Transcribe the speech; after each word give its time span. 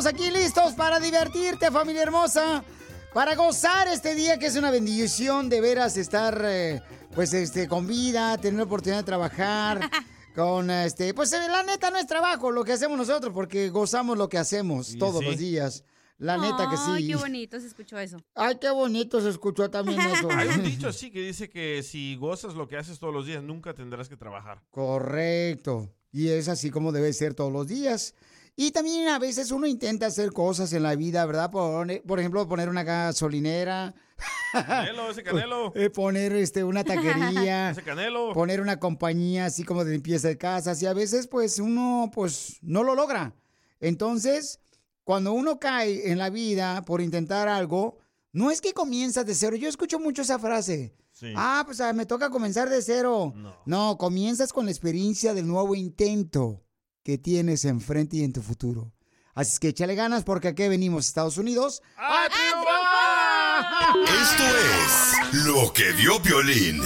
Estamos 0.00 0.18
aquí 0.18 0.30
listos 0.30 0.72
para 0.72 0.98
divertirte, 0.98 1.70
familia 1.70 2.04
hermosa. 2.04 2.64
Para 3.12 3.34
gozar 3.34 3.86
este 3.88 4.14
día 4.14 4.38
que 4.38 4.46
es 4.46 4.56
una 4.56 4.70
bendición 4.70 5.50
de 5.50 5.60
veras 5.60 5.98
estar 5.98 6.40
eh, 6.42 6.80
pues 7.14 7.34
este 7.34 7.68
con 7.68 7.86
vida, 7.86 8.38
tener 8.38 8.56
la 8.56 8.64
oportunidad 8.64 9.00
de 9.00 9.04
trabajar. 9.04 9.90
Con 10.34 10.70
este, 10.70 11.12
pues 11.12 11.32
eh, 11.32 11.40
la 11.50 11.64
neta 11.64 11.90
no 11.90 11.98
es 11.98 12.06
trabajo 12.06 12.52
lo 12.52 12.64
que 12.64 12.72
hacemos 12.72 12.96
nosotros, 12.96 13.34
porque 13.34 13.68
gozamos 13.68 14.16
lo 14.16 14.28
que 14.28 14.38
hacemos 14.38 14.94
Y 14.94 14.98
todos 14.98 15.18
sí. 15.18 15.24
los 15.26 15.36
días. 15.36 15.84
La 16.18 16.38
neta 16.38 16.70
que 16.70 16.76
Ay, 16.78 17.02
sí. 17.02 17.08
qué 17.08 17.16
bonito 17.16 17.60
se 17.60 17.66
escuchó 17.66 17.98
eso. 17.98 18.18
Ay, 18.36 18.56
qué 18.60 18.70
bonito 18.70 19.20
se 19.20 19.28
escuchó 19.28 19.68
también 19.70 20.00
eso. 20.00 20.28
Hay 20.34 20.48
un 20.48 20.62
dicho 20.62 20.88
así 20.88 21.10
que 21.10 21.20
dice 21.20 21.50
que 21.50 21.82
si 21.82 22.14
gozas 22.14 22.54
lo 22.54 22.68
que 22.68 22.76
haces 22.78 22.98
todos 23.00 23.12
los 23.12 23.26
días, 23.26 23.42
nunca 23.42 23.74
tendrás 23.74 24.08
que 24.08 24.16
trabajar. 24.16 24.62
Correcto. 24.70 25.92
Y 26.12 26.28
es 26.28 26.48
así 26.48 26.70
como 26.70 26.92
debe 26.92 27.12
ser 27.12 27.34
todos 27.34 27.52
los 27.52 27.66
días. 27.66 28.14
Y 28.62 28.72
también 28.72 29.08
a 29.08 29.18
veces 29.18 29.52
uno 29.52 29.66
intenta 29.66 30.04
hacer 30.04 30.32
cosas 30.32 30.70
en 30.74 30.82
la 30.82 30.94
vida, 30.94 31.24
¿verdad? 31.24 31.50
Por, 31.50 32.02
por 32.02 32.20
ejemplo, 32.20 32.46
poner 32.46 32.68
una 32.68 32.82
gasolinera. 32.82 33.94
Canelo, 34.52 35.10
ese 35.10 35.22
canelo. 35.22 35.72
Eh, 35.74 35.88
poner 35.88 36.34
este, 36.34 36.62
una 36.62 36.84
taquería. 36.84 37.70
Ese 37.70 37.82
canelo. 37.82 38.34
Poner 38.34 38.60
una 38.60 38.78
compañía 38.78 39.46
así 39.46 39.64
como 39.64 39.82
de 39.82 39.92
limpieza 39.92 40.28
de 40.28 40.36
casas. 40.36 40.82
Y 40.82 40.86
a 40.86 40.92
veces, 40.92 41.26
pues, 41.26 41.58
uno, 41.58 42.10
pues, 42.12 42.58
no 42.60 42.84
lo 42.84 42.94
logra. 42.94 43.34
Entonces, 43.80 44.60
cuando 45.04 45.32
uno 45.32 45.58
cae 45.58 46.12
en 46.12 46.18
la 46.18 46.28
vida 46.28 46.82
por 46.82 47.00
intentar 47.00 47.48
algo, 47.48 47.96
no 48.30 48.50
es 48.50 48.60
que 48.60 48.74
comienzas 48.74 49.24
de 49.24 49.34
cero. 49.34 49.56
Yo 49.56 49.70
escucho 49.70 49.98
mucho 49.98 50.20
esa 50.20 50.38
frase. 50.38 50.94
Sí. 51.12 51.32
Ah, 51.34 51.62
pues 51.64 51.80
ah, 51.80 51.94
me 51.94 52.04
toca 52.04 52.28
comenzar 52.28 52.68
de 52.68 52.82
cero. 52.82 53.32
No. 53.64 53.96
comienzas 53.96 54.52
con 54.52 54.66
la 54.66 54.70
experiencia 54.70 55.32
del 55.32 55.46
nuevo 55.46 55.74
intento 55.74 56.62
que 57.02 57.18
tienes 57.18 57.64
enfrente 57.64 58.18
y 58.18 58.24
en 58.24 58.32
tu 58.32 58.42
futuro. 58.42 58.92
Así 59.34 59.52
es 59.52 59.60
que 59.60 59.68
échale 59.68 59.94
ganas 59.94 60.24
porque 60.24 60.48
aquí 60.48 60.68
venimos, 60.68 61.06
Estados 61.06 61.38
Unidos. 61.38 61.82
¡A! 61.96 62.26
Esto 64.22 64.44
es 65.32 65.44
lo 65.44 65.72
que 65.72 65.92
dio 65.92 66.18
Violín. 66.20 66.82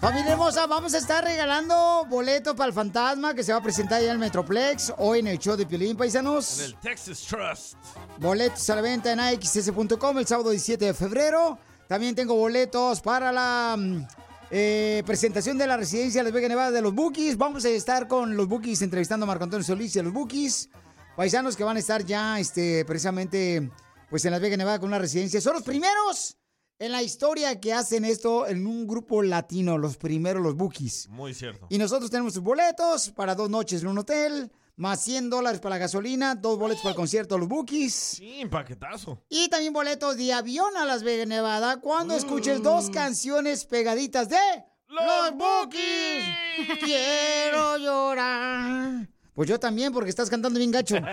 Familia 0.00 0.32
hermosa, 0.32 0.66
vamos 0.66 0.94
a 0.94 0.98
estar 0.98 1.22
regalando 1.24 2.06
boletos 2.08 2.54
para 2.54 2.68
el 2.68 2.72
fantasma 2.72 3.34
que 3.34 3.42
se 3.42 3.52
va 3.52 3.58
a 3.58 3.62
presentar 3.62 3.98
allá 3.98 4.06
en 4.06 4.12
el 4.12 4.18
Metroplex 4.18 4.94
hoy 4.96 5.18
en 5.18 5.26
el 5.26 5.38
show 5.38 5.56
de 5.56 5.66
Piolín, 5.66 5.96
paisanos. 5.96 6.60
En 6.60 6.64
el 6.66 6.76
Texas 6.76 7.26
Trust. 7.28 7.74
Boletos 8.18 8.70
a 8.70 8.76
la 8.76 8.80
venta 8.80 9.12
en 9.12 9.20
axs.com 9.20 10.18
el 10.18 10.26
sábado 10.26 10.50
17 10.50 10.86
de 10.86 10.94
febrero. 10.94 11.58
También 11.88 12.14
tengo 12.14 12.34
boletos 12.34 13.00
para 13.00 13.32
la 13.32 13.76
mm, 13.76 14.06
eh, 14.50 15.02
presentación 15.04 15.58
de 15.58 15.66
la 15.66 15.76
residencia 15.76 16.20
de 16.20 16.24
Las 16.24 16.32
Vegas, 16.32 16.48
Nevada 16.48 16.70
de 16.70 16.80
los 16.80 16.94
Bookies. 16.94 17.36
Vamos 17.36 17.64
a 17.64 17.68
estar 17.68 18.08
con 18.08 18.36
los 18.36 18.48
Bookies 18.48 18.82
entrevistando 18.82 19.24
a 19.24 19.26
Marco 19.26 19.44
Antonio 19.44 19.64
Solís 19.64 19.94
y 19.96 19.98
a 19.98 20.02
los 20.02 20.12
Bookies. 20.12 20.70
Paisanos 21.16 21.56
que 21.56 21.64
van 21.64 21.76
a 21.76 21.80
estar 21.80 22.04
ya 22.04 22.38
este, 22.38 22.84
precisamente 22.84 23.70
pues 24.08 24.24
en 24.24 24.30
Las 24.30 24.40
Vegas, 24.40 24.58
Nevada 24.58 24.78
con 24.78 24.88
una 24.88 24.98
residencia. 24.98 25.40
Son 25.40 25.54
los 25.54 25.62
primeros 25.62 26.38
en 26.78 26.92
la 26.92 27.02
historia 27.02 27.60
que 27.60 27.72
hacen 27.72 28.04
esto 28.04 28.46
en 28.46 28.66
un 28.66 28.86
grupo 28.86 29.22
latino. 29.22 29.76
Los 29.76 29.96
primeros, 29.96 30.42
los 30.42 30.54
Bookies. 30.54 31.08
Muy 31.08 31.34
cierto. 31.34 31.66
Y 31.68 31.78
nosotros 31.78 32.10
tenemos 32.10 32.34
sus 32.34 32.42
boletos 32.42 33.10
para 33.10 33.34
dos 33.34 33.50
noches 33.50 33.82
en 33.82 33.88
un 33.88 33.98
hotel, 33.98 34.50
más 34.78 35.02
100 35.02 35.28
dólares 35.28 35.60
para 35.60 35.74
la 35.74 35.78
gasolina, 35.80 36.36
dos 36.36 36.56
boletos 36.56 36.82
para 36.82 36.92
el 36.92 36.96
concierto 36.96 37.34
de 37.34 37.40
los 37.40 37.48
Bookies. 37.48 37.92
Sí, 37.92 38.44
paquetazo. 38.48 39.24
Y 39.28 39.48
también 39.48 39.72
boletos 39.72 40.16
de 40.16 40.32
avión 40.32 40.76
a 40.76 40.84
Las 40.84 41.02
Vegas, 41.02 41.26
Nevada, 41.26 41.80
cuando 41.80 42.14
escuches 42.14 42.62
dos 42.62 42.88
canciones 42.88 43.64
pegaditas 43.64 44.28
de 44.28 44.38
Los 44.86 45.34
Bookies. 45.34 46.24
Quiero 46.80 47.76
llorar. 47.78 49.08
Pues 49.34 49.48
yo 49.48 49.58
también, 49.58 49.92
porque 49.92 50.10
estás 50.10 50.30
cantando 50.30 50.58
bien 50.58 50.70
gacho. 50.70 50.96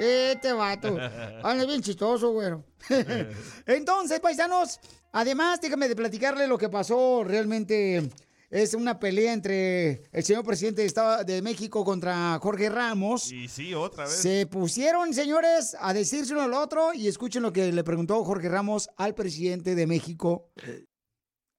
Eh, 0.00 0.32
este 0.32 0.52
vato. 0.52 0.96
Anda 1.42 1.64
bien 1.64 1.82
chistoso, 1.82 2.30
güero. 2.32 2.64
Entonces, 3.66 4.18
paisanos, 4.20 4.80
además, 5.12 5.60
déjame 5.60 5.88
de 5.88 5.94
platicarle 5.94 6.46
lo 6.46 6.56
que 6.58 6.68
pasó 6.68 7.22
realmente. 7.24 8.08
Es 8.50 8.72
una 8.72 8.98
pelea 8.98 9.34
entre 9.34 10.04
el 10.10 10.24
señor 10.24 10.42
presidente 10.42 10.80
de, 10.80 10.86
Estado 10.86 11.22
de 11.22 11.42
México 11.42 11.84
contra 11.84 12.38
Jorge 12.40 12.70
Ramos. 12.70 13.30
Y 13.30 13.46
sí, 13.46 13.74
otra 13.74 14.04
vez. 14.04 14.14
Se 14.14 14.46
pusieron, 14.46 15.12
señores, 15.12 15.76
a 15.78 15.92
decirse 15.92 16.32
uno 16.32 16.42
al 16.42 16.54
otro 16.54 16.94
y 16.94 17.08
escuchen 17.08 17.42
lo 17.42 17.52
que 17.52 17.70
le 17.70 17.84
preguntó 17.84 18.24
Jorge 18.24 18.48
Ramos 18.48 18.88
al 18.96 19.14
presidente 19.14 19.74
de 19.74 19.86
México, 19.86 20.50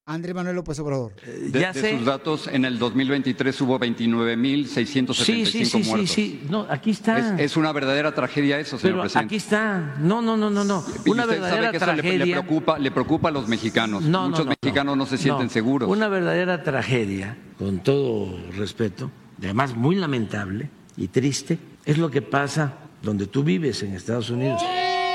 Andrés 0.09 0.33
Manuel 0.33 0.55
López 0.55 0.79
Obrador. 0.79 1.13
De, 1.23 1.51
de 1.71 1.91
sus 1.97 2.03
datos, 2.03 2.47
en 2.47 2.65
el 2.65 2.79
2023 2.79 3.61
hubo 3.61 3.79
29.675 3.79 5.13
Sí, 5.13 5.45
sí, 5.45 5.65
sí, 5.65 5.83
sí, 5.83 5.89
muertos. 5.89 6.09
sí. 6.09 6.41
No, 6.49 6.65
aquí 6.67 6.89
está. 6.89 7.35
Es, 7.35 7.51
es 7.51 7.57
una 7.57 7.71
verdadera 7.71 8.11
tragedia 8.15 8.59
eso, 8.59 8.79
señor 8.79 8.93
Pero 8.95 9.01
presidente. 9.03 9.25
aquí 9.27 9.35
está. 9.35 9.95
No, 9.99 10.19
no, 10.23 10.35
no, 10.35 10.49
no, 10.49 10.63
no. 10.63 10.83
Una 11.05 11.25
usted 11.25 11.37
sabe 11.37 11.39
verdadera 11.39 11.71
que 11.71 11.77
eso 11.77 11.85
le, 11.85 11.93
le 11.93 12.01
tragedia. 12.01 12.41
preocupa, 12.41 12.79
le 12.79 12.89
preocupa 12.91 13.29
a 13.29 13.31
los 13.31 13.47
mexicanos. 13.47 14.01
No, 14.01 14.23
no, 14.23 14.29
Muchos 14.29 14.45
no, 14.47 14.53
mexicanos 14.61 14.97
no, 14.97 15.05
se 15.05 15.17
sienten 15.19 15.45
No. 15.45 15.51
seguros. 15.53 15.87
Una 15.89 16.07
verdadera 16.07 16.63
tragedia, 16.63 17.37
con 17.59 17.77
todo 17.79 18.35
respeto, 18.57 19.11
además 19.37 19.75
muy 19.75 19.95
lamentable 19.95 20.69
y 20.97 21.09
triste, 21.09 21.59
es 21.85 21.99
lo 21.99 22.09
que 22.09 22.23
pasa 22.23 22.73
donde 23.03 23.27
tú 23.27 23.43
vives 23.43 23.83
en 23.83 23.93
Estados 23.93 24.31
Unidos. 24.31 24.59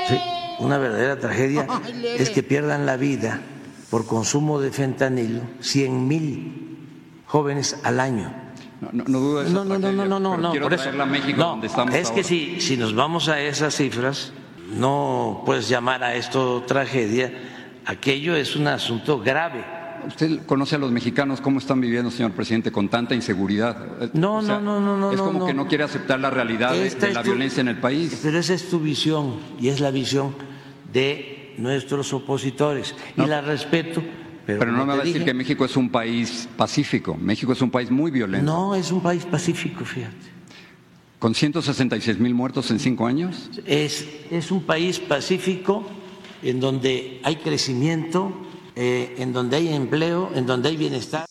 Sí, 0.07 0.15
una 0.59 0.77
verdadera 0.77 1.19
tragedia 1.19 1.67
es 2.17 2.29
que 2.29 2.43
pierdan 2.43 2.85
la 2.85 2.95
vida 2.95 3.41
por 3.95 4.05
consumo 4.05 4.59
de 4.59 4.71
fentanilo 4.71 5.39
100 5.61 6.05
mil 6.05 6.77
jóvenes 7.27 7.79
al 7.83 8.01
año. 8.01 8.29
No, 8.81 8.89
no, 8.91 9.05
no 9.07 9.19
dudo 9.21 9.39
de 9.39 9.45
esa 9.45 9.53
No, 9.53 9.63
no, 9.63 9.79
no, 9.79 9.93
no, 9.93 10.19
no, 10.19 10.37
no, 10.37 10.53
por 10.59 10.73
eso. 10.73 10.91
México, 11.05 11.37
No, 11.39 11.47
donde 11.51 11.67
estamos 11.67 11.95
es 11.95 12.11
que 12.11 12.21
si, 12.25 12.59
si 12.59 12.75
nos 12.75 12.93
vamos 12.93 13.29
a 13.29 13.39
esas 13.39 13.73
cifras, 13.73 14.33
no 14.77 15.43
puedes 15.45 15.69
llamar 15.69 16.03
a 16.03 16.13
esto 16.13 16.65
tragedia. 16.67 17.31
Aquello 17.85 18.35
es 18.35 18.57
un 18.57 18.67
asunto 18.67 19.21
grave. 19.21 19.63
Usted 20.05 20.45
conoce 20.45 20.75
a 20.75 20.77
los 20.77 20.91
mexicanos 20.91 21.39
cómo 21.39 21.59
están 21.59 21.79
viviendo, 21.79 22.11
señor 22.11 22.33
presidente, 22.33 22.73
con 22.73 22.89
tanta 22.89 23.15
inseguridad. 23.15 23.77
No, 24.11 24.39
o 24.39 24.41
sea, 24.41 24.59
no, 24.59 24.81
no, 24.81 24.97
no, 24.97 25.11
Es 25.11 25.17
no, 25.19 25.23
como 25.25 25.39
no. 25.39 25.45
que 25.45 25.53
no 25.53 25.67
quiere 25.69 25.85
aceptar 25.85 26.19
la 26.19 26.29
realidad 26.31 26.73
de, 26.73 26.79
de 26.81 26.87
es 26.87 27.13
la 27.13 27.23
tu- 27.23 27.29
violencia 27.29 27.61
en 27.61 27.69
el 27.69 27.77
país. 27.77 28.19
Pero 28.21 28.39
esa 28.39 28.53
es 28.55 28.69
tu 28.69 28.81
visión 28.81 29.37
y 29.57 29.69
es 29.69 29.79
la 29.79 29.91
visión 29.91 30.35
de 30.91 31.34
nuestros 31.57 32.11
opositores. 32.13 32.95
Y 33.17 33.25
la 33.25 33.41
respeto. 33.41 34.01
Pero, 34.45 34.59
Pero 34.59 34.71
no 34.71 34.85
me 34.85 34.85
va 34.85 34.93
a 34.93 34.97
decir 34.97 35.13
dije, 35.13 35.25
que 35.25 35.33
México 35.33 35.65
es 35.65 35.75
un 35.75 35.89
país 35.89 36.47
pacífico. 36.55 37.15
México 37.15 37.53
es 37.53 37.61
un 37.61 37.71
país 37.71 37.89
muy 37.89 38.11
violento. 38.11 38.45
No, 38.45 38.75
es 38.75 38.91
un 38.91 39.01
país 39.01 39.25
pacífico, 39.25 39.83
fíjate. 39.83 40.35
Con 41.17 41.33
166 41.33 42.19
mil 42.19 42.35
muertos 42.35 42.69
en 42.69 42.79
cinco 42.79 43.07
años. 43.07 43.49
Es, 43.65 44.05
es 44.29 44.51
un 44.51 44.63
país 44.63 44.99
pacífico 44.99 45.83
en 46.43 46.59
donde 46.59 47.19
hay 47.23 47.37
crecimiento, 47.37 48.31
eh, 48.75 49.15
en 49.17 49.33
donde 49.33 49.57
hay 49.57 49.73
empleo, 49.73 50.29
en 50.35 50.45
donde 50.45 50.69
hay 50.69 50.77
bienestar. 50.77 51.25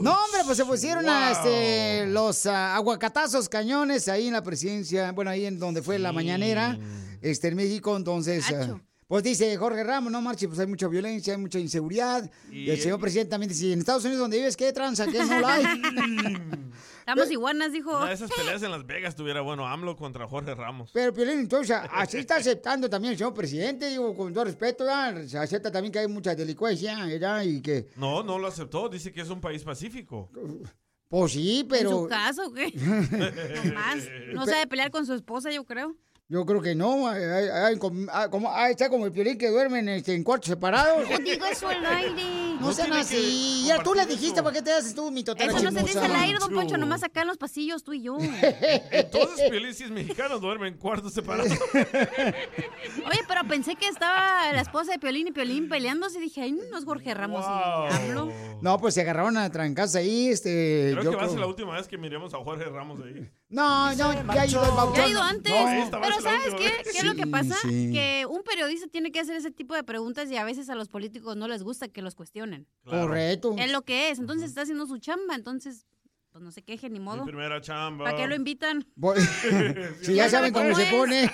No, 0.00 0.12
hombre, 0.12 0.40
pues 0.44 0.58
se 0.58 0.64
pusieron 0.64 1.08
a, 1.08 1.30
este, 1.30 2.06
los 2.08 2.46
ah, 2.46 2.74
aguacatazos 2.74 3.48
cañones 3.48 4.08
ahí 4.08 4.26
en 4.26 4.32
la 4.32 4.42
presidencia, 4.42 5.12
bueno, 5.12 5.30
ahí 5.30 5.46
en 5.46 5.58
donde 5.58 5.82
fue 5.82 5.98
la 5.98 6.12
mañanera, 6.12 6.76
este, 7.22 7.48
en 7.48 7.56
México, 7.56 7.96
entonces... 7.96 8.44
ah. 8.52 8.78
Pues 9.08 9.22
dice 9.22 9.56
Jorge 9.56 9.82
Ramos, 9.84 10.12
no 10.12 10.20
marche, 10.20 10.46
pues 10.46 10.60
hay 10.60 10.66
mucha 10.66 10.86
violencia, 10.86 11.32
hay 11.32 11.40
mucha 11.40 11.58
inseguridad. 11.58 12.30
Y, 12.52 12.68
el 12.68 12.78
señor 12.78 13.00
presidente 13.00 13.30
también 13.30 13.48
dice, 13.48 13.72
en 13.72 13.78
Estados 13.78 14.04
Unidos 14.04 14.20
donde 14.20 14.36
vives, 14.36 14.54
¿qué 14.54 14.70
tranza? 14.70 15.06
¿Qué 15.06 15.24
no 15.24 15.46
hay? 15.46 15.64
Estamos 16.98 17.30
iguanas, 17.30 17.72
dijo. 17.72 17.96
Una 17.96 18.08
de 18.08 18.12
esas 18.12 18.30
peleas 18.30 18.62
en 18.62 18.70
Las 18.70 18.86
Vegas 18.86 19.16
tuviera 19.16 19.40
bueno 19.40 19.66
AMLO 19.66 19.96
contra 19.96 20.28
Jorge 20.28 20.54
Ramos. 20.54 20.90
Pero, 20.92 21.14
Piolín, 21.14 21.38
entonces, 21.38 21.74
así 21.90 22.18
está 22.18 22.36
aceptando 22.36 22.90
también 22.90 23.12
el 23.12 23.18
señor 23.18 23.32
presidente, 23.32 23.88
digo, 23.88 24.14
con 24.14 24.30
todo 24.34 24.44
respeto, 24.44 24.84
¿ya? 24.84 25.26
se 25.26 25.38
acepta 25.38 25.72
también 25.72 25.90
que 25.90 26.00
hay 26.00 26.08
mucha 26.08 26.34
delincuencia, 26.34 27.08
¿ya? 27.16 27.42
Y 27.42 27.62
que, 27.62 27.88
No, 27.96 28.22
no 28.22 28.38
lo 28.38 28.46
aceptó. 28.46 28.90
Dice 28.90 29.10
que 29.10 29.22
es 29.22 29.30
un 29.30 29.40
país 29.40 29.64
pacífico. 29.64 30.30
pues 31.08 31.32
sí, 31.32 31.60
¿En 31.60 31.68
pero... 31.68 31.90
su 31.92 32.08
casa 32.08 32.46
o 32.46 32.52
qué? 32.52 32.70
no 32.76 33.72
más. 33.72 34.04
No 34.34 34.44
sabe 34.44 34.66
pelear 34.66 34.90
con 34.90 35.06
su 35.06 35.14
esposa, 35.14 35.50
yo 35.50 35.64
creo. 35.64 35.96
Yo 36.30 36.44
creo 36.44 36.60
que 36.60 36.74
no. 36.74 37.08
Hay, 37.08 37.22
hay- 37.24 37.48
hay 37.48 37.78
como, 37.78 38.06
ah, 38.12 38.28
como- 38.28 38.52
ah, 38.52 38.68
está 38.68 38.90
como 38.90 39.06
el 39.06 39.12
piolín 39.12 39.38
que 39.38 39.48
duermen 39.48 39.88
este, 39.88 40.14
en 40.14 40.22
cuartos 40.22 40.48
separados. 40.50 41.08
Yo 41.08 41.16
digo 41.18 41.46
eso 41.46 41.68
al 41.68 41.84
aire. 41.86 42.22
No, 42.60 42.66
No 42.66 42.72
sean 42.72 42.92
así. 42.92 43.64
Ya 43.66 43.82
tú 43.82 43.94
le 43.94 44.04
dijiste. 44.04 44.42
¿para 44.42 44.54
qué 44.54 44.60
te 44.60 44.70
haces 44.72 44.94
tú, 44.94 45.10
mi 45.10 45.24
total 45.24 45.48
Eso 45.48 45.62
no 45.62 45.70
se 45.70 45.82
dice 45.86 46.00
al 46.00 46.14
aire, 46.16 46.38
don 46.38 46.52
Poncho, 46.52 46.76
nomás 46.76 47.02
acá 47.02 47.22
en 47.22 47.28
los 47.28 47.38
pasillos, 47.38 47.82
tú 47.82 47.94
y 47.94 48.02
yo. 48.02 48.18
Entonces, 48.90 49.48
Piolín, 49.48 49.72
si 49.74 49.84
es 49.84 49.90
mexicano, 49.90 50.38
duerme 50.38 50.68
en 50.68 50.74
cuartos 50.76 51.14
separados. 51.14 51.50
Oye, 51.72 53.20
pero 53.26 53.44
pensé 53.48 53.74
que 53.76 53.88
estaba 53.88 54.52
la 54.52 54.60
esposa 54.60 54.92
de 54.92 54.98
Piolín 54.98 55.28
y 55.28 55.32
Piolín 55.32 55.68
peleándose 55.68 56.18
y 56.18 56.22
dije, 56.22 56.42
ay, 56.42 56.52
no 56.52 56.76
es 56.76 56.84
Jorge 56.84 57.14
Ramos 57.14 57.42
y 57.46 57.94
AMLO. 57.94 58.30
No, 58.60 58.76
pues 58.78 58.92
se 58.94 59.00
agarraron 59.00 59.36
a 59.38 59.50
trancas 59.50 59.94
ahí, 59.94 60.28
este... 60.28 60.90
Creo 60.92 61.04
yo 61.04 61.10
que 61.12 61.16
va 61.16 61.24
a 61.24 61.28
ser 61.28 61.38
la 61.38 61.46
última 61.46 61.74
vez 61.74 61.88
que 61.88 61.96
miremos 61.96 62.34
a 62.34 62.38
Jorge 62.38 62.64
Ramos 62.64 63.00
ahí. 63.00 63.30
No, 63.50 63.94
no, 63.94 64.34
ya 64.34 64.42
ha 64.42 64.46
ido 64.46 64.62
el 64.62 64.70
Bautón. 64.72 64.96
Ya 64.96 65.04
ha 65.04 65.08
ido 65.08 65.22
antes. 65.22 65.52
No. 65.90 66.00
Pero 66.02 66.20
¿sabes 66.20 66.54
qué? 66.54 66.70
¿Qué 66.92 66.98
es 66.98 67.04
lo 67.04 67.14
que 67.14 67.26
pasa? 67.26 67.56
sí. 67.62 67.90
Que 67.92 68.26
un 68.28 68.42
periodista 68.42 68.86
tiene 68.88 69.10
que 69.10 69.20
hacer 69.20 69.36
ese 69.36 69.50
tipo 69.50 69.74
de 69.74 69.84
preguntas 69.84 70.30
y 70.30 70.36
a 70.36 70.44
veces 70.44 70.68
a 70.68 70.74
los 70.74 70.88
políticos 70.88 71.34
no 71.36 71.48
les 71.48 71.62
gusta 71.62 71.88
que 71.88 72.02
los 72.02 72.14
cuestionen. 72.14 72.66
Claro. 72.84 73.06
Correcto. 73.08 73.54
Es 73.58 73.72
lo 73.72 73.82
que 73.82 74.10
es. 74.10 74.18
Entonces 74.18 74.50
está 74.50 74.62
haciendo 74.62 74.86
su 74.86 74.98
chamba. 74.98 75.34
Entonces, 75.34 75.86
pues 76.30 76.44
no 76.44 76.52
se 76.52 76.62
queje 76.62 76.90
ni 76.90 76.98
Mi 76.98 77.04
modo. 77.06 77.24
primera 77.24 77.58
chamba. 77.62 78.04
¿Para 78.04 78.16
qué 78.18 78.26
lo 78.26 78.34
invitan? 78.34 78.86
Si 80.02 80.14
ya 80.14 80.28
saben 80.28 80.52
cómo 80.52 80.74
se 80.74 80.84
pone. 80.86 81.30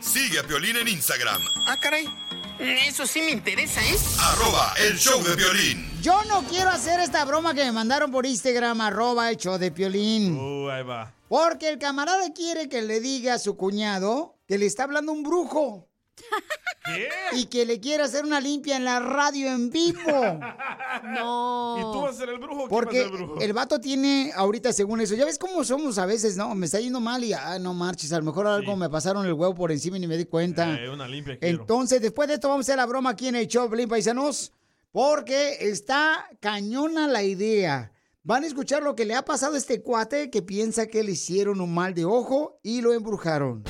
Sigue 0.00 0.40
a 0.40 0.42
Piolín 0.42 0.76
en 0.76 0.88
Instagram, 0.88 1.40
Ah, 1.68 1.76
caray. 1.80 2.04
Eso 2.58 3.06
sí 3.06 3.20
me 3.20 3.30
interesa, 3.32 3.80
¿eh? 3.82 3.96
arroba 4.20 4.74
el 4.78 4.96
show 4.96 5.22
de 5.22 5.34
violín. 5.34 5.90
Yo 6.00 6.22
no 6.24 6.44
quiero 6.44 6.70
hacer 6.70 7.00
esta 7.00 7.24
broma 7.24 7.54
que 7.54 7.64
me 7.64 7.72
mandaron 7.72 8.10
por 8.10 8.26
Instagram, 8.26 8.80
arroba 8.80 9.30
el 9.30 9.36
show 9.36 9.58
de 9.58 9.72
Piolín. 9.72 10.36
Uh, 10.36 10.68
ahí 10.68 10.82
va. 10.82 11.12
Porque 11.28 11.68
el 11.68 11.78
camarada 11.78 12.32
quiere 12.32 12.68
que 12.68 12.82
le 12.82 13.00
diga 13.00 13.34
a 13.34 13.38
su 13.38 13.56
cuñado 13.56 14.38
que 14.46 14.58
le 14.58 14.66
está 14.66 14.84
hablando 14.84 15.12
un 15.12 15.22
brujo. 15.22 15.88
¿Qué? 16.84 17.08
Y 17.32 17.46
que 17.46 17.64
le 17.64 17.80
quiere 17.80 18.02
hacer 18.02 18.24
una 18.24 18.40
limpia 18.40 18.76
en 18.76 18.84
la 18.84 19.00
radio 19.00 19.48
en 19.48 19.70
vivo. 19.70 20.00
No. 21.02 21.76
¿Y 21.76 21.82
tú 21.92 22.02
vas 22.02 22.14
a 22.14 22.18
ser 22.18 22.28
el 22.28 22.38
brujo? 22.38 22.56
¿Quién 22.56 22.68
Porque 22.68 23.00
va 23.00 23.06
a 23.06 23.08
ser 23.10 23.20
el 23.20 23.26
brujo? 23.26 23.40
el 23.40 23.52
vato 23.52 23.80
tiene 23.80 24.32
ahorita, 24.34 24.72
según 24.72 25.00
eso, 25.00 25.14
ya 25.16 25.24
ves 25.24 25.38
cómo 25.38 25.64
somos 25.64 25.98
a 25.98 26.06
veces, 26.06 26.36
¿no? 26.36 26.54
Me 26.54 26.66
está 26.66 26.78
yendo 26.80 27.00
mal 27.00 27.22
y, 27.24 27.32
ah, 27.32 27.58
no 27.58 27.74
marches, 27.74 28.12
a 28.12 28.18
lo 28.18 28.24
mejor 28.24 28.46
algo 28.46 28.72
Sí. 28.72 28.78
me 28.78 28.88
pasaron 28.88 29.26
el 29.26 29.32
huevo 29.32 29.54
por 29.54 29.72
encima 29.72 29.96
y 29.96 30.00
ni 30.00 30.06
me 30.06 30.16
di 30.16 30.24
cuenta. 30.24 30.80
Eh, 30.80 30.88
una 30.88 31.08
limpia 31.08 31.36
quiero. 31.38 31.60
Entonces, 31.60 32.00
después 32.00 32.28
de 32.28 32.34
esto, 32.34 32.48
vamos 32.48 32.64
a 32.64 32.72
hacer 32.72 32.76
la 32.76 32.86
broma 32.86 33.10
aquí 33.10 33.26
en 33.28 33.34
el 33.36 33.48
show, 33.48 33.68
Pelín 33.68 33.88
Paisanos, 33.88 34.52
porque 34.92 35.56
está 35.68 36.26
cañona 36.40 37.08
la 37.08 37.22
idea. 37.24 37.92
Van 38.22 38.44
a 38.44 38.46
escuchar 38.46 38.82
lo 38.84 38.94
que 38.94 39.04
le 39.04 39.14
ha 39.16 39.24
pasado 39.24 39.56
a 39.56 39.58
este 39.58 39.82
cuate 39.82 40.30
que 40.30 40.42
piensa 40.42 40.86
que 40.86 41.02
le 41.02 41.12
hicieron 41.12 41.60
un 41.60 41.74
mal 41.74 41.92
de 41.92 42.04
ojo 42.04 42.58
y 42.62 42.80
lo 42.80 42.92
embrujaron. 42.94 43.64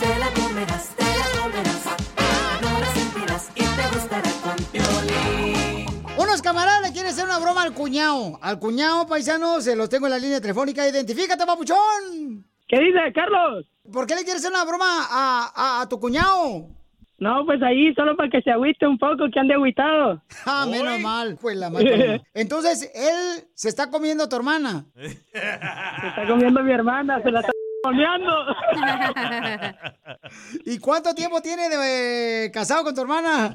Te 0.00 0.18
la 0.18 0.30
comerás, 0.34 0.88
te 0.96 1.04
la 1.04 1.40
comerás. 1.42 1.84
No 2.62 2.80
la 2.80 2.86
sentirás 2.94 3.50
y 3.54 3.60
te 3.60 3.88
gustará 3.94 4.30
con 4.42 4.56
Piolín. 4.72 5.86
Unos 6.18 6.42
camaradas 6.42 6.82
le 6.82 6.92
quieren 6.92 7.10
hacer 7.12 7.24
una 7.24 7.38
broma 7.38 7.62
al 7.62 7.74
cuñado. 7.74 8.38
Al 8.42 8.58
cuñado, 8.58 9.06
paisanos, 9.06 9.64
se 9.64 9.76
los 9.76 9.88
tengo 9.88 10.06
en 10.06 10.12
la 10.12 10.18
línea 10.18 10.40
telefónica. 10.40 10.86
Identifícate, 10.88 11.46
papuchón. 11.46 12.44
¿Qué 12.68 12.78
dice, 12.80 12.98
Carlos? 13.14 13.66
¿Por 13.92 14.06
qué 14.06 14.14
le 14.16 14.24
quieres 14.24 14.42
hacer 14.42 14.50
una 14.50 14.64
broma 14.64 15.06
a, 15.08 15.52
a- 15.54 15.80
a 15.82 15.88
tu 15.88 16.00
cuñado? 16.00 16.68
No, 17.18 17.46
pues 17.46 17.62
ahí 17.62 17.94
solo 17.94 18.14
para 18.14 18.28
que 18.28 18.42
se 18.42 18.50
agüite 18.50 18.86
un 18.86 18.98
poco, 18.98 19.30
que 19.32 19.40
ande 19.40 19.54
agüitado. 19.54 20.22
Ah, 20.44 20.66
menos 20.70 21.00
mal. 21.00 21.38
Pues 21.40 21.56
la 21.56 21.70
madre. 21.70 22.22
Entonces, 22.34 22.90
él 22.94 23.44
se 23.54 23.70
está 23.70 23.90
comiendo 23.90 24.24
a 24.24 24.28
tu 24.28 24.36
hermana. 24.36 24.84
Se 24.94 25.08
está 26.08 26.26
comiendo 26.28 26.62
mi 26.62 26.72
hermana, 26.72 27.22
se 27.22 27.30
la 27.30 27.40
está 27.40 27.52
comiendo. 27.82 28.32
¿Y 30.66 30.78
cuánto 30.78 31.14
tiempo 31.14 31.40
tiene 31.40 31.70
de 31.70 32.44
eh, 32.46 32.50
casado 32.50 32.84
con 32.84 32.94
tu 32.94 33.00
hermana? 33.00 33.54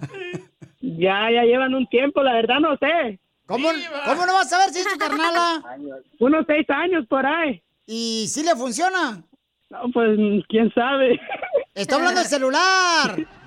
Ya, 0.82 1.30
ya 1.32 1.44
llevan 1.44 1.76
un 1.76 1.86
tiempo, 1.88 2.24
la 2.24 2.34
verdad 2.34 2.60
no 2.60 2.76
sé. 2.78 3.20
¿Cómo, 3.46 3.70
¿Cómo 4.06 4.26
no 4.26 4.34
vas 4.34 4.52
a 4.54 4.58
ver 4.58 4.70
si 4.70 4.80
es 4.80 4.88
tu 4.92 4.98
carnala? 4.98 5.62
Unos 6.20 6.46
seis 6.48 6.68
años 6.70 7.06
por 7.08 7.26
ahí. 7.26 7.62
¿Y 7.86 8.28
si 8.28 8.44
le 8.44 8.56
funciona? 8.56 9.22
No, 9.70 9.80
pues 9.94 10.18
quién 10.50 10.72
sabe. 10.74 11.20
Está 11.74 11.96
hablando 11.96 12.20
del 12.20 12.30
celular. 12.30 13.16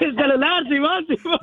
El 0.00 0.14
celular, 0.14 0.64
Simón, 0.68 1.06
Simón. 1.06 1.38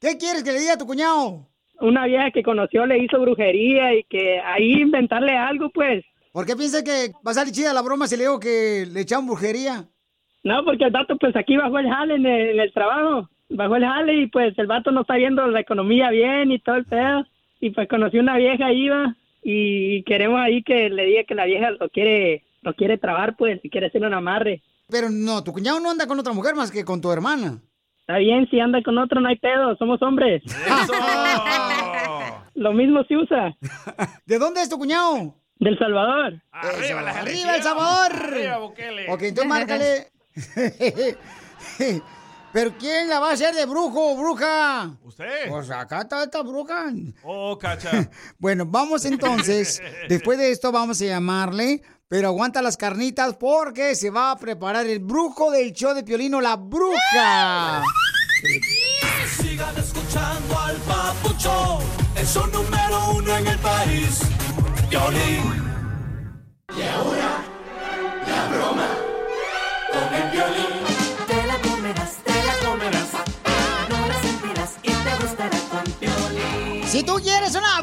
¿Qué 0.00 0.16
quieres 0.18 0.42
que 0.42 0.52
le 0.52 0.60
diga 0.60 0.74
a 0.74 0.78
tu 0.78 0.86
cuñado? 0.86 1.48
Una 1.80 2.06
vieja 2.06 2.30
que 2.30 2.42
conoció 2.42 2.86
le 2.86 2.98
hizo 2.98 3.20
brujería 3.20 3.94
y 3.94 4.04
que 4.04 4.40
ahí 4.40 4.80
inventarle 4.80 5.36
algo, 5.36 5.70
pues. 5.70 6.04
¿Por 6.32 6.46
qué 6.46 6.56
piensa 6.56 6.82
que 6.82 7.12
va 7.26 7.30
a 7.30 7.34
salir 7.34 7.52
chida 7.52 7.72
la 7.72 7.82
broma 7.82 8.06
si 8.06 8.16
le 8.16 8.24
digo 8.24 8.40
que 8.40 8.86
le 8.90 9.00
echaron 9.00 9.26
brujería? 9.26 9.84
No, 10.44 10.64
porque 10.64 10.84
el 10.84 10.90
vato 10.90 11.16
pues 11.16 11.34
aquí 11.34 11.56
bajó 11.56 11.78
el 11.78 11.88
jale 11.88 12.14
en 12.14 12.26
el, 12.26 12.50
en 12.50 12.60
el 12.60 12.72
trabajo. 12.72 13.28
Bajó 13.48 13.76
el 13.76 13.84
jale 13.84 14.14
y 14.14 14.26
pues 14.28 14.56
el 14.58 14.66
vato 14.66 14.90
no 14.90 15.02
está 15.02 15.16
viendo 15.16 15.46
la 15.46 15.60
economía 15.60 16.10
bien 16.10 16.52
y 16.52 16.58
todo 16.58 16.76
el 16.76 16.84
pedo. 16.84 17.26
Y 17.60 17.70
pues 17.70 17.88
conoció 17.88 18.20
una 18.20 18.36
vieja 18.36 18.66
ahí, 18.66 18.88
va. 18.88 19.16
Y 19.42 20.02
queremos 20.02 20.40
ahí 20.40 20.62
que 20.62 20.90
le 20.90 21.04
diga 21.04 21.24
que 21.24 21.34
la 21.34 21.44
vieja 21.44 21.70
lo 21.70 21.88
quiere, 21.88 22.44
lo 22.62 22.74
quiere 22.74 22.98
trabar, 22.98 23.36
pues, 23.36 23.60
y 23.64 23.70
quiere 23.70 23.86
hacer 23.86 24.04
un 24.04 24.12
amarre. 24.12 24.62
Pero 24.88 25.10
no, 25.10 25.42
tu 25.42 25.52
cuñado 25.52 25.80
no 25.80 25.90
anda 25.90 26.06
con 26.06 26.18
otra 26.18 26.32
mujer 26.32 26.54
más 26.54 26.70
que 26.70 26.84
con 26.84 27.00
tu 27.00 27.10
hermana. 27.10 27.60
Está 28.00 28.18
bien, 28.18 28.48
si 28.50 28.60
anda 28.60 28.80
con 28.84 28.96
otro 28.98 29.20
no 29.20 29.28
hay 29.28 29.36
pedo, 29.36 29.74
somos 29.76 30.00
hombres. 30.00 30.42
Lo 32.54 32.72
mismo 32.72 33.02
se 33.04 33.16
usa. 33.16 33.56
¿De 34.26 34.38
dónde 34.38 34.62
es 34.62 34.68
tu 34.68 34.78
cuñado? 34.78 35.34
Del 35.58 35.76
Salvador. 35.78 36.40
Arriba, 36.52 37.02
la 37.02 37.10
¡Arriba 37.18 37.56
El 37.56 37.62
Salvador! 37.62 38.12
Arriba, 38.12 38.58
Bukele. 38.58 39.10
Ok, 39.10 39.22
entonces 39.22 39.48
márcale. 39.48 40.12
¿Pero 42.52 42.74
quién 42.78 43.08
la 43.08 43.20
va 43.20 43.30
a 43.30 43.32
hacer 43.32 43.54
de 43.54 43.66
brujo 43.66 44.12
o 44.12 44.16
bruja? 44.16 44.96
¿Usted? 45.02 45.48
Pues 45.48 45.70
acá 45.70 46.02
está 46.02 46.22
esta 46.22 46.42
bruja. 46.42 46.86
Oh, 47.24 47.58
cacha. 47.58 48.08
Bueno, 48.38 48.64
vamos 48.66 49.04
entonces. 49.04 49.82
Después 50.08 50.38
de 50.38 50.52
esto 50.52 50.70
vamos 50.72 51.02
a 51.02 51.04
llamarle. 51.04 51.82
Pero 52.08 52.28
aguanta 52.28 52.62
las 52.62 52.76
carnitas 52.76 53.34
porque 53.34 53.96
se 53.96 54.10
va 54.10 54.30
a 54.30 54.36
preparar 54.36 54.86
el 54.86 55.00
brujo 55.00 55.50
del 55.50 55.72
show 55.72 55.92
de 55.92 56.04
Piolino, 56.04 56.40
la 56.40 56.54
bruja. 56.54 57.82
Sigan 59.40 59.76
escuchando 59.76 60.56
al 60.56 60.76
papucho. 60.76 61.80
Es 62.14 62.28
su 62.28 62.46
número 62.46 63.10
uno 63.16 63.36
en 63.36 63.46
el 63.48 63.58
país. 63.58 64.20
Piolín. 64.88 65.64
Y 66.76 66.82
ahora, 66.82 67.44
la 68.28 68.56
broma 68.56 68.88
con 69.92 70.14
el 70.14 70.30
violín. 70.30 71.26
Te 71.26 71.44
la 71.44 71.58
comerás, 71.58 72.18
te 72.24 72.44
la 72.44 72.68
comerás. 72.68 73.08
No 73.88 74.06
la 74.06 74.20
sentirás 74.20 74.76
y 74.84 74.92
te 74.92 75.24
gustará 75.24 75.58
con 75.70 75.92
Piolín. 75.94 76.86
Si 76.86 77.02
tú 77.02 77.16
quieres 77.16 77.56
una 77.56 77.75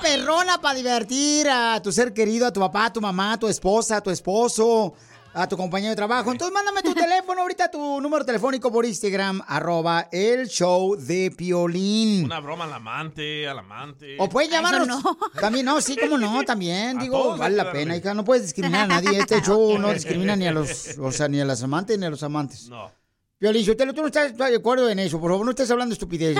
perrona 0.00 0.60
para 0.60 0.74
divertir 0.74 1.48
a 1.48 1.80
tu 1.82 1.92
ser 1.92 2.12
querido, 2.12 2.46
a 2.46 2.52
tu 2.52 2.60
papá, 2.60 2.86
a 2.86 2.92
tu 2.92 3.00
mamá, 3.00 3.34
a 3.34 3.38
tu 3.38 3.48
esposa, 3.48 3.96
a 3.96 4.00
tu 4.00 4.10
esposo, 4.10 4.94
a 5.34 5.46
tu 5.48 5.56
compañero 5.56 5.90
de 5.90 5.96
trabajo, 5.96 6.32
entonces 6.32 6.52
mándame 6.52 6.82
tu 6.82 6.94
teléfono 6.94 7.42
ahorita, 7.42 7.70
tu 7.70 8.00
número 8.00 8.24
telefónico 8.24 8.72
por 8.72 8.84
Instagram, 8.84 9.42
arroba 9.46 10.08
el 10.10 10.48
show 10.48 10.96
de 10.96 11.30
Piolín. 11.30 12.24
Una 12.24 12.40
broma 12.40 12.64
al 12.64 12.72
amante, 12.72 13.46
al 13.46 13.58
amante. 13.58 14.16
O 14.18 14.28
puedes 14.28 14.50
llamarnos. 14.50 15.02
También, 15.40 15.66
no, 15.66 15.80
sí, 15.80 15.96
como 15.96 16.18
no, 16.18 16.42
también. 16.44 16.98
Digo, 16.98 17.36
vale 17.36 17.56
la 17.56 17.70
pena, 17.70 17.96
hija. 17.96 18.14
No 18.14 18.24
puedes 18.24 18.42
discriminar 18.44 18.84
a 18.84 18.86
nadie. 18.86 19.18
Este 19.18 19.40
show 19.46 19.78
no 19.78 19.92
discrimina 19.92 20.34
ni 20.34 20.46
a 20.46 20.52
los, 20.52 20.98
o 20.98 21.12
sea, 21.12 21.28
ni 21.28 21.40
a 21.40 21.44
las 21.44 21.62
amantes 21.62 21.98
ni 21.98 22.06
a 22.06 22.10
los 22.10 22.22
amantes. 22.22 22.68
No. 22.68 22.90
Piolín, 23.38 23.64
Sotelo, 23.64 23.94
tú 23.94 24.00
no 24.00 24.08
estás 24.08 24.36
de 24.36 24.56
acuerdo 24.56 24.88
en 24.88 24.98
eso. 24.98 25.20
Por 25.20 25.30
favor, 25.30 25.44
no 25.44 25.50
estés 25.52 25.70
hablando 25.70 25.92
estupidez. 25.92 26.36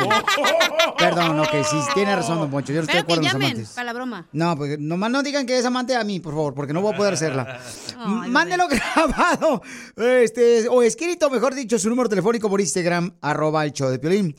Perdón, 0.98 1.38
ok, 1.38 1.64
sí, 1.70 1.76
tiene 1.94 2.16
razón, 2.16 2.38
don 2.40 2.50
Poncho. 2.50 2.72
Yo 2.72 2.80
no 2.80 2.86
estoy 2.86 3.00
de 3.00 3.06
que 3.06 3.12
acuerdo 3.12 3.22
en 3.22 3.42
amantes. 3.44 3.68
para 3.70 3.84
la 3.84 3.92
broma. 3.92 4.28
No, 4.32 4.56
porque 4.56 4.78
nomás 4.78 5.08
no 5.12 5.22
digan 5.22 5.46
que 5.46 5.56
es 5.56 5.64
amante 5.64 5.94
a 5.94 6.02
mí, 6.02 6.18
por 6.18 6.34
favor, 6.34 6.54
porque 6.54 6.72
no 6.72 6.80
voy 6.82 6.94
a 6.94 6.96
poder 6.96 7.14
hacerla. 7.14 7.60
Ay, 7.96 8.30
Mándelo 8.30 8.66
grabado, 8.96 9.62
este, 9.96 10.68
o 10.68 10.82
escrito, 10.82 11.30
mejor 11.30 11.54
dicho, 11.54 11.78
su 11.78 11.88
número 11.88 12.08
telefónico 12.08 12.50
por 12.50 12.60
Instagram, 12.60 13.16
arroba 13.20 13.64
el 13.64 13.72
show 13.72 13.90
de 13.90 14.00
Piolín. 14.00 14.34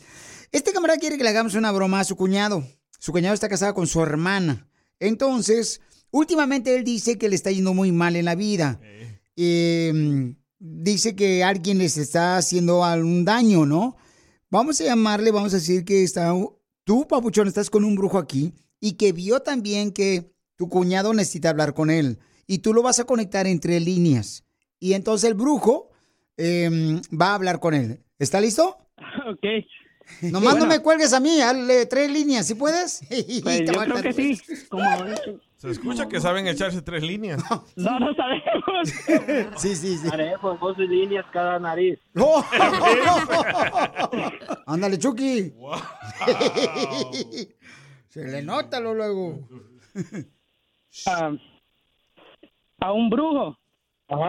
Este 0.52 0.74
camarada 0.74 1.00
quiere 1.00 1.18
que 1.18 1.24
le 1.24 1.30
hagamos 1.30 1.54
una 1.54 1.72
broma 1.72 2.02
a 2.02 2.04
su 2.04 2.18
cuñado. 2.18 2.68
Su 3.00 3.14
cuñado 3.14 3.36
está 3.36 3.48
casado 3.48 3.74
con 3.74 3.88
su 3.88 4.04
hermana. 4.04 4.68
Entonces, 5.00 5.80
últimamente 6.12 6.76
él 6.76 6.84
dice 6.84 7.18
que 7.18 7.30
le 7.30 7.36
está 7.36 7.52
yendo 7.52 7.74
muy 7.74 7.94
mal 7.94 8.18
en 8.18 8.26
la 8.26 8.36
vida. 8.36 8.82
Eh, 9.38 10.36
dice 10.60 11.16
que 11.16 11.44
alguien 11.44 11.78
les 11.78 11.98
está 11.98 12.38
haciendo 12.38 12.84
algún 12.84 13.26
daño, 13.26 13.66
¿no? 13.66 13.98
Vamos 14.50 14.80
a 14.82 14.86
llamarle, 14.86 15.32
vamos 15.32 15.54
a 15.54 15.58
decir 15.58 15.86
que 15.86 16.04
está, 16.04 16.34
tú, 16.84 17.08
papuchón, 17.08 17.48
estás 17.48 17.70
con 17.70 17.84
un 17.84 17.96
brujo 17.96 18.18
aquí 18.18 18.54
y 18.80 18.94
que 18.94 19.14
vio 19.14 19.42
también 19.42 19.92
que 19.92 20.34
tu 20.56 20.70
cuñado 20.70 21.14
necesita 21.14 21.50
hablar 21.50 21.74
con 21.74 21.90
él 21.90 22.20
y 22.48 22.60
tú 22.60 22.74
lo 22.74 22.82
vas 22.82 23.00
a 23.00 23.06
conectar 23.06 23.48
entre 23.48 23.80
líneas. 23.80 24.44
Y 24.80 24.94
entonces 24.94 25.30
el 25.30 25.36
brujo 25.36 25.92
eh, 26.38 27.00
va 27.10 27.28
a 27.28 27.36
hablar 27.36 27.60
con 27.60 27.74
él. 27.74 28.04
¿Está 28.18 28.42
listo? 28.42 28.78
Ok. 29.30 30.32
Nomás 30.32 30.58
no 30.58 30.66
me 30.66 30.80
cuelgues 30.80 31.14
a 31.14 31.20
mí, 31.20 31.40
hazle 31.40 31.86
tres 31.86 32.10
líneas, 32.10 32.48
¿sí 32.48 32.56
puedes? 32.56 33.02
Pues 33.44 33.62
yo 33.66 33.74
creo 33.74 34.02
que 34.02 34.14
sí. 34.14 34.40
Como... 34.68 34.84
Se 35.60 35.70
escucha 35.72 36.08
que 36.08 36.22
saben 36.22 36.48
echarse 36.48 36.82
tres 36.82 37.04
líneas. 37.04 37.44
No, 37.76 38.00
no 38.00 38.14
sabemos. 38.14 38.46
Sí, 39.58 39.76
sí, 39.76 39.98
sí. 39.98 40.08
Haremos 40.10 40.58
12 40.58 40.84
líneas 40.84 41.26
cada 41.34 41.60
nariz. 41.60 42.00
¡Oh! 42.16 42.42
Ándale, 44.68 44.98
Chucky. 44.98 45.52
Se 48.08 48.26
le 48.26 48.42
nota 48.42 48.80
lo 48.80 48.94
luego. 48.94 49.40
a, 51.08 51.32
a 52.80 52.94
un 52.94 53.10
brujo. 53.10 53.58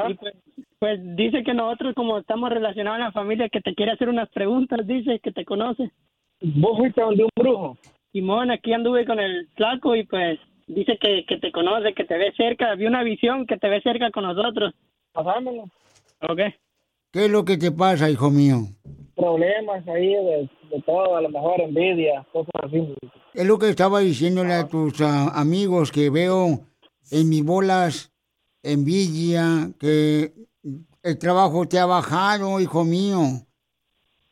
Y 0.08 0.14
pues, 0.14 0.34
pues 0.80 0.99
dice 1.16 1.44
que 1.44 1.54
nosotros 1.54 1.94
como 1.94 2.18
estamos 2.18 2.50
relacionados 2.50 2.99
en 2.99 3.04
la 3.04 3.12
familia 3.12 3.49
que 3.49 3.60
te 3.60 3.76
quiere 3.76 3.92
hacer 3.92 4.08
unas 4.08 4.28
preguntas, 4.30 4.84
dice 4.84 5.20
que 5.22 5.30
te 5.30 5.44
conoce. 5.44 5.92
¿Vos 6.40 6.76
fuiste 6.76 7.02
donde 7.02 7.22
un 7.22 7.30
brujo? 7.37 7.78
Simón, 8.10 8.50
aquí 8.50 8.72
anduve 8.72 9.06
con 9.06 9.20
el 9.20 9.49
flaco 9.54 9.94
y 9.94 10.04
pues 10.06 10.40
dice 10.74 10.98
que, 11.00 11.24
que 11.26 11.38
te 11.38 11.52
conoce, 11.52 11.94
que 11.94 12.04
te 12.04 12.16
ve 12.16 12.32
cerca, 12.36 12.74
vi 12.74 12.86
una 12.86 13.02
visión 13.02 13.46
que 13.46 13.56
te 13.58 13.68
ve 13.68 13.80
cerca 13.82 14.10
con 14.10 14.24
nosotros. 14.24 14.72
Pasámoslo. 15.12 15.64
Ok. 16.28 16.38
¿Qué 17.12 17.24
es 17.24 17.30
lo 17.30 17.44
que 17.44 17.56
te 17.56 17.72
pasa, 17.72 18.08
hijo 18.10 18.30
mío? 18.30 18.58
Problemas 19.16 19.86
ahí 19.88 20.08
de, 20.14 20.48
de 20.70 20.82
todo, 20.86 21.16
a 21.16 21.20
lo 21.20 21.28
mejor 21.28 21.60
envidia, 21.60 22.24
cosas 22.32 22.52
así. 22.62 22.94
Es 23.34 23.46
lo 23.46 23.58
que 23.58 23.68
estaba 23.68 24.00
diciéndole 24.00 24.54
a 24.54 24.68
tus 24.68 25.00
ah, 25.00 25.32
amigos 25.34 25.90
que 25.92 26.08
veo 26.10 26.60
en 27.10 27.28
mis 27.28 27.44
bolas 27.44 28.12
envidia, 28.62 29.70
que 29.78 30.32
el 31.02 31.18
trabajo 31.18 31.66
te 31.66 31.78
ha 31.78 31.86
bajado, 31.86 32.60
hijo 32.60 32.84
mío. 32.84 33.22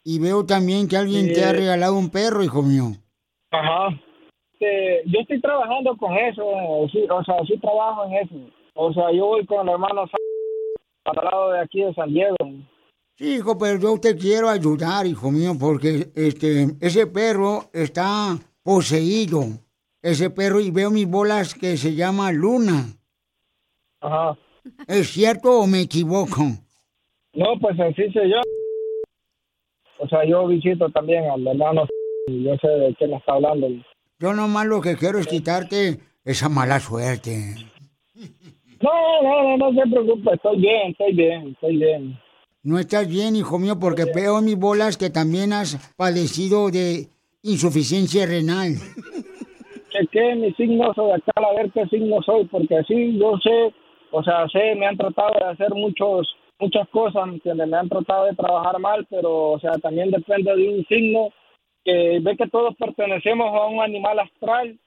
Y 0.05 0.21
veo 0.21 0.47
también 0.47 0.89
que 0.89 0.97
alguien 0.97 1.27
Sí. 1.27 1.33
te 1.35 1.45
ha 1.45 1.53
regalado 1.53 1.99
un 1.99 2.11
perro, 2.11 2.43
hijo 2.45 2.63
mío. 2.63 2.93
Ajá. 3.51 3.89
Este, 4.61 5.03
yo 5.07 5.21
estoy 5.21 5.41
trabajando 5.41 5.97
con 5.97 6.17
eso, 6.17 6.43
eh, 6.43 6.89
sí, 6.91 7.07
o 7.09 7.23
sea, 7.23 7.37
sí 7.47 7.57
trabajo 7.59 8.07
en 8.07 8.13
eso. 8.15 8.35
O 8.75 8.93
sea, 8.93 9.13
yo 9.13 9.27
voy 9.27 9.47
con 9.47 9.67
el 9.67 9.75
hermano 9.75 10.05
al 11.05 11.25
lado 11.25 11.53
de 11.53 11.61
aquí 11.61 11.83
de 11.83 11.95
San 11.95 12.13
Diego. 12.13 12.37
Sí, 13.15 13.37
hijo, 13.37 13.57
pero 13.57 13.79
yo 13.79 14.01
te 14.01 14.17
quiero 14.17 14.49
ayudar, 14.49 15.07
hijo 15.07 15.31
mío, 15.31 15.53
porque 15.59 16.09
este, 16.17 16.67
ese 16.81 17.07
perro 17.07 17.71
está 17.73 18.37
poseído. 18.65 19.43
Ese 20.03 20.31
perro, 20.31 20.61
y 20.61 20.71
veo 20.71 20.91
mis 20.91 21.09
bolas 21.09 21.55
que 21.55 21.77
se 21.77 21.95
llama 21.95 22.33
Luna. 22.33 22.85
Ajá. 24.01 24.37
¿Es 24.87 25.09
cierto 25.09 25.61
o 25.61 25.67
me 25.67 25.83
equivoco? 25.83 26.43
No, 27.35 27.59
pues 27.61 27.79
así 27.79 28.11
sé 28.11 28.29
yo. 28.29 28.41
O 29.99 30.09
sea, 30.09 30.25
yo 30.25 30.47
visito 30.49 30.89
también 30.91 31.25
al 31.31 31.47
hermano 31.47 31.87
y 32.27 32.45
yo 32.45 32.57
sé 32.57 32.69
de 32.69 32.95
qué 32.99 33.07
me 33.07 33.17
está 33.17 33.35
hablando. 33.35 33.69
Yo 34.21 34.33
nomás 34.35 34.67
lo 34.67 34.81
que 34.81 34.97
quiero 34.97 35.19
es 35.21 35.29
quitarte 35.29 36.01
esa 36.25 36.49
mala 36.49 36.81
suerte. 36.81 37.55
No, 38.81 39.23
no, 39.23 39.57
no, 39.57 39.71
no 39.71 39.81
se 39.81 39.89
preocupe, 39.89 40.35
estoy 40.35 40.61
bien, 40.61 40.91
estoy 40.91 41.15
bien, 41.15 41.49
estoy 41.49 41.77
bien. 41.77 42.21
No 42.65 42.79
estás 42.79 43.09
bien, 43.09 43.37
hijo 43.37 43.59
mío, 43.59 43.79
porque 43.79 44.05
veo 44.13 44.41
mis 44.41 44.59
bolas 44.59 44.97
que 44.97 45.11
también 45.11 45.53
has 45.53 45.95
padecido 45.97 46.71
de 46.71 47.09
insuficiencia 47.43 48.27
renal. 48.27 48.75
chequé 49.91 50.35
mis 50.35 50.57
signos 50.57 50.97
de 50.97 51.13
acá 51.13 51.33
a 51.37 51.55
ver 51.55 51.71
qué 51.73 51.87
signo 51.87 52.21
soy, 52.23 52.45
porque 52.47 52.77
así 52.77 53.19
yo 53.19 53.39
sé, 53.43 53.73
o 54.11 54.23
sea, 54.23 54.49
sé, 54.49 54.75
me 54.75 54.87
han 54.87 54.97
tratado 54.97 55.33
de 55.39 55.47
hacer 55.53 55.71
muchos 55.75 56.27
muchas 56.59 56.89
cosas, 56.89 57.25
¿me 57.27 57.35
entiendes? 57.35 57.69
Me 57.69 57.77
han 57.77 57.89
tratado 57.89 58.25
de 58.25 58.35
trabajar 58.35 58.81
mal, 58.81 59.07
pero, 59.09 59.53
o 59.53 59.61
sea, 59.61 59.73
también 59.75 60.11
depende 60.11 60.55
de 60.57 60.69
un 60.69 60.85
signo 60.87 61.29
que 61.89 62.19
ve 62.21 62.37
que 62.37 62.49
todos 62.49 62.75
pertenecemos 62.77 63.47
a 63.55 63.67
un 63.67 63.81
animal 63.81 64.19
astral 64.19 64.79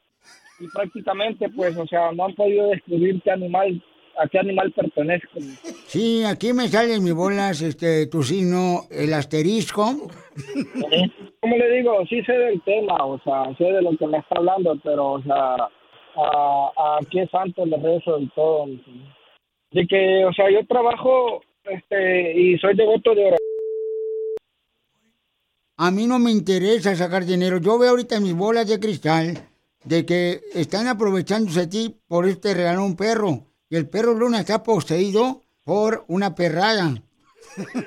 y 0.59 0.67
prácticamente, 0.67 1.49
pues, 1.49 1.75
o 1.75 1.87
sea, 1.87 2.11
no 2.11 2.25
han 2.25 2.35
podido 2.35 2.67
descubrir 2.67 3.19
qué 3.23 3.31
animal, 3.31 3.83
a 4.19 4.27
qué 4.27 4.37
animal 4.37 4.71
pertenezco. 4.71 5.39
Sí, 5.87 6.23
aquí 6.23 6.53
me 6.53 6.67
sale 6.67 6.93
en 6.93 7.03
mis 7.03 7.15
bolas 7.15 7.63
este, 7.63 8.05
tu 8.05 8.21
signo, 8.21 8.81
el 8.91 9.11
asterisco. 9.15 9.83
Como 11.39 11.57
le 11.57 11.71
digo, 11.77 12.05
sí 12.07 12.21
sé 12.23 12.33
del 12.33 12.61
tema, 12.61 13.03
o 13.03 13.19
sea, 13.23 13.45
sé 13.57 13.63
de 13.63 13.81
lo 13.81 13.97
que 13.97 14.05
me 14.05 14.19
está 14.19 14.35
hablando, 14.37 14.77
pero, 14.83 15.13
o 15.13 15.23
sea, 15.23 15.55
a, 15.55 16.71
a 16.77 16.99
qué 17.09 17.25
santo 17.31 17.65
le 17.65 17.77
rezo 17.77 18.19
y 18.19 18.27
todo. 18.35 18.67
De 19.71 19.87
que, 19.87 20.25
o 20.25 20.33
sea, 20.33 20.51
yo 20.51 20.63
trabajo 20.67 21.41
este 21.63 22.39
y 22.39 22.59
soy 22.59 22.75
devoto 22.75 23.15
de 23.15 23.21
oración. 23.25 23.50
A 25.83 25.89
mí 25.89 26.05
no 26.05 26.19
me 26.19 26.29
interesa 26.29 26.95
sacar 26.95 27.25
dinero. 27.25 27.57
Yo 27.59 27.79
veo 27.79 27.89
ahorita 27.89 28.17
en 28.17 28.23
mis 28.23 28.35
bolas 28.35 28.67
de 28.67 28.79
cristal 28.79 29.33
de 29.83 30.05
que 30.05 30.39
están 30.53 30.87
aprovechándose 30.87 31.61
de 31.61 31.67
ti 31.67 31.95
por 32.07 32.27
este 32.27 32.53
regalo 32.53 32.85
un 32.85 32.95
perro. 32.95 33.47
Y 33.67 33.77
el 33.77 33.89
perro 33.89 34.13
Luna 34.13 34.41
está 34.41 34.61
poseído 34.61 35.41
por 35.63 36.05
una 36.07 36.35
perrada. 36.35 37.01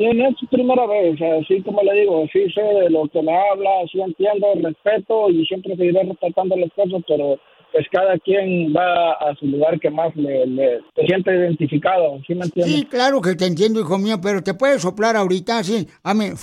No 0.00 0.28
es 0.28 0.36
su 0.38 0.46
primera 0.46 0.86
vez, 0.86 1.18
así 1.42 1.60
como 1.64 1.82
le 1.82 1.92
digo, 2.02 2.24
sí 2.32 2.48
sé 2.54 2.60
de 2.62 2.88
lo 2.88 3.08
que 3.08 3.20
me 3.20 3.32
habla, 3.36 3.68
sí 3.90 4.00
entiendo, 4.00 4.46
respeto 4.62 5.28
y 5.28 5.44
siempre 5.46 5.74
seguiré 5.74 6.04
respetando 6.04 6.54
las 6.56 6.70
cosas, 6.72 7.02
pero 7.08 7.36
pues 7.72 7.84
cada 7.90 8.16
quien 8.20 8.72
va 8.72 9.14
a 9.14 9.34
su 9.40 9.46
lugar 9.46 9.80
que 9.80 9.90
más 9.90 10.14
le, 10.14 10.46
le- 10.46 10.78
se 10.94 11.04
siente 11.04 11.32
identificado, 11.34 12.20
¿sí 12.28 12.34
me 12.36 12.44
entiendes? 12.44 12.76
Sí, 12.76 12.84
claro 12.84 13.20
que 13.20 13.34
te 13.34 13.46
entiendo, 13.46 13.80
hijo 13.80 13.98
mío, 13.98 14.20
pero 14.22 14.40
te 14.40 14.54
puedes 14.54 14.82
soplar 14.82 15.16
ahorita, 15.16 15.64
sí. 15.64 15.88
Ame. 16.04 16.34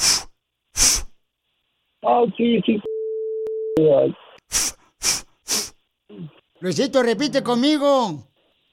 Oh, 2.08 2.28
sí, 2.38 2.62
sí. 2.66 2.80
Luisito, 6.60 7.02
repite 7.04 7.42
conmigo. 7.44 8.28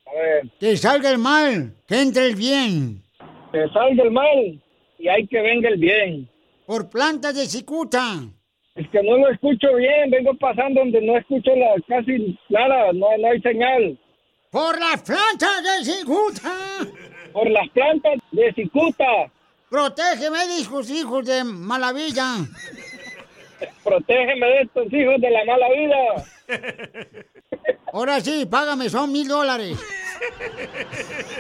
A 0.07 0.13
ver, 0.15 0.51
Que 0.61 0.77
salga 0.77 1.11
el 1.11 1.19
mal, 1.19 1.75
que 1.87 2.01
entre 2.01 2.27
el 2.27 2.37
bien. 2.37 3.03
que 3.51 3.69
salga 3.73 4.03
el 4.05 4.11
mal 4.11 4.63
y 4.99 5.09
hay 5.09 5.27
que 5.27 5.41
venga 5.41 5.69
el 5.69 5.79
bien. 5.79 6.29
Por 6.67 6.89
plantas 6.91 7.35
de 7.35 7.47
cicuta. 7.47 8.21
Es 8.75 8.89
que 8.91 9.03
no 9.03 9.19
lo 9.19 9.31
escucho 9.31 9.75
bien, 9.77 10.11
vengo 10.11 10.33
pasando 10.39 10.81
donde 10.81 11.01
no 11.03 11.19
escucho 11.19 11.51
la, 11.57 11.75
casi 11.87 12.39
nada, 12.49 12.93
no, 12.95 13.07
no 13.19 13.29
hay 13.31 13.41
señal. 13.43 13.99
Por 14.51 14.79
las 14.79 15.03
plantas 15.03 15.63
de 15.63 15.85
cicuta. 15.93 16.53
Por 17.33 17.51
las 17.51 17.69
plantas 17.71 18.19
de 18.31 18.53
cicuta. 18.55 19.05
Protégeme 19.71 20.47
de 20.49 20.65
sus 20.65 20.91
hijos 20.91 21.25
de 21.27 21.45
malavilla. 21.45 22.37
Protégeme 23.85 24.47
de 24.47 24.61
estos 24.63 24.93
hijos 24.93 25.21
de 25.21 25.31
la 25.31 25.45
mala 25.45 25.69
vida. 25.71 26.25
Ahora 27.93 28.21
sí, 28.21 28.47
págame, 28.47 28.89
son 28.89 29.13
mil 29.13 29.29
dólares. 29.29 29.79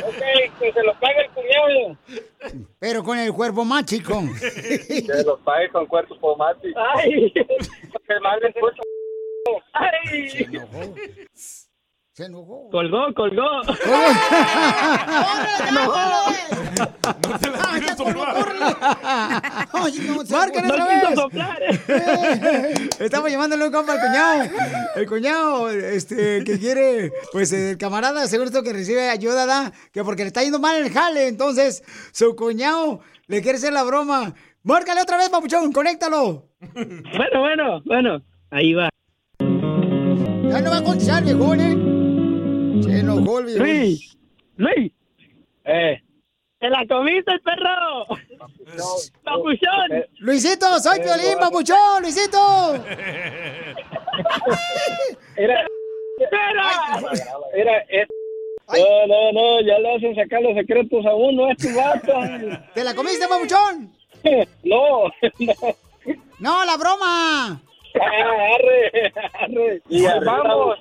Ok, 0.04 0.58
que 0.58 0.72
se 0.72 0.82
los 0.82 0.96
pague 0.96 1.22
el 1.24 1.30
cuñado. 1.30 1.96
Pero 2.78 3.02
con 3.02 3.18
el 3.18 3.32
cuerpo 3.32 3.64
más 3.64 3.84
chico. 3.84 4.20
Que 4.40 5.22
los 5.24 5.40
pague 5.40 5.68
con 5.70 5.86
cuerpo 5.86 6.18
pomático. 6.18 6.78
Ay, 6.96 7.32
que 7.32 8.20
mal 8.22 8.40
le 8.40 8.48
escucho. 8.48 8.82
Ay. 9.72 10.28
Se 10.28 10.44
enojó. 10.44 10.94
Colgó, 12.16 13.14
colgó. 13.14 13.48
No 17.22 17.38
te 17.38 17.50
la 17.50 17.58
quieres 17.72 17.96
soplar. 17.96 18.36
Ay, 19.72 19.92
no, 20.06 20.24
se- 20.24 20.32
Márcale 20.34 20.68
no 20.68 20.74
otra 20.74 20.86
quiso 20.88 21.08
vez. 21.08 21.14
soplar. 21.18 21.58
Estamos 23.00 23.30
llamándole 23.30 23.66
un 23.66 23.72
compa 23.72 23.92
al 23.94 24.00
cuñado. 24.00 24.42
El 24.94 25.06
cuñado, 25.08 25.70
este, 25.70 26.44
que 26.44 26.58
quiere, 26.58 27.12
pues 27.32 27.52
el 27.52 27.78
camarada, 27.78 28.26
seguro 28.26 28.48
esto 28.48 28.62
que 28.62 28.72
recibe 28.72 29.08
ayuda, 29.08 29.46
da, 29.46 29.72
que 29.92 30.04
porque 30.04 30.22
le 30.22 30.28
está 30.28 30.42
yendo 30.42 30.58
mal 30.58 30.76
el 30.76 30.92
jale. 30.92 31.28
Entonces, 31.28 31.82
su 32.12 32.34
cuñado 32.36 33.00
Le 33.26 33.40
quiere 33.42 33.56
hacer 33.58 33.72
la 33.72 33.82
broma. 33.84 34.34
Márcale 34.64 35.00
otra 35.02 35.16
vez, 35.16 35.28
papuchón, 35.30 35.72
conéctalo. 35.72 36.48
Bueno, 36.74 37.40
bueno, 37.40 37.80
bueno. 37.86 38.22
Ahí 38.50 38.74
va. 38.74 38.90
Ya 39.40 40.60
no 40.60 40.70
va 40.70 40.78
a 40.78 40.84
contestar, 40.84 41.24
viejón, 41.24 41.60
¿eh? 41.60 41.91
Se 42.82 42.98
enojó 43.00 43.38
el 43.40 43.44
viejón. 43.46 43.66
Luis, 43.68 44.16
Luis. 44.56 44.92
Eh. 45.64 46.00
¿Te 46.58 46.68
la 46.70 46.86
comiste, 46.86 47.32
perro? 47.44 48.06
¡Papuchón! 49.24 50.04
Luisito, 50.18 50.78
soy 50.78 51.00
Piolín, 51.00 51.36
papuchón, 51.40 52.02
Luisito. 52.02 52.74
Era. 55.36 55.66
Era. 57.54 57.78
eh, 57.88 58.06
No, 58.68 59.06
no, 59.08 59.32
no, 59.32 59.60
ya 59.62 59.78
le 59.80 59.96
hacen 59.96 60.14
sacar 60.14 60.40
los 60.42 60.54
secretos 60.54 61.04
a 61.04 61.14
uno, 61.14 61.50
es 61.50 61.56
tu 61.58 61.74
vato. 61.76 62.12
¿Te 62.74 62.84
la 62.84 62.94
comiste, 62.94 63.26
papuchón? 63.28 63.92
No, 64.62 65.04
no. 65.40 65.54
No, 66.38 66.64
la 66.64 66.76
broma. 66.76 67.60
Arre, 68.00 69.12
arre. 69.34 69.82
Y 69.88 70.06
ahí 70.06 70.20
vamos, 70.24 70.76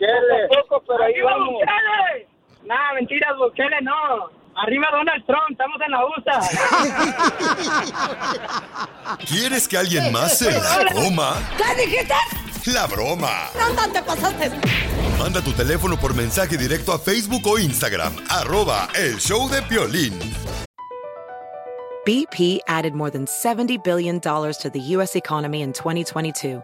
poco 0.50 0.84
pero 0.88 1.04
ahí 1.04 1.14
¡Arriba 1.14 1.32
vamos. 1.32 1.54
Bukele! 1.54 2.28
Nah, 2.64 2.94
mentiras, 2.94 3.38
Bukele 3.38 3.82
no. 3.82 4.30
Arriba 4.56 4.88
Donald 4.92 5.26
Trump, 5.26 5.52
estamos 5.52 5.80
en 5.82 5.92
la 5.92 6.06
USA. 6.06 6.40
¿Quieres 9.28 9.68
que 9.68 9.78
alguien 9.78 10.12
más 10.12 10.38
se 10.38 10.52
la 10.52 10.86
coma? 10.94 11.36
¿Qué 11.58 11.82
dijiste? 11.82 12.14
La 12.74 12.86
broma. 12.86 13.50
No, 13.58 13.92
te 13.92 14.04
pasaste. 14.04 14.52
Manda 15.18 15.42
tu 15.42 15.52
teléfono 15.54 15.98
por 15.98 16.14
mensaje 16.14 16.58
directo 16.58 16.94
a 16.94 17.00
Facebook 17.00 17.42
o 17.48 17.58
Instagram. 17.58 18.14
Arroba 18.30 18.88
el 18.96 19.18
show 19.20 19.50
de 19.50 19.62
Piolín. 19.64 20.20
BP 22.06 22.60
added 22.68 22.94
more 22.94 23.12
than 23.12 23.26
$70 23.26 23.84
billion 23.84 24.20
to 24.20 24.70
the 24.74 24.80
U.S. 24.96 25.16
economy 25.16 25.62
in 25.62 25.72
2022 25.72 26.64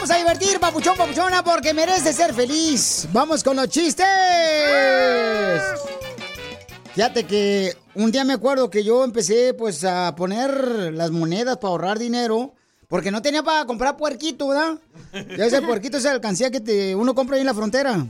Vamos 0.00 0.16
a 0.16 0.16
divertir, 0.16 0.58
papuchón, 0.58 0.96
papuchona, 0.96 1.44
porque 1.44 1.74
mereces 1.74 2.16
ser 2.16 2.32
feliz. 2.32 3.06
Vamos 3.12 3.44
con 3.44 3.54
los 3.54 3.68
chistes. 3.68 4.06
Fíjate 6.94 7.24
que 7.24 7.76
un 7.94 8.10
día 8.10 8.24
me 8.24 8.32
acuerdo 8.32 8.70
que 8.70 8.82
yo 8.82 9.04
empecé 9.04 9.52
pues 9.52 9.84
a 9.84 10.14
poner 10.16 10.94
las 10.94 11.10
monedas 11.10 11.58
para 11.58 11.72
ahorrar 11.72 11.98
dinero. 11.98 12.54
Porque 12.88 13.10
no 13.10 13.20
tenía 13.20 13.42
para 13.42 13.66
comprar 13.66 13.98
puerquito, 13.98 14.48
¿verdad? 14.48 14.78
Ya 15.36 15.44
ese 15.44 15.60
puerquito 15.60 15.98
es 15.98 16.04
la 16.04 16.12
alcancía 16.12 16.50
que 16.50 16.60
te, 16.60 16.94
uno 16.94 17.14
compra 17.14 17.36
ahí 17.36 17.42
en 17.42 17.46
la 17.46 17.54
frontera. 17.54 18.06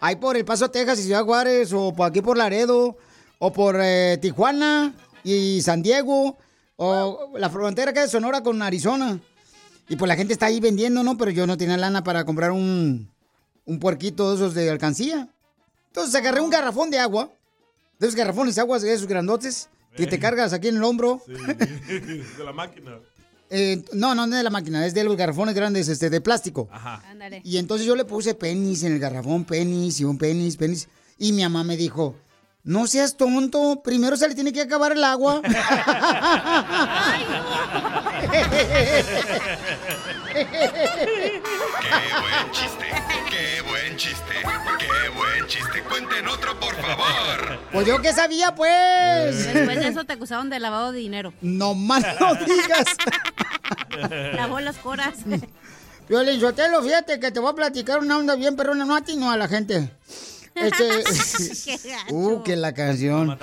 Ahí 0.00 0.16
por 0.16 0.36
El 0.36 0.44
Paso, 0.44 0.70
Texas 0.70 1.00
y 1.00 1.04
Ciudad 1.04 1.24
Juárez, 1.24 1.72
o 1.72 1.94
por 1.94 2.10
aquí 2.10 2.20
por 2.20 2.36
Laredo, 2.36 2.98
o 3.38 3.52
por 3.52 3.78
eh, 3.80 4.18
Tijuana 4.20 4.94
y 5.24 5.62
San 5.62 5.82
Diego, 5.82 6.36
o 6.76 7.32
la 7.38 7.48
frontera 7.48 7.94
que 7.94 8.04
es 8.04 8.10
Sonora 8.10 8.42
con 8.42 8.60
Arizona. 8.60 9.18
Y 9.88 9.96
pues 9.96 10.08
la 10.08 10.16
gente 10.16 10.32
está 10.32 10.46
ahí 10.46 10.60
vendiendo, 10.60 11.02
¿no? 11.02 11.16
Pero 11.16 11.30
yo 11.30 11.46
no 11.46 11.56
tenía 11.56 11.76
lana 11.76 12.04
para 12.04 12.24
comprar 12.24 12.50
un, 12.50 13.10
un 13.64 13.78
puerquito 13.78 14.30
de 14.30 14.36
esos 14.36 14.54
de 14.54 14.70
alcancía. 14.70 15.28
Entonces 15.88 16.14
agarré 16.14 16.40
un 16.40 16.50
garrafón 16.50 16.90
de 16.90 16.98
agua, 16.98 17.30
de 17.98 18.06
esos 18.06 18.16
garrafones 18.16 18.54
de 18.54 18.60
agua, 18.60 18.78
de 18.78 18.92
esos 18.92 19.06
grandotes, 19.06 19.68
que 19.96 20.06
te 20.06 20.18
cargas 20.18 20.52
aquí 20.52 20.68
en 20.68 20.76
el 20.76 20.84
hombro. 20.84 21.22
de 21.26 22.44
la 22.44 22.52
máquina. 22.52 22.98
Eh, 23.50 23.82
no, 23.94 24.14
no, 24.14 24.26
no 24.26 24.36
de 24.36 24.42
la 24.42 24.50
máquina, 24.50 24.84
es 24.86 24.92
de 24.92 25.04
los 25.04 25.16
garrafones 25.16 25.54
grandes, 25.54 25.88
este, 25.88 26.10
de 26.10 26.20
plástico. 26.20 26.68
Ajá. 26.70 27.02
Ándale. 27.10 27.40
Y 27.44 27.56
entonces 27.56 27.86
yo 27.86 27.96
le 27.96 28.04
puse 28.04 28.34
penis 28.34 28.82
en 28.82 28.92
el 28.92 28.98
garrafón, 28.98 29.44
penis 29.44 30.00
y 30.00 30.04
un 30.04 30.18
penis, 30.18 30.56
penis. 30.56 30.88
Y 31.16 31.32
mi 31.32 31.42
mamá 31.42 31.64
me 31.64 31.76
dijo, 31.76 32.14
no 32.62 32.86
seas 32.86 33.16
tonto, 33.16 33.80
primero 33.82 34.16
se 34.16 34.28
le 34.28 34.34
tiene 34.34 34.52
que 34.52 34.60
acabar 34.60 34.92
el 34.92 35.02
agua. 35.02 35.40
¡Qué 40.46 42.12
buen 42.20 42.50
chiste! 42.52 42.86
¡Qué 43.30 43.62
buen 43.62 43.96
chiste! 43.96 44.34
¡Qué 44.78 45.08
buen 45.16 45.46
chiste! 45.46 45.82
¡Cuenten 45.82 46.28
otro, 46.28 46.58
por 46.60 46.74
favor! 46.76 47.58
pues 47.72 47.86
yo 47.86 48.00
qué 48.00 48.12
sabía, 48.12 48.54
pues. 48.54 49.52
Después 49.52 49.80
de 49.80 49.88
eso 49.88 50.04
te 50.04 50.12
acusaron 50.12 50.48
de 50.50 50.60
lavado 50.60 50.92
de 50.92 51.00
dinero. 51.00 51.32
No 51.40 51.74
más 51.74 52.04
no 52.20 52.34
digas. 52.34 52.96
Lavó 54.34 54.60
las 54.60 54.76
coras. 54.76 55.18
Violín 56.08 56.40
Sotelo, 56.40 56.82
fíjate 56.82 57.18
que 57.18 57.30
te 57.30 57.40
voy 57.40 57.50
a 57.50 57.54
platicar 57.54 57.98
una 57.98 58.16
onda 58.16 58.36
bien 58.36 58.56
perrona, 58.56 58.84
no 58.84 58.96
a 58.96 59.02
ti, 59.02 59.16
no 59.16 59.30
a 59.30 59.36
la 59.36 59.48
gente. 59.48 59.90
Este, 60.54 61.04
uh, 62.10 62.42
que 62.42 62.56
la 62.56 62.72
canción. 62.72 63.38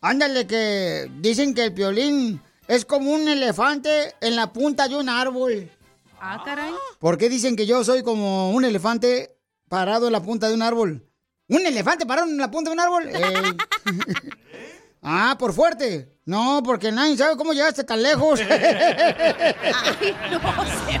Ándale, 0.00 0.46
que 0.46 1.10
dicen 1.20 1.54
que 1.54 1.64
el 1.64 1.70
violín 1.70 2.42
es 2.68 2.84
como 2.84 3.12
un 3.12 3.28
elefante 3.28 4.14
en 4.20 4.36
la 4.36 4.52
punta 4.52 4.88
de 4.88 4.96
un 4.96 5.08
árbol. 5.08 5.70
Ah, 6.24 6.40
caray. 6.44 6.72
¿Por 7.00 7.18
qué 7.18 7.28
dicen 7.28 7.56
que 7.56 7.66
yo 7.66 7.82
soy 7.82 8.04
como 8.04 8.52
un 8.52 8.64
elefante 8.64 9.36
parado 9.68 10.06
en 10.06 10.12
la 10.12 10.22
punta 10.22 10.48
de 10.48 10.54
un 10.54 10.62
árbol? 10.62 11.04
¿Un 11.48 11.66
elefante 11.66 12.06
parado 12.06 12.28
en 12.28 12.38
la 12.38 12.48
punta 12.48 12.70
de 12.70 12.74
un 12.74 12.80
árbol? 12.80 13.08
Ey. 13.12 13.56
ah, 15.02 15.34
por 15.36 15.52
fuerte. 15.52 16.12
No, 16.24 16.62
porque 16.64 16.92
nadie 16.92 17.16
sabe 17.16 17.36
cómo 17.36 17.52
llegaste 17.52 17.82
tan 17.82 18.00
lejos. 18.04 18.38
Ay, 18.48 20.14
no 20.30 20.38
se 20.70 20.92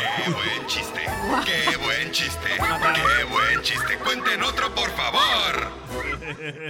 ¡Qué 0.00 0.30
buen 0.30 0.66
chiste! 0.66 1.00
¡Qué 1.44 1.76
buen 1.76 2.10
chiste! 2.12 2.48
¡Qué 2.56 3.24
buen 3.24 3.62
chiste! 3.62 3.98
¡Cuenten 3.98 4.42
otro, 4.42 4.74
por 4.74 4.90
favor! 4.90 5.70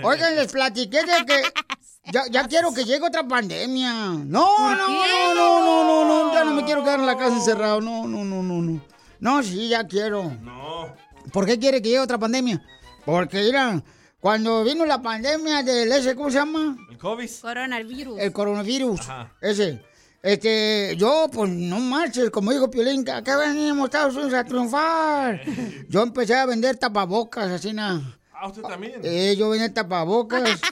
Oigan, 0.03 0.37
les 0.37 0.51
platiqué 0.53 1.03
de 1.03 1.27
que 1.27 1.43
ya, 2.13 2.27
ya 2.31 2.49
quiero 2.49 2.73
que 2.73 2.85
llegue 2.85 3.05
otra 3.05 3.27
pandemia. 3.27 3.93
No, 3.93 4.75
no, 4.75 5.35
no, 5.35 5.35
no, 5.35 6.05
no, 6.05 6.35
ya 6.35 6.45
no 6.45 6.55
me 6.55 6.65
quiero 6.65 6.83
quedar 6.83 7.01
en 7.01 7.07
la 7.07 7.17
casa 7.17 7.37
encerrado. 7.37 7.81
No, 7.81 8.07
no, 8.07 8.25
no, 8.25 8.43
no, 8.43 8.61
no. 8.61 8.81
No, 9.21 9.43
sí, 9.43 9.69
ya 9.69 9.87
quiero. 9.87 10.25
No. 10.43 10.95
¿Por 11.33 11.47
qué 11.47 11.59
quiere 11.59 11.81
que 11.83 11.89
llegue 11.89 12.01
otra 12.01 12.19
pandemia? 12.19 12.63
Porque, 13.05 13.43
mira, 13.43 13.83
cuando 14.19 14.65
vino 14.65 14.85
la 14.87 15.01
pandemia 15.01 15.63
del 15.63 15.93
ese, 15.93 16.17
¿cómo 16.17 16.31
se 16.31 16.39
llama? 16.39 16.77
¿El 16.91 16.99
COVID? 16.99 17.31
Coronavirus. 17.43 18.19
El 18.19 18.33
coronavirus. 18.33 19.01
Ajá. 19.01 19.33
Ese. 19.41 19.83
Este, 20.23 20.97
yo, 20.97 21.29
pues, 21.33 21.51
no 21.51 21.81
marches, 21.81 22.31
como 22.31 22.53
dijo 22.53 22.71
Piolín, 22.71 23.05
que 23.05 23.11
acá 23.11 23.39
venimos 23.39 23.87
Estados 23.87 24.15
Unidos 24.15 24.35
a 24.35 24.45
triunfar. 24.45 25.41
Yo 25.89 26.03
empecé 26.03 26.35
a 26.35 26.45
vender 26.45 26.77
tapabocas, 26.77 27.51
así 27.51 27.73
nada. 27.73 28.03
Ah, 28.33 28.49
usted 28.49 28.63
también. 28.63 29.01
Eh, 29.03 29.35
yo 29.37 29.51
vendía 29.51 29.73
tapabocas. 29.73 30.61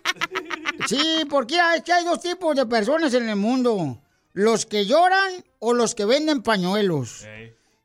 Sí, 0.87 1.25
porque 1.29 1.59
es 1.77 1.83
que 1.83 1.93
hay 1.93 2.05
dos 2.05 2.21
tipos 2.21 2.55
de 2.55 2.65
personas 2.65 3.13
en 3.13 3.29
el 3.29 3.35
mundo. 3.37 4.01
Los 4.33 4.65
que 4.65 4.87
lloran 4.87 5.45
o 5.59 5.75
los 5.75 5.95
que 5.95 6.05
venden 6.05 6.41
pañuelos. 6.41 7.27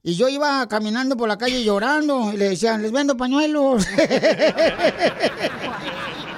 Y 0.03 0.13
yo 0.15 0.29
iba 0.29 0.65
caminando 0.69 1.17
por 1.17 1.27
la 1.27 1.37
calle 1.37 1.63
llorando 1.63 2.31
y 2.31 2.37
le 2.37 2.49
decían, 2.49 2.81
les 2.81 2.91
vendo 2.91 3.17
pañuelos. 3.17 3.85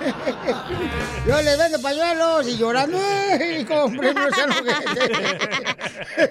yo 1.27 1.41
les 1.41 1.57
vendo 1.57 1.81
pañuelos 1.81 2.47
y 2.47 2.57
llorando, 2.57 2.97
y 3.59 3.65
compré 3.65 4.11
unos 4.11 4.31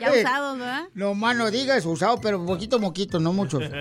Ya 0.00 0.12
usados, 0.12 0.58
¿verdad? 0.58 0.84
No 0.94 1.14
más 1.14 1.37
no 1.37 1.50
digas 1.50 1.84
usado, 1.87 2.20
pero 2.20 2.44
poquito 2.44 2.78
moquito, 2.78 3.20
no 3.20 3.32
muchos. 3.32 3.62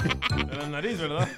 En 0.00 0.58
la 0.58 0.68
nariz, 0.68 0.98
¿verdad? 0.98 1.28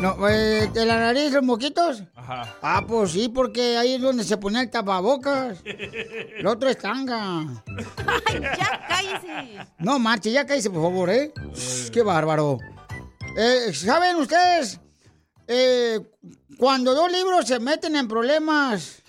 No, 0.00 0.28
eh, 0.28 0.68
¿De 0.72 0.84
la 0.84 0.98
nariz 0.98 1.32
los 1.32 1.42
moquitos? 1.42 2.02
Ajá. 2.14 2.54
Ah, 2.62 2.84
pues 2.86 3.12
sí, 3.12 3.28
porque 3.28 3.76
ahí 3.76 3.94
es 3.94 4.00
donde 4.00 4.24
se 4.24 4.36
ponía 4.36 4.60
el 4.60 4.70
tapabocas. 4.70 5.58
El 5.64 6.46
otro 6.46 6.68
es 6.68 6.78
tanga. 6.78 7.40
Ay, 8.26 8.40
ya 8.40 8.86
cállese. 8.88 9.66
No, 9.78 9.98
marche, 9.98 10.30
ya 10.30 10.46
cállese, 10.46 10.70
por 10.70 10.82
favor, 10.82 11.10
¿eh? 11.10 11.32
Qué 11.92 12.02
bárbaro. 12.02 12.58
Eh, 13.36 13.72
¿Saben 13.72 14.16
ustedes? 14.16 14.80
Eh, 15.46 16.00
cuando 16.58 16.94
dos 16.94 17.10
libros 17.10 17.46
se 17.46 17.58
meten 17.58 17.96
en 17.96 18.08
problemas 18.08 19.02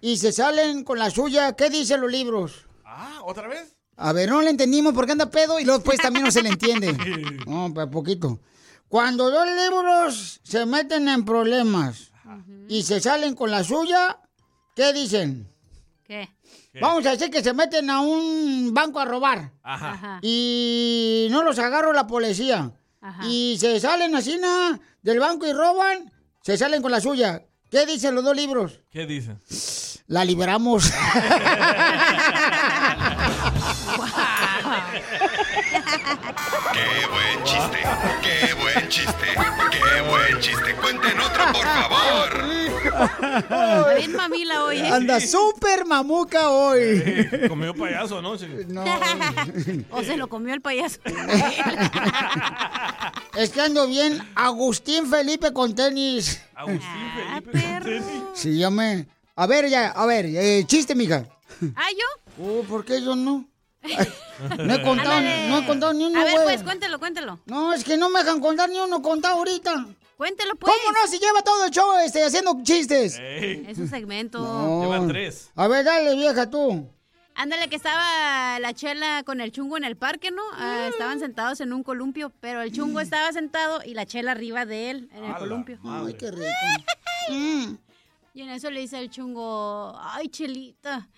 y 0.00 0.16
se 0.16 0.32
salen 0.32 0.84
con 0.84 0.98
la 0.98 1.10
suya, 1.10 1.54
¿qué 1.54 1.70
dicen 1.70 2.00
los 2.00 2.10
libros? 2.10 2.66
Ah, 2.84 3.20
¿otra 3.24 3.46
vez? 3.48 3.76
A 3.96 4.12
ver, 4.12 4.28
no 4.30 4.40
le 4.40 4.50
entendimos 4.50 4.94
porque 4.94 5.12
anda 5.12 5.30
pedo 5.30 5.60
y 5.60 5.64
luego 5.64 5.82
pues 5.84 5.98
también 5.98 6.24
no 6.24 6.30
se 6.30 6.42
le 6.42 6.48
entiende. 6.48 6.96
No, 7.46 7.72
pues 7.72 7.86
poquito. 7.88 8.40
Cuando 8.88 9.30
dos 9.30 9.46
libros 9.46 10.40
se 10.42 10.66
meten 10.66 11.08
en 11.08 11.24
problemas 11.24 12.10
y 12.68 12.82
se 12.82 13.00
salen 13.00 13.34
con 13.34 13.50
la 13.50 13.62
suya, 13.62 14.18
¿qué 14.74 14.92
dicen? 14.92 15.48
¿Qué? 16.02 16.28
Vamos 16.80 17.04
a 17.06 17.10
decir 17.12 17.30
que 17.30 17.42
se 17.42 17.52
meten 17.52 17.90
a 17.90 18.00
un 18.00 18.72
banco 18.72 19.00
a 19.00 19.04
robar 19.04 19.52
Ajá. 19.62 20.18
y 20.22 21.28
no 21.30 21.42
los 21.42 21.58
agarró 21.58 21.92
la 21.92 22.06
policía. 22.06 22.72
Y 23.24 23.56
se 23.58 23.80
salen 23.80 24.14
así 24.14 24.36
na, 24.38 24.78
del 25.02 25.20
banco 25.20 25.46
y 25.46 25.52
roban, 25.52 26.12
se 26.42 26.56
salen 26.56 26.82
con 26.82 26.90
la 26.90 27.00
suya. 27.00 27.42
¿Qué 27.70 27.86
dicen 27.86 28.14
los 28.14 28.24
dos 28.24 28.34
libros? 28.34 28.80
¿Qué 28.90 29.06
dicen? 29.06 29.38
La 30.08 30.24
liberamos. 30.24 30.90
¡Qué 36.72 37.06
buen 37.06 37.44
chiste! 37.44 37.78
¡Qué 38.22 38.54
buen 38.54 38.88
chiste! 38.88 39.26
¡Qué 39.70 40.00
buen 40.02 40.40
chiste! 40.40 40.74
¡Cuenten 40.74 41.20
otro, 41.20 41.44
por 41.52 41.64
favor! 41.66 42.59
Está 43.04 43.94
bien 43.94 44.12
mamila 44.14 44.64
hoy, 44.64 44.78
¿eh? 44.78 44.88
Anda 44.92 45.20
súper 45.20 45.86
mamuca 45.86 46.50
hoy. 46.50 46.80
Eh, 46.82 47.46
comió 47.48 47.74
payaso 47.74 48.18
anoche. 48.18 48.48
o 49.90 50.02
se 50.02 50.16
lo 50.16 50.28
comió 50.28 50.54
el 50.54 50.60
payaso. 50.60 51.00
Es 53.36 53.50
que 53.50 53.60
ando 53.60 53.86
bien 53.86 54.20
Agustín 54.34 55.06
Felipe 55.06 55.52
con 55.52 55.74
tenis. 55.74 56.40
Agustín 56.54 56.90
Felipe. 57.52 58.02
Sí, 58.34 58.58
yo 58.58 58.70
me... 58.70 59.06
A 59.36 59.46
ver, 59.46 59.68
ya, 59.68 59.88
a 59.88 60.06
ver, 60.06 60.26
eh, 60.26 60.64
chiste, 60.66 60.94
mija. 60.94 61.24
¿Ah, 61.74 61.88
yo? 61.90 62.44
Oh, 62.44 62.62
¿por 62.64 62.84
qué 62.84 63.02
yo 63.02 63.16
no? 63.16 63.48
No 64.58 64.74
he 64.74 64.82
contado, 64.82 65.20
no 65.20 65.58
he 65.58 65.66
contado 65.66 65.92
ni 65.92 66.04
uno, 66.04 66.20
A 66.20 66.24
ver, 66.24 66.34
güey. 66.34 66.44
pues, 66.44 66.62
cuéntelo, 66.62 66.98
cuéntelo. 66.98 67.40
No, 67.46 67.72
es 67.72 67.84
que 67.84 67.96
no 67.96 68.10
me 68.10 68.20
dejan 68.20 68.40
contar 68.40 68.68
ni 68.68 68.78
uno 68.78 69.00
contado 69.02 69.36
ahorita. 69.36 69.86
Cuéntelo, 70.20 70.54
pues. 70.56 70.70
¿Cómo 70.70 70.92
no? 70.92 71.06
Si 71.06 71.18
lleva 71.18 71.40
todo 71.40 71.64
el 71.64 71.70
show 71.70 71.96
este, 72.04 72.22
haciendo 72.22 72.54
chistes. 72.62 73.18
Es 73.18 73.78
un 73.78 73.88
segmento. 73.88 74.38
No. 74.38 74.92
A 75.54 75.66
ver, 75.66 75.82
dale, 75.82 76.14
vieja, 76.14 76.50
tú. 76.50 76.86
Ándale, 77.34 77.70
que 77.70 77.76
estaba 77.76 78.58
la 78.60 78.74
chela 78.74 79.22
con 79.24 79.40
el 79.40 79.50
chungo 79.50 79.78
en 79.78 79.84
el 79.84 79.96
parque, 79.96 80.30
¿no? 80.30 80.42
Ah, 80.52 80.88
Mm. 80.88 80.92
estaban 80.92 81.20
sentados 81.20 81.62
en 81.62 81.72
un 81.72 81.82
columpio, 81.82 82.30
pero 82.38 82.60
el 82.60 82.70
chungo 82.70 83.00
estaba 83.00 83.32
sentado 83.32 83.80
y 83.82 83.94
la 83.94 84.04
chela 84.04 84.32
arriba 84.32 84.66
de 84.66 84.90
él 84.90 85.08
en 85.14 85.24
el 85.24 85.34
columpio. 85.36 85.78
Ay, 85.86 86.12
qué 86.12 86.30
rico. 86.30 86.44
Mm. 87.30 87.76
Y 88.34 88.42
en 88.42 88.50
eso 88.50 88.70
le 88.70 88.80
dice 88.80 88.98
el 88.98 89.08
chungo, 89.08 89.96
ay, 90.02 90.28
Chelita, 90.28 91.08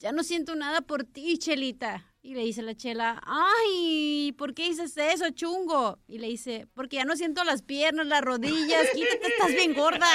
ya 0.00 0.10
no 0.10 0.24
siento 0.24 0.56
nada 0.56 0.80
por 0.80 1.04
ti, 1.04 1.38
Chelita. 1.38 2.04
Y 2.26 2.32
le 2.32 2.40
dice 2.40 2.62
la 2.62 2.74
chela, 2.74 3.22
ay, 3.26 4.34
¿por 4.38 4.54
qué 4.54 4.70
dices 4.70 4.96
eso, 4.96 5.28
chungo? 5.28 5.98
Y 6.08 6.16
le 6.16 6.28
dice, 6.28 6.66
porque 6.72 6.96
ya 6.96 7.04
no 7.04 7.16
siento 7.16 7.44
las 7.44 7.60
piernas, 7.60 8.06
las 8.06 8.22
rodillas, 8.22 8.86
quítate, 8.94 9.26
estás 9.26 9.50
bien 9.50 9.74
gorda. 9.74 10.06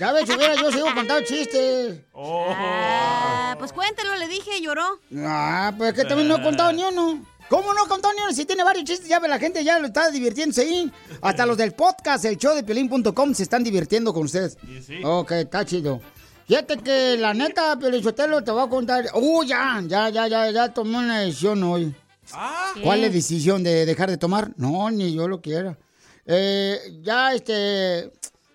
Ya 0.00 0.12
ves, 0.12 0.24
hubiera 0.28 0.56
yo 0.56 0.72
sigo 0.72 0.86
contando 0.92 1.24
chistes. 1.24 2.00
Ah, 2.16 3.54
pues 3.60 3.72
cuéntelo, 3.72 4.16
le 4.16 4.26
dije, 4.26 4.60
lloró. 4.60 4.98
Ah, 5.16 5.72
pues 5.78 5.94
que 5.94 6.04
también 6.04 6.26
no 6.26 6.38
he 6.38 6.42
contado 6.42 6.72
ni 6.72 6.82
uno. 6.82 7.24
¿Cómo 7.48 7.72
no 7.74 7.84
he 7.84 7.88
contado 7.88 8.12
ni 8.14 8.22
uno? 8.22 8.32
Si 8.32 8.44
tiene 8.44 8.64
varios 8.64 8.86
chistes, 8.86 9.08
ya 9.08 9.20
ve, 9.20 9.28
la 9.28 9.38
gente 9.38 9.62
ya 9.62 9.78
lo 9.78 9.86
está 9.86 10.10
divirtiéndose 10.10 10.62
ahí. 10.62 10.92
Hasta 11.22 11.46
los 11.46 11.56
del 11.56 11.74
podcast, 11.74 12.24
el 12.24 12.38
show 12.38 12.56
de 12.56 12.64
piolín.com, 12.64 13.34
se 13.34 13.44
están 13.44 13.62
divirtiendo 13.62 14.12
con 14.12 14.24
ustedes. 14.24 14.58
sí. 14.84 15.00
Ok, 15.04 15.30
está 15.30 15.64
chido. 15.64 16.00
Fíjate 16.48 16.78
que 16.78 17.18
la 17.18 17.34
neta, 17.34 17.78
Piolichotelo, 17.78 18.42
te 18.42 18.50
voy 18.50 18.62
a 18.62 18.70
contar. 18.70 19.04
Uh, 19.12 19.44
ya, 19.44 19.82
ya, 19.86 20.08
ya, 20.08 20.26
ya, 20.28 20.50
ya 20.50 20.72
tomé 20.72 20.96
una 20.96 21.20
decisión 21.20 21.62
hoy. 21.62 21.94
Ah. 22.32 22.72
¿Cuál 22.82 23.04
es 23.04 23.12
decisión 23.12 23.62
de 23.62 23.84
dejar 23.84 24.08
de 24.08 24.16
tomar? 24.16 24.52
No, 24.56 24.90
ni 24.90 25.14
yo 25.14 25.28
lo 25.28 25.42
quiera. 25.42 25.76
Eh, 26.24 27.00
ya, 27.02 27.34
este, 27.34 28.10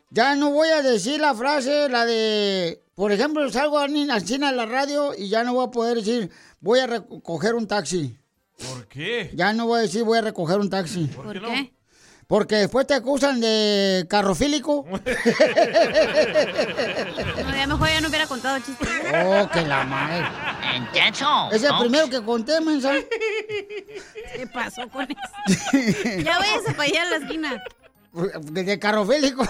ya 0.09 0.35
no 0.35 0.49
voy 0.49 0.69
a 0.69 0.81
decir 0.81 1.19
la 1.19 1.35
frase, 1.35 1.87
la 1.87 2.07
de, 2.07 2.81
por 2.95 3.11
ejemplo, 3.11 3.47
salgo 3.51 3.77
a 3.77 3.87
China 3.87 4.49
en 4.49 4.57
la 4.57 4.65
radio 4.65 5.13
y 5.15 5.29
ya 5.29 5.43
no 5.43 5.53
voy 5.53 5.67
a 5.67 5.71
poder 5.71 5.97
decir, 5.97 6.31
voy 6.61 6.79
a 6.79 6.87
recoger 6.87 7.53
un 7.53 7.67
taxi. 7.67 8.17
¿Por 8.57 8.87
qué? 8.87 9.29
Ya 9.35 9.53
no 9.53 9.67
voy 9.67 9.79
a 9.79 9.81
decir, 9.83 10.03
voy 10.03 10.17
a 10.17 10.21
recoger 10.21 10.57
un 10.57 10.71
taxi. 10.71 11.05
¿Por 11.05 11.31
qué? 11.39 11.71
Porque 12.27 12.55
después 12.55 12.87
te 12.87 12.93
acusan 12.93 13.39
de 13.41 14.05
carrofílico. 14.09 14.85
No, 17.43 17.55
ya 17.55 17.67
mejor 17.67 17.87
ya 17.89 18.01
no 18.01 18.07
hubiera 18.07 18.27
contado 18.27 18.57
chistes. 18.59 18.87
Oh, 19.25 19.49
que 19.51 19.61
la 19.63 19.83
madre. 19.83 20.25
Es 21.51 21.63
el 21.63 21.71
primero 21.79 22.09
que 22.09 22.23
conté, 22.23 22.59
mensa. 22.61 22.93
¿Qué 24.35 24.47
pasó 24.47 24.87
con 24.89 25.03
eso? 25.03 25.19
ya 26.23 26.37
váyase 26.39 26.71
para 26.73 26.83
allá 26.83 27.01
a 27.03 27.05
la 27.05 27.15
esquina. 27.17 27.63
De, 28.51 28.63
de 28.63 28.79
carrofílico. 28.79 29.45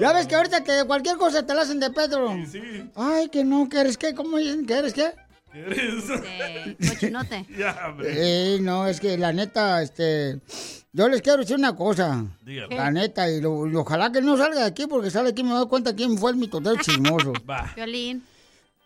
ya 0.00 0.12
ves 0.12 0.26
que 0.26 0.34
ahorita 0.34 0.64
que 0.64 0.84
cualquier 0.86 1.16
cosa 1.16 1.46
te 1.46 1.54
la 1.54 1.62
hacen 1.62 1.80
de 1.80 1.90
Pedro. 1.90 2.34
Ay, 2.96 3.28
que 3.28 3.44
no, 3.44 3.68
que 3.68 3.80
eres 3.80 3.96
qué, 3.96 4.14
¿cómo 4.14 4.38
dicen? 4.38 4.66
¿Que 4.66 4.74
eres 4.78 4.94
qué? 4.94 5.12
Eh, 5.52 6.76
cochinote. 6.88 7.46
Ya, 7.58 7.86
hombre. 7.88 8.54
Eh, 8.54 8.58
no, 8.60 8.86
es 8.86 9.00
que 9.00 9.18
la 9.18 9.32
neta, 9.32 9.82
este, 9.82 10.38
yo 10.92 11.08
les 11.08 11.22
quiero 11.22 11.38
decir 11.38 11.56
una 11.56 11.74
cosa. 11.74 12.24
Dígalo. 12.42 12.76
La 12.76 12.90
neta, 12.90 13.28
y, 13.30 13.40
lo- 13.40 13.66
y 13.66 13.74
ojalá 13.74 14.12
que 14.12 14.20
no 14.22 14.36
salga 14.36 14.60
de 14.60 14.66
aquí, 14.66 14.86
porque 14.86 15.10
sale 15.10 15.30
aquí 15.30 15.40
y 15.42 15.44
me 15.44 15.50
doy 15.50 15.66
cuenta 15.68 15.94
quién 15.96 16.16
fue 16.18 16.30
el 16.30 16.36
mitotero 16.36 16.76
chismoso. 16.82 17.32
Va. 17.48 17.72
Violín. 17.74 18.24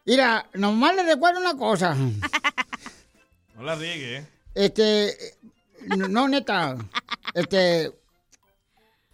Mira, 0.07 0.47
nomás 0.55 0.95
les 0.97 1.07
recuerdo 1.07 1.41
una 1.41 1.57
cosa. 1.57 1.97
No 3.57 3.63
la 3.63 3.77
riegue, 3.77 4.17
¿eh? 4.17 4.27
Este, 4.53 5.17
no, 5.97 6.09
no, 6.09 6.27
neta, 6.27 6.77
este, 7.35 7.93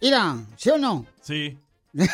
mira, 0.01 0.35
¿sí 0.57 0.71
o 0.71 0.79
no? 0.79 1.05
Sí. 1.21 1.55
¿De 1.93 2.07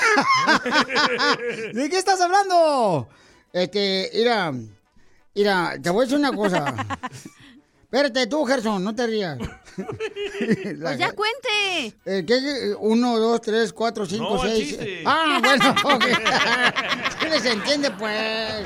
qué 1.90 1.98
estás 1.98 2.20
hablando? 2.20 3.08
Este, 3.54 4.12
mira, 4.14 4.54
mira, 5.38 5.76
te 5.82 5.90
voy 5.90 6.02
a 6.02 6.04
decir 6.06 6.18
una 6.18 6.34
cosa. 6.34 6.74
Espérate 7.84 8.28
tú, 8.28 8.44
Gerson, 8.46 8.84
no 8.84 8.94
te 8.94 9.08
rías. 9.08 9.38
Pues 9.78 10.98
ya 10.98 11.12
cuente. 11.12 11.96
Eh, 12.06 12.24
¿qué? 12.26 12.74
Uno, 12.80 13.20
dos, 13.20 13.40
tres, 13.42 13.72
cuatro, 13.72 14.08
cinco, 14.08 14.34
No, 14.36 14.42
seis. 14.42 14.70
chiste. 14.70 15.04
Ah, 15.06 15.40
bueno, 15.40 15.76
ok. 15.96 16.06
¿Qué 17.20 17.30
les 17.30 17.46
entiende, 17.46 17.92
pues? 17.92 18.66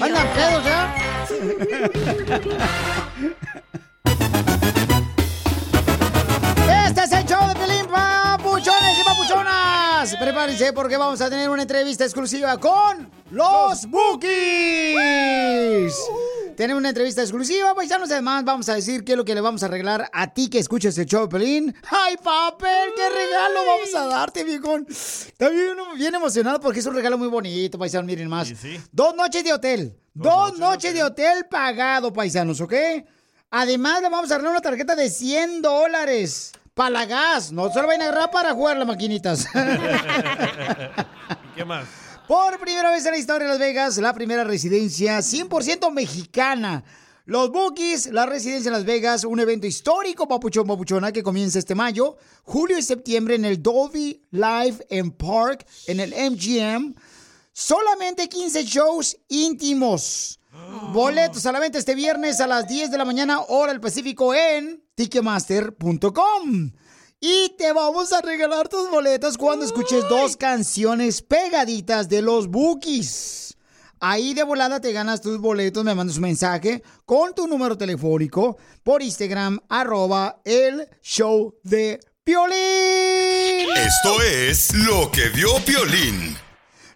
Andan 0.00 0.26
pedos, 0.34 0.66
¿eh? 0.66 0.86
Este 7.02 7.16
es 7.16 7.22
el 7.22 7.28
show 7.28 7.48
de 7.48 7.54
Pelín, 7.54 7.86
papuchones 7.86 8.98
y 9.00 9.04
papuchonas. 9.04 10.14
Prepárense 10.16 10.74
porque 10.74 10.98
vamos 10.98 11.18
a 11.22 11.30
tener 11.30 11.48
una 11.48 11.62
entrevista 11.62 12.04
exclusiva 12.04 12.58
con 12.58 13.10
los 13.30 13.86
Bookies. 13.86 14.28
Tenemos 16.58 16.78
una 16.78 16.90
entrevista 16.90 17.22
exclusiva, 17.22 17.74
paisanos. 17.74 18.10
Además, 18.10 18.44
vamos 18.44 18.68
a 18.68 18.74
decir 18.74 19.02
qué 19.02 19.12
es 19.12 19.16
lo 19.16 19.24
que 19.24 19.34
le 19.34 19.40
vamos 19.40 19.62
a 19.62 19.66
arreglar 19.66 20.10
a 20.12 20.34
ti 20.34 20.50
que 20.50 20.58
escuches 20.58 20.98
el 20.98 21.06
show 21.06 21.22
de 21.22 21.28
Pelín. 21.28 21.74
¡Ay, 21.90 22.18
papel! 22.22 22.90
¿Qué 22.94 23.08
regalo 23.08 23.60
vamos 23.66 23.94
a 23.94 24.04
darte, 24.04 24.44
viejón? 24.44 24.86
También 25.38 25.70
uno 25.70 25.94
bien 25.94 26.14
emocionado 26.14 26.60
porque 26.60 26.80
es 26.80 26.86
un 26.86 26.94
regalo 26.94 27.16
muy 27.16 27.28
bonito, 27.28 27.78
paisanos. 27.78 28.04
Miren 28.04 28.28
más. 28.28 28.52
Dos 28.92 29.14
noches 29.14 29.42
de 29.42 29.54
hotel. 29.54 29.96
Dos, 30.12 30.58
noches 30.58 30.92
de 30.92 31.02
hotel 31.02 31.46
pagado, 31.50 32.12
paisanos, 32.12 32.60
¿ok? 32.60 32.74
Además, 33.52 34.02
le 34.02 34.10
vamos 34.10 34.30
a 34.30 34.34
arreglar 34.34 34.52
una 34.52 34.60
tarjeta 34.60 34.94
de 34.94 35.08
100 35.08 35.62
dólares 35.62 36.52
para 36.74 36.90
la 36.90 37.06
gas. 37.06 37.52
No 37.52 37.72
se 37.72 37.80
lo 37.80 37.86
vayan 37.86 38.02
a 38.02 38.04
agarrar 38.06 38.30
para 38.30 38.52
jugar 38.52 38.76
las 38.76 38.86
maquinitas. 38.86 39.46
¿Y 41.44 41.54
qué 41.54 41.64
más? 41.64 41.86
Por 42.26 42.58
primera 42.60 42.90
vez 42.90 43.04
en 43.06 43.12
la 43.12 43.18
historia 43.18 43.46
de 43.46 43.52
Las 43.54 43.58
Vegas, 43.58 43.98
la 43.98 44.14
primera 44.14 44.44
residencia 44.44 45.18
100% 45.18 45.90
mexicana. 45.90 46.84
Los 47.24 47.50
Bookies, 47.50 48.06
la 48.06 48.24
residencia 48.26 48.68
en 48.68 48.72
Las 48.74 48.84
Vegas, 48.84 49.24
un 49.24 49.40
evento 49.40 49.66
histórico, 49.66 50.26
papuchón, 50.26 50.66
papuchona, 50.66 51.12
que 51.12 51.22
comienza 51.22 51.58
este 51.58 51.74
mayo, 51.74 52.16
julio 52.44 52.78
y 52.78 52.82
septiembre 52.82 53.34
en 53.34 53.44
el 53.44 53.62
Dolby 53.62 54.22
Live 54.30 54.86
and 54.90 55.16
Park, 55.16 55.66
en 55.86 56.00
el 56.00 56.10
MGM. 56.12 56.94
Solamente 57.52 58.28
15 58.28 58.64
shows 58.64 59.16
íntimos. 59.28 60.38
Boletos 60.92 61.46
a 61.46 61.52
la 61.52 61.60
venta 61.60 61.78
este 61.78 61.94
viernes 61.94 62.40
a 62.40 62.46
las 62.46 62.66
10 62.66 62.90
de 62.90 62.98
la 62.98 63.04
mañana, 63.04 63.40
hora 63.40 63.72
del 63.72 63.80
Pacífico, 63.80 64.34
en 64.34 64.82
Ticketmaster.com. 65.00 66.72
Y 67.20 67.54
te 67.56 67.72
vamos 67.72 68.12
a 68.12 68.20
regalar 68.20 68.68
tus 68.68 68.90
boletos 68.90 69.38
cuando 69.38 69.64
escuches 69.64 70.06
dos 70.10 70.36
canciones 70.36 71.22
pegaditas 71.22 72.06
de 72.10 72.20
los 72.20 72.48
Bookies. 72.48 73.56
Ahí 73.98 74.34
de 74.34 74.42
volada 74.42 74.78
te 74.78 74.92
ganas 74.92 75.22
tus 75.22 75.38
boletos, 75.38 75.84
me 75.84 75.94
mandas 75.94 76.16
un 76.16 76.24
mensaje 76.24 76.82
con 77.06 77.34
tu 77.34 77.46
número 77.46 77.78
telefónico 77.78 78.58
por 78.82 79.02
Instagram, 79.02 79.60
arroba 79.70 80.42
el 80.44 80.86
show 81.00 81.54
de 81.62 81.98
Piolín. 82.22 82.54
Esto 83.74 84.20
es 84.20 84.74
lo 84.74 85.10
que 85.10 85.30
vio 85.30 85.48
Piolín. 85.64 86.36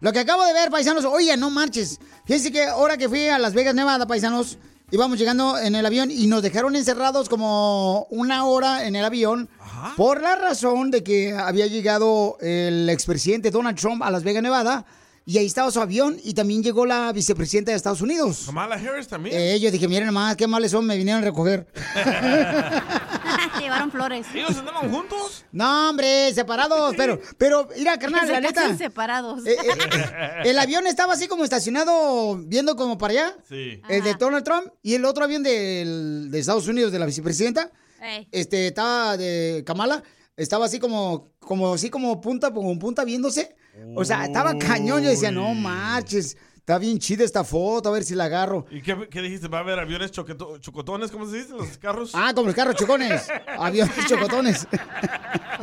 Lo 0.01 0.12
que 0.12 0.19
acabo 0.19 0.45
de 0.45 0.53
ver, 0.53 0.71
paisanos, 0.71 1.07
oye, 1.07 1.35
no 1.38 1.49
marches. 1.49 1.99
Fíjense 2.27 2.53
que 2.53 2.64
ahora 2.64 2.99
que 2.99 3.09
fui 3.09 3.29
a 3.29 3.38
Las 3.38 3.55
Vegas, 3.55 3.75
Nevada, 3.75 4.07
paisanos, 4.07 4.59
íbamos 4.90 5.18
llegando 5.18 5.59
en 5.59 5.75
el 5.75 5.87
avión 5.87 6.11
y 6.11 6.27
nos 6.27 6.42
dejaron 6.42 6.77
encerrados 6.77 7.29
como 7.29 8.07
una 8.11 8.44
hora 8.44 8.87
en 8.87 8.97
el 8.97 9.05
avión 9.05 9.49
por 9.97 10.20
la 10.20 10.37
razón 10.37 10.90
de 10.90 11.03
que 11.03 11.33
había 11.33 11.66
llegado 11.66 12.37
el 12.40 12.88
expresidente 12.88 13.51
Donald 13.51 13.79
Trump 13.79 14.03
a 14.03 14.11
Las 14.11 14.25
Vegas, 14.25 14.42
Nevada. 14.42 14.85
Y 15.27 15.39
ahí 15.39 15.47
estaba 15.47 15.71
su 15.71 15.81
avión 15.81 16.19
y 16.23 16.35
también 16.35 16.63
llegó 16.63 16.85
la 16.85 17.11
vicepresidenta 17.13 17.71
de 17.71 17.77
Estados 17.79 18.03
Unidos. 18.03 18.43
Kamala 18.45 18.75
Harris 18.75 19.09
también. 19.09 19.35
Eh, 19.39 19.59
yo 19.59 19.71
dije, 19.71 19.89
miren 19.89 20.07
nomás, 20.07 20.37
qué 20.37 20.47
males 20.47 20.71
son, 20.71 20.85
me 20.85 20.99
vinieron 20.99 21.23
a 21.23 21.25
recoger. 21.25 21.67
Llevaron 23.61 23.91
flores. 23.91 24.27
¿Ellos 24.35 24.57
andaban 24.57 24.91
juntos? 24.91 25.45
No, 25.53 25.91
hombre, 25.91 26.33
separados, 26.35 26.95
pero, 26.97 27.19
pero, 27.39 27.69
mira, 27.77 27.99
carnal, 27.99 28.31
la 28.31 28.41
neta. 28.41 28.77
separados. 28.77 29.47
Eh, 29.47 29.57
eh, 29.57 30.43
el 30.45 30.59
avión 30.59 30.87
estaba 30.87 31.15
así 31.15 31.27
como 31.29 31.45
estacionado, 31.45 32.37
viendo 32.45 32.77
como 32.77 32.99
para 32.99 33.13
allá. 33.13 33.37
Sí. 33.49 33.81
El 33.89 34.03
de 34.05 34.15
Donald 34.15 34.45
Trump 34.45 34.67
y 34.83 34.95
el 34.95 35.05
otro 35.05 35.25
avión 35.25 35.43
del- 35.43 36.31
de 36.31 36.39
Estados 36.39 36.69
Unidos, 36.69 36.93
de 36.93 36.99
la 36.99 37.07
vicepresidenta, 37.07 37.71
Ey. 38.03 38.29
este, 38.31 38.67
estaba 38.69 39.17
de 39.17 39.63
Kamala, 39.67 40.03
estaba 40.37 40.67
así 40.67 40.79
como, 40.79 41.31
como 41.39 41.75
así 41.75 41.89
como 41.91 42.21
punta, 42.21 42.53
como 42.53 42.79
punta 42.79 43.05
viéndose. 43.05 43.57
O 43.97 44.05
sea, 44.05 44.25
estaba 44.25 44.57
cañón. 44.59 45.03
Yo 45.03 45.11
decía, 45.11 45.31
no 45.31 45.53
marches, 45.55 46.37
está 46.57 46.79
bien 46.79 46.99
chida 46.99 47.25
esta 47.25 47.45
foto, 47.45 47.89
a 47.89 47.93
ver 47.93 48.05
si 48.05 48.15
la 48.15 48.25
agarro. 48.25 48.67
¿Y 48.71 48.81
qué, 48.83 48.97
qué 49.11 49.21
dijiste? 49.23 49.49
¿Va 49.49 49.59
a 49.59 49.61
haber 49.61 49.79
aviones 49.79 50.11
choqueto- 50.13 50.59
chocotones? 50.61 51.11
¿Cómo 51.11 51.27
se 51.29 51.37
dice? 51.39 51.51
¿Los 51.51 51.79
carros? 51.79 52.13
Ah, 52.15 52.33
como 52.35 52.47
los 52.47 52.55
carros 52.57 52.75
chocones, 52.77 53.29
aviones 53.59 53.95
chocotones. 54.07 54.67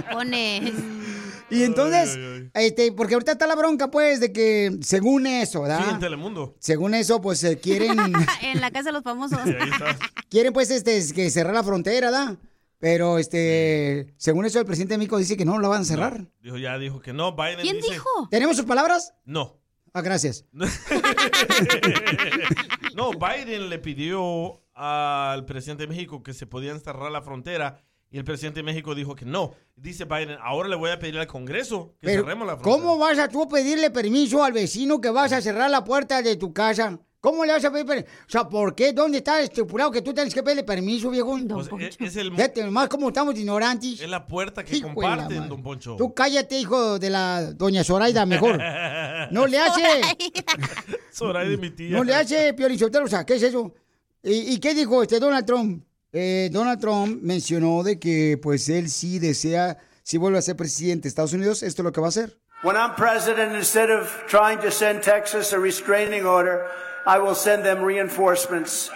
Chocones. 0.10 0.74
Y 1.50 1.64
entonces, 1.64 2.18
este, 2.54 2.94
porque 2.94 3.14
ahorita 3.16 3.34
está 3.34 3.46
la 3.46 3.56
bronca, 3.56 3.92
pues, 3.92 4.22
de 4.22 4.32
que 4.32 4.78
según 4.82 5.28
eso, 5.28 5.64
¿verdad? 5.64 5.84
Sí, 5.84 5.90
en 5.92 6.00
Telemundo. 6.00 6.56
Según 6.60 6.94
eso, 6.94 7.20
pues 7.20 7.44
eh, 7.44 7.58
quieren, 7.60 7.98
en 8.42 8.62
la 8.62 8.72
casa 8.72 8.86
de 8.90 8.94
los 8.94 9.04
famosos. 9.04 9.40
quieren 10.30 10.54
pues 10.54 10.72
este 10.72 11.02
que 11.14 11.30
cerrar 11.30 11.54
la 11.54 11.64
frontera, 11.64 12.10
¿verdad? 12.10 12.38
Pero 12.82 13.20
este, 13.20 14.14
según 14.18 14.46
eso 14.48 14.60
el 14.60 14.66
presidente 14.66 14.96
de 14.96 14.98
México 14.98 15.20
dice 15.20 15.38
que 15.38 15.46
no 15.46 15.60
la 15.60 15.68
van 15.68 15.84
a 15.84 15.86
cerrar. 15.86 16.28
Dijo, 16.42 16.58
ya 16.58 16.80
dijo 16.80 17.00
que 17.00 17.14
no. 17.14 17.36
Biden 17.36 17.60
¿Quién 17.62 17.76
dice, 17.76 17.92
dijo? 17.92 18.10
¿Tenemos 18.32 18.58
sus 18.58 18.66
palabras? 18.66 19.14
No. 19.24 19.62
Ah, 19.94 20.02
gracias. 20.02 20.46
No, 22.94 23.12
Biden 23.12 23.70
le 23.70 23.80
pidió 23.80 24.62
al 24.74 25.46
presidente 25.46 25.84
de 25.84 25.88
México 25.88 26.24
que 26.24 26.34
se 26.34 26.46
podían 26.46 26.82
cerrar 26.82 27.10
la 27.10 27.22
frontera 27.22 27.82
y 28.10 28.18
el 28.18 28.26
presidente 28.26 28.60
de 28.60 28.64
México 28.64 28.94
dijo 28.96 29.16
que 29.16 29.24
no. 29.26 29.54
Dice 29.78 30.04
Biden, 30.04 30.38
ahora 30.42 30.68
le 30.68 30.76
voy 30.76 30.92
a 30.92 31.00
pedir 31.00 31.18
al 31.18 31.28
Congreso 31.28 31.96
que 32.02 32.08
Pero, 32.08 32.24
cerremos 32.24 32.46
la 32.46 32.58
frontera. 32.58 32.76
¿cómo 32.76 32.98
vas 32.98 33.18
a 33.18 33.30
tú 33.30 33.48
pedirle 33.48 33.92
permiso 33.92 34.44
al 34.44 34.52
vecino 34.52 35.00
que 35.00 35.10
vas 35.10 35.32
a 35.32 35.42
cerrar 35.42 35.70
la 35.72 35.86
puerta 35.86 36.22
de 36.22 36.36
tu 36.36 36.52
casa? 36.52 37.00
¿Cómo 37.22 37.46
le 37.46 37.54
vas 37.54 37.64
a 37.64 37.72
pedir 37.72 37.86
permiso? 37.86 38.08
O 38.28 38.30
sea, 38.32 38.50
¿por 38.50 38.74
qué? 38.74 38.94
¿Dónde 38.94 39.20
está 39.20 39.40
estipulado 39.42 39.92
que 39.92 40.02
tú 40.02 40.12
tienes 40.12 40.34
que 40.34 40.42
pedirle 40.42 40.64
permiso, 40.64 41.12
viejo? 41.12 41.38
Pues, 41.48 41.70
es, 41.80 41.98
es 42.02 42.16
el, 42.16 42.32
Fíjate 42.32 42.64
nomás 42.64 42.90
cómo 42.90 43.10
estamos 43.10 43.38
ignorantes. 43.38 44.02
es 44.02 44.10
la 44.10 44.26
puerta 44.26 44.64
que 44.64 44.76
Hijo 44.76 44.92
comparten, 44.92 45.48
don 45.48 45.62
Poncho. 45.62 45.96
Tú 45.98 46.16
cállate, 46.16 46.58
hijo 46.58 46.98
de 46.98 47.12
la 47.12 47.54
doña 47.54 47.84
Zoraida, 47.84 48.26
mejor. 48.26 48.60
No 49.32 49.46
le 49.46 49.60
hace. 49.60 49.82
Zoraida, 51.14 51.56
mi 51.58 51.70
tía. 51.70 51.92
No 51.96 52.04
le 52.04 52.16
hace 52.16 52.54
Piolichotero, 52.54 53.06
o 53.06 53.08
sea, 53.08 53.24
¿qué 53.24 53.36
es 53.36 53.44
eso? 53.44 53.72
¿Y, 54.24 54.54
y 54.56 54.60
qué 54.60 54.74
dijo 54.74 55.02
este 55.04 55.20
Donald 55.20 55.46
Trump? 55.46 55.84
Eh, 56.12 56.50
Donald 56.52 56.80
Trump 56.82 57.22
mencionó 57.22 57.84
de 57.84 58.00
que 58.00 58.38
pues 58.42 58.68
él 58.68 58.90
sí 58.90 59.20
desea, 59.20 59.78
si 60.04 60.18
vuelve 60.18 60.40
a 60.40 60.42
ser 60.42 60.56
presidente 60.58 61.04
de 61.04 61.10
Estados 61.10 61.34
Unidos, 61.34 61.64
esto 61.64 61.82
es 61.82 61.86
lo 61.86 61.92
que 61.92 62.02
va 62.02 62.08
a 62.08 62.10
hacer. 62.10 62.38
When 62.64 62.76
I'm 62.76 62.96
president, 62.96 63.56
instead 63.56 63.90
of 63.90 64.08
trying 64.28 64.60
to 64.60 64.70
send 64.72 65.02
Texas 65.02 65.54
a 65.54 65.58
restraining 65.58 66.26
order, 66.26 66.66
I 67.06 67.18
will 67.20 67.36
send 67.36 67.66
them 67.66 67.82
reinforcements. 67.82 68.90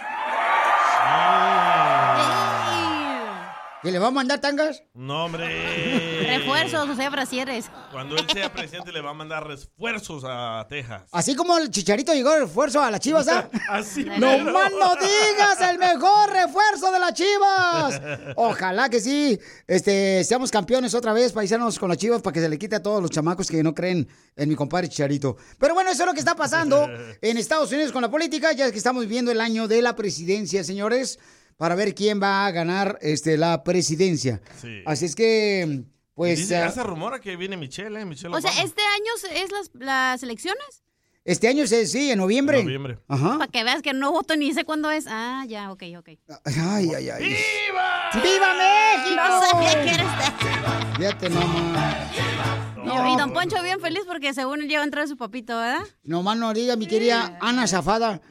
¿Que 3.86 3.92
le 3.92 4.00
va 4.00 4.08
a 4.08 4.10
mandar 4.10 4.40
tangas? 4.40 4.82
No, 4.94 5.26
hombre. 5.26 6.26
Refuerzos, 6.26 6.88
o 6.88 6.96
sea, 6.96 7.08
brasieres. 7.08 7.66
Cuando 7.92 8.16
él 8.16 8.26
sea 8.32 8.52
presidente 8.52 8.90
le 8.90 9.00
va 9.00 9.10
a 9.10 9.14
mandar 9.14 9.46
refuerzos 9.46 10.24
a 10.26 10.66
Texas. 10.68 11.02
Así 11.12 11.36
como 11.36 11.56
el 11.56 11.70
chicharito 11.70 12.12
llegó 12.12 12.34
el 12.34 12.40
refuerzo 12.40 12.82
a 12.82 12.90
las 12.90 12.98
chivas, 12.98 13.28
¿ah? 13.28 13.48
Así 13.68 14.02
¡No 14.04 14.16
mero. 14.18 14.52
más 14.52 14.72
no 14.72 14.96
digas! 14.96 15.70
¡El 15.70 15.78
mejor 15.78 16.32
refuerzo 16.32 16.90
de 16.90 16.98
las 16.98 17.12
chivas! 17.14 18.02
Ojalá 18.34 18.88
que 18.88 18.98
sí, 18.98 19.38
este, 19.68 20.24
seamos 20.24 20.50
campeones 20.50 20.92
otra 20.92 21.12
vez, 21.12 21.30
paisanos, 21.30 21.78
con 21.78 21.88
las 21.88 21.98
chivas, 21.98 22.22
para 22.22 22.34
que 22.34 22.40
se 22.40 22.48
le 22.48 22.58
quite 22.58 22.74
a 22.74 22.82
todos 22.82 23.00
los 23.00 23.12
chamacos 23.12 23.48
que 23.48 23.62
no 23.62 23.72
creen 23.72 24.08
en 24.34 24.48
mi 24.48 24.56
compadre 24.56 24.88
Chicharito. 24.88 25.36
Pero 25.60 25.74
bueno, 25.74 25.90
eso 25.92 26.02
es 26.02 26.06
lo 26.08 26.12
que 26.12 26.18
está 26.18 26.34
pasando 26.34 26.88
en 27.22 27.38
Estados 27.38 27.70
Unidos 27.70 27.92
con 27.92 28.02
la 28.02 28.10
política, 28.10 28.50
ya 28.50 28.68
que 28.72 28.78
estamos 28.78 29.04
viviendo 29.04 29.30
el 29.30 29.40
año 29.40 29.68
de 29.68 29.80
la 29.80 29.94
presidencia, 29.94 30.64
señores, 30.64 31.20
para 31.56 31.74
ver 31.74 31.94
quién 31.94 32.20
va 32.22 32.46
a 32.46 32.50
ganar 32.50 32.98
este, 33.00 33.36
la 33.36 33.62
presidencia. 33.64 34.40
Sí. 34.60 34.82
Así 34.86 35.04
es 35.06 35.14
que, 35.14 35.84
pues... 36.14 36.38
Dice, 36.38 36.54
ya 36.54 36.70
se 36.70 36.82
rumora 36.82 37.20
que 37.20 37.36
viene 37.36 37.56
Michelle, 37.56 38.00
¿eh? 38.00 38.04
Michelle 38.04 38.34
O 38.34 38.40
sea. 38.40 38.50
¿este 38.62 38.82
año 38.82 39.12
es 39.34 39.50
las, 39.52 39.70
las 39.74 40.22
elecciones? 40.22 40.82
este 41.24 41.48
año, 41.48 41.66
se- 41.66 41.86
sí, 41.86 42.10
en 42.12 42.18
noviembre. 42.18 42.58
En 42.60 42.66
noviembre. 42.66 42.98
Ajá. 43.08 43.38
Para 43.38 43.50
que 43.50 43.64
veas 43.64 43.82
que 43.82 43.92
no 43.92 44.12
voto 44.12 44.36
ni 44.36 44.52
sé 44.54 44.64
cuándo 44.64 44.90
es. 44.92 45.06
Ah, 45.08 45.44
ya, 45.48 45.72
ok, 45.72 45.82
ok. 45.98 46.08
Ay, 46.44 46.90
ay, 46.94 47.10
ay. 47.10 47.24
¡Viva! 47.24 48.10
¡Viva 48.22 48.54
México! 48.54 49.22
No 49.26 49.40
sabía 49.44 49.72
que 49.82 49.90
eres 49.90 50.06
de... 50.06 50.96
Fíjate 50.98 51.30
nomás. 51.30 51.96
Y- 52.14 53.12
Y 53.12 53.16
don 53.16 53.32
Poncho 53.32 53.60
bien 53.64 53.80
feliz 53.80 54.02
porque 54.06 54.32
según 54.32 54.60
él 54.62 54.68
ya 54.68 54.78
va 54.78 54.82
a 54.82 54.84
entrar 54.84 55.08
su 55.08 55.16
papito, 55.16 55.58
¿verdad? 55.58 55.82
Nomás 56.04 56.36
no 56.36 56.54
diga, 56.54 56.76
mi 56.76 56.86
querida 56.86 57.36
Ana 57.40 57.66
Zafada. 57.66 58.20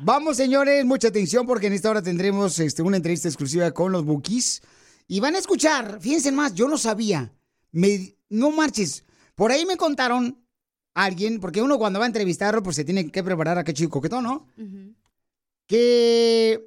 Vamos, 0.00 0.36
señores, 0.36 0.84
mucha 0.84 1.08
atención 1.08 1.46
porque 1.46 1.66
en 1.66 1.72
esta 1.72 1.90
hora 1.90 2.02
tendremos 2.02 2.58
este, 2.60 2.82
una 2.82 2.96
entrevista 2.96 3.28
exclusiva 3.28 3.70
con 3.72 3.92
los 3.92 4.04
Bookies. 4.04 4.62
Y 5.08 5.20
van 5.20 5.34
a 5.34 5.38
escuchar, 5.38 5.98
fíjense 6.00 6.30
más, 6.32 6.54
yo 6.54 6.68
no 6.68 6.78
sabía. 6.78 7.32
Me, 7.72 8.16
no 8.28 8.50
marches. 8.50 9.04
Por 9.34 9.50
ahí 9.50 9.64
me 9.66 9.76
contaron 9.76 10.44
alguien, 10.94 11.40
porque 11.40 11.62
uno 11.62 11.78
cuando 11.78 11.98
va 11.98 12.04
a 12.04 12.08
entrevistarlo, 12.08 12.62
pues 12.62 12.76
se 12.76 12.84
tiene 12.84 13.10
que 13.10 13.22
preparar 13.24 13.58
a 13.58 13.64
qué 13.64 13.72
chico 13.72 13.90
coquetón, 13.90 14.24
¿no? 14.24 14.46
Que 15.66 16.60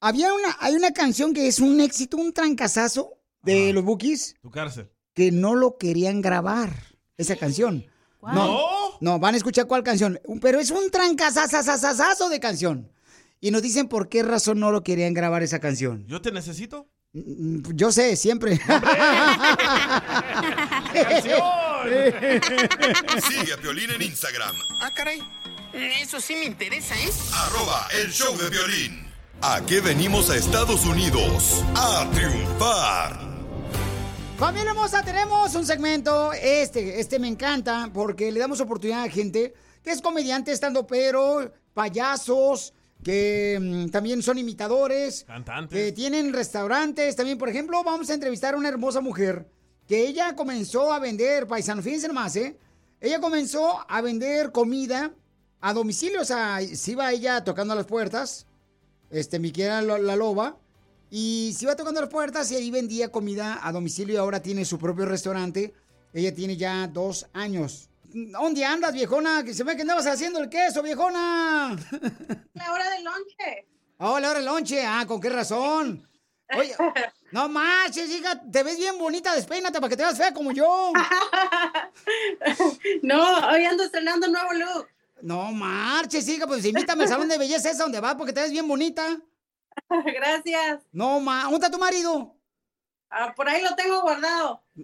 había 0.00 0.32
una, 0.32 0.56
hay 0.60 0.74
una 0.74 0.92
canción 0.92 1.32
que 1.34 1.48
es 1.48 1.58
un 1.60 1.80
éxito, 1.80 2.16
un 2.16 2.32
trancazazo 2.32 3.18
de 3.42 3.72
los 3.72 3.84
Bookies 3.84 4.34
Tu 4.42 4.50
cárcel. 4.50 4.90
que 5.14 5.30
no 5.32 5.54
lo 5.54 5.76
querían 5.78 6.20
grabar, 6.20 6.72
esa 7.16 7.36
canción. 7.36 7.86
No, 8.22 8.58
no, 9.00 9.18
van 9.18 9.34
a 9.34 9.36
escuchar 9.36 9.66
cuál 9.66 9.82
canción. 9.82 10.20
Pero 10.40 10.60
es 10.60 10.70
un 10.70 10.90
trancazazazazazo 10.90 12.28
de 12.28 12.40
canción. 12.40 12.90
Y 13.40 13.50
nos 13.50 13.62
dicen 13.62 13.88
por 13.88 14.08
qué 14.08 14.22
razón 14.22 14.58
no 14.58 14.70
lo 14.70 14.82
querían 14.82 15.14
grabar 15.14 15.42
esa 15.42 15.60
canción. 15.60 16.04
¿Yo 16.06 16.20
te 16.20 16.32
necesito? 16.32 16.88
Yo 17.12 17.90
sé, 17.92 18.16
siempre. 18.16 18.56
Sigue 23.28 23.52
a 23.52 23.56
Piolín 23.60 23.90
en 23.90 24.02
Instagram, 24.02 24.54
Ah, 24.82 24.90
caray. 24.94 25.20
Eso 25.72 26.20
sí 26.20 26.34
me 26.34 26.44
interesa, 26.46 26.94
¿eh? 26.96 27.10
arroba 27.32 27.86
el 28.02 28.10
show 28.10 28.36
de 28.36 28.48
violín. 28.50 29.06
¿A 29.40 29.60
qué 29.66 29.80
venimos 29.80 30.30
a 30.30 30.36
Estados 30.36 30.84
Unidos? 30.84 31.62
A 31.76 32.08
triunfar. 32.12 33.27
Familia 34.38 34.70
hermosa, 34.70 35.02
tenemos 35.02 35.52
un 35.56 35.66
segmento, 35.66 36.32
este, 36.32 37.00
este 37.00 37.18
me 37.18 37.26
encanta, 37.26 37.90
porque 37.92 38.30
le 38.30 38.38
damos 38.38 38.60
oportunidad 38.60 39.02
a 39.02 39.10
gente 39.10 39.52
que 39.82 39.90
es 39.90 40.00
comediante, 40.00 40.52
estando 40.52 40.86
pero, 40.86 41.52
payasos, 41.74 42.72
que 43.02 43.58
mm, 43.60 43.90
también 43.90 44.22
son 44.22 44.38
imitadores, 44.38 45.24
Cantantes. 45.24 45.76
que 45.76 45.90
tienen 45.90 46.32
restaurantes. 46.32 47.16
También, 47.16 47.36
por 47.36 47.48
ejemplo, 47.48 47.82
vamos 47.82 48.10
a 48.10 48.14
entrevistar 48.14 48.54
a 48.54 48.58
una 48.58 48.68
hermosa 48.68 49.00
mujer 49.00 49.50
que 49.88 50.06
ella 50.06 50.36
comenzó 50.36 50.92
a 50.92 51.00
vender, 51.00 51.48
paisano, 51.48 51.82
fíjense 51.82 52.06
nomás, 52.06 52.36
¿eh? 52.36 52.56
Ella 53.00 53.20
comenzó 53.20 53.84
a 53.90 54.00
vender 54.02 54.52
comida 54.52 55.12
a 55.60 55.72
domicilio, 55.72 56.20
o 56.20 56.24
sea, 56.24 56.60
se 56.60 56.92
iba 56.92 57.10
ella 57.10 57.42
tocando 57.42 57.74
las 57.74 57.86
puertas, 57.86 58.46
este, 59.10 59.40
mi 59.40 59.50
querida 59.50 59.82
la, 59.82 59.98
la 59.98 60.14
loba, 60.14 60.58
y 61.10 61.54
se 61.56 61.64
iba 61.64 61.76
tocando 61.76 62.00
las 62.00 62.10
puertas 62.10 62.50
y 62.50 62.56
ahí 62.56 62.70
vendía 62.70 63.10
comida 63.10 63.60
a 63.62 63.72
domicilio 63.72 64.14
y 64.14 64.18
ahora 64.18 64.42
tiene 64.42 64.64
su 64.64 64.78
propio 64.78 65.06
restaurante. 65.06 65.74
Ella 66.12 66.34
tiene 66.34 66.56
ya 66.56 66.86
dos 66.86 67.26
años 67.32 67.88
¿Dónde 68.10 68.64
andas, 68.64 68.92
viejona? 68.92 69.44
Que 69.44 69.52
se 69.52 69.64
ve 69.64 69.76
que 69.76 69.82
andabas 69.82 70.06
haciendo 70.06 70.40
el 70.40 70.48
queso, 70.48 70.82
viejona. 70.82 71.76
La 72.54 72.72
hora 72.72 72.90
del 72.90 73.04
lonche. 73.04 73.68
Oh, 73.98 74.18
la 74.18 74.30
hora 74.30 74.38
del 74.38 74.46
lonche. 74.46 74.82
Ah, 74.84 75.04
¿con 75.06 75.20
qué 75.20 75.28
razón? 75.28 76.08
Oye, 76.56 76.74
no 77.32 77.48
marches, 77.50 78.08
hija, 78.10 78.40
te 78.50 78.62
ves 78.62 78.78
bien 78.78 78.96
bonita, 78.96 79.34
despeínate 79.34 79.78
para 79.78 79.90
que 79.90 79.96
te 79.98 80.02
veas 80.02 80.16
fea 80.16 80.32
como 80.32 80.52
yo. 80.52 80.92
No, 83.02 83.48
hoy 83.48 83.64
ando 83.64 83.84
estrenando 83.84 84.28
nuevo 84.28 84.52
look. 84.52 84.88
No 85.20 85.52
marches, 85.52 86.26
hija, 86.28 86.46
pues 86.46 86.64
invítame 86.64 87.02
al 87.02 87.08
salón 87.08 87.28
de 87.28 87.36
belleza 87.36 87.70
esa 87.70 87.82
donde 87.82 88.00
vas 88.00 88.14
porque 88.14 88.32
te 88.32 88.40
ves 88.40 88.50
bien 88.50 88.66
bonita. 88.66 89.20
Gracias. 90.14 90.82
No, 90.92 91.20
ma, 91.20 91.42
¿dónde 91.44 91.56
está 91.56 91.70
tu 91.70 91.78
marido? 91.78 92.34
Ah, 93.10 93.32
por 93.34 93.48
ahí 93.48 93.62
lo 93.62 93.74
tengo 93.74 94.02
guardado. 94.02 94.62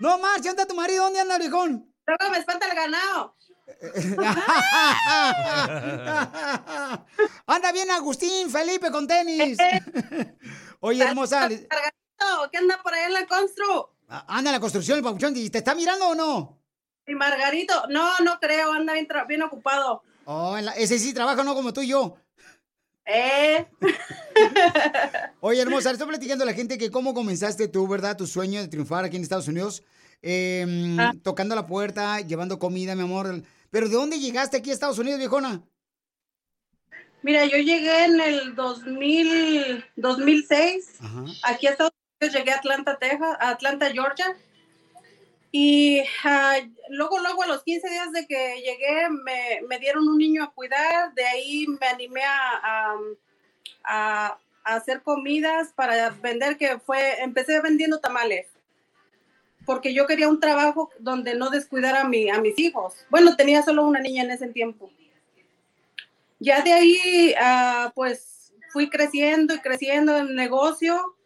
No 0.00 0.18
marches, 0.18 0.46
¿dónde 0.46 0.62
está 0.62 0.66
tu 0.66 0.74
marido? 0.74 1.04
¿Dónde 1.04 1.20
anda, 1.20 1.38
viejón? 1.38 1.92
Luego 2.06 2.30
me 2.32 2.38
espanta 2.38 2.66
el 2.66 2.74
ganado. 2.74 3.36
Anda 7.46 7.72
bien 7.72 7.90
Agustín, 7.90 8.50
Felipe 8.50 8.90
con 8.90 9.06
tenis. 9.06 9.58
Oye, 10.80 11.04
hermosa. 11.04 11.48
¿qué 11.48 12.58
anda 12.58 12.82
por 12.82 12.94
ahí 12.94 13.04
en 13.04 13.12
la 13.12 13.26
constru? 13.26 13.90
Anda 14.08 14.50
en 14.50 14.54
la 14.54 14.60
construcción 14.60 14.98
el 14.98 15.04
papuchón. 15.04 15.36
¿Y 15.36 15.50
te 15.50 15.58
está 15.58 15.74
mirando 15.74 16.08
o 16.08 16.14
no? 16.14 16.58
Y 17.06 17.14
Margarito, 17.14 17.84
no, 17.88 18.18
no 18.20 18.38
creo, 18.40 18.72
anda 18.72 18.94
bien, 19.26 19.42
ocupado. 19.42 20.02
Oh, 20.24 20.56
en 20.56 20.66
la- 20.66 20.72
ese 20.72 20.98
sí 20.98 21.14
trabaja, 21.14 21.44
no 21.44 21.54
como 21.54 21.72
tú 21.72 21.82
y 21.82 21.88
yo. 21.88 22.16
Eh. 23.06 23.64
Oye, 25.40 25.60
hermosa, 25.62 25.90
le 25.90 25.92
estoy 25.94 26.08
platicando 26.08 26.42
a 26.42 26.46
la 26.46 26.54
gente 26.54 26.76
que 26.76 26.90
cómo 26.90 27.14
comenzaste 27.14 27.68
tú, 27.68 27.86
¿verdad? 27.86 28.16
Tu 28.16 28.26
sueño 28.26 28.60
de 28.60 28.68
triunfar 28.68 29.04
aquí 29.04 29.16
en 29.16 29.22
Estados 29.22 29.48
Unidos. 29.48 29.82
eh, 30.22 30.96
Ah. 30.98 31.12
Tocando 31.22 31.54
la 31.54 31.66
puerta, 31.66 32.20
llevando 32.20 32.58
comida, 32.58 32.94
mi 32.96 33.02
amor. 33.02 33.42
Pero 33.70 33.88
¿de 33.88 33.94
dónde 33.94 34.18
llegaste 34.18 34.56
aquí 34.56 34.70
a 34.70 34.72
Estados 34.72 34.98
Unidos, 34.98 35.18
viejona? 35.18 35.62
Mira, 37.22 37.44
yo 37.44 37.58
llegué 37.58 38.04
en 38.04 38.20
el 38.20 38.54
2000, 38.54 39.84
2006. 39.96 40.98
Aquí 41.42 41.66
a 41.66 41.70
Estados 41.70 41.92
Unidos 42.20 42.36
llegué 42.36 42.52
a 42.52 42.56
Atlanta, 42.56 42.98
Texas, 42.98 43.36
a 43.40 43.50
Atlanta, 43.50 43.90
Georgia. 43.90 44.36
Y 45.58 46.02
ah, 46.22 46.58
luego, 46.90 47.18
luego 47.18 47.42
a 47.42 47.46
los 47.46 47.62
15 47.62 47.88
días 47.88 48.12
de 48.12 48.26
que 48.26 48.60
llegué, 48.60 49.08
me, 49.08 49.62
me 49.66 49.78
dieron 49.78 50.06
un 50.06 50.18
niño 50.18 50.44
a 50.44 50.52
cuidar. 50.52 51.14
De 51.14 51.24
ahí 51.24 51.66
me 51.80 51.86
animé 51.86 52.22
a, 52.24 52.60
a- 52.62 52.98
a- 53.84 54.38
hacer 54.64 55.00
comidas 55.00 55.72
para 55.74 56.10
vender, 56.10 56.58
que 56.58 56.78
fue, 56.78 57.22
empecé 57.22 57.58
vendiendo 57.62 58.00
tamales. 58.00 58.48
Porque 59.64 59.94
yo 59.94 60.06
quería 60.06 60.28
un 60.28 60.40
trabajo 60.40 60.90
donde 60.98 61.34
no 61.34 61.48
descuidara 61.48 62.02
a, 62.02 62.04
mi, 62.06 62.28
a 62.28 62.38
mis 62.38 62.58
hijos. 62.58 62.92
Bueno, 63.08 63.34
tenía 63.34 63.62
solo 63.62 63.86
una 63.86 64.00
niña 64.00 64.24
en 64.24 64.32
ese 64.32 64.48
tiempo. 64.48 64.90
Ya 66.38 66.60
de 66.60 66.74
ahí, 66.74 67.34
ah, 67.40 67.92
pues 67.94 68.52
fui 68.74 68.90
creciendo 68.90 69.54
y 69.54 69.60
creciendo 69.60 70.18
en 70.18 70.26
el 70.26 70.34
negocio 70.36 71.16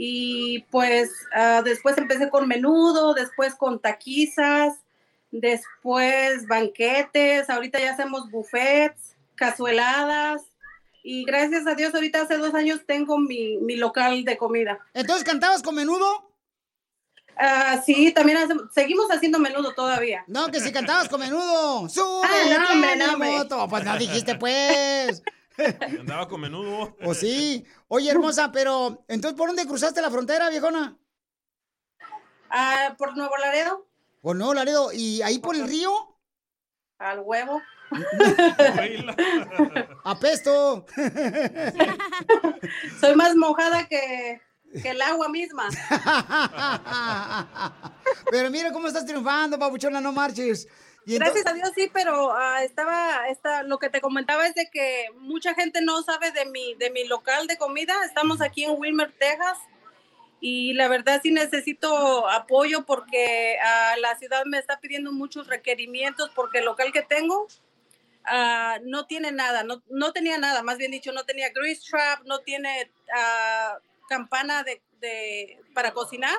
y 0.00 0.60
pues 0.70 1.10
ah, 1.34 1.60
después 1.64 1.98
empecé 1.98 2.30
con 2.30 2.46
menudo, 2.46 3.14
después 3.14 3.56
con 3.56 3.80
taquizas, 3.80 4.74
después 5.32 6.46
banquetes, 6.46 7.50
ahorita 7.50 7.80
ya 7.80 7.92
hacemos 7.94 8.30
buffets, 8.30 9.16
cazueladas 9.34 10.42
y 11.02 11.24
gracias 11.24 11.66
a 11.66 11.74
Dios 11.74 11.92
ahorita 11.94 12.22
hace 12.22 12.36
dos 12.36 12.54
años 12.54 12.82
tengo 12.86 13.18
mi, 13.18 13.56
mi 13.58 13.74
local 13.74 14.24
de 14.24 14.38
comida. 14.38 14.78
¿Entonces 14.94 15.24
cantabas 15.24 15.62
con 15.62 15.74
menudo? 15.74 16.30
Ah, 17.36 17.82
sí, 17.84 18.12
también 18.12 18.38
hacemos- 18.38 18.72
seguimos 18.72 19.10
haciendo 19.10 19.40
menudo 19.40 19.74
todavía. 19.74 20.22
No, 20.28 20.48
que 20.52 20.60
si 20.60 20.72
cantabas 20.72 21.08
con 21.08 21.20
menudo. 21.20 21.88
¡Sube! 21.88 22.24
Ah, 22.24 22.58
no, 22.58 22.72
hombre, 22.72 22.96
no, 22.96 23.18
moto! 23.18 23.66
Pues 23.68 23.84
no 23.84 23.96
dijiste, 23.98 24.36
pues. 24.36 25.22
Andaba 26.00 26.28
con 26.28 26.40
menudo. 26.40 26.96
¿O 27.04 27.14
sí? 27.14 27.64
Oye, 27.88 28.10
hermosa, 28.10 28.52
pero 28.52 29.04
entonces, 29.08 29.36
¿por 29.36 29.48
dónde 29.48 29.66
cruzaste 29.66 30.00
la 30.00 30.10
frontera, 30.10 30.48
viejona? 30.50 30.96
Ah, 32.50 32.94
por 32.96 33.16
Nuevo 33.16 33.36
Laredo, 33.36 33.86
Por 34.22 34.36
Nuevo 34.36 34.54
Laredo. 34.54 34.90
¿Y 34.92 35.20
ahí 35.22 35.38
por 35.38 35.54
el 35.54 35.68
río? 35.68 35.90
al 36.98 37.20
huevo. 37.20 37.62
Apesto. 40.04 40.84
Soy 43.00 43.14
más 43.14 43.36
mojada 43.36 43.86
que, 43.86 44.40
que 44.82 44.90
el 44.90 45.00
agua 45.00 45.28
misma. 45.28 45.68
Pero 48.30 48.50
mira 48.50 48.72
cómo 48.72 48.88
estás 48.88 49.06
triunfando, 49.06 49.58
papuchona, 49.58 50.00
no 50.00 50.12
marches. 50.12 50.68
Y 51.06 51.14
ento- 51.16 51.20
Gracias 51.20 51.46
a 51.46 51.52
Dios 51.54 51.70
sí, 51.74 51.90
pero 51.92 52.32
ah, 52.32 52.62
estaba, 52.62 53.28
está, 53.28 53.62
lo 53.62 53.78
que 53.78 53.88
te 53.88 54.00
comentaba 54.00 54.46
es 54.46 54.54
de 54.54 54.68
que 54.70 55.06
mucha 55.16 55.54
gente 55.54 55.80
no 55.80 56.02
sabe 56.02 56.30
de 56.32 56.44
mi, 56.46 56.74
de 56.74 56.90
mi 56.90 57.04
local 57.06 57.46
de 57.46 57.56
comida. 57.56 57.94
Estamos 58.04 58.40
aquí 58.42 58.64
en 58.64 58.72
Wilmer, 58.78 59.12
Texas, 59.18 59.56
y 60.40 60.74
la 60.74 60.88
verdad 60.88 61.20
sí 61.22 61.30
necesito 61.30 62.28
apoyo 62.28 62.84
porque 62.84 63.56
ah, 63.64 63.94
la 64.00 64.16
ciudad 64.18 64.44
me 64.44 64.58
está 64.58 64.78
pidiendo 64.80 65.10
muchos 65.12 65.46
requerimientos 65.46 66.30
porque 66.34 66.58
el 66.58 66.66
local 66.66 66.92
que 66.92 67.02
tengo 67.02 67.46
ah, 68.24 68.78
no 68.84 69.06
tiene 69.06 69.32
nada, 69.32 69.62
no, 69.64 69.82
no 69.88 70.12
tenía 70.12 70.36
nada, 70.38 70.62
más 70.62 70.76
bien 70.76 70.90
dicho, 70.90 71.10
no 71.12 71.24
tenía 71.24 71.48
grease 71.50 71.82
trap, 71.90 72.22
no 72.26 72.40
tiene 72.40 72.90
ah, 73.16 73.78
campana 74.08 74.62
de, 74.62 74.82
de- 75.00 75.58
para 75.74 75.92
cocinar. 75.94 76.38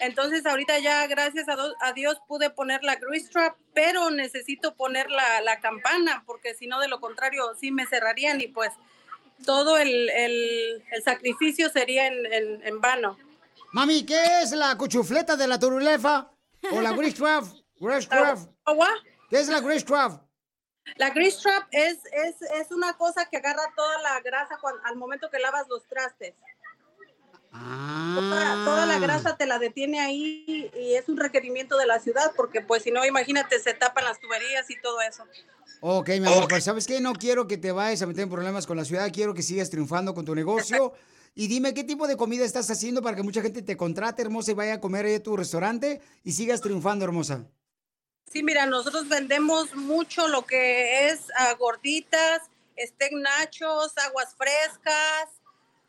Entonces 0.00 0.44
ahorita 0.46 0.78
ya 0.78 1.06
gracias 1.06 1.48
a, 1.48 1.56
do- 1.56 1.74
a 1.80 1.92
Dios 1.92 2.20
pude 2.26 2.50
poner 2.50 2.82
la 2.82 2.96
grease 2.96 3.28
trap, 3.30 3.56
pero 3.74 4.10
necesito 4.10 4.74
poner 4.74 5.10
la, 5.10 5.40
la 5.42 5.60
campana 5.60 6.24
porque 6.26 6.54
si 6.54 6.66
no 6.66 6.80
de 6.80 6.88
lo 6.88 7.00
contrario 7.00 7.54
sí 7.60 7.70
me 7.70 7.86
cerrarían 7.86 8.40
y 8.40 8.48
pues 8.48 8.70
todo 9.44 9.78
el, 9.78 10.08
el- 10.10 10.84
el 10.90 11.02
sacrificio 11.02 11.68
sería 11.70 12.06
en, 12.06 12.26
en- 12.32 12.66
en 12.66 12.80
vano. 12.80 13.18
Mami, 13.72 14.04
¿qué 14.04 14.40
es 14.42 14.52
la 14.52 14.76
cuchufleta 14.76 15.36
de 15.36 15.46
la 15.46 15.58
turulefa? 15.58 16.30
¿O 16.72 16.80
la 16.80 16.92
grease 16.92 17.16
trap? 17.16 17.44
Grease 17.78 18.08
trap. 18.08 18.38
¿Qué 19.28 19.38
es 19.40 19.48
la 19.48 19.60
grease 19.60 19.84
trap? 19.86 20.22
La 20.96 21.10
grease 21.10 21.40
trap 21.40 21.68
es, 21.70 21.98
es, 22.12 22.42
es 22.42 22.70
una 22.72 22.94
cosa 22.96 23.26
que 23.30 23.36
agarra 23.36 23.62
toda 23.76 24.00
la 24.02 24.20
grasa 24.20 24.58
al 24.84 24.96
momento 24.96 25.30
que 25.30 25.38
lavas 25.38 25.68
los 25.68 25.86
trastes. 25.86 26.34
Toda, 27.52 28.64
toda 28.64 28.86
la 28.86 28.98
grasa 28.98 29.36
te 29.36 29.46
la 29.46 29.58
detiene 29.58 29.98
ahí 29.98 30.70
y 30.74 30.94
es 30.94 31.08
un 31.08 31.16
requerimiento 31.16 31.76
de 31.76 31.86
la 31.86 31.98
ciudad 31.98 32.32
porque 32.36 32.60
pues 32.60 32.84
si 32.84 32.90
no, 32.90 33.04
imagínate, 33.04 33.58
se 33.58 33.74
tapan 33.74 34.04
las 34.04 34.20
tuberías 34.20 34.70
y 34.70 34.80
todo 34.80 35.00
eso. 35.00 35.24
Ok, 35.80 36.08
mi 36.10 36.26
amor, 36.26 36.46
pues 36.48 36.64
¿sabes 36.64 36.86
qué? 36.86 37.00
No 37.00 37.14
quiero 37.14 37.48
que 37.48 37.56
te 37.56 37.72
vayas 37.72 38.02
a 38.02 38.06
meter 38.06 38.24
en 38.24 38.30
problemas 38.30 38.66
con 38.66 38.76
la 38.76 38.84
ciudad, 38.84 39.10
quiero 39.12 39.34
que 39.34 39.42
sigas 39.42 39.70
triunfando 39.70 40.14
con 40.14 40.24
tu 40.24 40.34
negocio. 40.34 40.92
Y 41.34 41.46
dime, 41.46 41.74
¿qué 41.74 41.84
tipo 41.84 42.08
de 42.08 42.16
comida 42.16 42.44
estás 42.44 42.68
haciendo 42.70 43.02
para 43.02 43.16
que 43.16 43.22
mucha 43.22 43.40
gente 43.40 43.62
te 43.62 43.76
contrate, 43.76 44.20
hermosa, 44.20 44.50
y 44.50 44.54
vaya 44.54 44.74
a 44.74 44.80
comer 44.80 45.06
ahí 45.06 45.14
a 45.14 45.22
tu 45.22 45.36
restaurante 45.36 46.00
y 46.24 46.32
sigas 46.32 46.60
triunfando, 46.60 47.04
hermosa? 47.04 47.46
Sí, 48.30 48.42
mira, 48.42 48.66
nosotros 48.66 49.08
vendemos 49.08 49.74
mucho 49.74 50.28
lo 50.28 50.44
que 50.44 51.08
es 51.08 51.20
ah, 51.36 51.54
gorditas, 51.54 52.42
steak 52.76 53.12
nachos, 53.12 53.96
aguas 53.98 54.34
frescas. 54.36 55.39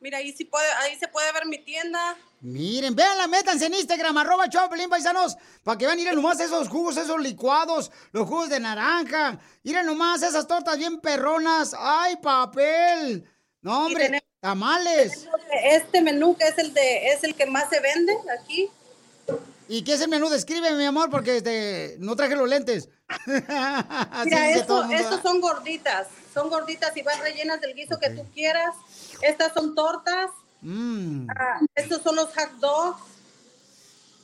Mira, 0.01 0.17
ahí 0.17 0.33
sí 0.33 0.45
puede, 0.45 0.67
ahí 0.79 0.97
se 0.97 1.07
puede 1.07 1.31
ver 1.31 1.45
mi 1.45 1.59
tienda. 1.59 2.17
Miren, 2.41 2.95
véanla, 2.95 3.27
métanse 3.27 3.67
en 3.67 3.75
Instagram, 3.75 4.17
arroba 4.17 4.49
Choplin, 4.49 4.89
paisanos, 4.89 5.37
para 5.63 5.77
que 5.77 5.85
vean, 5.85 5.95
miren 5.95 6.15
nomás 6.15 6.39
esos 6.39 6.67
jugos, 6.67 6.97
esos 6.97 7.21
licuados, 7.21 7.91
los 8.11 8.27
jugos 8.27 8.49
de 8.49 8.59
naranja. 8.59 9.39
Miren 9.63 9.85
nomás 9.85 10.23
esas 10.23 10.47
tortas 10.47 10.75
bien 10.79 10.99
perronas. 10.99 11.75
¡Ay, 11.77 12.15
papel! 12.17 13.23
No, 13.61 13.85
hombre, 13.85 14.05
tenemos- 14.05 14.27
tamales. 14.39 15.27
Este 15.65 16.01
menú 16.01 16.35
que 16.35 16.47
es 16.47 16.57
el 16.57 16.73
de, 16.73 17.09
es 17.09 17.23
el 17.23 17.35
que 17.35 17.45
más 17.45 17.69
se 17.69 17.79
vende 17.79 18.13
aquí. 18.39 18.69
¿Y 19.67 19.83
qué 19.83 19.93
es 19.93 20.01
el 20.01 20.09
menú? 20.09 20.27
Descríbeme, 20.29 20.75
mi 20.75 20.85
amor, 20.85 21.11
porque 21.11 21.37
este, 21.37 21.95
no 21.99 22.15
traje 22.15 22.35
los 22.35 22.49
lentes. 22.49 22.89
Mira, 24.25 24.51
estos 24.51 25.21
son 25.21 25.39
gorditas, 25.39 26.07
son 26.33 26.49
gorditas 26.49 26.97
y 26.97 27.03
van 27.03 27.19
rellenas 27.21 27.61
del 27.61 27.75
guiso 27.75 27.99
que 27.99 28.09
tú 28.09 28.25
quieras. 28.33 28.73
Estas 29.21 29.53
son 29.53 29.75
tortas, 29.75 30.31
Mm, 30.63 31.27
ah, 31.31 31.59
estos 31.73 32.03
son 32.03 32.15
los 32.15 32.27
hot 32.35 32.51
dogs. 32.59 33.01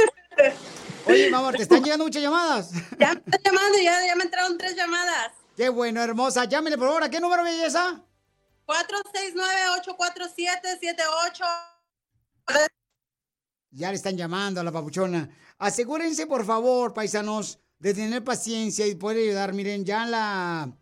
Oye, 1.05 1.29
mi 1.29 1.35
amor, 1.35 1.55
¿te 1.55 1.63
están 1.63 1.83
llegando 1.83 2.05
muchas 2.05 2.21
llamadas? 2.21 2.71
Ya 2.99 3.13
me 3.13 3.21
están 3.25 3.41
llamando, 3.43 3.77
ya, 3.79 4.05
ya 4.07 4.15
me 4.15 4.23
entraron 4.23 4.57
tres 4.57 4.75
llamadas. 4.75 5.31
Qué 5.55 5.69
bueno, 5.69 6.01
hermosa. 6.01 6.45
Llámele, 6.45 6.77
por 6.77 6.87
favor. 6.87 7.03
¿A 7.03 7.09
qué 7.09 7.19
número, 7.19 7.43
belleza? 7.43 8.01
469-847-78. 8.67 11.45
Ya 13.71 13.89
le 13.89 13.95
están 13.95 14.17
llamando 14.17 14.59
a 14.59 14.63
la 14.63 14.71
papuchona. 14.71 15.29
Asegúrense, 15.57 16.27
por 16.27 16.45
favor, 16.45 16.93
paisanos, 16.93 17.59
de 17.79 17.93
tener 17.93 18.23
paciencia 18.23 18.87
y 18.87 18.95
poder 18.95 19.19
ayudar. 19.19 19.53
Miren, 19.53 19.85
ya 19.85 20.05
la, 20.05 20.75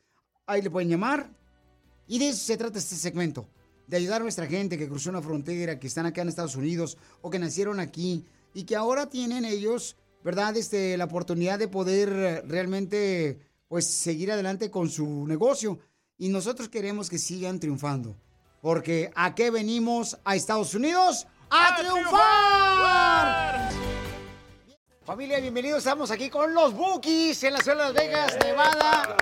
Ahí 0.45 0.61
le 0.61 0.69
pueden 0.69 0.89
llamar. 0.89 1.33
Y 2.05 2.19
de 2.19 2.27
eso 2.27 2.45
se 2.45 2.57
trata 2.57 2.79
este 2.79 2.97
segmento. 2.97 3.47
De 3.87 3.95
ayudar 3.95 4.19
a 4.19 4.23
nuestra 4.23 4.47
gente 4.47 4.77
que 4.77 4.89
cruzó 4.89 5.09
una 5.09 5.21
frontera, 5.21 5.79
que 5.79 5.87
están 5.87 6.05
acá 6.05 6.21
en 6.21 6.27
Estados 6.27 6.57
Unidos 6.57 6.97
o 7.21 7.29
que 7.29 7.39
nacieron 7.39 7.79
aquí 7.79 8.25
y 8.53 8.65
que 8.65 8.75
ahora 8.75 9.09
tienen 9.09 9.45
ellos, 9.45 9.95
¿verdad? 10.27 10.57
Este, 10.57 10.97
la 10.97 11.05
oportunidad 11.05 11.57
de 11.57 11.69
poder 11.69 12.43
realmente, 12.49 13.39
pues, 13.69 13.87
seguir 13.87 14.29
adelante 14.29 14.69
con 14.69 14.89
su 14.89 15.25
negocio. 15.25 15.79
Y 16.17 16.27
nosotros 16.27 16.67
queremos 16.67 17.09
que 17.09 17.17
sigan 17.17 17.61
triunfando. 17.61 18.13
Porque 18.61 19.09
¿a 19.15 19.35
qué 19.35 19.51
venimos 19.51 20.17
a 20.25 20.35
Estados 20.35 20.75
Unidos? 20.75 21.27
¡A, 21.49 21.77
triunfar! 21.77 23.86
Familia, 25.07 25.39
bienvenidos. 25.39 25.77
Estamos 25.77 26.11
aquí 26.11 26.29
con 26.29 26.53
los 26.53 26.73
Bookies 26.73 27.41
en 27.45 27.53
la 27.53 27.59
ciudad 27.59 27.77
de 27.77 27.83
Las 27.85 27.93
Vegas, 27.93 28.37
Nevada. 28.43 29.15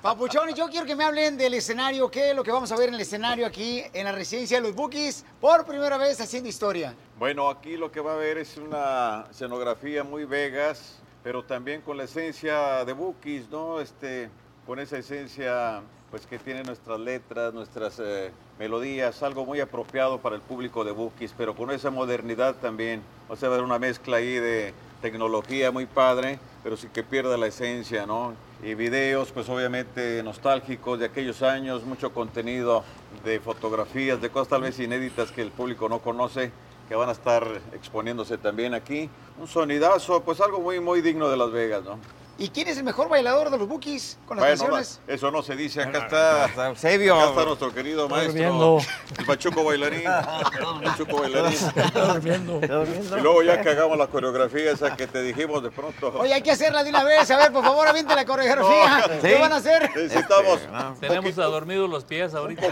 Papuchones, 0.00 0.54
yo 0.54 0.66
quiero 0.70 0.86
que 0.86 0.96
me 0.96 1.04
hablen 1.04 1.36
del 1.36 1.52
escenario. 1.52 2.10
¿Qué 2.10 2.30
es 2.30 2.34
lo 2.34 2.42
que 2.42 2.50
vamos 2.50 2.72
a 2.72 2.76
ver 2.78 2.88
en 2.88 2.94
el 2.94 3.02
escenario 3.02 3.44
aquí 3.44 3.82
en 3.92 4.06
la 4.06 4.12
residencia 4.12 4.56
de 4.56 4.66
los 4.66 4.74
Bookies? 4.74 5.26
Por 5.38 5.66
primera 5.66 5.98
vez 5.98 6.18
haciendo 6.22 6.48
historia. 6.48 6.94
Bueno, 7.18 7.50
aquí 7.50 7.76
lo 7.76 7.92
que 7.92 8.00
va 8.00 8.14
a 8.14 8.16
ver 8.16 8.38
es 8.38 8.56
una 8.56 9.26
escenografía 9.30 10.04
muy 10.04 10.24
Vegas, 10.24 11.02
pero 11.22 11.44
también 11.44 11.82
con 11.82 11.98
la 11.98 12.04
esencia 12.04 12.82
de 12.86 12.94
Bookies, 12.94 13.50
¿no? 13.50 13.78
Este, 13.78 14.30
con 14.66 14.78
esa 14.78 14.96
esencia 14.96 15.82
pues 16.10 16.26
que 16.26 16.38
tiene 16.38 16.62
nuestras 16.62 16.98
letras, 16.98 17.52
nuestras 17.52 18.00
eh, 18.02 18.30
melodías, 18.58 19.22
algo 19.22 19.44
muy 19.44 19.60
apropiado 19.60 20.18
para 20.18 20.34
el 20.34 20.40
público 20.40 20.82
de 20.82 20.92
Bookies, 20.92 21.34
pero 21.36 21.54
con 21.54 21.70
esa 21.70 21.90
modernidad 21.90 22.54
también. 22.56 23.02
O 23.28 23.36
sea, 23.36 23.50
va 23.50 23.56
a 23.56 23.58
haber 23.58 23.66
una 23.66 23.78
mezcla 23.78 24.16
ahí 24.16 24.32
de 24.32 24.72
tecnología 25.00 25.70
muy 25.70 25.86
padre, 25.86 26.38
pero 26.62 26.76
sin 26.76 26.90
que 26.90 27.02
pierda 27.02 27.36
la 27.36 27.46
esencia, 27.46 28.06
¿no? 28.06 28.34
Y 28.62 28.74
videos, 28.74 29.32
pues 29.32 29.48
obviamente 29.48 30.22
nostálgicos 30.22 30.98
de 30.98 31.06
aquellos 31.06 31.42
años, 31.42 31.84
mucho 31.84 32.12
contenido 32.12 32.84
de 33.24 33.40
fotografías, 33.40 34.20
de 34.20 34.30
cosas 34.30 34.48
tal 34.48 34.62
vez 34.62 34.78
inéditas 34.78 35.32
que 35.32 35.42
el 35.42 35.50
público 35.50 35.88
no 35.88 36.00
conoce, 36.00 36.52
que 36.88 36.94
van 36.94 37.08
a 37.08 37.12
estar 37.12 37.46
exponiéndose 37.72 38.36
también 38.36 38.74
aquí. 38.74 39.08
Un 39.40 39.46
sonidazo, 39.46 40.22
pues 40.22 40.40
algo 40.40 40.60
muy, 40.60 40.80
muy 40.80 41.00
digno 41.00 41.28
de 41.28 41.36
Las 41.36 41.50
Vegas, 41.50 41.84
¿no? 41.84 41.98
¿Y 42.40 42.48
quién 42.48 42.68
es 42.68 42.78
el 42.78 42.84
mejor 42.84 43.10
bailador 43.10 43.50
de 43.50 43.58
los 43.58 43.68
Bookies 43.68 44.16
con 44.26 44.38
las 44.38 44.46
Bueno, 44.46 44.58
canciones? 44.74 45.00
no, 45.06 45.14
eso 45.14 45.30
no 45.30 45.42
se 45.42 45.54
dice, 45.56 45.82
acá 45.82 45.98
está, 45.98 46.44
acá 46.46 46.70
está 46.70 47.44
nuestro 47.44 47.70
querido 47.74 48.04
Está 48.04 48.16
maestro, 48.16 48.32
durmiendo. 48.42 48.78
el 49.18 49.26
Pachuco 49.26 49.62
bailarín, 49.62 50.00
el 50.06 50.82
Pachuco 50.84 51.18
bailarín. 51.20 51.52
Está 51.52 52.04
durmiendo. 52.14 52.58
Está 52.62 52.74
durmiendo. 52.76 53.18
Y 53.18 53.20
luego 53.20 53.42
ya 53.42 53.60
que 53.60 53.68
hagamos 53.68 53.98
la 53.98 54.06
coreografía 54.06 54.72
esa 54.72 54.96
que 54.96 55.06
te 55.06 55.20
dijimos 55.22 55.62
de 55.62 55.70
pronto. 55.70 56.14
Oye, 56.18 56.32
hay 56.32 56.40
que 56.40 56.50
hacerla 56.50 56.82
de 56.82 56.88
una 56.88 57.04
vez. 57.04 57.30
A 57.30 57.36
ver, 57.36 57.52
por 57.52 57.62
favor, 57.62 57.86
aviente 57.86 58.14
la 58.14 58.24
coreografía. 58.24 59.06
No, 59.06 59.20
¿Qué 59.20 59.38
van 59.38 59.52
a 59.52 59.56
hacer? 59.56 59.90
Necesitamos 59.94 60.60
Tenemos 60.98 61.38
adormidos 61.38 61.90
los 61.90 62.04
pies 62.04 62.32
ahorita. 62.34 62.66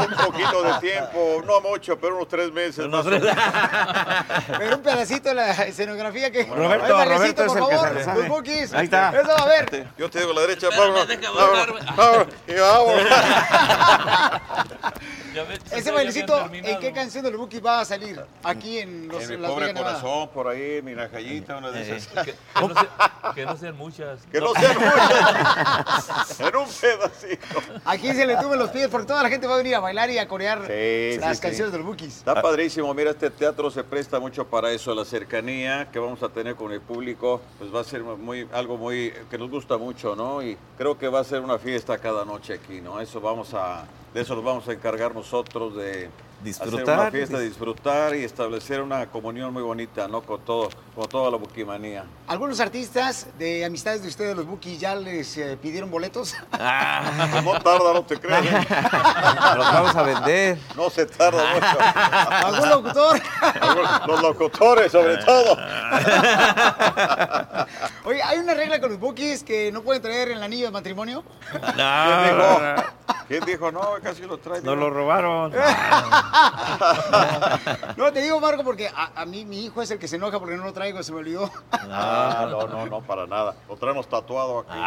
un 0.00 0.26
poquito 0.26 0.62
de 0.64 0.80
tiempo, 0.80 1.42
no 1.46 1.62
mucho, 1.62 1.98
pero 1.98 2.16
unos 2.16 2.28
tres 2.28 2.52
meses 2.52 2.84
o 2.92 3.02
tres-. 3.02 3.22
Pero 4.58 4.76
un 4.76 4.82
pedacito 4.82 5.30
de 5.30 5.34
la 5.34 5.50
escenografía 5.64 6.30
que... 6.30 6.44
Roberto, 6.44 6.84
Ay, 6.84 6.90
Roberto 6.92 6.96
Marecito, 7.16 7.42
es 7.44 7.48
por 7.48 7.58
el 7.58 7.64
que 7.68 7.74
favor, 7.76 7.98
se 7.98 8.04
sabe. 8.04 8.18
los 8.20 8.28
Bookies. 8.28 8.74
Ahí 8.74 8.84
está. 8.84 9.13
Eso, 9.14 9.30
a 9.38 9.46
ver. 9.46 9.86
Yo 9.96 10.10
te 10.10 10.18
digo 10.20 10.32
la 10.32 10.40
derecha, 10.42 10.68
vámonos, 10.70 11.06
y 12.46 12.54
vámonos. 12.54 13.04
Ese 15.72 15.90
bailecito, 15.90 16.48
¿en 16.52 16.78
qué 16.78 16.92
canción 16.92 17.24
de 17.24 17.30
los 17.32 17.40
Bookies 17.40 17.64
va 17.64 17.80
a 17.80 17.84
salir? 17.84 18.20
Aquí 18.44 18.78
en 18.78 19.08
los, 19.08 19.22
En 19.28 19.40
mi 19.40 19.46
pobre 19.46 19.74
corazón, 19.74 20.28
por 20.28 20.46
ahí, 20.48 20.80
mi 20.82 20.94
najayita, 20.94 21.56
una 21.56 21.70
de 21.72 21.82
Eh, 21.82 21.96
esas. 21.96 22.24
que, 22.24 22.34
que 23.34 23.44
no 23.44 23.56
sean 23.56 23.76
muchas. 23.76 24.20
Que 24.30 24.40
no 24.40 24.52
sean 24.54 24.76
muchas. 24.78 26.40
en 26.40 26.56
un 26.56 26.68
pedacito. 26.68 27.46
Aquí 27.84 28.12
se 28.12 28.26
le 28.26 28.36
tuve 28.36 28.56
los 28.56 28.70
pies 28.70 28.86
porque 28.88 29.06
toda 29.08 29.22
la 29.24 29.28
gente 29.28 29.46
va 29.48 29.54
a 29.54 29.58
venir 29.58 29.74
a 29.74 29.80
bailar 29.80 30.08
y 30.10 30.18
a 30.18 30.28
corear 30.28 30.60
Sí, 30.66 31.18
las 31.18 31.36
sí, 31.38 31.42
canciones 31.42 31.56
sí. 31.56 31.72
de 31.72 31.78
los 31.78 31.86
Bookies. 31.86 32.18
Está 32.18 32.40
padrísimo, 32.40 32.94
mira, 32.94 33.10
este 33.10 33.30
teatro 33.30 33.70
se 33.72 33.82
presta 33.82 34.20
mucho 34.20 34.46
para 34.46 34.70
eso, 34.70 34.94
la 34.94 35.04
cercanía 35.04 35.88
que 35.90 35.98
vamos 35.98 36.22
a 36.22 36.28
tener 36.28 36.54
con 36.54 36.70
el 36.72 36.80
público, 36.80 37.40
pues 37.58 37.74
va 37.74 37.80
a 37.80 37.84
ser 37.84 38.02
muy, 38.04 38.46
algo 38.52 38.76
muy, 38.76 39.03
que 39.30 39.38
nos 39.38 39.50
gusta 39.50 39.76
mucho, 39.78 40.14
¿no? 40.14 40.42
Y 40.42 40.56
creo 40.76 40.98
que 40.98 41.08
va 41.08 41.20
a 41.20 41.24
ser 41.24 41.40
una 41.40 41.58
fiesta 41.58 41.98
cada 41.98 42.24
noche 42.24 42.54
aquí, 42.54 42.80
¿no? 42.80 43.00
Eso 43.00 43.20
vamos 43.20 43.54
a, 43.54 43.84
de 44.12 44.20
eso 44.20 44.34
nos 44.34 44.44
vamos 44.44 44.68
a 44.68 44.72
encargar 44.72 45.14
nosotros 45.14 45.76
de 45.76 46.08
hacer 46.50 46.64
Disfrutar, 46.66 46.98
una 47.00 47.10
fiesta, 47.10 47.38
dis- 47.38 47.48
disfrutar 47.48 48.14
y 48.14 48.24
establecer 48.24 48.80
una 48.82 49.06
comunión 49.06 49.52
muy 49.52 49.62
bonita, 49.62 50.06
¿no? 50.08 50.22
Con 50.22 50.40
todo, 50.44 50.68
con 50.94 51.08
toda 51.08 51.30
la 51.30 51.36
buquimanía. 51.36 52.04
Algunos 52.26 52.60
artistas 52.60 53.26
de 53.38 53.64
amistades 53.64 54.02
de 54.02 54.08
ustedes, 54.08 54.36
los 54.36 54.46
Bookies, 54.46 54.78
ya 54.80 54.94
les 54.94 55.36
eh, 55.38 55.56
pidieron 55.60 55.90
boletos. 55.90 56.34
No 56.52 57.60
tarda, 57.62 57.92
no 57.92 58.02
te 58.04 58.18
creas. 58.18 58.44
Los 59.56 59.72
vamos 59.72 59.94
a 59.96 60.02
vender. 60.02 60.58
No 60.76 60.90
se 60.90 61.06
tarda 61.06 61.42
mucho. 61.54 61.78
¿Algún 62.46 62.68
locutor? 62.68 63.20
Los 64.06 64.22
locutores, 64.22 64.92
sobre 64.92 65.16
todo. 65.18 65.56
Oye, 68.04 68.22
¿hay 68.22 68.38
una 68.38 68.54
regla 68.54 68.80
con 68.80 68.90
los 68.90 68.98
Bookies 69.00 69.42
que 69.44 69.70
no 69.72 69.82
pueden 69.82 70.02
traer 70.02 70.30
el 70.30 70.42
anillo 70.42 70.66
de 70.66 70.72
matrimonio? 70.72 71.24
¿Quién 71.50 72.24
dijo? 72.24 72.60
¿Quién 73.28 73.44
dijo 73.44 73.72
no? 73.72 73.80
Casi 74.02 74.22
lo 74.22 74.38
trae. 74.38 74.60
Nos 74.62 74.76
lo 74.76 74.90
robaron. 74.90 75.52
No, 77.96 78.12
te 78.12 78.20
digo, 78.20 78.40
Marco, 78.40 78.64
porque 78.64 78.88
a, 78.88 79.10
a 79.14 79.24
mí 79.24 79.44
mi 79.44 79.64
hijo 79.64 79.80
es 79.82 79.90
el 79.90 79.98
que 79.98 80.08
se 80.08 80.16
enoja 80.16 80.38
porque 80.38 80.56
no 80.56 80.64
lo 80.64 80.72
traigo, 80.72 81.02
se 81.02 81.12
me 81.12 81.18
olvidó. 81.18 81.50
Ah, 81.70 82.46
no, 82.50 82.66
no, 82.66 82.86
no, 82.86 83.00
para 83.02 83.26
nada. 83.26 83.54
Lo 83.68 83.76
traemos 83.76 84.08
tatuado 84.08 84.60
aquí. 84.60 84.78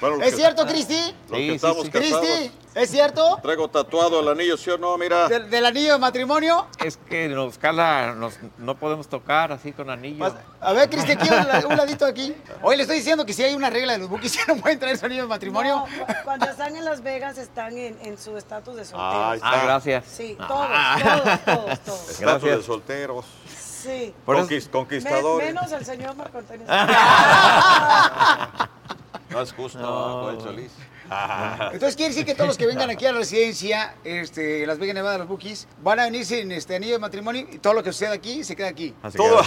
Bueno, 0.00 0.16
¿Es 0.22 0.30
que- 0.30 0.36
cierto, 0.36 0.66
Cristi? 0.66 1.14
Que 1.30 1.54
estamos 1.54 1.88
Cristi. 1.90 2.52
¿es 2.74 2.90
cierto? 2.90 3.38
Traigo 3.42 3.68
tatuado 3.68 4.20
el 4.20 4.28
anillo, 4.28 4.56
¿sí 4.58 4.68
o 4.70 4.76
no? 4.76 4.98
Mira. 4.98 5.28
¿Del, 5.28 5.48
del 5.48 5.64
anillo 5.64 5.94
de 5.94 5.98
matrimonio? 5.98 6.66
Es 6.84 6.98
que 6.98 7.28
nos 7.28 7.56
cala, 7.56 8.12
nos, 8.14 8.34
no 8.58 8.76
podemos 8.76 9.08
tocar 9.08 9.50
así 9.52 9.72
con 9.72 9.88
anillo. 9.88 10.30
A 10.60 10.72
ver, 10.74 10.90
Cristi, 10.90 11.12
aquí 11.12 11.28
un, 11.30 11.70
un 11.72 11.76
ladito 11.76 12.04
aquí. 12.04 12.34
Hoy 12.62 12.76
le 12.76 12.82
estoy 12.82 12.98
diciendo 12.98 13.24
que 13.24 13.32
si 13.32 13.42
hay 13.42 13.54
una 13.54 13.70
regla 13.70 13.94
de 13.94 14.00
los 14.00 14.08
bookies, 14.10 14.34
ya 14.46 14.54
no 14.54 14.60
pueden 14.60 14.78
traer 14.78 14.98
su 14.98 15.06
anillo 15.06 15.22
de 15.22 15.28
matrimonio. 15.28 15.76
No, 15.76 15.86
cu- 16.06 16.12
cuando 16.24 16.46
están 16.46 16.76
en 16.76 16.84
Las 16.84 17.02
Vegas 17.02 17.38
están 17.38 17.76
en, 17.78 17.96
en 18.02 18.18
su 18.18 18.36
estatus 18.36 18.76
de 18.76 18.84
solteros. 18.84 19.40
Ah. 19.42 19.44
Ah, 19.56 19.60
gracias. 19.64 20.04
Sí, 20.06 20.36
todos, 20.46 20.68
todos, 21.02 21.44
todos, 21.44 21.80
todos. 21.80 22.00
Estatus 22.10 22.20
Gracias. 22.20 22.56
de 22.58 22.62
solteros. 22.62 23.24
Sí. 23.82 24.12
Conquist- 24.26 24.70
conquistadores. 24.70 25.46
menos 25.54 25.72
el 25.72 25.84
señor 25.86 26.14
Marco 26.16 26.38
Antonio. 26.38 26.66
No 29.36 29.42
es 29.42 29.52
justo, 29.52 29.78
Joel 29.78 30.40
Solís. 30.40 30.72
Entonces 31.72 31.94
quiere 31.94 32.08
decir 32.08 32.24
que 32.24 32.34
todos 32.34 32.48
los 32.48 32.56
que 32.56 32.66
vengan 32.66 32.88
aquí 32.88 33.04
a 33.04 33.12
la 33.12 33.18
residencia, 33.18 33.94
este, 34.02 34.66
Las 34.66 34.78
Vegas, 34.78 34.94
Nevada, 34.94 35.18
los 35.18 35.28
bookies, 35.28 35.68
van 35.82 36.00
a 36.00 36.04
venir 36.04 36.24
sin 36.24 36.50
este 36.52 36.76
anillo 36.76 36.94
de 36.94 36.98
matrimonio 37.00 37.46
y 37.52 37.58
todo 37.58 37.74
lo 37.74 37.82
que 37.82 37.92
suceda 37.92 38.14
aquí 38.14 38.42
se 38.44 38.56
queda 38.56 38.68
aquí. 38.68 38.94
Todo, 39.14 39.42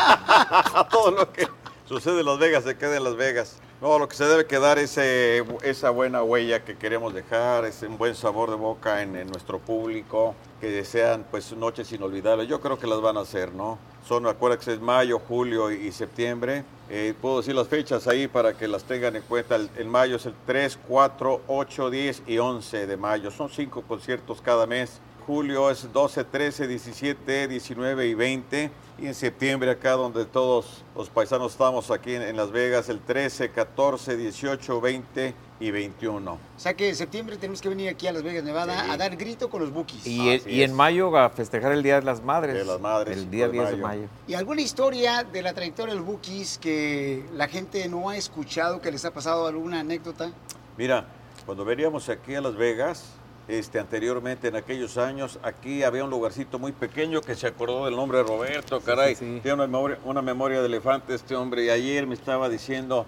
todo 0.90 1.10
lo 1.12 1.32
que 1.32 1.46
sucede 1.86 2.18
en 2.20 2.26
Las 2.26 2.40
Vegas 2.40 2.64
se 2.64 2.76
queda 2.76 2.96
en 2.96 3.04
Las 3.04 3.14
Vegas. 3.14 3.58
No, 3.80 4.00
lo 4.00 4.08
que 4.08 4.16
se 4.16 4.24
debe 4.24 4.46
quedar 4.46 4.80
es 4.80 4.98
eh, 4.98 5.44
esa 5.62 5.90
buena 5.90 6.24
huella 6.24 6.64
que 6.64 6.76
queremos 6.76 7.14
dejar, 7.14 7.66
ese 7.66 7.86
buen 7.86 8.16
sabor 8.16 8.50
de 8.50 8.56
boca 8.56 9.00
en, 9.00 9.14
en 9.14 9.28
nuestro 9.28 9.60
público, 9.60 10.34
que 10.60 10.84
sean 10.84 11.24
pues 11.30 11.52
noches 11.52 11.92
inolvidables. 11.92 12.48
Yo 12.48 12.60
creo 12.60 12.80
que 12.80 12.88
las 12.88 13.00
van 13.00 13.16
a 13.16 13.20
hacer, 13.20 13.52
¿no? 13.52 13.78
Son, 14.06 14.26
acuérdense, 14.26 14.74
es 14.74 14.80
mayo, 14.80 15.18
julio 15.18 15.72
y, 15.72 15.86
y 15.86 15.92
septiembre. 15.92 16.64
Eh, 16.90 17.14
puedo 17.18 17.38
decir 17.38 17.54
las 17.54 17.68
fechas 17.68 18.06
ahí 18.06 18.28
para 18.28 18.52
que 18.52 18.68
las 18.68 18.84
tengan 18.84 19.16
en 19.16 19.22
cuenta. 19.22 19.56
El, 19.56 19.70
en 19.76 19.88
mayo 19.88 20.16
es 20.16 20.26
el 20.26 20.34
3, 20.46 20.78
4, 20.86 21.42
8, 21.46 21.90
10 21.90 22.22
y 22.26 22.38
11 22.38 22.86
de 22.86 22.96
mayo. 22.98 23.30
Son 23.30 23.48
cinco 23.48 23.82
conciertos 23.82 24.42
cada 24.42 24.66
mes. 24.66 25.00
Julio 25.26 25.70
es 25.70 25.90
12, 25.92 26.24
13, 26.24 26.66
17, 26.68 27.48
19 27.48 28.06
y 28.06 28.14
20. 28.14 28.70
Y 28.98 29.06
en 29.06 29.14
septiembre 29.14 29.70
acá 29.72 29.92
donde 29.92 30.24
todos 30.24 30.84
los 30.94 31.08
paisanos 31.10 31.52
estamos 31.52 31.90
aquí 31.90 32.14
en, 32.14 32.22
en 32.22 32.36
Las 32.36 32.52
Vegas, 32.52 32.88
el 32.88 33.00
13, 33.00 33.50
14, 33.50 34.16
18, 34.16 34.80
20 34.80 35.34
y 35.60 35.70
21. 35.70 36.32
O 36.32 36.38
sea 36.56 36.74
que 36.74 36.88
en 36.90 36.94
septiembre 36.94 37.36
tenemos 37.36 37.60
que 37.60 37.68
venir 37.68 37.88
aquí 37.88 38.06
a 38.06 38.12
Las 38.12 38.22
Vegas, 38.22 38.44
Nevada, 38.44 38.84
Sí. 38.84 38.90
a 38.90 38.96
dar 38.96 39.16
grito 39.16 39.50
con 39.50 39.62
los 39.62 39.72
bookies. 39.72 40.06
Y, 40.06 40.28
en- 40.28 40.42
y 40.46 40.62
en 40.62 40.72
mayo 40.74 41.16
a 41.16 41.28
festejar 41.30 41.72
el 41.72 41.82
Día 41.82 41.96
de 41.96 42.02
las 42.06 42.22
Madres. 42.22 42.54
De 42.54 42.64
las 42.64 42.80
Madres, 42.80 43.16
El 43.16 43.30
día 43.30 43.46
5 43.46 43.52
de 43.52 43.58
10 43.58 43.70
de 43.70 43.76
mayo. 43.82 44.00
mayo. 44.02 44.08
¿Y 44.28 44.34
alguna 44.34 44.60
historia 44.60 45.24
de 45.24 45.42
la 45.42 45.52
trayectoria 45.54 45.94
de 45.94 45.98
los 46.00 46.06
bookies 46.06 46.58
que 46.58 47.24
la 47.32 47.48
gente 47.48 47.88
no 47.88 48.10
ha 48.10 48.16
escuchado, 48.16 48.80
que 48.80 48.92
les 48.92 49.04
ha 49.04 49.12
pasado 49.12 49.46
alguna 49.48 49.80
anécdota? 49.80 50.30
Mira, 50.78 51.06
cuando 51.46 51.64
veníamos 51.64 52.08
aquí 52.08 52.34
a 52.36 52.40
Las 52.40 52.54
Vegas, 52.54 53.04
este, 53.48 53.78
anteriormente 53.78 54.48
en 54.48 54.56
aquellos 54.56 54.96
años, 54.96 55.38
aquí 55.42 55.82
había 55.82 56.04
un 56.04 56.10
lugarcito 56.10 56.58
muy 56.58 56.72
pequeño 56.72 57.20
que 57.20 57.34
se 57.34 57.46
acordó 57.46 57.84
del 57.84 57.96
nombre 57.96 58.18
de 58.18 58.24
Roberto, 58.24 58.80
caray. 58.80 59.14
sí, 59.14 59.24
sí. 59.34 59.40
Tiene 59.42 59.54
una 59.54 59.66
memoria, 59.66 59.98
una 60.04 60.22
memoria 60.22 60.60
de 60.60 60.66
elefante 60.66 61.14
este 61.14 61.36
hombre. 61.36 61.64
Y 61.64 61.70
ayer 61.70 62.06
me 62.06 62.14
estaba 62.14 62.48
diciendo, 62.48 63.06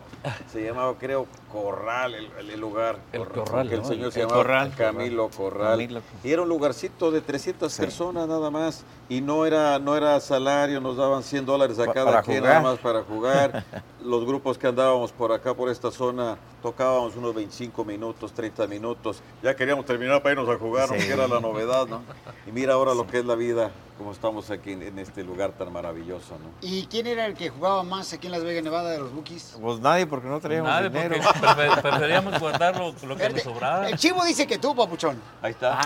se 0.52 0.62
llamaba, 0.64 0.94
creo, 0.98 1.26
Corral, 1.50 2.14
el, 2.14 2.60
lugar. 2.60 2.98
El 3.12 3.20
Corral, 3.20 3.44
Corral, 3.44 3.68
que 3.68 3.74
el 3.76 3.80
¿no? 3.82 3.88
señor 3.88 4.12
se 4.12 4.20
El 4.20 4.26
llamaba 4.26 4.42
Corral. 4.42 4.74
Camilo 4.76 5.30
Corral. 5.30 6.02
Y 6.22 6.30
era 6.30 6.42
un 6.42 6.48
lugarcito 6.48 7.10
de 7.10 7.22
300 7.22 7.74
personas 7.76 8.28
nada 8.28 8.50
más. 8.50 8.84
Y 9.08 9.20
no 9.22 9.46
era, 9.46 9.78
no 9.78 9.96
era 9.96 10.20
salario, 10.20 10.80
nos 10.80 10.96
daban 10.96 11.22
100 11.22 11.46
dólares 11.46 11.78
a 11.78 11.86
cada 11.92 12.06
para 12.06 12.22
quien 12.22 12.42
nada 12.42 12.60
más 12.60 12.78
para 12.78 13.02
jugar. 13.02 13.64
Los 14.06 14.24
grupos 14.24 14.56
que 14.56 14.68
andábamos 14.68 15.10
por 15.10 15.32
acá, 15.32 15.52
por 15.54 15.68
esta 15.68 15.90
zona, 15.90 16.36
tocábamos 16.62 17.16
unos 17.16 17.34
25 17.34 17.84
minutos, 17.84 18.32
30 18.32 18.66
minutos. 18.68 19.20
Ya 19.42 19.54
queríamos 19.56 19.84
terminar 19.84 20.22
para 20.22 20.34
irnos 20.34 20.48
a 20.48 20.58
jugar. 20.58 20.88
Sí. 20.88 20.94
que 21.06 21.12
era 21.12 21.26
la 21.26 21.40
novedad, 21.40 21.86
¿no? 21.86 22.02
Y 22.46 22.52
mira 22.52 22.74
ahora 22.74 22.94
lo 22.94 23.06
que 23.06 23.18
es 23.18 23.24
la 23.24 23.34
vida, 23.34 23.70
como 23.98 24.12
estamos 24.12 24.50
aquí 24.50 24.72
en, 24.72 24.82
en 24.82 24.98
este 25.00 25.24
lugar 25.24 25.52
tan 25.52 25.72
maravilloso, 25.72 26.34
¿no? 26.38 26.50
¿Y 26.60 26.86
quién 26.86 27.06
era 27.08 27.26
el 27.26 27.34
que 27.34 27.48
jugaba 27.48 27.82
más 27.82 28.12
aquí 28.12 28.26
en 28.26 28.32
Las 28.32 28.44
Vegas, 28.44 28.62
Nevada, 28.62 28.90
de 28.90 28.98
los 29.00 29.12
bookies? 29.12 29.56
Pues 29.60 29.80
nadie, 29.80 30.06
porque 30.06 30.28
no 30.28 30.38
traíamos 30.38 30.70
Nadie, 30.70 30.88
dinero. 30.90 31.16
prefer- 31.16 31.82
preferíamos 31.82 32.38
guardar 32.38 32.76
lo, 32.78 32.94
lo 33.08 33.16
que 33.16 33.28
nos 33.30 33.42
sobraba. 33.42 33.88
El 33.88 33.96
chivo 33.98 34.24
dice 34.24 34.46
que 34.46 34.58
tú, 34.58 34.74
papuchón. 34.76 35.20
Ahí 35.42 35.50
está. 35.50 35.80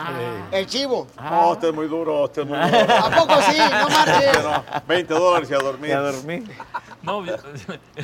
El 0.52 0.66
chivo. 0.66 1.06
No, 1.18 1.52
usted 1.52 1.68
es 1.68 1.74
muy 1.74 1.86
duro, 1.88 2.24
usted 2.24 2.42
es 2.42 2.48
muy 2.48 2.58
duro. 2.58 2.94
¿A 2.94 3.10
poco 3.10 3.40
sí? 3.50 3.56
No 3.58 3.88
marches. 3.88 4.42
No, 4.44 4.64
20 4.86 5.14
dólares 5.14 5.50
y 5.50 5.54
a 5.54 5.58
dormir. 5.58 5.88
Y 5.90 5.92
a 5.92 6.00
dormir. 6.00 6.50
No, 7.02 7.22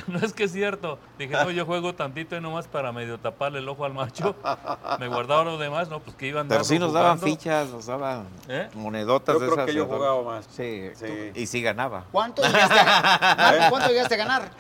no 0.13 0.19
es 0.19 0.33
que 0.33 0.45
es 0.45 0.53
cierto. 0.53 0.99
Dije, 1.19 1.33
no, 1.35 1.51
yo 1.51 1.65
juego 1.67 1.95
tantito 1.95 2.37
y 2.37 2.41
nomás 2.41 2.67
para 2.69 2.93
medio 2.93 3.19
taparle 3.19 3.59
el 3.59 3.69
ojo 3.69 3.85
al 3.85 3.95
macho. 3.95 4.35
Me 5.01 5.09
guardaba 5.09 5.45
lo 5.45 5.59
demás, 5.59 5.89
no, 5.89 6.01
pues 6.01 6.17
que 6.17 6.27
iban 6.29 6.49
Pero 6.49 6.65
sí 6.65 6.79
nos 6.79 6.93
daban 6.93 7.19
jugando. 7.19 7.37
fichas, 7.37 7.69
nos 7.71 7.87
daban 7.87 8.27
¿Eh? 8.49 8.69
monedotas 8.75 9.35
Yo 9.35 9.41
de 9.41 9.47
creo 9.47 9.55
esas. 9.57 9.67
que 9.67 9.75
yo 9.75 9.87
jugaba 9.87 10.23
más. 10.23 10.47
Sí, 10.51 10.91
Sí. 10.95 11.33
y 11.35 11.47
sí 11.47 11.63
ganaba. 11.63 12.05
¿Cuánto 12.13 12.43
llegaste 12.47 12.79
a, 12.79 13.55
¿Eh? 13.57 13.67
¿cuánto 13.71 13.89
llegaste 13.89 14.15
a 14.15 14.19
ganar? 14.19 14.51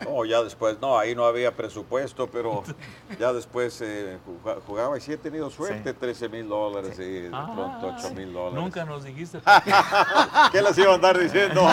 No, 0.00 0.24
ya 0.24 0.42
después, 0.42 0.78
no, 0.80 0.98
ahí 0.98 1.14
no 1.14 1.24
había 1.24 1.54
presupuesto, 1.54 2.28
pero 2.28 2.62
ya 3.18 3.32
después 3.32 3.80
eh, 3.82 4.18
juga- 4.24 4.56
jugaba 4.66 4.96
y 4.96 5.00
sí 5.00 5.12
he 5.12 5.16
tenido 5.16 5.50
suerte, 5.50 5.92
13 5.92 6.28
mil 6.28 6.48
dólares 6.48 6.98
y 6.98 7.02
de 7.22 7.30
Ah, 7.32 7.50
pronto 7.80 7.94
8 7.98 8.14
mil 8.14 8.32
dólares. 8.32 8.54
Nunca 8.62 8.84
nos 8.84 9.02
dijiste. 9.04 9.40
¿Qué 10.52 10.62
les 10.62 10.78
iban 10.78 10.90
a 10.92 10.94
andar 10.94 11.18
diciendo? 11.18 11.66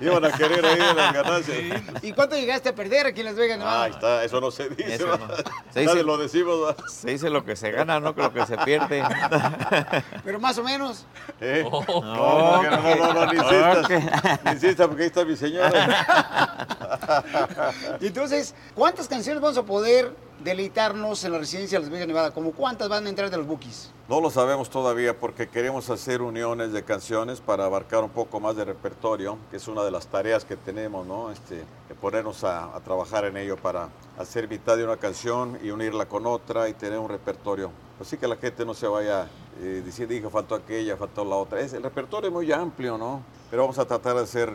Iban 0.00 0.24
a 0.24 0.32
querer 0.32 0.64
ahí 0.66 0.78
las 0.94 1.12
ganancias. 1.12 1.82
¿Y 2.02 2.12
cuánto 2.12 2.25
llegaste 2.34 2.68
a 2.70 2.74
perder 2.74 3.06
aquí 3.06 3.20
en 3.20 3.26
Las 3.26 3.36
Vegas, 3.36 3.58
Nevada? 3.58 3.80
Ah, 3.80 3.84
ahí 3.84 3.92
está, 3.92 4.24
eso 4.24 4.40
no 4.40 4.50
se 4.50 4.68
dice. 4.70 4.94
Eso 4.94 5.06
no. 5.16 5.28
Se 5.72 5.80
dice- 5.80 6.02
lo 6.02 6.16
decimos. 6.18 6.74
Se 6.88 7.10
dice 7.10 7.30
lo 7.30 7.44
que 7.44 7.54
se 7.54 7.70
gana, 7.70 8.00
no 8.00 8.14
que 8.14 8.22
lo 8.22 8.32
que 8.32 8.44
se 8.46 8.58
pierde. 8.58 9.04
Pero 10.24 10.40
más 10.40 10.58
o 10.58 10.64
menos. 10.64 11.06
¿Eh? 11.40 11.64
Oh. 11.70 11.84
No, 12.02 12.62
no, 12.62 12.70
no, 12.70 12.96
no, 12.96 13.12
no, 13.14 13.32
ni 13.32 13.38
insistas. 13.38 13.84
Ok. 13.84 14.44
Ni 14.44 14.50
insistas 14.50 14.88
porque 14.88 15.02
ahí 15.04 15.08
está 15.08 15.24
mi 15.24 15.36
señora. 15.36 16.66
Entonces, 18.00 18.54
¿cuántas 18.74 19.08
canciones 19.08 19.40
vamos 19.40 19.58
a 19.58 19.62
poder 19.62 20.12
deleitarnos 20.42 21.24
en 21.24 21.32
la 21.32 21.38
residencia 21.38 21.78
de 21.78 21.84
Las 21.84 21.90
Vegas, 21.90 22.08
Nevada? 22.08 22.30
¿Como 22.32 22.52
cuántas 22.52 22.88
van 22.88 23.06
a 23.06 23.08
entrar 23.08 23.30
de 23.30 23.36
los 23.36 23.46
bookies? 23.46 23.90
No 24.08 24.20
lo 24.20 24.30
sabemos 24.30 24.70
todavía 24.70 25.18
porque 25.18 25.48
queremos 25.48 25.90
hacer 25.90 26.22
uniones 26.22 26.72
de 26.72 26.84
canciones 26.84 27.40
para 27.40 27.64
abarcar 27.64 28.04
un 28.04 28.10
poco 28.10 28.38
más 28.40 28.56
de 28.56 28.64
repertorio, 28.64 29.38
que 29.50 29.56
es 29.56 29.68
una 29.68 29.82
de 29.84 29.90
las 29.90 30.06
tareas 30.06 30.44
que 30.44 30.56
tenemos, 30.56 31.06
¿no? 31.06 31.30
Este, 31.30 31.64
ponernos 32.00 32.44
a 32.44 32.78
trabajar 32.84 33.24
en 33.24 33.36
ello 33.36 33.56
para 33.56 33.88
hacer 34.18 34.48
mitad 34.48 34.76
de 34.76 34.84
una 34.84 34.96
canción 34.96 35.58
y 35.62 35.70
unirla 35.70 36.06
con 36.06 36.26
otra 36.26 36.68
y 36.68 36.74
tener 36.74 36.98
un 36.98 37.08
repertorio. 37.08 37.70
Así 38.00 38.18
que 38.18 38.28
la 38.28 38.36
gente 38.36 38.64
no 38.66 38.74
se 38.74 38.86
vaya 38.86 39.26
eh, 39.60 39.82
diciendo, 39.84 40.12
dijo, 40.12 40.28
faltó 40.28 40.54
aquella, 40.54 40.96
faltó 40.98 41.24
la 41.24 41.36
otra. 41.36 41.60
Es, 41.60 41.72
el 41.72 41.82
repertorio 41.82 42.28
es 42.28 42.32
muy 42.34 42.52
amplio, 42.52 42.98
¿no? 42.98 43.22
Pero 43.50 43.62
vamos 43.62 43.78
a 43.78 43.86
tratar 43.86 44.16
de 44.16 44.22
hacer 44.22 44.52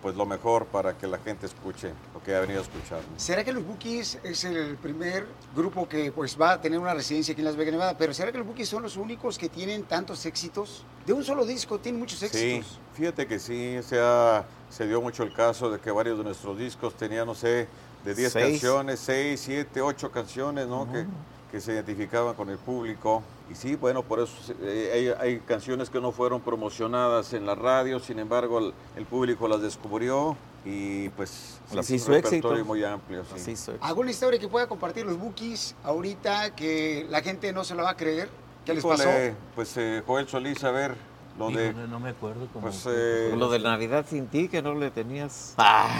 pues, 0.00 0.14
lo 0.16 0.24
mejor 0.24 0.64
para 0.66 0.96
que 0.96 1.06
la 1.06 1.18
gente 1.18 1.44
escuche 1.46 1.92
lo 2.14 2.22
que 2.22 2.34
ha 2.34 2.40
venido 2.40 2.60
a 2.60 2.62
escuchar. 2.62 2.98
¿no? 3.00 3.18
¿Será 3.18 3.44
que 3.44 3.52
los 3.52 3.66
Bookies 3.66 4.18
es 4.22 4.44
el 4.44 4.76
primer 4.76 5.26
grupo 5.54 5.86
que 5.88 6.10
pues 6.12 6.40
va 6.40 6.52
a 6.52 6.60
tener 6.60 6.78
una 6.78 6.94
residencia 6.94 7.32
aquí 7.32 7.40
en 7.42 7.46
Las 7.46 7.56
Vegas, 7.56 7.72
Nevada? 7.72 7.98
Pero 7.98 8.14
¿será 8.14 8.32
que 8.32 8.38
los 8.38 8.46
Bookies 8.46 8.68
son 8.68 8.82
los 8.82 8.96
únicos 8.96 9.36
que 9.36 9.48
tienen 9.50 9.82
tantos 9.82 10.24
éxitos? 10.24 10.84
De 11.04 11.12
un 11.12 11.22
solo 11.24 11.44
disco 11.44 11.78
tienen 11.80 12.00
muchos 12.00 12.20
Sí, 12.20 12.26
éxitos. 12.26 12.78
fíjate 12.94 13.26
que 13.26 13.38
sí, 13.38 13.78
se, 13.82 13.98
ha- 14.00 14.44
se 14.70 14.86
dio 14.86 15.02
mucho 15.02 15.22
el 15.24 15.34
caso 15.34 15.70
de 15.70 15.80
que 15.80 15.90
varios 15.90 16.16
de 16.16 16.24
nuestros 16.24 16.56
discos 16.56 16.94
tenían, 16.94 17.26
no 17.26 17.34
sé, 17.34 17.66
de 18.04 18.14
10 18.14 18.32
Seis. 18.32 18.44
canciones, 18.52 19.00
6, 19.00 19.40
7, 19.44 19.82
8 19.82 20.10
canciones, 20.12 20.66
¿no? 20.68 20.90
Que, 20.90 21.04
que 21.50 21.60
se 21.60 21.72
identificaban 21.72 22.34
con 22.34 22.48
el 22.50 22.58
público. 22.58 23.22
Y 23.50 23.54
sí, 23.54 23.76
bueno, 23.76 24.02
por 24.02 24.20
eso 24.20 24.32
eh, 24.62 25.14
hay, 25.18 25.28
hay 25.32 25.40
canciones 25.40 25.90
que 25.90 26.00
no 26.00 26.12
fueron 26.12 26.40
promocionadas 26.40 27.32
en 27.32 27.46
la 27.46 27.54
radio, 27.54 27.98
sin 27.98 28.18
embargo, 28.18 28.58
el, 28.58 28.74
el 28.96 29.06
público 29.06 29.48
las 29.48 29.60
descubrió 29.60 30.36
y 30.64 31.08
pues 31.10 31.58
sí, 31.68 31.76
Las 31.76 31.86
es 31.86 31.90
hizo 31.96 32.12
un 32.12 32.18
éxito. 32.18 32.36
repertorio 32.36 32.64
muy 32.64 32.84
amplio. 32.84 33.24
sí. 33.24 33.32
Así 33.34 33.56
soy. 33.56 33.76
¿Alguna 33.80 34.10
historia 34.10 34.38
que 34.38 34.46
pueda 34.48 34.66
compartir 34.68 35.06
los 35.06 35.18
Bookies 35.18 35.74
ahorita 35.82 36.54
que 36.54 37.06
la 37.08 37.22
gente 37.22 37.52
no 37.52 37.64
se 37.64 37.74
la 37.74 37.82
va 37.82 37.90
a 37.90 37.96
creer? 37.96 38.28
¿Qué 38.64 38.74
les 38.74 38.84
pasó? 38.84 39.08
Pues 39.54 39.74
eh, 39.78 40.02
Joel 40.06 40.28
Solís, 40.28 40.62
a 40.64 40.70
ver, 40.70 40.94
lo 41.40 41.50
de... 41.56 41.72
No 41.88 41.98
me 42.00 42.10
acuerdo 42.10 42.46
cómo. 42.52 42.66
Pues, 42.66 42.86
eh, 42.88 43.32
Lo 43.36 43.48
de 43.50 43.58
Navidad 43.58 44.04
sin 44.08 44.26
ti, 44.28 44.48
que 44.48 44.60
no 44.62 44.74
le 44.74 44.90
tenías. 44.90 45.54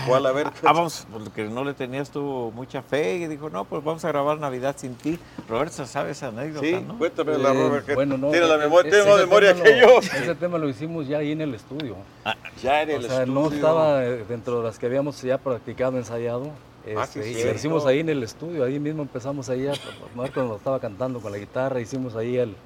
¿Cuál? 0.07 0.27
A 0.27 0.33
ver. 0.33 0.47
Ah, 0.65 0.73
vamos, 0.73 1.07
porque 1.13 1.45
no 1.45 1.65
le 1.65 1.75
tenías 1.75 2.11
tú 2.11 2.53
mucha 2.55 2.83
fe 2.83 3.17
y 3.17 3.27
dijo, 3.27 3.51
no, 3.51 3.65
pues 3.65 3.83
vamos 3.83 4.05
a 4.05 4.09
grabar 4.09 4.39
Navidad 4.39 4.77
sin 4.79 4.95
ti. 4.95 5.19
Roberto 5.49 5.85
sabe 5.87 6.11
esa 6.13 6.29
anécdota, 6.29 6.67
Sí, 6.67 6.85
¿no? 6.87 6.97
cuéntame 6.99 7.39
la 7.39 7.53
Robert, 7.53 7.87
que 7.87 7.95
Bueno, 7.95 8.17
no, 8.17 8.31
tiene 8.31 8.47
la 8.47 8.55
e- 8.55 8.59
memoria, 8.59 8.91
e- 8.93 8.99
más 9.05 9.15
ese 9.17 9.27
memoria 9.27 9.55
que 9.55 9.81
lo- 9.81 9.87
yo. 9.89 9.99
Ese 10.01 10.35
tema 10.35 10.59
lo 10.59 10.69
hicimos 10.69 11.07
ya 11.09 11.19
ahí 11.19 11.33
en 11.33 11.41
el 11.41 11.55
estudio. 11.55 11.97
Ya 12.63 12.83
en 12.83 12.91
el 12.91 13.05
o 13.05 13.09
sea, 13.09 13.27
no 13.27 13.43
estudio. 13.45 13.57
estaba 13.57 14.05
eh, 14.05 14.25
dentro 14.29 14.59
de 14.59 14.65
las 14.65 14.79
que 14.79 14.87
habíamos 14.87 15.21
ya 15.23 15.39
practicado, 15.39 15.97
ensayado. 15.97 16.51
Este, 16.87 16.99
Ah, 16.99 17.07
sí, 17.07 17.21
y 17.21 17.45
lo 17.45 17.53
hicimos 17.53 17.85
ahí 17.85 18.01
en 18.01 18.09
el 18.09 18.23
estudio, 18.23 18.65
ahí 18.65 18.79
mismo 18.81 19.03
empezamos 19.03 19.51
ahí 19.51 19.67
a 19.69 19.73
Marco 20.17 20.43
nos 20.43 20.57
estaba 20.57 20.81
cantando 20.81 21.21
con 21.21 21.31
la 21.31 21.37
guitarra, 21.37 21.79
hicimos 21.79 22.17
ahí 22.17 22.39
el, 22.39 22.57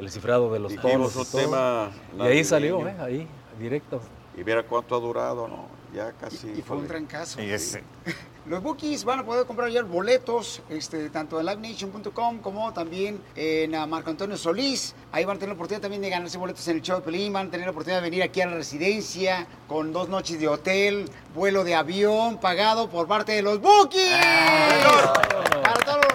el 0.00 0.10
cifrado 0.10 0.52
de 0.52 0.58
los 0.58 0.72
un 0.72 0.80
todo. 0.80 1.24
tema 1.26 1.90
y 2.18 2.22
ahí 2.22 2.44
salió, 2.44 2.86
eh, 2.88 2.96
ahí, 2.98 3.28
directo. 3.58 4.00
Y 4.36 4.42
mira 4.44 4.62
cuánto 4.62 4.96
ha 4.96 5.00
durado, 5.00 5.46
¿no? 5.46 5.66
Ya 5.94 6.12
casi. 6.12 6.48
Y 6.56 6.62
fue 6.62 6.76
un 6.76 6.86
trancazo. 6.86 7.40
Y 7.42 7.50
ese- 7.50 7.82
Los 8.46 8.62
bookies 8.62 9.04
van 9.04 9.18
a 9.18 9.24
poder 9.24 9.44
comprar 9.44 9.68
ya 9.70 9.82
boletos, 9.82 10.62
este, 10.70 11.10
tanto 11.10 11.38
en 11.38 11.46
livenation.com 11.46 12.38
como 12.38 12.72
también 12.72 13.20
en 13.36 13.74
ah, 13.74 13.86
Marco 13.86 14.08
Antonio 14.08 14.36
Solís. 14.38 14.94
Ahí 15.12 15.26
van 15.26 15.36
a 15.36 15.38
tener 15.38 15.50
la 15.50 15.54
oportunidad 15.56 15.82
también 15.82 16.00
de 16.00 16.08
ganarse 16.08 16.38
boletos 16.38 16.66
en 16.68 16.76
el 16.76 16.82
show 16.82 16.96
de 16.96 17.02
Pelín. 17.02 17.34
Van 17.34 17.48
a 17.48 17.50
tener 17.50 17.66
la 17.66 17.72
oportunidad 17.72 18.00
de 18.00 18.08
venir 18.08 18.22
aquí 18.22 18.40
a 18.40 18.46
la 18.46 18.54
residencia 18.54 19.46
con 19.68 19.92
dos 19.92 20.08
noches 20.08 20.40
de 20.40 20.48
hotel, 20.48 21.04
vuelo 21.34 21.64
de 21.64 21.74
avión 21.74 22.38
pagado 22.38 22.88
por 22.88 23.06
parte 23.06 23.32
de 23.32 23.42
los 23.42 23.60
bookies. 23.60 24.10
Para 24.10 25.12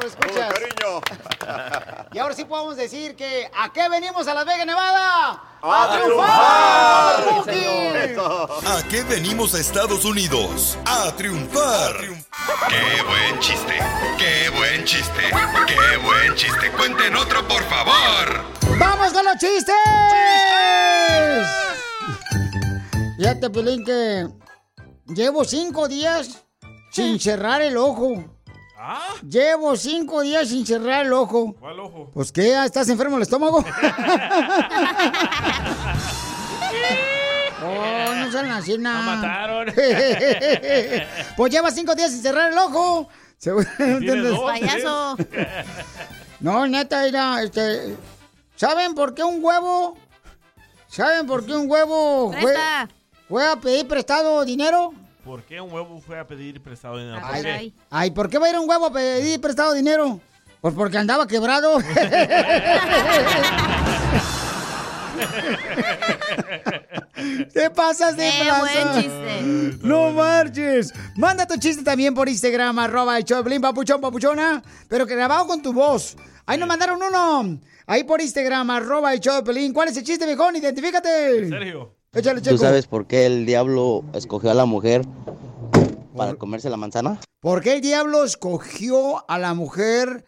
escuchas. 0.06 0.54
Y 2.12 2.18
ahora 2.18 2.34
sí 2.34 2.46
podemos 2.46 2.78
decir 2.78 3.16
que 3.16 3.52
¿a 3.54 3.74
qué 3.74 3.90
venimos 3.90 4.26
a 4.28 4.34
Las 4.34 4.46
Vegas, 4.46 4.66
Nevada? 4.66 5.44
¡A, 5.62 6.00
triunfar! 6.00 7.26
¿A 8.66 8.84
qué 8.88 9.04
venimos 9.04 9.54
a 9.54 9.60
Estados 9.60 10.06
Unidos? 10.06 10.78
A 10.86 11.12
triunfar. 11.12 11.98
¡Qué 12.70 13.02
buen 13.04 13.40
chiste! 13.42 13.80
¡Qué 14.18 14.50
buen 14.56 14.86
chiste! 14.86 15.24
¡Qué 15.68 15.98
buen 15.98 16.36
chiste! 16.36 16.72
¡Cuenten 16.72 17.16
otro, 17.16 17.46
por 17.48 17.64
favor! 17.66 18.46
¡Vamos 18.80 19.12
con 19.12 19.26
los 19.26 19.36
chistes! 19.38 19.76
Fíjate, 23.18 23.50
Pelín, 23.50 23.84
que 23.84 24.28
llevo 25.08 25.44
cinco 25.44 25.88
días 25.88 26.46
sin 26.92 27.20
cerrar 27.20 27.62
el 27.62 27.76
ojo. 27.76 28.35
Llevo 29.28 29.76
cinco 29.76 30.22
días 30.22 30.50
sin 30.50 30.66
cerrar 30.66 31.06
el 31.06 31.14
ojo. 31.14 31.56
¿Cuál 31.60 31.80
ojo? 31.80 32.12
Pues, 32.14 32.32
¿qué? 32.32 32.64
¿Estás 32.64 32.90
enfermo 32.90 33.16
del 33.16 33.24
estómago? 33.24 33.58
oh, 37.64 38.14
no 38.16 38.32
sean 38.32 38.52
así, 38.52 38.78
nada. 38.78 39.16
mataron. 39.16 39.74
pues 41.38 41.52
lleva 41.52 41.72
cinco 41.72 41.96
días 41.96 42.12
sin 42.12 42.22
cerrar 42.22 42.52
el 42.52 42.58
ojo. 42.58 43.10
Payaso. 44.46 45.18
No, 46.40 46.68
neta, 46.68 47.04
mira, 47.04 47.42
este... 47.44 47.96
¿Saben 48.56 48.96
por 48.96 49.14
qué 49.14 49.24
un 49.24 49.44
huevo? 49.44 49.98
¿Saben 50.88 51.28
por 51.28 51.46
qué 51.46 51.54
un 51.54 51.70
huevo 51.70 52.32
fue, 52.32 52.42
Presta. 52.42 52.90
fue 53.28 53.46
a 53.46 53.58
pedir 53.58 53.88
prestado 53.88 54.46
dinero? 54.46 54.94
¿Por 55.26 55.42
qué 55.44 55.60
un 55.60 55.72
huevo 55.74 56.00
fue 56.00 56.20
a 56.20 56.28
pedir 56.28 56.62
prestado 56.62 56.98
dinero? 57.00 57.20
¿Por 57.20 57.30
Ay, 57.36 57.42
qué? 57.44 57.74
ay, 57.90 58.12
¿por 58.12 58.30
qué 58.30 58.38
va 58.38 58.46
a 58.46 58.50
ir 58.52 58.60
un 58.60 58.70
huevo 58.70 58.86
a 58.86 58.94
pedir 58.94 59.42
prestado 59.42 59.74
dinero? 59.74 60.20
Pues 60.62 60.74
porque 60.76 60.98
andaba 61.00 61.28
quebrado. 61.28 61.78
¿Qué 67.54 67.70
pasas 67.70 68.18
de 68.18 68.30
Qué 68.30 68.44
plaza? 68.44 68.60
buen 68.60 69.02
chiste. 69.04 69.78
No 69.88 70.12
marches. 70.12 70.94
Manda 71.16 71.48
tu 71.48 71.58
chiste 71.58 71.84
también 71.84 72.14
por 72.14 72.28
Instagram, 72.30 72.78
arroba 72.80 73.18
el 73.18 73.24
Piolín, 73.26 73.62
papuchón, 73.62 74.02
papuchona, 74.02 74.62
pero 74.88 75.06
que 75.08 75.16
grabado 75.16 75.48
con 75.48 75.62
tu 75.62 75.74
voz. 75.74 76.16
Ahí 76.46 76.58
nos 76.58 76.68
mandaron 76.68 77.02
uno. 77.02 77.60
Ahí 77.88 78.04
por 78.04 78.22
Instagram, 78.22 78.70
arroba 78.70 79.14
el 79.14 79.22
Piolín. 79.22 79.74
¿Cuál 79.74 79.90
es 79.90 79.98
el 79.98 80.04
chiste, 80.04 80.26
viejón? 80.26 80.56
Identifícate. 80.56 81.50
Sergio. 81.50 81.95
Échale, 82.16 82.40
¿Tú 82.40 82.58
sabes 82.58 82.88
por 82.88 83.08
qué 83.08 83.26
el 83.26 83.46
diablo 83.46 84.06
escogió 84.14 84.50
a 84.50 84.54
la 84.54 84.64
mujer 84.66 85.02
para 86.16 86.36
comerse 86.36 86.70
la 86.70 86.78
manzana? 86.78 87.20
¿Por 87.42 87.62
qué 87.62 87.74
el 87.74 87.82
diablo 87.82 88.24
escogió 88.24 89.30
a 89.30 89.38
la 89.38 89.54
mujer 89.54 90.24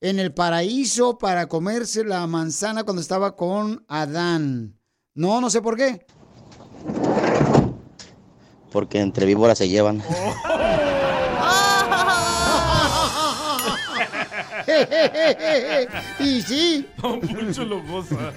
en 0.00 0.18
el 0.18 0.34
paraíso 0.34 1.16
para 1.16 1.46
comerse 1.46 2.04
la 2.04 2.26
manzana 2.26 2.82
cuando 2.82 3.00
estaba 3.00 3.36
con 3.36 3.84
Adán? 3.86 4.80
No, 5.14 5.40
no 5.40 5.48
sé 5.48 5.62
por 5.62 5.76
qué. 5.76 6.04
Porque 8.72 8.98
entre 8.98 9.24
víboras 9.24 9.58
se 9.58 9.68
llevan. 9.68 10.02
y 16.20 16.42
sí. 16.42 16.86
Mucho 17.02 17.64
lo 17.64 17.82
goza. 17.82 18.32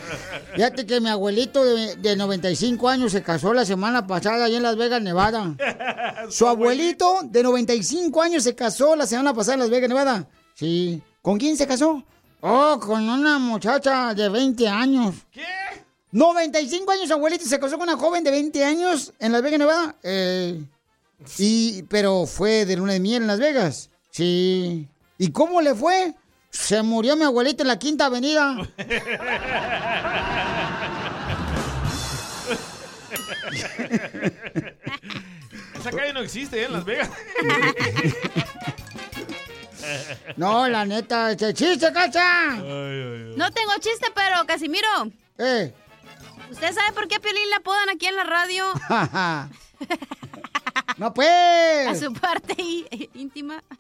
Fíjate 0.53 0.85
que 0.85 0.99
mi 1.01 1.09
abuelito 1.09 1.63
de, 1.63 1.95
de 1.95 2.15
95 2.15 2.89
años 2.89 3.11
se 3.11 3.21
casó 3.21 3.53
la 3.53 3.65
semana 3.65 4.07
pasada 4.07 4.45
allá 4.45 4.57
en 4.57 4.63
Las 4.63 4.77
Vegas, 4.77 5.01
Nevada. 5.01 5.55
Su 6.29 6.47
abuelito 6.47 7.21
de 7.23 7.43
95 7.43 8.21
años 8.21 8.43
se 8.43 8.55
casó 8.55 8.95
la 8.95 9.05
semana 9.05 9.33
pasada 9.33 9.55
en 9.55 9.59
Las 9.61 9.69
Vegas, 9.69 9.89
Nevada. 9.89 10.27
Sí. 10.55 11.01
¿Con 11.21 11.37
quién 11.37 11.57
se 11.57 11.67
casó? 11.67 12.03
Oh, 12.41 12.79
con 12.79 13.07
una 13.07 13.37
muchacha 13.37 14.13
de 14.13 14.27
20 14.29 14.67
años. 14.67 15.15
¿Qué? 15.31 15.45
95 16.11 16.91
años, 16.91 17.11
abuelito 17.11 17.45
se 17.45 17.59
casó 17.59 17.77
con 17.77 17.87
una 17.87 17.97
joven 17.97 18.23
de 18.23 18.31
20 18.31 18.65
años 18.65 19.13
en 19.19 19.31
Las 19.31 19.41
Vegas, 19.41 19.59
Nevada. 19.59 19.95
Eh, 20.03 20.61
y, 21.37 21.83
pero 21.83 22.25
fue 22.25 22.65
de 22.65 22.75
luna 22.75 22.93
de 22.93 22.99
miel 22.99 23.21
en 23.21 23.27
Las 23.27 23.39
Vegas. 23.39 23.89
Sí. 24.09 24.87
¿Y 25.17 25.31
cómo 25.31 25.61
le 25.61 25.75
fue? 25.75 26.15
Se 26.51 26.83
murió 26.83 27.15
mi 27.15 27.23
abuelito 27.23 27.63
en 27.63 27.69
la 27.69 27.79
quinta 27.79 28.07
avenida. 28.07 28.57
Esa 35.79 35.91
calle 35.91 36.13
no 36.13 36.19
existe 36.19 36.61
¿eh? 36.61 36.65
en 36.65 36.73
Las 36.73 36.85
Vegas. 36.85 37.09
No, 40.35 40.67
la 40.67 40.85
neta, 40.85 41.31
este 41.31 41.53
chiste, 41.53 41.91
cacha. 41.91 42.55
No 42.55 43.51
tengo 43.51 43.73
chiste, 43.79 44.07
pero 44.13 44.45
Casimiro. 44.45 44.87
Eh. 45.37 45.73
¿Usted 46.51 46.73
sabe 46.73 46.91
por 46.93 47.07
qué 47.07 47.15
a 47.15 47.19
Piolín 47.19 47.49
le 47.49 47.55
apodan 47.55 47.89
aquí 47.89 48.05
en 48.05 48.15
la 48.15 48.23
radio? 48.23 48.65
no 50.97 51.13
pues. 51.13 51.87
A 51.87 51.95
su 51.95 52.13
parte 52.13 52.53
í- 52.57 53.09
íntima. 53.15 53.63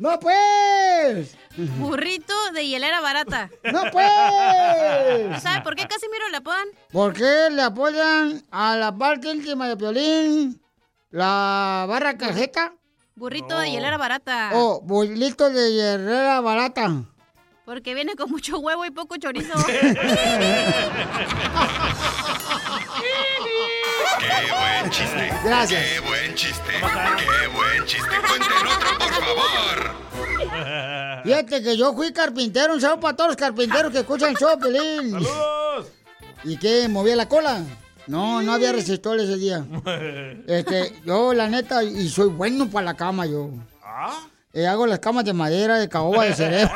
No 0.00 0.18
pues. 0.18 1.36
Burrito 1.78 2.32
de 2.54 2.66
hielera 2.66 3.02
barata. 3.02 3.50
No 3.70 3.82
pues. 3.92 5.42
¿Sabe 5.42 5.60
por 5.62 5.74
qué 5.76 5.86
Casimiro 5.86 6.26
le 6.30 6.38
apodan? 6.38 6.66
¿Por 6.90 7.12
qué 7.12 7.48
le 7.50 7.60
apoyan 7.60 8.42
a 8.50 8.76
la 8.76 8.96
parte 8.96 9.30
íntima 9.30 9.68
de 9.68 9.76
Piolín 9.76 10.62
la 11.10 11.84
barra 11.86 12.16
cajeta? 12.16 12.72
Burrito 13.14 13.58
de 13.58 13.70
hielera 13.72 13.98
barata. 13.98 14.52
O 14.54 14.80
bolito 14.80 15.50
de 15.50 15.70
hierrera 15.74 16.40
barata. 16.40 16.90
Porque 17.66 17.92
viene 17.94 18.14
con 18.16 18.30
mucho 18.30 18.58
huevo 18.58 18.86
y 18.86 18.90
poco 18.90 19.18
chorizo. 19.18 19.52
¡Qué 24.18 24.52
buen 24.52 24.90
chiste! 24.90 25.32
Gracias. 25.44 25.82
¡Qué 25.84 26.00
buen 26.00 26.34
chiste! 26.34 26.72
¡Qué 26.72 27.46
buen 27.48 27.84
chiste! 27.86 28.08
¡Cuenten 28.08 28.66
otro, 28.66 28.98
por 28.98 29.12
favor! 29.12 29.94
Fíjate 31.24 31.62
que 31.62 31.76
yo 31.76 31.92
fui 31.94 32.12
carpintero, 32.12 32.74
un 32.74 32.80
saludo 32.80 33.00
para 33.00 33.16
todos 33.16 33.28
los 33.30 33.36
carpinteros 33.36 33.92
que 33.92 33.98
escuchan 34.00 34.30
el 34.30 34.36
show, 34.36 34.58
Pelín. 34.58 35.12
¡Saludos! 35.12 35.86
¿Y 36.44 36.56
qué? 36.56 36.88
¿Movía 36.88 37.14
la 37.16 37.28
cola? 37.28 37.60
No, 38.06 38.40
no 38.42 38.52
había 38.54 38.72
resistol 38.72 39.20
ese 39.20 39.36
día. 39.36 39.64
Este, 40.46 40.94
yo, 41.04 41.32
la 41.34 41.48
neta, 41.48 41.82
y 41.84 42.08
soy 42.08 42.28
bueno 42.28 42.68
para 42.68 42.86
la 42.86 42.94
cama, 42.94 43.26
yo. 43.26 43.50
Eh, 44.52 44.66
hago 44.66 44.84
las 44.86 44.98
camas 44.98 45.24
de 45.24 45.32
madera, 45.32 45.78
de 45.78 45.88
caoba, 45.88 46.24
de 46.24 46.34
cerebro. 46.34 46.74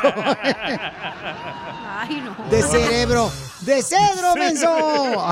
Ay, 1.98 2.20
no. 2.24 2.36
De 2.50 2.62
cerebro. 2.62 3.30
¡De 3.64 3.82
cedro, 3.82 4.34
menso! 4.36 4.68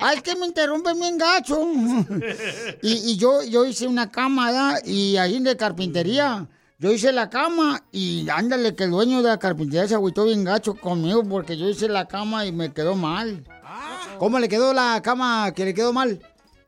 Ay, 0.00 0.20
que 0.20 0.36
me 0.36 0.46
interrumpen 0.46 0.98
bien 0.98 1.18
gacho. 1.18 1.60
Y, 2.82 3.12
y 3.12 3.16
yo, 3.16 3.42
yo 3.42 3.64
hice 3.64 3.86
una 3.86 4.10
cama, 4.10 4.46
¿verdad? 4.46 4.84
Y 4.84 5.16
ahí 5.16 5.38
de 5.40 5.56
carpintería. 5.56 6.46
Yo 6.78 6.92
hice 6.92 7.12
la 7.12 7.30
cama 7.30 7.84
y 7.92 8.28
ándale, 8.28 8.74
que 8.74 8.84
el 8.84 8.90
dueño 8.90 9.22
de 9.22 9.28
la 9.28 9.38
carpintería 9.38 9.88
se 9.88 9.94
agüitó 9.94 10.24
bien 10.24 10.44
gacho 10.44 10.74
conmigo 10.74 11.22
porque 11.24 11.56
yo 11.56 11.68
hice 11.68 11.88
la 11.88 12.06
cama 12.06 12.46
y 12.46 12.52
me 12.52 12.72
quedó 12.72 12.94
mal. 12.94 13.44
¿Cómo 14.18 14.38
le 14.38 14.48
quedó 14.48 14.72
la 14.72 15.00
cama 15.02 15.52
que 15.54 15.64
le 15.64 15.74
quedó 15.74 15.92
mal? 15.92 16.20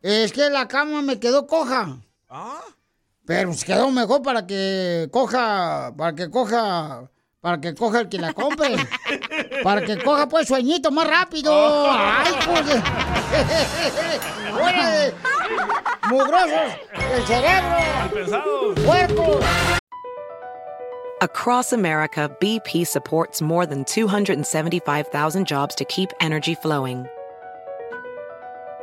Es 0.03 0.33
que 0.33 0.49
la 0.49 0.69
cama 0.69 1.03
me 1.03 1.19
quedó 1.19 1.47
coja. 1.47 1.99
Pero 3.27 3.49
pues 3.49 3.65
quedó 3.65 3.91
mejor 3.91 4.23
para 4.23 4.47
que 4.47 5.09
coja, 5.13 5.93
para 5.97 6.15
que 6.15 6.31
coja, 6.31 7.11
para 7.47 7.61
que 7.61 7.75
coja 7.77 8.01
el 8.01 8.09
que 8.09 8.19
la 8.19 8.33
compre. 8.33 8.75
para 9.63 9.81
que 9.81 9.97
coja 10.03 10.27
pues 10.29 10.49
sueñito 10.49 10.91
más 10.91 11.07
rápido. 11.07 11.53
Ay, 11.89 12.33
pues. 12.45 12.67
de- 12.67 12.83
Fuera 14.51 14.91
de 14.91 15.15
mugrosos, 16.09 16.75
el 17.15 17.25
cerebro. 17.25 18.75
Puerco. 18.85 19.39
Across 21.21 21.73
America, 21.73 22.29
BP 22.41 22.85
supports 22.85 23.41
more 23.41 23.65
than 23.65 23.85
275,000 23.85 25.47
jobs 25.47 25.77
to 25.77 25.85
keep 25.85 26.11
energy 26.21 26.57
flowing. 26.57 27.07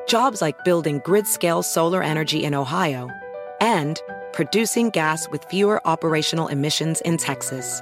Jobs 0.07 0.41
like 0.41 0.55
building 0.63 1.01
grid 1.03 1.27
scale 1.27 1.63
solar 1.63 2.01
energy 2.01 2.45
in 2.45 2.53
Ohio 2.55 3.09
and 3.59 3.99
producing 4.31 4.89
gas 4.89 5.27
with 5.31 5.43
fewer 5.49 5.85
operational 5.85 6.47
emissions 6.47 7.01
in 7.01 7.17
Texas. 7.17 7.81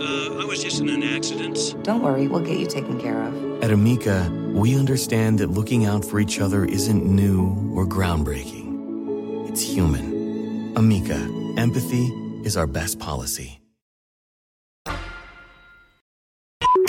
was 0.51 0.61
just 0.61 0.81
in 0.81 0.89
an 0.89 1.01
accident. 1.01 1.81
Don't 1.81 2.03
worry, 2.03 2.27
we'll 2.27 2.41
get 2.41 2.59
you 2.59 2.67
taken 2.67 2.99
care 2.99 3.23
of. 3.23 3.63
At 3.63 3.71
Amica, 3.71 4.29
we 4.53 4.77
understand 4.77 5.39
that 5.39 5.47
looking 5.47 5.85
out 5.85 6.03
for 6.03 6.19
each 6.19 6.41
other 6.41 6.65
isn't 6.65 7.05
new 7.05 7.71
or 7.73 7.85
groundbreaking. 7.85 9.47
It's 9.49 9.61
human. 9.61 10.73
Amica, 10.75 11.19
empathy 11.55 12.11
is 12.43 12.57
our 12.57 12.67
best 12.67 12.99
policy. 12.99 13.61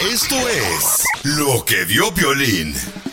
Esto 0.01 0.35
es 0.35 1.07
lo 1.25 1.61
que 1.61 1.85
vio 1.85 2.11
Violín. 2.11 3.12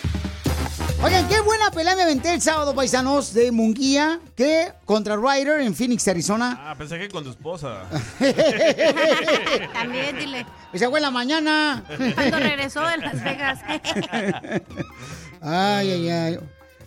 Oigan, 1.02 1.30
qué 1.30 1.40
buena 1.40 1.72
pelea 1.72 1.96
me 1.96 2.02
aventé 2.04 2.34
el 2.34 2.42
sábado, 2.42 2.76
paisanos, 2.76 3.34
de 3.34 3.54
Munguía, 3.54 4.20
que 4.36 4.74
contra 4.84 5.16
Ryder 5.16 5.62
en 5.62 5.74
Phoenix, 5.74 6.06
Arizona. 6.10 6.58
Ah, 6.60 6.76
pensé 6.78 7.00
que 7.00 7.08
con 7.08 7.24
tu 7.24 7.30
esposa. 7.30 7.86
También 9.74 10.18
dile. 10.18 10.46
Esa 10.74 10.90
fue 10.90 11.00
en 11.00 11.04
la 11.04 11.12
mañana. 11.12 11.86
Cuando 12.16 12.40
regresó 12.40 12.86
de 12.86 12.98
Las 12.98 13.24
Vegas. 13.24 13.60
Ay, 15.42 15.92
ay, 15.92 16.10
ay. 16.10 16.40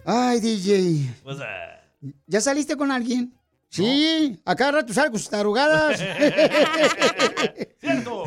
Ay, 0.05 0.41
DJ. 0.41 1.11
What's 1.25 1.39
that? 1.39 1.81
¿Ya 2.27 2.43
saliste 2.43 2.77
con 2.77 2.91
alguien? 2.91 3.35
Sí, 3.71 4.39
a 4.45 4.55
cada 4.55 4.73
rato 4.73 4.93
sale 4.93 5.11
con 5.11 5.19
sus 5.19 5.31
tarugadas. 5.31 5.99
Cierto. 7.81 8.25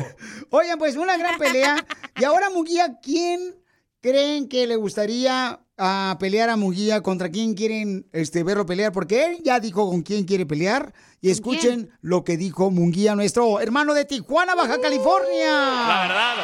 Oigan, 0.50 0.80
pues 0.80 0.96
una 0.96 1.16
gran 1.16 1.38
pelea. 1.38 1.86
Y 2.18 2.24
ahora, 2.24 2.50
Munguía, 2.50 2.98
¿quién 3.00 3.54
creen 4.00 4.48
que 4.48 4.66
le 4.66 4.74
gustaría 4.74 5.60
ah, 5.78 6.16
pelear 6.20 6.50
a 6.50 6.56
Munguía? 6.56 7.02
¿Contra 7.02 7.30
quién 7.30 7.54
quieren 7.54 8.06
este, 8.12 8.42
verlo 8.42 8.66
pelear? 8.66 8.92
Porque 8.92 9.24
él 9.24 9.38
ya 9.44 9.60
dijo 9.60 9.88
con 9.90 10.02
quién 10.02 10.24
quiere 10.24 10.46
pelear. 10.46 10.92
Y 11.20 11.30
escuchen 11.30 11.90
lo 12.02 12.24
que 12.24 12.36
dijo 12.36 12.70
Munguía, 12.70 13.14
nuestro 13.14 13.60
hermano 13.60 13.94
de 13.94 14.04
Tijuana, 14.04 14.54
Baja 14.54 14.80
California. 14.80 15.50
La 15.88 16.04
verdad, 16.06 16.34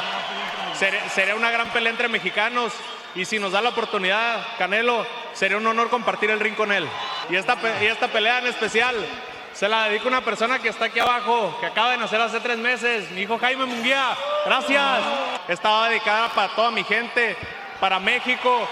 ser- 0.79 1.11
sería 1.15 1.35
una 1.37 1.51
gran 1.51 1.73
pelea 1.73 1.91
entre 1.93 2.09
mexicanos 2.09 2.73
y 3.15 3.25
si 3.25 3.39
nos 3.39 3.53
da 3.53 3.61
la 3.61 3.69
oportunidad, 3.71 4.43
Canelo, 4.59 5.05
sería 5.35 5.59
un 5.59 5.67
honor 5.67 5.91
compartir 5.91 6.31
el 6.31 6.41
ring 6.41 6.55
con 6.55 6.73
él. 6.73 6.87
Y 7.31 7.37
esta, 7.37 7.57
y 7.83 7.87
esta 7.87 8.09
pelea 8.09 8.39
en 8.41 8.47
especial 8.47 8.95
se 9.53 9.69
la 9.69 9.85
dedico 9.89 10.07
a 10.07 10.09
una 10.09 10.25
persona 10.25 10.59
que 10.61 10.71
está 10.71 10.87
aquí 10.87 10.99
abajo, 10.99 11.55
que 11.61 11.67
acaba 11.67 11.93
de 11.93 11.99
nacer 11.99 12.21
hace 12.21 12.41
tres 12.41 12.57
meses, 12.59 13.11
mi 13.13 13.21
hijo 13.23 13.39
Jaime 13.39 13.67
Munguía. 13.67 14.17
Gracias. 14.47 15.01
Estaba 15.49 15.91
dedicada 15.91 16.33
para 16.35 16.55
toda 16.57 16.71
mi 16.71 16.83
gente, 16.85 17.37
para 17.79 18.01
México. 18.01 18.67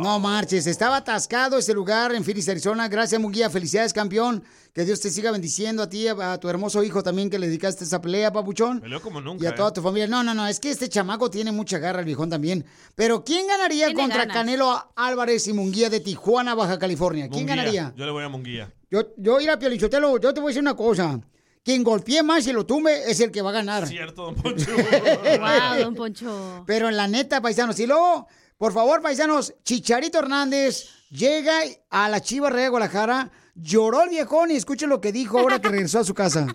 No 0.00 0.18
marches, 0.18 0.66
estaba 0.66 0.96
atascado 0.96 1.58
ese 1.58 1.74
lugar 1.74 2.14
en 2.14 2.24
Phoenix, 2.24 2.48
Arizona. 2.48 2.88
Gracias, 2.88 3.20
Munguía. 3.20 3.50
Felicidades, 3.50 3.92
campeón. 3.92 4.42
Que 4.72 4.84
Dios 4.84 5.00
te 5.00 5.10
siga 5.10 5.30
bendiciendo 5.30 5.82
a 5.82 5.88
ti, 5.88 6.08
a, 6.08 6.32
a 6.32 6.40
tu 6.40 6.48
hermoso 6.48 6.82
hijo 6.82 7.02
también 7.02 7.28
que 7.28 7.38
le 7.38 7.48
dedicaste 7.48 7.84
esa 7.84 8.00
pelea, 8.00 8.32
papuchón. 8.32 8.80
Peleó 8.80 9.02
como 9.02 9.20
nunca. 9.20 9.44
Y 9.44 9.46
a 9.46 9.50
¿eh? 9.50 9.54
toda 9.54 9.72
tu 9.72 9.82
familia. 9.82 10.06
No, 10.06 10.22
no, 10.22 10.32
no, 10.32 10.46
es 10.46 10.58
que 10.58 10.70
este 10.70 10.88
chamaco 10.88 11.30
tiene 11.30 11.52
mucha 11.52 11.78
garra, 11.78 12.00
el 12.00 12.06
viejón 12.06 12.30
también. 12.30 12.64
Pero 12.94 13.24
¿quién 13.24 13.46
ganaría 13.46 13.92
contra. 13.92 14.26
Canelo 14.26 14.92
Álvarez 14.96 15.46
y 15.48 15.52
Munguía 15.52 15.90
de 15.90 16.00
Tijuana, 16.00 16.54
Baja 16.54 16.78
California? 16.78 17.28
¿Quién 17.28 17.46
Munguía. 17.46 17.56
ganaría? 17.56 17.94
Yo 17.96 18.06
le 18.06 18.12
voy 18.12 18.24
a 18.24 18.28
Munguía. 18.28 18.72
Yo, 18.90 19.02
yo 19.16 19.40
ir 19.40 19.50
a 19.50 19.58
Piolichotelo, 19.58 20.18
yo 20.18 20.32
te 20.32 20.40
voy 20.40 20.48
a 20.48 20.50
decir 20.50 20.62
una 20.62 20.76
cosa. 20.76 21.20
Quien 21.62 21.84
golpee 21.84 22.22
más 22.22 22.46
y 22.46 22.52
lo 22.52 22.64
tumbe 22.64 23.10
es 23.10 23.20
el 23.20 23.30
que 23.30 23.42
va 23.42 23.50
a 23.50 23.52
ganar. 23.52 23.86
Cierto, 23.86 24.22
don 24.24 24.34
Poncho. 24.34 24.70
Wow, 25.40 25.84
don 25.84 25.94
Poncho. 25.94 26.64
Pero 26.66 26.88
en 26.88 26.96
la 26.96 27.06
neta, 27.06 27.42
paisanos. 27.42 27.78
Y 27.80 27.86
luego, 27.86 28.26
por 28.60 28.74
favor, 28.74 29.00
paisanos, 29.00 29.54
Chicharito 29.64 30.18
Hernández 30.18 30.90
llega 31.08 31.60
a 31.88 32.10
la 32.10 32.20
Chiva 32.20 32.50
Real 32.50 32.64
de 32.64 32.68
Guadalajara, 32.68 33.30
lloró 33.54 34.02
el 34.02 34.10
viejón 34.10 34.50
y 34.50 34.56
escuchen 34.56 34.90
lo 34.90 35.00
que 35.00 35.12
dijo 35.12 35.38
ahora 35.38 35.62
que 35.62 35.68
regresó 35.70 36.00
a 36.00 36.04
su 36.04 36.12
casa. 36.12 36.46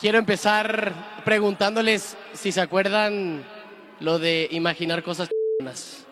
Quiero 0.00 0.18
empezar 0.18 1.22
preguntándoles 1.24 2.16
si 2.32 2.50
se 2.50 2.60
acuerdan 2.60 3.44
lo 4.00 4.18
de 4.18 4.48
imaginar 4.50 5.04
cosas 5.04 5.28
chingonas. 5.28 6.04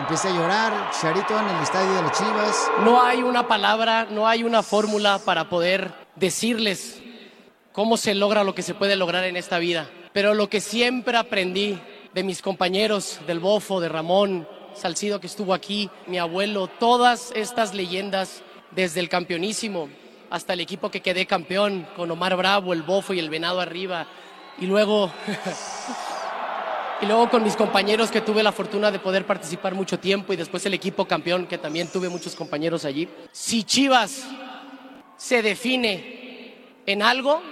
Empieza 0.00 0.28
a 0.28 0.32
llorar, 0.32 0.90
Chicharito 0.90 1.40
en 1.40 1.48
el 1.48 1.62
estadio 1.62 1.94
de 1.94 2.02
las 2.02 2.12
Chivas. 2.12 2.70
No 2.80 3.02
hay 3.02 3.22
una 3.22 3.48
palabra, 3.48 4.06
no 4.10 4.28
hay 4.28 4.44
una 4.44 4.62
fórmula 4.62 5.18
para 5.18 5.48
poder 5.48 5.94
decirles 6.14 7.00
cómo 7.74 7.96
se 7.96 8.14
logra 8.14 8.44
lo 8.44 8.54
que 8.54 8.62
se 8.62 8.72
puede 8.72 8.94
lograr 8.94 9.24
en 9.24 9.36
esta 9.36 9.58
vida. 9.58 9.90
Pero 10.12 10.32
lo 10.32 10.48
que 10.48 10.60
siempre 10.60 11.18
aprendí 11.18 11.76
de 12.14 12.22
mis 12.22 12.40
compañeros, 12.40 13.18
del 13.26 13.40
Bofo, 13.40 13.80
de 13.80 13.88
Ramón, 13.88 14.48
Salcido 14.74 15.20
que 15.20 15.26
estuvo 15.26 15.54
aquí, 15.54 15.90
mi 16.06 16.18
abuelo, 16.18 16.68
todas 16.68 17.32
estas 17.34 17.74
leyendas, 17.74 18.42
desde 18.70 19.00
el 19.00 19.08
campeonísimo 19.08 19.88
hasta 20.30 20.52
el 20.52 20.60
equipo 20.60 20.90
que 20.90 21.00
quedé 21.00 21.26
campeón, 21.26 21.86
con 21.96 22.10
Omar 22.10 22.36
Bravo, 22.36 22.72
el 22.72 22.82
Bofo 22.82 23.12
y 23.12 23.18
el 23.20 23.30
Venado 23.30 23.60
arriba. 23.60 24.06
Y 24.58 24.66
luego 24.66 25.12
Y 27.02 27.06
luego 27.06 27.28
con 27.28 27.42
mis 27.42 27.56
compañeros 27.56 28.10
que 28.10 28.20
tuve 28.20 28.42
la 28.42 28.52
fortuna 28.52 28.90
de 28.90 29.00
poder 29.00 29.26
participar 29.26 29.74
mucho 29.74 29.98
tiempo 29.98 30.32
y 30.32 30.36
después 30.36 30.64
el 30.64 30.74
equipo 30.74 31.06
campeón 31.06 31.46
que 31.46 31.58
también 31.58 31.88
tuve 31.88 32.08
muchos 32.08 32.34
compañeros 32.36 32.84
allí. 32.84 33.08
Si 33.32 33.64
Chivas 33.64 34.24
se 35.16 35.42
define 35.42 36.54
en 36.86 37.02
algo, 37.02 37.42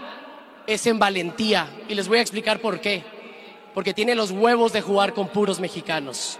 es 0.66 0.86
en 0.86 0.98
valentía. 0.98 1.68
Y 1.88 1.94
les 1.94 2.08
voy 2.08 2.18
a 2.18 2.22
explicar 2.22 2.60
por 2.60 2.80
qué. 2.80 3.04
Porque 3.74 3.94
tiene 3.94 4.14
los 4.14 4.30
huevos 4.30 4.72
de 4.72 4.82
jugar 4.82 5.14
con 5.14 5.28
puros 5.28 5.60
mexicanos. 5.60 6.38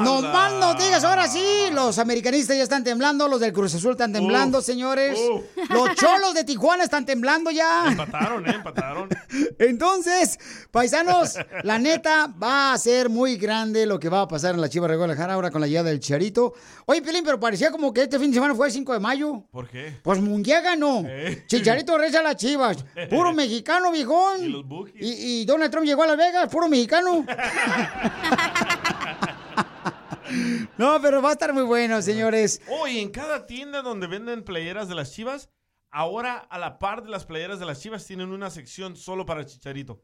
No 0.00 0.22
más 0.22 0.52
no 0.54 0.74
digas, 0.74 1.04
ahora 1.04 1.28
sí, 1.28 1.68
los 1.72 1.98
americanistas 1.98 2.56
ya 2.56 2.62
están 2.62 2.84
temblando, 2.84 3.28
los 3.28 3.40
del 3.40 3.52
Cruz 3.52 3.74
Azul 3.74 3.92
están 3.92 4.12
temblando, 4.12 4.62
señores. 4.62 5.18
Los 5.68 5.94
cholos 5.94 6.34
de 6.34 6.44
Tijuana 6.44 6.84
están 6.84 7.04
temblando 7.04 7.50
ya. 7.50 7.88
Empataron, 7.88 8.48
¿eh? 8.48 8.54
Empataron. 8.54 9.08
Entonces, 9.58 10.38
paisanos, 10.70 11.36
la 11.62 11.78
neta 11.78 12.32
va 12.42 12.72
a 12.72 12.78
ser 12.78 13.08
muy 13.08 13.36
grande 13.36 13.86
lo 13.86 13.98
que 13.98 14.08
va 14.08 14.22
a 14.22 14.28
pasar 14.28 14.54
en 14.54 14.60
la 14.60 14.68
Chiva 14.68 14.88
de 14.88 14.96
Guadalajara 14.96 15.34
ahora 15.34 15.50
con 15.50 15.60
la 15.60 15.66
llegada 15.66 15.90
del 15.90 16.00
Charito. 16.00 16.54
Oye, 16.86 17.02
Pelín, 17.02 17.24
pero 17.24 17.38
parecía 17.38 17.70
como 17.70 17.92
que 17.92 18.02
este 18.02 18.18
fin 18.18 18.30
de 18.30 18.34
semana 18.34 18.54
fue 18.54 18.66
el 18.66 18.72
5 18.72 18.92
de 18.92 19.00
mayo. 19.00 19.44
¿Por 19.50 19.68
qué? 19.68 19.98
Pues 20.02 20.20
Munguía 20.20 20.60
ganó. 20.60 21.02
Eh. 21.06 21.44
Chicharito 21.46 21.98
reza 21.98 22.20
a 22.20 22.22
las 22.22 22.36
chivas. 22.36 22.84
Puro 23.10 23.32
mexicano, 23.34 23.90
viejón. 23.90 24.42
Y 24.42 24.48
los 24.48 24.64
y 24.94 25.44
Donald 25.44 25.70
Trump 25.70 25.86
llegó 25.86 26.02
a 26.02 26.06
Las 26.06 26.16
Vegas, 26.16 26.48
puro 26.48 26.68
mexicano. 26.68 27.24
no, 30.78 31.00
pero 31.00 31.22
va 31.22 31.30
a 31.30 31.32
estar 31.32 31.52
muy 31.52 31.62
bueno, 31.62 32.00
señores. 32.02 32.60
Hoy 32.68 32.98
en 32.98 33.10
cada 33.10 33.46
tienda 33.46 33.82
donde 33.82 34.06
venden 34.06 34.44
playeras 34.44 34.88
de 34.88 34.94
las 34.94 35.12
chivas, 35.12 35.50
ahora 35.90 36.38
a 36.38 36.58
la 36.58 36.78
par 36.78 37.02
de 37.02 37.10
las 37.10 37.24
playeras 37.24 37.58
de 37.60 37.66
las 37.66 37.80
chivas 37.80 38.06
tienen 38.06 38.30
una 38.30 38.50
sección 38.50 38.96
solo 38.96 39.26
para 39.26 39.44
Chicharito. 39.46 40.02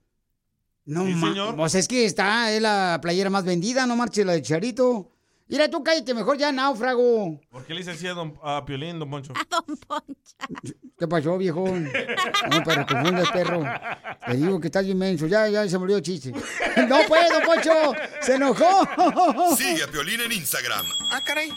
No, 0.85 1.05
Sí, 1.05 1.15
señor. 1.15 1.57
Pues 1.57 1.75
es 1.75 1.87
que 1.87 2.05
está 2.05 2.51
es 2.51 2.63
la 2.63 2.99
playera 3.03 3.29
más 3.31 3.45
vendida, 3.45 3.87
no 3.87 3.97
marche 3.97 4.25
la 4.25 4.33
de 4.33 4.43
Chicharito. 4.43 5.13
Mira, 5.49 5.69
tú 5.71 5.83
cállate 5.83 6.13
mejor 6.13 6.37
ya, 6.37 6.53
náufrago. 6.53 7.41
¿Por 7.51 7.65
qué 7.65 7.73
le 7.73 7.81
dice 7.81 7.93
así 7.93 8.07
a, 8.07 8.13
don, 8.13 8.39
a 8.43 8.65
Piolín, 8.67 8.99
don 8.99 9.09
Poncho? 9.09 9.33
¿Qué 10.99 11.09
pasó, 11.09 11.39
viejo? 11.39 11.67
No, 11.67 12.63
pero 12.65 12.87
confunde 12.87 13.25
perro. 13.33 13.65
Te 14.27 14.35
digo 14.37 14.61
que 14.61 14.67
estás 14.69 14.85
inmenso. 14.85 15.27
Ya, 15.27 15.49
ya 15.49 15.67
se 15.69 15.79
murió 15.79 15.97
el 15.97 16.03
chiste. 16.03 16.33
No 16.89 16.99
puedo, 17.09 17.41
Poncho. 17.45 17.73
Se 18.21 18.35
enojó. 18.35 18.87
Sigue 19.57 19.83
a 19.85 19.87
Piolín 19.89 20.21
en 20.21 20.33
Instagram, 20.33 20.85
Ah, 21.13 21.21
caray. 21.25 21.51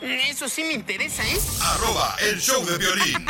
Eso 0.00 0.48
sí 0.48 0.62
me 0.64 0.74
interesa, 0.74 1.22
¿eh? 1.24 1.38
arroba 1.62 2.14
el 2.28 2.38
show 2.38 2.64
de 2.66 2.76
violín. 2.78 3.26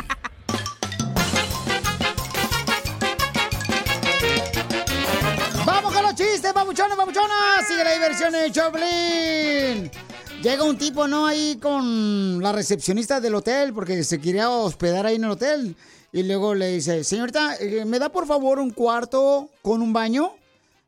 ¡Vamos 5.64 5.92
con 5.92 6.02
los 6.02 6.14
chistes, 6.14 6.52
babuchones, 6.52 6.96
babuchonas! 6.96 7.66
Sigue 7.66 7.84
la 7.84 7.92
diversión 7.92 8.34
en 8.34 8.52
Choplin. 8.52 9.90
Llega 10.46 10.62
un 10.62 10.78
tipo, 10.78 11.08
¿no? 11.08 11.26
Ahí 11.26 11.58
con 11.60 12.40
la 12.40 12.52
recepcionista 12.52 13.18
del 13.20 13.34
hotel, 13.34 13.72
porque 13.74 14.04
se 14.04 14.20
quería 14.20 14.48
hospedar 14.48 15.04
ahí 15.04 15.16
en 15.16 15.24
el 15.24 15.32
hotel. 15.32 15.74
Y 16.12 16.22
luego 16.22 16.54
le 16.54 16.68
dice, 16.68 17.02
señorita, 17.02 17.56
eh, 17.56 17.84
¿me 17.84 17.98
da 17.98 18.10
por 18.10 18.28
favor 18.28 18.60
un 18.60 18.70
cuarto 18.70 19.50
con 19.60 19.82
un 19.82 19.92
baño? 19.92 20.34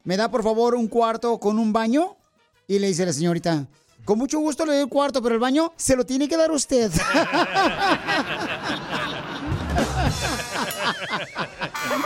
¿Me 0.05 0.17
da 0.17 0.31
por 0.31 0.45
favor 0.45 0.77
un 0.77 0.87
cuarto 0.87 1.39
con 1.39 1.59
un 1.59 1.73
baño? 1.73 2.15
Y 2.69 2.79
le 2.79 2.87
dice 2.87 3.05
la 3.05 3.13
señorita, 3.13 3.67
con 4.05 4.17
mucho 4.17 4.39
gusto 4.39 4.65
le 4.65 4.75
doy 4.75 4.83
el 4.83 4.89
cuarto, 4.89 5.21
pero 5.21 5.35
el 5.35 5.41
baño 5.41 5.73
se 5.77 5.97
lo 5.97 6.07
tiene 6.07 6.29
que 6.29 6.37
dar 6.37 6.53
usted. 6.53 6.93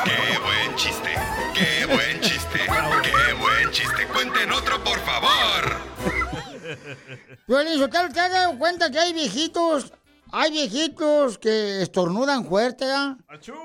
¡Qué 0.05 0.39
buen 0.39 0.75
chiste! 0.77 1.11
¡Qué 1.53 1.85
buen 1.85 2.19
chiste! 2.23 2.61
¡Qué 3.03 3.35
buen 3.35 3.71
chiste! 3.73 4.07
¡Cuenten 4.11 4.53
otro, 4.53 4.83
por 4.83 4.99
favor! 5.01 6.22
Piolín 7.47 7.79
Sotelo, 7.79 8.09
¿te 8.11 8.21
has 8.21 8.31
dado 8.31 8.59
cuenta 8.59 8.91
que 8.91 8.99
hay 8.99 9.13
viejitos? 9.13 9.93
Hay 10.31 10.51
viejitos 10.51 11.39
que 11.39 11.83
estornudan 11.83 12.47
fuerte, 12.47 12.87
¿ah? 12.91 13.17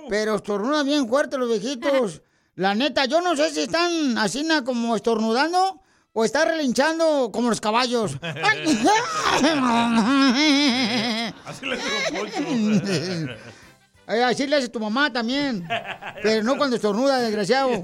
Pero 0.10 0.36
estornudan 0.36 0.86
bien 0.86 1.08
fuerte 1.08 1.38
los 1.38 1.49
viejitos. 1.49 2.22
La 2.55 2.74
neta, 2.74 3.05
yo 3.05 3.22
no 3.22 3.36
sé 3.36 3.51
si 3.51 3.62
están 3.62 4.18
así 4.18 4.43
na, 4.43 4.64
como 4.64 4.95
estornudando 4.95 5.80
o 6.12 6.26
están 6.26 6.47
relinchando 6.47 7.30
como 7.32 7.49
los 7.49 7.62
caballos. 7.62 8.18
Así 11.45 11.66
le 11.66 11.78
digo. 11.78 13.36
Eh, 14.08 14.24
Así 14.24 14.47
le 14.47 14.55
hace 14.55 14.70
tu 14.70 14.80
mamá 14.80 15.12
también. 15.14 15.68
Pero 16.24 16.43
no 16.43 16.58
cuando 16.58 16.78
estornuda, 16.78 17.20
desgraciado. 17.20 17.84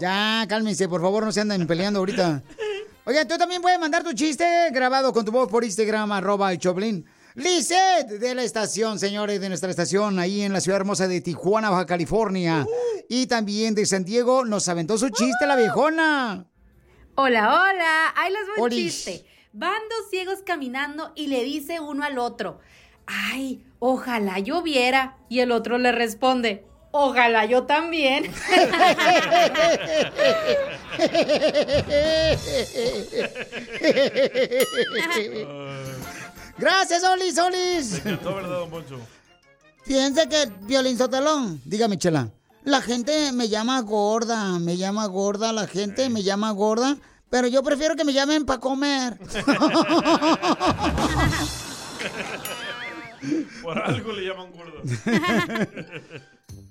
Ya, 0.00 0.44
cálmense, 0.48 0.88
por 0.88 1.00
favor, 1.00 1.24
no 1.24 1.32
se 1.32 1.40
anden 1.40 1.66
peleando 1.66 2.00
ahorita. 2.00 2.42
Oye, 3.08 3.24
tú 3.24 3.38
también 3.38 3.62
puedes 3.62 3.78
mandar 3.78 4.02
tu 4.02 4.12
chiste 4.14 4.44
grabado 4.72 5.12
con 5.12 5.24
tu 5.24 5.30
voz 5.30 5.48
por 5.48 5.62
Instagram, 5.62 6.10
arroba 6.10 6.50
el 6.50 6.58
Choplin. 6.58 7.06
Lisette 7.36 8.18
de 8.18 8.34
la 8.34 8.42
estación, 8.42 8.98
señores, 8.98 9.40
de 9.40 9.48
nuestra 9.48 9.70
estación, 9.70 10.18
ahí 10.18 10.42
en 10.42 10.52
la 10.52 10.60
ciudad 10.60 10.80
hermosa 10.80 11.06
de 11.06 11.20
Tijuana, 11.20 11.70
Baja 11.70 11.86
California. 11.86 12.66
Y 13.08 13.28
también 13.28 13.76
de 13.76 13.86
San 13.86 14.04
Diego, 14.04 14.44
nos 14.44 14.66
aventó 14.68 14.98
su 14.98 15.10
chiste 15.10 15.46
la 15.46 15.54
viejona. 15.54 16.46
Hola, 17.14 17.62
hola. 17.62 18.12
Ahí 18.16 18.32
les 18.32 18.46
voy 18.48 18.56
un 18.56 18.62
Olis. 18.64 19.04
chiste. 19.04 19.24
Van 19.52 19.82
dos 19.88 20.10
ciegos 20.10 20.40
caminando 20.44 21.12
y 21.14 21.28
le 21.28 21.44
dice 21.44 21.78
uno 21.78 22.02
al 22.02 22.18
otro, 22.18 22.58
ay, 23.06 23.64
ojalá 23.78 24.40
yo 24.40 24.62
viera. 24.62 25.16
Y 25.28 25.38
el 25.38 25.52
otro 25.52 25.78
le 25.78 25.92
responde, 25.92 26.66
ojalá 26.96 27.46
yo 27.46 27.64
también. 27.64 28.32
Gracias, 36.58 37.04
Olis, 37.04 37.38
Olis. 37.38 38.04
Me 38.04 38.12
encantó, 38.12 38.34
¿verdad, 38.34 38.58
don 38.58 38.70
Poncho? 38.70 38.98
Fíjense 39.84 40.28
que, 40.28 40.50
Violín 40.62 40.98
Sotelón, 40.98 41.60
dígame, 41.64 41.98
Chela. 41.98 42.28
La 42.64 42.82
gente 42.82 43.30
me 43.32 43.48
llama 43.48 43.80
gorda, 43.80 44.58
me 44.58 44.76
llama 44.76 45.06
gorda, 45.06 45.52
la 45.52 45.68
gente 45.68 46.10
me 46.10 46.24
llama 46.24 46.50
gorda, 46.50 46.96
pero 47.30 47.46
yo 47.46 47.62
prefiero 47.62 47.94
que 47.94 48.04
me 48.04 48.12
llamen 48.12 48.44
para 48.44 48.58
comer. 48.58 49.16
Por 53.62 53.78
algo 53.78 54.12
le 54.12 54.26
llaman 54.26 54.50
gordo. 54.52 54.82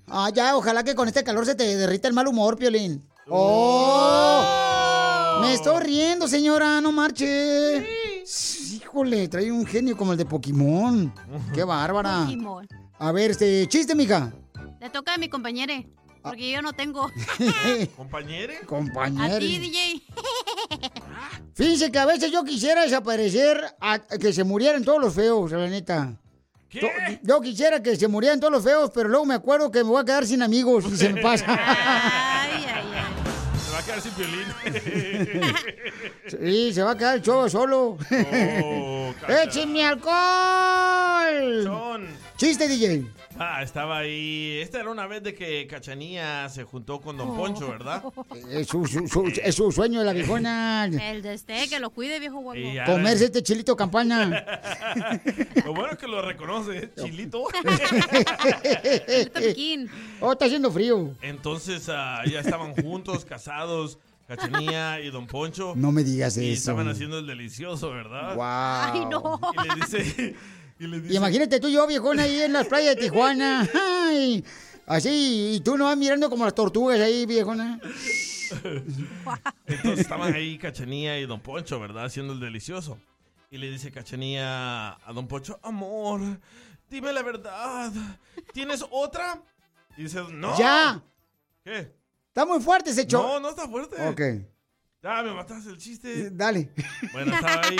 Ah, 0.08 0.30
ya, 0.34 0.56
ojalá 0.56 0.84
que 0.84 0.96
con 0.96 1.08
este 1.08 1.24
calor 1.24 1.46
se 1.46 1.56
te 1.56 1.64
derrita 1.78 2.08
el 2.08 2.14
mal 2.14 2.28
humor, 2.28 2.58
Piolín. 2.58 3.04
¡Oh! 3.28 5.40
Me 5.42 5.54
estoy 5.54 5.82
riendo, 5.84 6.28
señora, 6.28 6.80
no 6.82 6.92
marche. 6.92 8.24
Híjole, 8.74 9.28
trae 9.28 9.52
un 9.52 9.66
genio 9.66 9.98
como 9.98 10.12
el 10.14 10.18
de 10.18 10.26
Pokémon. 10.26 11.14
¡Qué 11.54 11.64
bárbara! 11.64 12.22
Pokémon. 12.26 12.68
A 13.00 13.12
ver, 13.12 13.32
este, 13.32 13.68
chiste, 13.68 13.96
mija. 13.96 14.32
Le 14.80 14.90
toca 14.90 15.16
a 15.16 15.18
mi 15.18 15.28
compañere, 15.30 15.90
porque 16.24 16.52
yo 16.52 16.62
no 16.62 16.74
tengo. 16.74 17.10
¿Compañere? 17.98 18.60
A 18.64 18.66
Compañero. 18.66 19.40
ti, 19.40 19.60
DJ. 19.60 20.04
Fíjense 21.56 21.92
que 21.92 22.00
a 22.00 22.06
veces 22.06 22.32
yo 22.32 22.44
quisiera 22.44 22.84
desaparecer, 22.84 23.60
a- 23.82 24.00
que 24.00 24.32
se 24.34 24.44
murieran 24.44 24.84
todos 24.84 25.02
los 25.02 25.14
feos, 25.14 25.52
la 25.52 25.68
neta. 25.68 26.16
Yo, 26.72 26.88
yo 27.22 27.42
quisiera 27.42 27.82
que 27.82 27.96
se 27.96 28.08
murieran 28.08 28.40
todos 28.40 28.52
los 28.52 28.64
feos, 28.64 28.92
pero 28.94 29.08
luego 29.10 29.26
me 29.26 29.36
acuerdo 29.36 29.72
que 29.72 29.80
me 29.80 29.90
voy 29.90 30.02
a 30.02 30.06
quedar 30.06 30.26
sin 30.26 30.42
amigos 30.42 30.86
y 30.92 30.98
se 30.98 31.10
me 31.10 31.22
pasa. 31.22 31.46
Se 31.46 31.54
va 33.72 33.80
a 33.80 33.84
quedar 33.86 34.02
sin 34.02 34.12
violín. 34.16 34.46
Sí, 36.28 36.74
se 36.74 36.84
va 36.84 36.92
a 36.92 36.98
quedar 36.98 37.16
el 37.16 37.22
show 37.22 37.50
solo. 37.50 37.98
¡Échenme 39.44 39.86
alcohol! 39.86 41.70
Chiste, 42.38 42.68
DJ. 42.68 43.06
Ah, 43.38 43.62
estaba 43.64 43.98
ahí. 43.98 44.60
Esta 44.62 44.80
era 44.80 44.90
una 44.90 45.08
vez 45.08 45.22
de 45.24 45.36
que 45.36 45.68
Cachanía 45.68 46.48
se 46.50 46.64
juntó 46.64 47.02
con 47.02 47.18
Don 47.18 47.36
Poncho, 47.36 47.70
¿verdad? 47.70 48.02
Es 48.50 48.68
su, 48.68 48.86
su- 48.88 49.08
su- 49.08 49.28
es 49.44 49.56
su 49.56 49.72
sueño 49.72 50.00
de 50.00 50.06
la 50.06 50.14
viejona. 50.14 50.86
El 50.86 51.22
de 51.22 51.34
este, 51.34 51.68
que 51.68 51.80
lo 51.80 51.90
cuide, 51.90 52.20
viejo 52.20 52.40
guapo. 52.40 52.58
Y 52.60 52.78
Comerse 52.86 53.26
este 53.26 53.44
chilito 53.44 53.76
campana. 53.76 54.46
Lo 55.66 55.74
bueno 55.74 55.92
es 55.94 55.98
que 55.98 56.08
lo 56.08 56.22
reconoce, 56.22 56.78
¿eh? 56.78 56.92
Chilito. 56.96 57.46
Oh, 60.22 60.32
está 60.32 60.46
haciendo 60.46 60.72
frío. 60.72 61.14
Entonces 61.22 61.90
ah, 61.90 62.22
ya 62.30 62.40
estaban 62.40 62.74
juntos, 62.76 63.26
casados, 63.26 63.98
Cachanía 64.28 65.00
y 65.02 65.10
Don 65.12 65.28
Poncho. 65.28 65.74
No 65.76 65.92
me 65.92 66.04
digas 66.04 66.38
Y 66.38 66.52
eso. 66.52 66.60
estaban 66.72 66.88
haciendo 66.88 67.20
el 67.20 67.28
delicioso, 67.28 67.92
¿verdad? 67.92 68.36
Guau. 68.36 68.92
Ay, 68.94 69.06
no. 69.06 69.40
Y 69.64 69.68
le 69.68 69.76
dice... 69.76 70.36
Y 70.78 70.88
dice 70.88 71.16
Imagínate 71.16 71.60
tú 71.60 71.68
y 71.68 71.74
yo, 71.74 71.88
viejona, 71.88 72.24
ahí 72.24 72.42
en 72.42 72.54
las 72.54 72.68
playas 72.68 72.96
de 72.96 73.02
Tijuana. 73.02 73.68
Ay, 73.74 74.44
así, 74.86 75.56
y 75.56 75.60
tú 75.62 75.78
no 75.78 75.86
vas 75.86 75.98
mirando 75.98 76.30
como 76.30 76.44
las 76.46 76.56
tortugas 76.56 77.00
ahí, 77.00 77.26
viejona. 77.26 77.80
Entonces 79.66 80.00
estaban 80.00 80.34
ahí 80.34 80.58
Cachanía 80.58 81.20
y 81.20 81.26
Don 81.26 81.40
Poncho, 81.40 81.80
¿verdad? 81.80 82.06
Haciendo 82.06 82.34
el 82.34 82.40
delicioso. 82.40 82.98
Y 83.50 83.58
le 83.58 83.70
dice 83.70 83.92
Cachanía 83.92 84.94
a 84.94 85.14
Don 85.14 85.28
Poncho, 85.28 85.60
amor, 85.64 86.22
dime 86.90 87.14
la 87.14 87.24
verdad. 87.24 87.92
¿Tienes 88.54 88.86
otra? 88.90 89.42
Y 89.98 90.04
dice, 90.04 90.24
no. 90.32 90.58
¡Ya! 90.58 91.02
¿Qué? 91.64 91.96
Está 92.28 92.46
muy 92.46 92.60
fuerte 92.60 92.90
ese 92.90 93.08
show. 93.08 93.24
No, 93.24 93.40
no 93.40 93.50
está 93.50 93.68
fuerte. 93.68 93.96
Ok. 94.08 94.22
Ya, 95.02 95.24
me 95.24 95.34
mataste 95.34 95.70
el 95.70 95.78
chiste. 95.78 96.32
Dale. 96.32 96.70
Bueno, 97.14 97.34
estaba 97.34 97.62
ahí. 97.64 97.78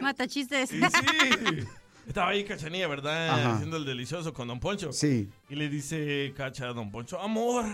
Mata 0.00 0.26
chistes. 0.26 0.70
Sí, 0.70 0.80
sí. 0.80 1.66
Estaba 2.08 2.30
ahí 2.30 2.42
Cachanía, 2.42 2.88
¿verdad? 2.88 3.28
Ajá. 3.28 3.54
Haciendo 3.56 3.76
el 3.76 3.84
delicioso 3.84 4.32
con 4.32 4.48
Don 4.48 4.58
Poncho. 4.58 4.90
Sí. 4.92 5.28
Y 5.50 5.54
le 5.54 5.68
dice 5.68 6.32
Cacha 6.34 6.70
a 6.70 6.72
Don 6.72 6.90
Poncho, 6.90 7.20
amor, 7.20 7.66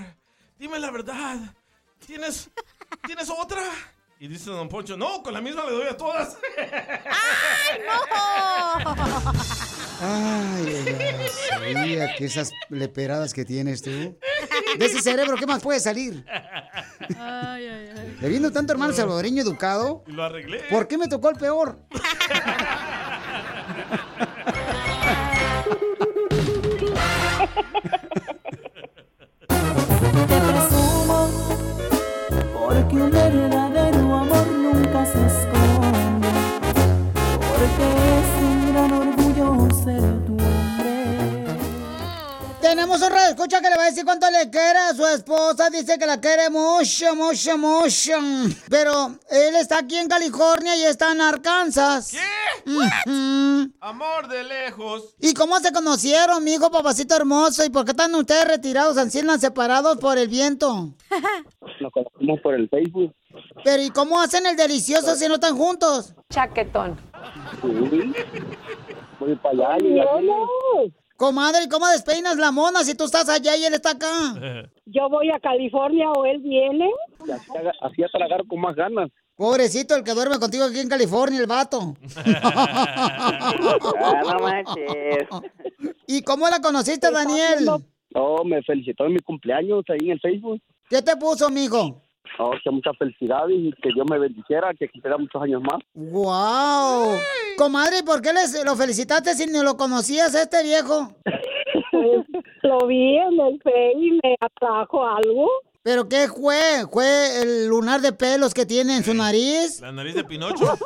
dime 0.59 0.80
la 0.80 0.91
verdad. 0.91 1.39
¿Tienes, 2.05 2.51
¿tienes 3.07 3.30
otra? 3.30 3.62
Y 4.18 4.26
dice 4.26 4.51
Don 4.51 4.68
Poncho, 4.68 4.97
no, 4.97 5.22
con 5.22 5.32
la 5.35 5.41
misma 5.41 5.64
le 5.66 5.70
doy 5.70 5.87
a 5.87 5.97
todas. 5.97 6.37
Ay, 10.01 10.64
Dios, 10.64 11.30
sabía 11.49 12.16
que 12.16 12.24
esas 12.24 12.51
leperadas 12.70 13.32
que 13.32 13.45
tienes 13.45 13.82
tú. 13.82 13.91
De 13.91 14.85
ese 14.85 15.01
cerebro, 15.01 15.37
¿qué 15.37 15.47
más 15.47 15.62
puede 15.62 15.78
salir? 15.78 16.24
Ay, 17.16 17.66
ay, 17.66 17.89
ay. 17.97 18.16
Debiendo 18.20 18.51
tanto 18.51 18.72
hermano 18.72 18.93
salvadoreño 18.93 19.43
educado, 19.43 20.03
Y 20.09 20.12
lo 20.12 20.24
arreglé. 20.24 20.64
¿por 20.70 20.89
qué 20.89 20.99
me 20.99 21.07
tocó 21.07 21.30
el 21.30 21.37
peor? 21.37 21.78
presumo 30.49 31.29
porque 32.53 32.97
un 32.97 33.11
verdadero 33.11 34.15
amor 34.15 34.47
nunca 34.49 35.07
se 35.07 35.27
esconde 35.27 35.54
Tenemos 42.85 43.01
un 43.01 43.14
radio 43.14 43.30
escucha 43.30 43.62
que 43.62 43.70
le 43.70 43.76
va 43.76 43.85
a 43.85 43.87
decir 43.87 44.05
cuánto 44.05 44.30
le 44.30 44.51
quiere 44.51 44.78
a 44.78 44.93
su 44.93 45.07
esposa. 45.07 45.70
Dice 45.70 45.99
que 45.99 46.05
la 46.05 46.20
quiere 46.20 46.51
mucho, 46.51 47.16
mucho, 47.16 47.57
mucho. 47.57 48.12
Pero 48.68 49.07
él 49.30 49.57
está 49.57 49.78
aquí 49.78 49.97
en 49.97 50.07
California 50.07 50.76
y 50.76 50.82
está 50.82 51.12
en 51.12 51.22
Arkansas. 51.22 52.11
¿Qué? 52.11 53.70
Amor 53.80 54.28
de 54.28 54.45
lejos. 54.45 55.14
¿Y 55.18 55.32
cómo 55.32 55.59
se 55.61 55.72
conocieron, 55.72 56.45
mi 56.45 56.53
hijo 56.53 56.70
papacito 56.70 57.16
hermoso? 57.16 57.64
¿Y 57.64 57.70
por 57.70 57.87
qué 57.87 57.93
están 57.93 58.14
ustedes 58.14 58.47
retirados, 58.49 58.99
ancianos, 58.99 59.41
separados 59.41 59.97
por 59.97 60.18
el 60.18 60.28
viento? 60.28 60.91
Nos 61.80 61.91
conocimos 61.91 62.39
por 62.43 62.55
el 62.55 62.68
Facebook. 62.68 63.14
Pero 63.64 63.82
¿y 63.82 63.89
cómo 63.89 64.20
hacen 64.20 64.45
el 64.45 64.57
delicioso 64.57 65.16
si 65.16 65.26
no 65.26 65.37
están 65.37 65.57
juntos? 65.57 66.12
Chaquetón. 66.28 66.99
Sí. 67.62 68.12
Voy 69.18 69.37
para 69.37 69.74
allá 69.74 69.87
y. 69.87 71.04
Comadre, 71.25 71.64
¿y 71.64 71.68
cómo 71.70 71.87
despeinas 71.89 72.37
la 72.37 72.53
mona 72.53 72.85
si 72.85 72.95
tú 72.95 73.05
estás 73.05 73.31
allá 73.31 73.57
y 73.57 73.64
él 73.64 73.72
está 73.72 73.93
acá? 73.93 74.35
Yo 74.85 75.09
voy 75.09 75.31
a 75.31 75.41
California 75.41 76.11
o 76.11 76.27
él 76.27 76.39
viene. 76.41 76.91
Así, 77.81 78.03
la 78.03 78.27
agarro 78.27 78.45
con 78.47 78.61
más 78.61 78.77
ganas. 78.77 79.09
Pobrecito, 79.35 79.97
el 79.97 80.05
que 80.05 80.12
duerme 80.12 80.39
contigo 80.39 80.64
aquí 80.64 80.81
en 80.81 80.89
California, 80.91 81.41
el 81.41 81.47
vato. 81.47 81.95
No 84.27 84.39
manches. 84.39 85.29
¿Y 86.07 86.22
cómo 86.25 86.47
la 86.51 86.61
conociste, 86.61 87.11
Daniel? 87.11 87.70
Oh, 88.14 88.45
me 88.45 88.62
felicitó 88.62 89.07
en 89.07 89.14
mi 89.14 89.20
cumpleaños 89.20 89.83
ahí 89.89 90.09
en 90.09 90.11
el 90.11 90.20
Facebook. 90.20 90.61
¿Qué 90.91 91.01
te 91.01 91.16
puso, 91.16 91.49
mijo? 91.49 92.03
Oh, 92.39 92.53
que 92.62 92.70
muchas 92.70 92.99
felicidades 92.99 93.57
y 93.57 93.72
que 93.81 93.89
Dios 93.95 94.07
me 94.11 94.18
bendiciera, 94.18 94.75
que 94.75 94.91
cumpliera 94.91 95.16
muchos 95.16 95.41
años 95.41 95.62
más. 95.62 95.81
¡Wow! 95.95 97.16
Comadre, 97.57 97.99
¿y 98.01 98.03
por 98.03 98.21
qué 98.21 98.33
les, 98.33 98.65
lo 98.65 98.75
felicitaste 98.77 99.35
si 99.35 99.47
no 99.47 99.63
lo 99.63 99.77
conocías 99.77 100.35
a 100.35 100.43
este 100.43 100.63
viejo? 100.63 101.13
Lo 102.63 102.87
vi 102.87 103.19
en 103.19 103.39
el 103.39 103.61
Face 103.63 103.93
y 103.99 104.13
me 104.23 104.37
atrajo 104.41 105.07
algo. 105.07 105.49
¿Pero 105.83 106.09
qué 106.09 106.29
fue? 106.29 106.87
¿Fue 106.91 107.43
el 107.43 107.67
lunar 107.69 108.01
de 108.01 108.13
pelos 108.13 108.55
que 108.55 108.65
tiene 108.65 108.97
en 108.97 109.05
su 109.05 109.13
nariz? 109.13 109.83
¿La 109.83 109.93
nariz 109.93 110.15
de 110.15 110.25
Pinocho? 110.25 110.65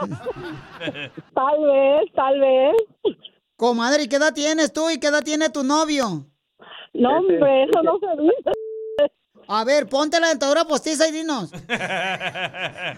Tal 1.35 1.65
vez, 1.65 2.13
tal 2.15 2.41
vez. 2.41 2.75
Comadre, 3.57 4.03
¿y 4.03 4.09
qué 4.09 4.17
edad 4.17 4.35
tienes 4.35 4.73
tú 4.73 4.91
y 4.91 4.99
qué 4.99 5.07
edad 5.07 5.23
tiene 5.23 5.51
tu 5.51 5.63
novio? 5.63 6.27
No, 6.95 7.19
hombre, 7.19 7.65
eso 7.65 7.83
no 7.85 7.99
se 8.01 8.23
dice. 8.23 8.51
A 9.51 9.65
ver, 9.65 9.89
ponte 9.89 10.21
la 10.21 10.29
dentadura 10.29 10.67
postiza 10.67 11.09
y 11.09 11.13
dinos. 11.13 11.51
La 11.69 12.95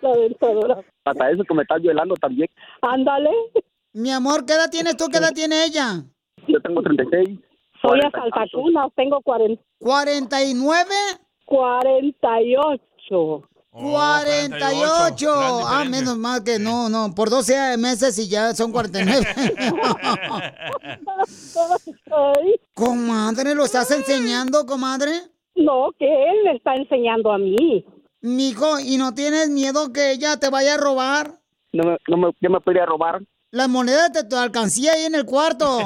dentadura. 0.16 0.80
Hasta 1.04 1.30
eso 1.30 1.42
que 1.42 1.54
me 1.54 1.62
estás 1.62 1.82
violando 1.82 2.14
también. 2.14 2.48
Ándale. 2.82 3.30
Mi 3.92 4.12
amor, 4.12 4.46
¿qué 4.46 4.52
edad 4.54 4.70
tienes 4.70 4.96
tú? 4.96 5.08
¿Qué 5.08 5.18
edad 5.18 5.32
tiene 5.34 5.64
ella? 5.64 6.04
Yo 6.46 6.60
tengo 6.60 6.82
36. 6.82 7.36
Soy 7.82 7.98
asaltacunas, 8.00 8.92
tengo 8.94 9.20
40. 9.22 9.60
¿49? 9.80 10.86
48. 11.46 13.48
48. 13.74 15.66
Ah, 15.66 15.84
menos 15.84 16.16
mal 16.16 16.42
que 16.44 16.60
no, 16.60 16.88
no. 16.88 17.12
Por 17.12 17.28
12 17.28 17.76
meses 17.76 18.16
y 18.20 18.28
ya 18.28 18.54
son 18.54 18.70
49. 18.70 19.26
comadre, 22.74 23.56
¿lo 23.56 23.64
estás 23.64 23.90
enseñando, 23.90 24.64
comadre? 24.64 25.10
No, 25.56 25.90
que 25.98 26.06
él 26.06 26.44
me 26.44 26.54
está 26.56 26.74
enseñando 26.74 27.32
a 27.32 27.38
mí. 27.38 27.84
Mijo, 28.20 28.78
¿y 28.78 28.96
no 28.96 29.12
tienes 29.12 29.50
miedo 29.50 29.92
que 29.92 30.12
ella 30.12 30.38
te 30.38 30.50
vaya 30.50 30.74
a 30.74 30.78
robar? 30.78 31.40
No 31.72 31.90
me, 31.90 31.98
no 32.06 32.16
me, 32.16 32.30
¿Qué 32.40 32.48
me 32.48 32.60
podría 32.60 32.86
robar? 32.86 33.24
Las 33.50 33.68
monedas 33.68 34.12
de 34.12 34.22
tu 34.24 34.36
alcancía 34.36 34.92
ahí 34.92 35.02
en 35.04 35.16
el 35.16 35.24
cuarto. 35.24 35.66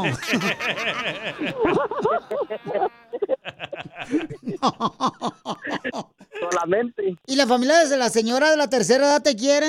Solamente. 6.40 7.16
¿Y 7.26 7.36
la 7.36 7.46
familia 7.46 7.84
de 7.84 7.96
la 7.96 8.08
señora 8.08 8.50
de 8.50 8.56
la 8.56 8.68
tercera 8.68 9.04
edad 9.04 9.22
te 9.22 9.36
quiere? 9.36 9.66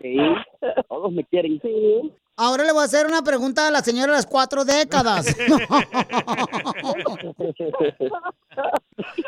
Sí, 0.00 0.16
todos 0.88 1.12
me 1.12 1.24
quieren. 1.24 1.60
Sí. 1.62 2.12
Ahora 2.36 2.64
le 2.64 2.72
voy 2.72 2.80
a 2.80 2.84
hacer 2.84 3.06
una 3.06 3.22
pregunta 3.22 3.68
a 3.68 3.70
la 3.70 3.80
señora 3.80 4.12
de 4.12 4.18
las 4.18 4.26
cuatro 4.26 4.64
décadas. 4.64 5.26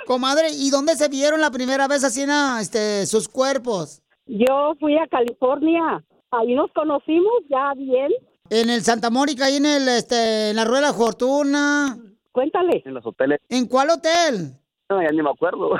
Comadre, 0.06 0.50
¿y 0.50 0.70
dónde 0.70 0.96
se 0.96 1.08
vieron 1.08 1.40
la 1.40 1.50
primera 1.50 1.88
vez 1.88 2.04
así 2.04 2.24
este, 2.60 3.06
sus 3.06 3.28
cuerpos? 3.28 4.02
Yo 4.26 4.74
fui 4.80 4.96
a 4.96 5.06
California. 5.08 6.02
Ahí 6.30 6.54
nos 6.54 6.72
conocimos 6.72 7.32
ya 7.50 7.72
bien. 7.76 8.10
En 8.48 8.70
el 8.70 8.82
Santa 8.82 9.10
Mónica, 9.10 9.44
ahí 9.44 9.56
en 9.56 9.66
el, 9.66 9.88
este, 9.88 10.50
en 10.50 10.56
la 10.56 10.64
Rueda 10.64 10.88
de 10.88 10.94
Fortuna. 10.94 11.98
Cuéntale. 12.32 12.82
En 12.86 12.94
los 12.94 13.04
hoteles. 13.04 13.40
¿En 13.50 13.66
cuál 13.66 13.90
hotel? 13.90 14.54
No, 14.92 15.02
ya 15.02 15.10
ni 15.10 15.22
me 15.22 15.30
acuerdo. 15.30 15.70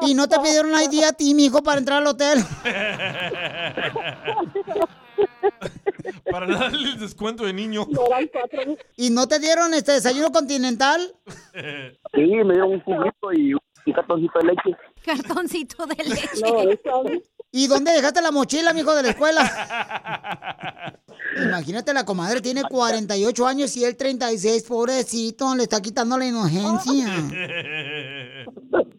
¿Y 0.00 0.14
no 0.14 0.26
te 0.26 0.38
pidieron 0.40 0.70
ID 0.70 1.04
a 1.04 1.12
ti, 1.12 1.34
mijo, 1.34 1.62
para 1.62 1.78
entrar 1.78 2.00
al 2.00 2.06
hotel? 2.06 2.38
Para 6.30 6.46
darle 6.46 6.92
el 6.92 6.98
descuento 6.98 7.44
de 7.44 7.52
niño. 7.52 7.86
¿Y 8.96 9.10
no 9.10 9.28
te 9.28 9.38
dieron 9.38 9.74
este 9.74 9.92
desayuno 9.92 10.32
continental? 10.32 11.14
Sí, 12.14 12.20
me 12.22 12.54
dieron 12.54 12.72
un 12.72 12.80
juguito 12.80 13.32
y 13.34 13.52
un 13.52 13.60
cartoncito 13.94 14.38
de 14.38 14.44
leche. 14.46 14.74
Cartoncito 15.04 15.86
de 15.86 16.04
leche. 16.04 17.22
¿Y 17.52 17.68
dónde 17.68 17.92
dejaste 17.92 18.20
la 18.20 18.30
mochila, 18.30 18.72
mijo, 18.74 18.94
de 18.94 19.02
la 19.02 19.08
escuela? 19.10 19.40
Imagínate, 21.42 21.92
la 21.94 22.04
comadre 22.04 22.40
tiene 22.40 22.62
48 22.62 23.46
años 23.46 23.76
y 23.76 23.84
él 23.84 23.96
36, 23.96 24.62
pobrecito, 24.64 25.54
le 25.54 25.62
está 25.64 25.80
quitando 25.80 26.16
la 26.18 26.26
inocencia. 26.26 27.06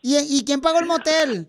¿Y, 0.02 0.18
y 0.40 0.46
quién 0.46 0.62
pagó 0.62 0.80
el 0.80 0.86
motel? 0.86 1.48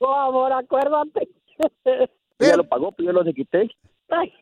No, 0.00 0.14
amor, 0.14 0.52
acuérdate. 0.52 1.28
Ella 2.38 2.56
lo 2.56 2.68
pagó, 2.68 2.92
pero 2.92 3.12
yo 3.12 3.22
lo 3.22 3.32
quité. 3.32 3.68
Ay, 4.08 4.32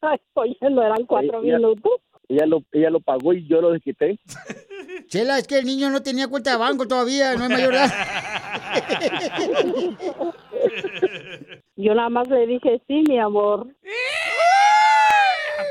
ay, 0.00 0.18
oye, 0.34 0.56
no 0.70 0.82
eran 0.82 1.04
cuatro 1.06 1.42
Ella- 1.42 1.58
minutos. 1.58 1.92
Ella 2.28 2.46
lo, 2.46 2.62
ella 2.72 2.90
lo 2.90 3.00
pagó 3.00 3.32
y 3.34 3.46
yo 3.46 3.60
lo 3.60 3.78
quité. 3.80 4.18
Chela, 5.12 5.36
es 5.38 5.46
que 5.46 5.58
el 5.58 5.66
niño 5.66 5.90
no 5.90 6.02
tenía 6.02 6.26
cuenta 6.26 6.52
de 6.52 6.56
banco 6.56 6.88
todavía, 6.88 7.34
no 7.36 7.44
es 7.44 7.50
mayor 7.50 7.74
edad. 7.74 7.92
Yo 11.76 11.94
nada 11.94 12.08
más 12.08 12.26
le 12.28 12.46
dije, 12.46 12.80
sí, 12.88 13.02
mi 13.06 13.18
amor. 13.18 13.66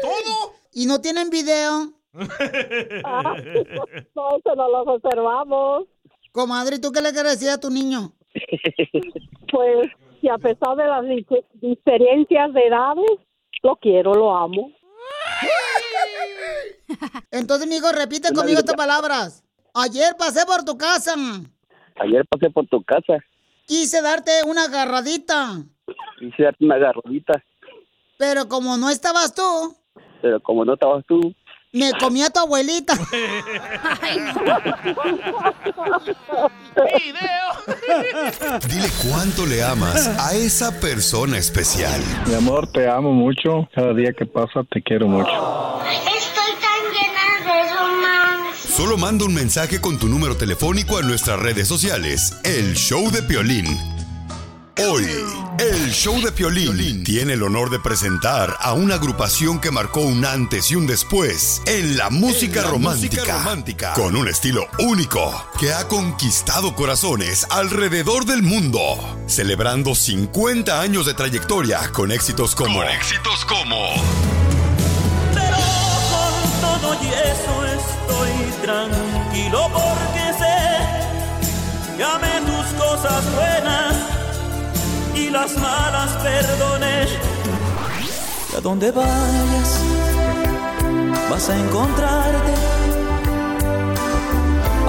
todo? 0.04 0.54
¿Y 0.74 0.86
no 0.86 1.02
tienen 1.02 1.32
video? 1.32 1.92
Ah, 3.04 3.34
no, 4.16 4.30
no 4.56 4.70
los 4.70 4.88
observamos. 4.88 5.86
Comadre, 6.32 6.76
¿y 6.76 6.80
tú 6.80 6.92
qué 6.92 7.02
le 7.02 7.12
quieres 7.12 7.40
decir 7.40 7.50
a 7.50 7.60
tu 7.60 7.72
niño? 7.72 8.14
Pues, 9.52 9.90
y 10.22 10.30
a 10.30 10.38
pesar 10.38 10.78
de 10.78 10.86
las 10.86 11.04
dif- 11.04 11.46
diferencias 11.56 12.54
de 12.54 12.68
edades, 12.68 13.10
lo 13.64 13.76
quiero, 13.78 14.14
lo 14.14 14.34
amo. 14.38 14.72
Entonces, 17.32 17.68
mijo, 17.68 17.92
repite 17.92 18.34
conmigo 18.34 18.60
estas 18.60 18.76
palabras. 18.76 19.44
Ayer 19.74 20.16
pasé 20.18 20.46
por 20.46 20.64
tu 20.64 20.78
casa. 20.78 21.16
Ayer 22.00 22.26
pasé 22.30 22.50
por 22.50 22.68
tu 22.68 22.84
casa. 22.84 23.18
Quise 23.66 24.02
darte 24.02 24.32
una 24.46 24.66
agarradita. 24.66 25.64
Quise 26.20 26.44
darte 26.44 26.66
una 26.66 26.78
garrodita, 26.78 27.44
Pero 28.18 28.48
como 28.48 28.78
no 28.78 28.90
estabas 28.90 29.34
tú, 29.34 29.76
pero 30.22 30.40
como 30.42 30.64
no 30.66 30.74
estabas 30.74 31.04
tú, 31.08 31.34
me 31.74 31.92
comí 31.94 32.22
a 32.22 32.30
tu 32.30 32.40
abuelita. 32.40 32.94
Dile 38.68 38.88
cuánto 39.10 39.46
le 39.46 39.64
amas 39.64 40.08
a 40.20 40.36
esa 40.36 40.80
persona 40.80 41.38
especial. 41.38 42.02
Mi 42.28 42.36
amor, 42.36 42.72
te 42.72 42.90
amo 42.90 43.14
mucho. 43.14 43.68
Cada 43.74 43.94
día 43.94 44.14
que 44.14 44.26
pasa 44.26 44.64
te 44.70 44.82
quiero 44.82 45.08
mucho. 45.08 45.32
Solo 48.76 48.98
manda 48.98 49.26
un 49.26 49.34
mensaje 49.34 49.80
con 49.80 50.00
tu 50.00 50.08
número 50.08 50.36
telefónico 50.36 50.98
a 50.98 51.02
nuestras 51.02 51.40
redes 51.40 51.68
sociales. 51.68 52.34
El 52.44 52.76
Show 52.76 53.12
de 53.12 53.22
Piolín. 53.22 53.66
Hoy, 54.90 55.06
el 55.60 55.92
Show 55.92 56.22
de 56.22 56.32
Piolín 56.32 57.04
tiene 57.04 57.34
el 57.34 57.44
honor 57.44 57.70
de 57.70 57.80
presentar 57.80 58.58
a 58.60 58.74
una 58.74 58.96
agrupación 58.96 59.60
que 59.60 59.70
marcó 59.70 60.00
un 60.00 60.26
antes 60.26 60.72
y 60.72 60.76
un 60.76 60.88
después 60.88 61.62
en 61.68 61.98
la 61.98 62.10
música, 62.10 62.62
la 62.62 62.70
romántica, 62.70 63.18
música 63.18 63.38
romántica. 63.38 63.94
con 63.94 64.16
un 64.16 64.28
estilo 64.28 64.66
único 64.80 65.46
que 65.60 65.74
ha 65.74 65.88
conquistado 65.88 66.74
corazones 66.74 67.46
alrededor 67.50 68.26
del 68.26 68.42
mundo, 68.42 68.80
celebrando 69.28 69.94
50 69.94 70.82
años 70.82 71.06
de 71.06 71.14
trayectoria 71.14 71.92
con 71.92 72.12
éxitos 72.12 72.56
como 72.56 72.82
éxitos 72.84 73.46
como 73.46 73.90
con 73.94 74.61
y 76.84 77.08
eso 77.10 77.66
estoy 77.66 78.52
tranquilo 78.64 79.70
porque 79.72 80.34
sé 80.40 80.58
que 81.96 82.04
amé 82.04 82.42
tus 82.42 82.66
cosas 82.82 83.24
buenas 83.36 83.96
y 85.14 85.30
las 85.30 85.56
malas 85.58 86.10
perdoné. 86.24 87.08
Y 88.52 88.56
a 88.56 88.62
donde 88.62 88.92
vayas 88.92 89.80
vas 91.30 91.50
a 91.50 91.58
encontrarte 91.58 92.54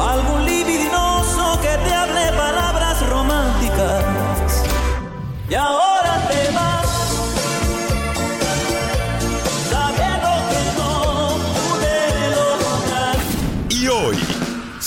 algún 0.01 0.47
libidinoso 0.47 1.61
que 1.61 1.77
te 1.85 1.95
hable 1.95 2.33
palabras 2.33 3.09
románticas. 3.11 4.65
Y 5.51 5.55
ahora 5.55 5.92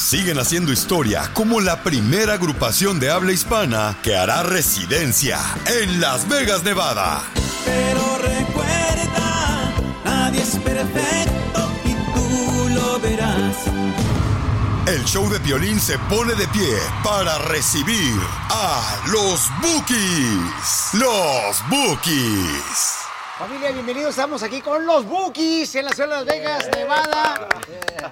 siguen 0.05 0.37
haciendo 0.37 0.71
historia 0.71 1.31
como 1.33 1.59
la 1.61 1.81
primera 1.81 2.33
agrupación 2.33 2.99
de 2.99 3.09
habla 3.09 3.31
hispana 3.31 3.97
que 4.03 4.15
hará 4.15 4.43
residencia 4.43 5.39
en 5.81 5.99
Las 5.99 6.29
Vegas, 6.29 6.63
Nevada. 6.63 7.23
Pero 7.65 8.17
recuerda, 8.19 9.73
nadie 10.05 10.43
es 10.43 10.57
perfecto 10.57 11.71
y 11.85 11.93
tú 12.13 12.69
lo 12.69 12.99
verás. 12.99 13.57
El 14.85 15.03
show 15.05 15.27
de 15.27 15.39
Piolín 15.39 15.79
se 15.79 15.97
pone 15.97 16.35
de 16.35 16.47
pie 16.49 16.77
para 17.03 17.39
recibir 17.39 18.13
a 18.49 18.97
los 19.07 19.49
Bookies. 19.59 20.89
Los 20.93 21.67
Bookies. 21.67 23.04
Familia, 23.37 23.69
bienvenidos. 23.73 24.11
Estamos 24.11 24.43
aquí 24.43 24.61
con 24.61 24.85
los 24.85 25.05
Bookies 25.05 25.75
en 25.75 25.83
la 25.83 25.91
ciudad 25.91 26.07
de 26.07 26.15
Las 26.15 26.25
Vegas, 26.25 26.69
Nevada. 26.73 27.49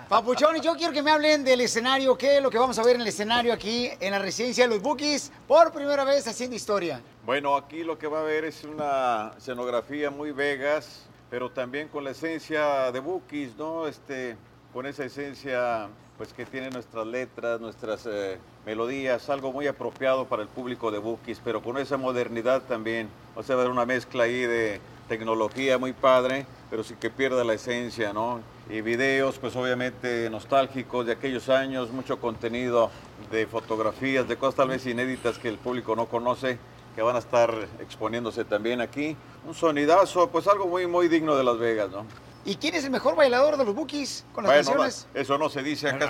Papuchón, 0.10 0.58
y 0.58 0.60
yo 0.60 0.76
quiero 0.76 0.92
que 0.92 1.02
me 1.02 1.12
hablen 1.12 1.46
del 1.46 1.62
escenario. 1.62 2.18
¿Qué 2.18 2.36
es 2.36 2.44
lo 2.44 2.50
que 2.50 2.58
vamos 2.58 2.78
a 2.78 2.84
ver 2.84 2.96
en 2.96 3.04
el 3.04 3.08
escenario 3.08 3.54
aquí 3.54 3.90
en 4.02 4.12
la 4.12 4.20
residencia 4.20 4.66
de 4.66 4.76
los 4.76 4.84
Bookies? 4.84 5.32
Por 5.48 5.72
primera 5.72 6.04
vez 6.04 6.28
haciendo 6.28 6.58
historia. 6.58 7.02
Bueno, 7.26 7.56
aquí 7.56 7.86
lo 7.86 7.98
que 7.98 8.08
va 8.08 8.20
a 8.20 8.24
ver 8.24 8.44
es 8.44 8.66
una 8.66 9.32
escenografía 9.38 10.12
muy 10.12 10.34
Vegas, 10.34 11.06
pero 11.30 11.50
también 11.50 11.88
con 11.88 12.04
la 12.04 12.12
esencia 12.12 12.92
de 12.92 13.00
Bookies, 13.00 13.56
¿no? 13.56 13.88
Este, 13.88 14.36
con 14.74 14.86
esa 14.86 15.06
esencia 15.06 15.88
pues 16.18 16.34
que 16.34 16.46
tiene 16.46 16.70
nuestras 16.70 17.08
letras, 17.08 17.62
nuestras 17.62 18.06
eh, 18.08 18.38
melodías, 18.66 19.30
algo 19.30 19.54
muy 19.54 19.68
apropiado 19.68 20.26
para 20.26 20.44
el 20.44 20.50
público 20.50 20.92
de 20.92 21.00
Bookies, 21.00 21.40
pero 21.44 21.64
con 21.64 21.78
esa 21.78 21.96
modernidad 21.96 22.64
también. 22.64 23.08
O 23.36 23.42
sea, 23.42 23.56
va 23.56 23.62
a 23.62 23.66
haber 23.66 23.72
una 23.72 23.86
mezcla 23.86 24.26
ahí 24.26 24.42
de 24.42 24.82
tecnología 25.08 25.78
muy 25.78 25.94
padre, 25.94 26.46
pero 26.70 26.84
sin 26.84 26.98
que 26.98 27.10
pierda 27.10 27.44
la 27.44 27.54
esencia, 27.54 28.14
¿no? 28.14 28.42
Y 28.70 28.82
videos, 28.82 29.38
pues 29.40 29.56
obviamente 29.56 30.30
nostálgicos 30.30 31.06
de 31.06 31.14
aquellos 31.14 31.50
años, 31.50 31.92
mucho 31.92 32.20
contenido 32.20 32.90
de 33.32 33.46
fotografías, 33.46 34.28
de 34.28 34.38
cosas 34.38 34.56
tal 34.56 34.70
vez 34.70 34.86
inéditas 34.86 35.38
que 35.38 35.50
el 35.50 35.58
público 35.58 35.96
no 35.96 36.08
conoce, 36.08 36.58
que 36.96 37.02
van 37.02 37.16
a 37.16 37.20
estar 37.20 37.54
exponiéndose 37.80 38.46
también 38.46 38.82
aquí. 38.82 39.18
Un 39.46 39.54
sonidazo, 39.54 40.30
pues 40.30 40.48
algo 40.48 40.68
muy, 40.68 40.88
muy 40.88 41.08
digno 41.08 41.36
de 41.36 41.44
Las 41.44 41.58
Vegas, 41.58 41.92
¿no? 41.92 42.06
¿Y 42.46 42.56
quién 42.58 42.76
es 42.76 42.84
el 42.84 42.92
mejor 42.92 43.16
bailador 43.16 43.56
de 43.56 43.64
los 43.64 43.74
Bookies 43.74 44.26
con 44.34 44.44
las 44.44 44.52
Bueno, 44.52 44.66
canciones? 44.84 45.08
no, 45.14 45.22
eso 45.22 45.38
no 45.38 45.48
se 45.50 45.64
dice, 45.64 45.88
acá 45.90 46.06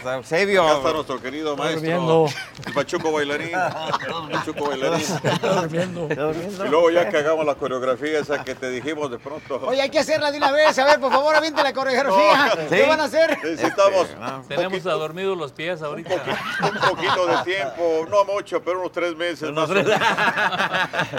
está 0.00 0.14
Eusebio. 0.16 0.62
Acá 0.66 0.76
está 0.78 0.92
nuestro 0.94 1.20
querido 1.20 1.50
Está 1.52 1.62
maestro, 1.62 1.80
durmiendo. 1.90 2.26
el 2.66 2.72
Pachuco 2.72 3.12
bailarín, 3.12 3.50
Pachuco 4.32 4.64
bailarín. 4.68 5.00
Está 5.22 5.48
durmiendo. 5.60 6.06
Está 6.08 6.22
durmiendo. 6.22 6.64
Y 6.64 6.68
luego 6.70 6.90
ya 6.90 7.08
que 7.10 7.18
hagamos 7.18 7.44
la 7.44 7.54
coreografía 7.56 8.18
esa 8.18 8.42
que 8.42 8.54
te 8.54 8.70
dijimos 8.70 9.10
de 9.10 9.18
pronto. 9.18 9.60
Oye, 9.66 9.82
hay 9.82 9.90
que 9.90 9.98
hacerla 9.98 10.30
de 10.32 10.38
una 10.38 10.52
vez. 10.52 10.78
A 10.78 10.86
ver, 10.86 10.98
por 11.00 11.12
favor, 11.12 11.34
aviente 11.36 11.62
la 11.62 11.74
coreografía. 11.74 12.54
No, 12.56 12.68
¿Qué 12.70 12.86
van 12.86 13.00
a 13.00 13.04
hacer? 13.04 13.38
Necesitamos 13.44 14.08
Tenemos 14.48 14.86
adormidos 14.86 15.36
los 15.36 15.52
pies 15.52 15.82
ahorita. 15.82 16.14
un 16.14 16.90
poquito 16.90 17.26
de 17.26 17.36
tiempo, 17.44 18.06
no 18.08 18.24
mucho, 18.24 18.62
pero 18.62 18.80
unos 18.80 18.92
tres 18.92 19.14
meses. 19.16 19.50
más 19.52 19.68
o 19.68 19.74
menos. 19.74 19.92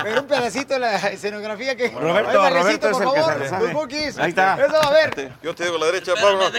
Pero 0.04 0.22
un 0.22 0.28
pedacito 0.28 0.74
de 0.74 0.80
la 0.80 0.96
escenografía 1.10 1.76
que... 1.76 1.90
Roberto, 1.90 2.42
Ay, 2.42 2.54
Roberto 2.54 2.88
es 2.90 2.94
por 2.98 3.04
el 3.04 3.14
que 3.14 3.22
favor, 3.22 3.48
sabe. 3.50 3.64
los 3.66 3.74
Bookies. 3.74 4.18
Ahí 4.18 4.30
está. 4.30 4.55
Eso 4.58 4.74
va 4.74 4.88
a 4.88 4.92
ver. 4.92 5.32
Yo 5.44 5.54
te 5.56 5.64
digo 5.66 5.78
la 5.78 5.86
derecha, 5.88 6.14
Pablo. 6.20 6.50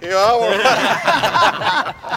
Y 0.00 0.08
vamos. 0.08 0.48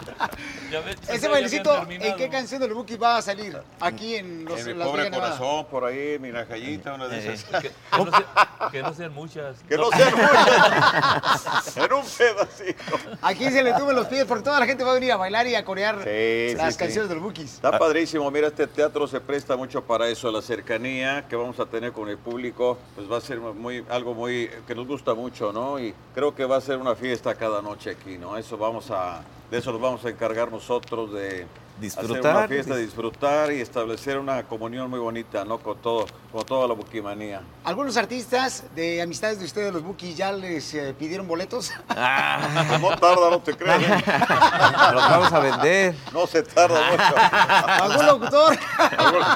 Ese 1.08 1.28
bailecito, 1.30 1.86
¿en 1.90 2.16
qué 2.18 2.30
canción 2.30 2.60
de 2.62 2.68
los 2.68 2.76
Bookies 2.76 3.02
va 3.02 3.18
a 3.18 3.22
salir? 3.22 3.58
Aquí 3.80 4.16
en 4.18 4.44
los 4.44 4.60
En 4.60 4.66
mi 4.66 4.72
en 4.74 4.80
Las 4.80 4.88
pobre 4.90 5.10
corazón, 5.10 5.66
por 5.68 5.86
ahí, 5.86 6.20
mi 6.20 6.30
najayita, 6.30 6.94
una 6.94 7.08
de 7.08 7.34
esas. 7.34 7.46
Que, 7.62 7.70
que 7.70 7.72
no 7.98 8.12
se- 8.12 8.72
que 8.72 8.82
no 8.82 8.94
sean 8.94 9.14
muchas. 9.14 9.56
Que 9.68 9.78
no 9.78 9.90
sean 9.92 10.12
muchas. 10.14 11.78
en 11.78 11.94
un 11.94 12.04
pedacito. 12.06 12.98
Aquí 13.22 13.50
se 13.50 13.64
le 13.64 13.74
tuve 13.74 13.94
los 13.94 14.08
pies 14.08 14.26
porque 14.26 14.44
toda 14.44 14.60
la 14.60 14.66
gente 14.66 14.84
va 14.84 14.92
a 14.92 14.96
venir 14.96 15.14
a 15.14 15.18
bailar 15.18 15.48
y 15.48 15.56
a 15.56 15.64
corear 15.64 16.00
Sí, 16.04 16.56
las 16.58 16.74
sí, 16.74 16.80
canciones 16.80 17.04
sí. 17.06 17.10
de 17.10 17.16
los 17.16 17.24
Bookies. 17.24 17.54
Está 17.56 17.80
padrísimo, 17.80 18.30
mira, 18.30 18.48
este 18.48 18.68
teatro 18.68 19.08
se 19.08 19.22
presta 19.22 19.56
mucho 19.56 19.84
para 19.84 20.10
eso, 20.10 20.30
la 20.32 20.42
cercanía 20.42 21.26
que 21.30 21.36
vamos 21.38 21.60
a 21.62 21.66
tener 21.66 21.94
con 21.94 22.10
el 22.10 22.18
público, 22.18 22.78
pues 22.96 23.10
va 23.10 23.18
a 23.18 23.22
ser 23.22 23.40
muy, 23.40 23.86
algo 23.90 24.14
muy, 24.14 24.37
que 24.46 24.76
nos 24.76 24.88
gusta 24.88 25.14
mucho, 25.14 25.52
¿no? 25.52 25.80
Y 25.80 25.94
creo 26.14 26.36
que 26.36 26.46
va 26.46 26.58
a 26.58 26.62
ser 26.62 26.78
una 26.78 26.96
fiesta 26.96 27.36
cada 27.36 27.62
noche 27.62 27.92
aquí, 27.92 28.18
¿no? 28.18 28.38
Eso 28.38 28.58
vamos 28.58 28.92
a, 28.92 29.22
de 29.50 29.58
eso 29.58 29.72
nos 29.72 29.82
vamos 29.82 30.06
a 30.06 30.10
encargar 30.10 30.52
nosotros 30.52 31.12
de 31.14 31.46
hacer 31.78 32.06
una 32.06 32.14
Disfrutar. 32.16 32.48
fiesta, 32.50 32.76
disfrutar 32.76 33.52
y 33.54 33.62
establecer 33.62 34.18
una 34.18 34.44
comunión 34.44 34.90
muy 34.90 35.00
bonita, 35.00 35.46
¿no? 35.46 35.60
Con 35.60 35.78
todo, 35.78 36.08
con 36.32 36.44
toda 36.46 36.68
la 36.68 36.74
buquimanía. 36.74 37.42
Algunos 37.64 37.96
artistas 37.98 38.64
de 38.76 39.02
amistades 39.02 39.40
de 39.40 39.46
ustedes, 39.46 39.72
los 39.74 39.84
Bookies, 39.84 40.18
ya 40.18 40.32
les 40.32 40.74
eh, 40.74 40.96
pidieron 40.98 41.28
boletos. 41.28 41.72
Pues 41.88 41.98
no 42.82 42.98
tarda, 42.98 43.30
no 43.30 43.40
te 43.40 43.56
creas. 43.56 43.82
¿eh? 43.84 44.04
Los 44.94 45.10
vamos 45.10 45.32
a 45.34 45.40
vender. 45.40 45.96
No 46.14 46.26
se 46.28 46.44
tarda 46.44 46.80
mucho. 46.92 47.16
¿Algún 47.84 48.06
locutor? 48.06 48.58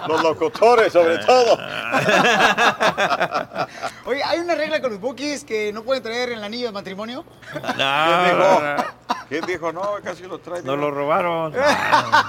Los 0.08 0.24
locutores, 0.24 0.94
sobre 0.94 1.18
todo. 1.20 1.58
Oye, 4.06 4.24
hay 4.24 4.40
una 4.40 4.56
regla 4.56 4.82
con 4.82 4.92
los 4.92 5.00
Bookies 5.00 5.44
que 5.44 5.72
no 5.74 5.84
pueden 5.84 6.02
traer 6.04 6.32
el 6.32 6.44
anillo 6.44 6.68
de 6.68 6.72
matrimonio. 6.72 7.24
¿Quién 7.52 8.26
dijo? 8.26 8.62
¿Quién 9.30 9.46
dijo? 9.46 9.72
No, 9.72 9.82
casi 10.04 10.24
lo 10.24 10.40
trae. 10.40 10.62
Nos 10.64 10.78
lo 10.78 10.92
robaron. 10.92 11.54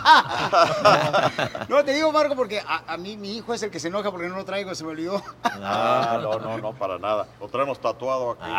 No, 1.68 1.84
te 1.84 1.92
digo, 1.94 2.12
Marco, 2.12 2.34
porque 2.36 2.60
a, 2.60 2.82
a 2.92 2.96
mí 2.96 3.16
mi 3.16 3.36
hijo 3.36 3.54
es 3.54 3.62
el 3.62 3.70
que 3.70 3.80
se 3.80 3.88
enoja 3.88 4.10
porque 4.10 4.28
no 4.28 4.36
lo 4.36 4.44
traigo, 4.44 4.74
se 4.74 4.84
me 4.84 4.90
olvidó. 4.90 5.22
Ah, 5.42 6.18
no, 6.22 6.38
no, 6.38 6.58
no, 6.58 6.72
para 6.72 6.98
nada. 6.98 7.26
Lo 7.40 7.48
traemos 7.48 7.80
tatuado 7.80 8.32
aquí. 8.32 8.50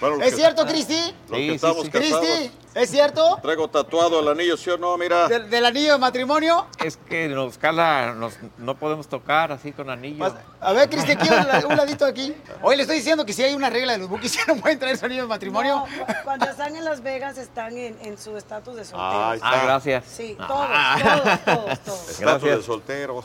Bueno, 0.00 0.16
los 0.16 0.26
¿Es 0.26 0.30
que- 0.32 0.36
cierto, 0.40 0.66
Cristi? 0.66 1.14
Los 1.28 1.38
que 1.38 1.54
estamos 1.54 1.88
casados. 1.88 2.20
Cristi, 2.20 2.50
¿es 2.74 2.90
cierto? 2.90 3.38
Traigo 3.42 3.68
tatuado 3.68 4.20
el 4.20 4.28
anillo, 4.28 4.56
¿sí 4.56 4.70
o 4.70 4.78
no? 4.78 4.96
Mira. 4.96 5.28
¿Del, 5.28 5.50
del 5.50 5.64
anillo 5.66 5.92
de 5.92 5.98
matrimonio? 5.98 6.66
Es 6.82 6.96
que 6.96 7.28
nos 7.28 7.58
cala, 7.58 8.14
nos, 8.16 8.34
no 8.58 8.76
podemos 8.76 9.08
tocar 9.08 9.52
así 9.52 9.72
con 9.72 9.90
anillo. 9.90 10.34
A 10.60 10.72
ver, 10.72 10.88
Cristi, 10.88 11.12
aquí 11.12 11.28
un, 11.28 11.36
la- 11.46 11.64
un 11.68 11.76
ladito 11.76 12.04
aquí. 12.04 12.34
Hoy 12.62 12.76
le 12.76 12.82
estoy 12.82 12.96
diciendo 12.96 13.24
que 13.26 13.32
si 13.32 13.42
hay 13.42 13.54
una 13.54 13.70
regla 13.70 13.92
de 13.92 13.98
los 13.98 14.08
Bookies 14.08 14.36
que 14.36 14.44
no 14.54 14.60
pueden 14.60 14.78
traer 14.78 14.96
su 14.96 15.04
anillo 15.06 15.22
de 15.22 15.28
matrimonio. 15.28 15.76
No, 15.76 15.84
cu- 16.06 16.12
cuando 16.24 16.46
están 16.46 16.74
en 16.76 16.84
Las 16.84 17.02
Vegas 17.02 17.38
están 17.38 17.76
en, 17.76 17.98
en 18.02 18.18
su 18.18 18.36
estatus 18.36 18.76
de 18.76 18.84
solteros. 18.84 19.34
Está. 19.36 19.48
Ah, 19.50 19.64
gracias. 19.64 20.04
Sí, 20.06 20.36
todos, 20.36 20.68
todos, 21.02 21.44
todos, 21.44 21.80
todos. 21.80 22.00
Estatus 22.08 22.20
Gracias. 22.20 22.56
de 22.58 22.62
solteros. 22.62 23.24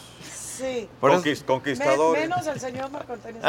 Sí. 0.57 0.89
Conquist- 0.99 1.45
conquistadores. 1.45 2.27
menos 2.27 2.47
el 2.47 2.59
señor 2.59 2.89
Marco 2.89 3.13
Antonio. 3.13 3.41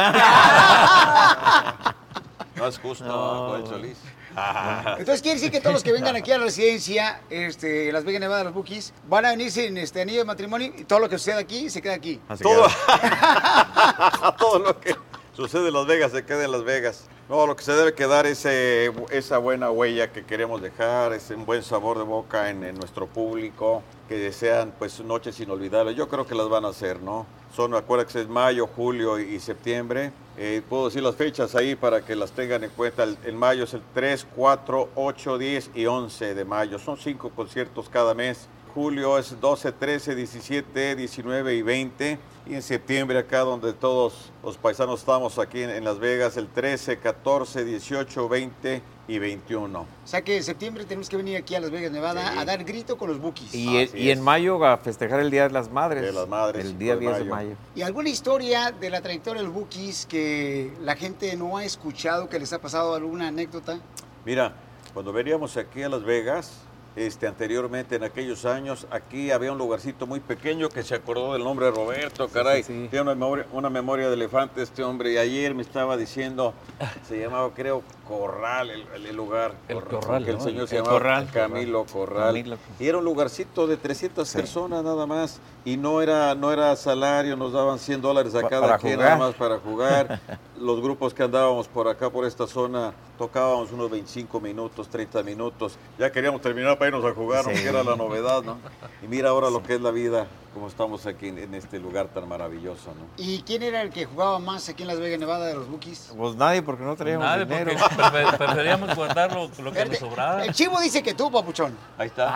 No 2.57 2.67
es 2.67 2.77
justo, 2.79 3.49
Juan 3.51 3.67
Solís. 3.69 3.99
Entonces 4.99 5.23
quiere 5.23 5.37
decir 5.37 5.51
que 5.51 5.61
todos 5.61 5.75
los 5.75 5.83
que 5.83 5.93
vengan 5.93 6.17
aquí 6.17 6.33
a 6.33 6.39
la 6.39 6.45
residencia, 6.45 7.21
este, 7.31 7.93
Las 7.93 8.05
Vegas, 8.05 8.21
Nevada, 8.21 8.45
los 8.45 8.55
Bookies, 8.55 8.93
van 9.09 9.27
a 9.27 9.31
venir 9.31 9.51
sin 9.51 9.77
este 9.77 10.03
anillo 10.03 10.19
de 10.19 10.25
matrimonio 10.25 10.73
y 10.77 10.85
todo 10.85 11.01
lo 11.01 11.09
que 11.09 11.19
suceda 11.19 11.39
aquí 11.39 11.71
se 11.71 11.83
queda 11.83 11.95
aquí. 11.95 12.21
Todo, 12.41 12.67
todo 14.39 14.59
lo 14.59 14.81
que 14.81 14.95
sucede 15.35 15.69
en 15.69 15.75
Las 15.75 15.87
Vegas 15.87 16.13
se 16.13 16.25
queda 16.25 16.45
en 16.45 16.53
Las 16.53 16.65
Vegas. 16.65 17.05
No, 17.29 17.47
lo 17.47 17.57
que 17.57 17.63
se 17.63 17.73
debe 17.73 17.93
quedar 17.95 18.27
es 18.27 18.47
eh, 18.47 18.91
esa 19.11 19.37
buena 19.37 19.71
huella 19.71 20.11
que 20.11 20.25
queremos 20.25 20.63
dejar, 20.63 21.13
ese 21.13 21.35
buen 21.35 21.63
sabor 21.63 21.99
de 21.99 22.05
boca 22.05 22.49
en, 22.49 22.65
en 22.65 22.75
nuestro 22.77 23.07
público, 23.07 23.83
que 24.09 24.33
sean 24.33 24.73
pues 24.79 24.99
noches 25.01 25.39
inolvidables. 25.39 25.95
Yo 25.95 26.09
creo 26.09 26.27
que 26.27 26.35
las 26.35 26.49
van 26.49 26.65
a 26.65 26.69
hacer, 26.69 27.01
¿no? 27.01 27.27
Son, 27.55 27.75
acuérdense 27.75 28.15
que 28.15 28.21
es 28.23 28.29
mayo, 28.29 28.67
julio 28.67 29.19
y, 29.19 29.41
septiembre. 29.41 30.13
Eh, 30.37 30.63
puedo 30.69 30.87
decir 30.87 31.03
las 31.03 31.17
fechas 31.17 31.55
ahí 31.55 31.75
para 31.75 32.05
que 32.05 32.15
las 32.15 32.33
tengan 32.33 32.63
en 32.63 32.71
cuenta. 32.71 33.05
El, 33.05 33.19
en 33.25 33.37
mayo 33.37 33.65
es 33.65 33.75
el 33.75 33.83
3, 33.95 34.27
4, 34.37 34.91
8, 34.95 35.39
10 35.39 35.71
y 35.75 35.87
11 35.87 36.35
de 36.35 36.45
mayo. 36.45 36.79
Son 36.79 36.97
cinco 36.97 37.31
conciertos 37.31 37.89
cada 37.89 38.15
mes. 38.15 38.49
Julio 38.69 39.19
es 39.19 39.41
12, 39.41 39.73
13, 39.73 40.15
17, 40.15 40.97
19 40.97 41.55
y 41.55 41.63
20. 41.63 42.19
Y 42.47 42.55
en 42.55 42.63
septiembre 42.63 43.19
acá 43.19 43.41
donde 43.41 43.73
todos 43.75 44.33
los 44.43 44.57
paisanos 44.57 45.01
estamos 45.01 45.39
aquí 45.39 45.63
en, 45.63 45.71
en 45.71 45.85
Las 45.85 45.99
Vegas, 45.99 46.37
el 46.39 46.49
13, 46.49 46.99
14, 46.99 47.65
18, 47.65 48.29
20 48.29 48.83
y 49.09 49.19
21. 49.19 49.81
O 49.81 49.87
sea 50.07 50.23
que 50.23 50.37
en 50.39 50.43
septiembre 50.45 50.85
tenemos 50.85 51.09
que 51.11 51.17
venir 51.19 51.37
aquí 51.37 51.55
a 51.55 51.61
Las 51.61 51.71
Vegas, 51.71 51.91
Nevada, 51.93 52.33
Sí. 52.33 52.39
a 52.39 52.45
dar 52.47 52.65
grito 52.65 52.97
con 52.97 53.09
los 53.11 53.19
Bookies. 53.21 53.55
Y, 53.55 53.91
y 53.95 54.11
en 54.11 54.23
mayo 54.23 54.65
a 54.65 54.79
festejar 54.79 55.21
el 55.21 55.31
Día 55.31 55.45
de 55.49 55.51
las 55.51 55.71
Madres. 55.71 56.03
De 56.03 56.13
las 56.13 56.27
Madres, 56.29 56.65
El 56.65 56.79
día 56.79 56.95
de 56.95 57.01
10 57.01 57.13
de 57.19 57.25
mayo. 57.25 57.35
mayo. 57.35 57.57
¿Y 57.75 57.83
alguna 57.83 58.09
historia 58.09 58.71
de 58.73 58.89
la 58.91 59.03
trayectoria 59.03 59.43
de 59.43 59.47
los 59.49 59.55
Bookies 59.55 60.07
que 60.07 60.73
la 60.83 60.97
gente 60.97 61.37
no 61.37 61.59
ha 61.59 61.65
escuchado, 61.65 62.29
que 62.31 62.39
les 62.39 62.53
ha 62.55 62.61
pasado 62.61 62.95
alguna 62.95 63.29
anécdota? 63.29 63.79
Mira, 64.25 64.55
cuando 64.95 65.13
veníamos 65.13 65.55
aquí 65.59 65.83
a 65.83 65.89
Las 65.91 66.03
Vegas, 66.03 66.53
este, 66.99 67.29
anteriormente 67.29 67.95
en 67.95 68.03
aquellos 68.03 68.45
años, 68.45 68.87
aquí 68.91 69.31
había 69.31 69.53
un 69.53 69.59
lugarcito 69.59 70.07
muy 70.07 70.19
pequeño 70.19 70.69
que 70.69 70.83
se 70.83 70.97
acordó 70.97 71.33
del 71.33 71.45
nombre 71.45 71.67
de 71.67 71.73
Roberto, 71.73 72.29
caray. 72.29 72.65
Tiene 72.65 73.01
una 73.01 73.15
memoria, 73.15 73.47
una 73.53 73.71
memoria 73.71 74.09
de 74.09 74.15
elefante 74.15 74.63
este 74.63 74.83
hombre. 74.83 75.13
Y 75.13 75.19
ayer 75.19 75.55
me 75.55 75.63
estaba 75.63 75.97
diciendo, 75.97 76.55
se 77.09 77.21
llamaba, 77.21 77.51
creo, 77.55 77.83
Corral, 78.07 78.71
el, 78.71 79.07
el 79.07 79.15
lugar. 79.15 79.53
El 79.69 79.83
Corral, 79.85 80.27
el 80.27 80.39
¿no? 80.39 80.43
señor 80.43 80.67
se 80.67 80.77
llamaba 80.77 80.95
Corral. 80.95 81.31
Camilo 81.33 81.85
Corral. 81.85 82.59
Y 82.81 82.87
era 82.87 82.99
un 82.99 83.05
lugarcito 83.05 83.67
de 83.67 83.77
300 83.77 84.33
personas 84.33 84.83
nada 84.83 85.07
más. 85.07 85.41
Y 85.65 85.77
no 85.77 86.03
era, 86.03 86.35
no 86.35 86.53
era 86.53 86.75
salario, 86.75 87.37
nos 87.37 87.53
daban 87.53 87.79
100 87.79 88.03
dólares 88.03 88.35
a 88.35 88.49
cada 88.49 88.77
quien 88.79 88.99
nada 88.99 89.17
más 89.17 89.35
para 89.35 89.59
jugar. 89.59 90.21
Los 90.59 90.81
grupos 90.81 91.15
que 91.15 91.23
andábamos 91.23 91.69
por 91.69 91.87
acá, 91.87 92.11
por 92.11 92.25
esta 92.25 92.47
zona, 92.47 92.93
tocábamos 93.19 93.71
unos 93.73 93.91
25 93.91 94.41
minutos, 94.41 94.89
30 94.89 95.23
minutos. 95.23 95.77
Ya 95.99 96.11
queríamos 96.11 96.41
terminar 96.41 96.79
para 96.79 96.89
irnos 96.97 97.05
a 97.05 97.15
jugar. 97.15 97.45
Sí. 97.45 97.51
que 97.63 97.69
era 97.69 97.83
la 97.83 97.97
novedad, 97.97 98.43
¿no? 98.43 98.59
Y 99.03 99.07
mira 99.07 99.29
ahora 99.31 99.51
lo 99.51 99.63
que 99.63 99.75
es 99.75 99.81
la 99.81 99.91
vida, 99.93 100.27
como 100.53 100.67
estamos 100.67 101.07
aquí 101.07 101.29
en, 101.29 101.39
en 101.39 101.55
este 101.55 101.79
lugar 101.79 102.09
tan 102.09 102.29
maravilloso, 102.29 102.91
¿no? 102.95 103.07
¿Y 103.17 103.43
quién 103.43 103.63
era 103.63 103.81
el 103.83 103.91
que 103.91 104.07
jugaba 104.07 104.39
más 104.41 104.69
aquí 104.69 104.83
en 104.83 104.89
Las 104.89 104.99
Vegas, 104.99 105.21
Nevada 105.21 105.47
de 105.47 105.55
los 105.55 105.69
Bookies? 105.69 106.13
Pues 106.17 106.35
nadie, 106.35 106.63
porque 106.63 106.83
no 106.83 106.97
traíamos 106.97 107.25
Nadie, 107.25 107.45
dinero. 107.45 107.71
prefer- 107.73 108.37
preferíamos 108.37 108.95
guardar 108.97 109.33
lo, 109.33 109.49
lo 109.63 109.73
que 109.73 109.85
nos 109.85 109.99
sobrara. 109.99 110.45
El 110.45 110.53
chivo 110.53 110.81
dice 110.81 111.03
que 111.03 111.15
tú, 111.15 111.31
papuchón. 111.31 111.77
Ahí 111.97 112.09
está. 112.09 112.35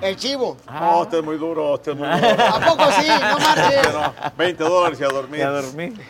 El 0.00 0.14
chivo. 0.16 0.56
No, 0.70 1.00
usted 1.00 1.18
es 1.18 1.24
muy 1.24 1.36
duro, 1.38 1.72
usted 1.74 1.92
es 1.92 1.98
muy 1.98 2.08
duro. 2.08 2.44
¿A 2.44 2.60
poco 2.60 2.84
sí? 2.92 3.08
No 3.08 3.38
marches. 3.40 3.92
No, 3.94 4.14
20 4.36 4.64
dólares 4.64 5.00
y 5.00 5.04
a 5.04 5.08
dormir. 5.08 5.40
Y 5.40 5.42
a 5.42 5.50
dormir. 5.50 6.00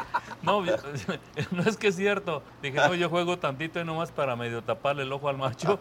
No, 0.46 0.64
yo- 0.64 0.76
no 1.50 1.62
es 1.62 1.76
que 1.76 1.88
es 1.88 1.96
cierto. 1.96 2.42
Dije, 2.62 2.76
no, 2.78 2.94
yo 2.94 3.10
juego 3.10 3.38
tantito 3.38 3.80
y 3.80 3.84
nomás 3.84 4.10
para 4.12 4.36
medio 4.36 4.62
taparle 4.62 5.02
el 5.02 5.12
ojo 5.12 5.28
al 5.28 5.36
macho. 5.36 5.78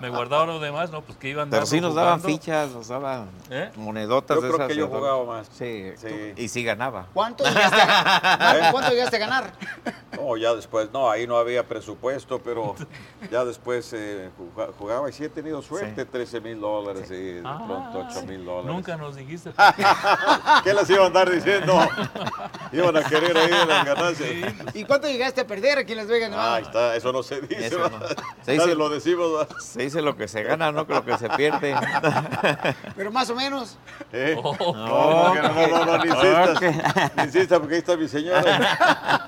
Me 0.00 0.10
guardaba 0.10 0.46
lo 0.46 0.60
demás, 0.60 0.90
no, 0.90 1.00
pues 1.02 1.18
que 1.18 1.30
iban 1.30 1.50
Pero 1.50 1.66
sí 1.66 1.80
nos 1.80 1.94
daban 1.94 2.20
fichas, 2.20 2.70
nos 2.70 2.88
daban 2.88 3.28
¿Eh? 3.50 3.70
monedotas 3.76 4.36
Yo 4.36 4.40
creo 4.42 4.54
esas 4.56 4.68
que 4.68 4.76
yo 4.76 4.88
jugaba 4.88 5.24
más. 5.24 5.48
Sí, 5.52 5.92
Sí. 5.96 6.32
y 6.36 6.48
sí 6.48 6.62
ganaba. 6.62 7.06
¿Cuánto 7.14 7.44
llegaste 7.44 7.80
a, 7.80 8.36
Marco, 8.38 8.66
¿cuánto 8.72 8.90
llegaste 8.90 9.16
a 9.16 9.18
ganar? 9.20 9.52
No, 10.16 10.36
ya 10.36 10.54
después, 10.54 10.90
no, 10.92 11.10
ahí 11.10 11.26
no 11.26 11.36
había 11.36 11.66
presupuesto, 11.66 12.38
pero 12.38 12.74
ya 13.30 13.44
después 13.44 13.90
eh, 13.94 14.30
juga- 14.38 14.68
jugaba 14.78 15.08
y 15.10 15.12
sí 15.12 15.24
he 15.24 15.28
tenido 15.28 15.60
suerte, 15.62 16.04
13 16.04 16.40
mil 16.40 16.60
dólares 16.60 17.10
y 17.10 17.14
de 17.14 17.42
Ah, 17.44 17.62
pronto 17.66 18.06
8 18.08 18.26
mil 18.26 18.44
dólares. 18.44 18.66
Nunca 18.72 18.96
nos 18.96 19.16
dijiste. 19.16 19.52
¿Qué 20.64 20.72
les 20.74 20.88
iba 20.90 21.04
a 21.04 21.06
andar 21.06 21.30
diciendo? 21.30 21.78
Iban 22.72 22.96
a 22.96 23.02
querer 23.04 23.36
ahí 23.36 23.50
las 23.94 24.18
ganancias. 24.18 24.54
¿Y 24.74 24.84
cuánto 24.84 25.08
llegaste 25.08 25.40
a 25.40 25.46
perder 25.46 25.78
aquí 25.78 25.92
en 25.92 25.98
Las 25.98 26.06
Vegas, 26.08 26.30
Nevada? 26.30 26.52
Ah, 26.52 26.56
ahí 26.56 26.62
está, 26.62 26.96
eso 26.96 27.12
no 27.12 27.22
se 27.22 27.40
dice. 27.40 27.66
Eso 27.66 27.78
no. 27.78 27.98
Se 28.44 28.52
dice- 28.52 28.74
lo 28.74 28.88
decimos. 28.88 29.46
Se 29.60 29.82
dice 29.82 30.02
lo 30.02 30.16
que 30.16 30.28
se 30.28 30.42
gana, 30.42 30.72
no 30.72 30.84
lo 30.88 31.04
que 31.04 31.16
se 31.18 31.28
pierde. 31.30 31.74
Pero 32.96 33.10
más 33.12 33.30
o 33.30 33.34
menos. 33.34 33.76
¿Eh? 34.12 34.36
Oh. 34.42 34.54
No, 34.74 35.34
no, 35.34 35.42
no, 35.42 35.68
no, 35.68 35.84
no, 35.86 35.98
ni 36.04 36.10
insistas. 36.10 36.56
Ok. 36.56 37.16
Ni 37.16 37.22
insistas 37.24 37.58
porque 37.58 37.74
ahí 37.74 37.80
está 37.80 37.96
mi 37.96 38.08
señora. 38.08 39.24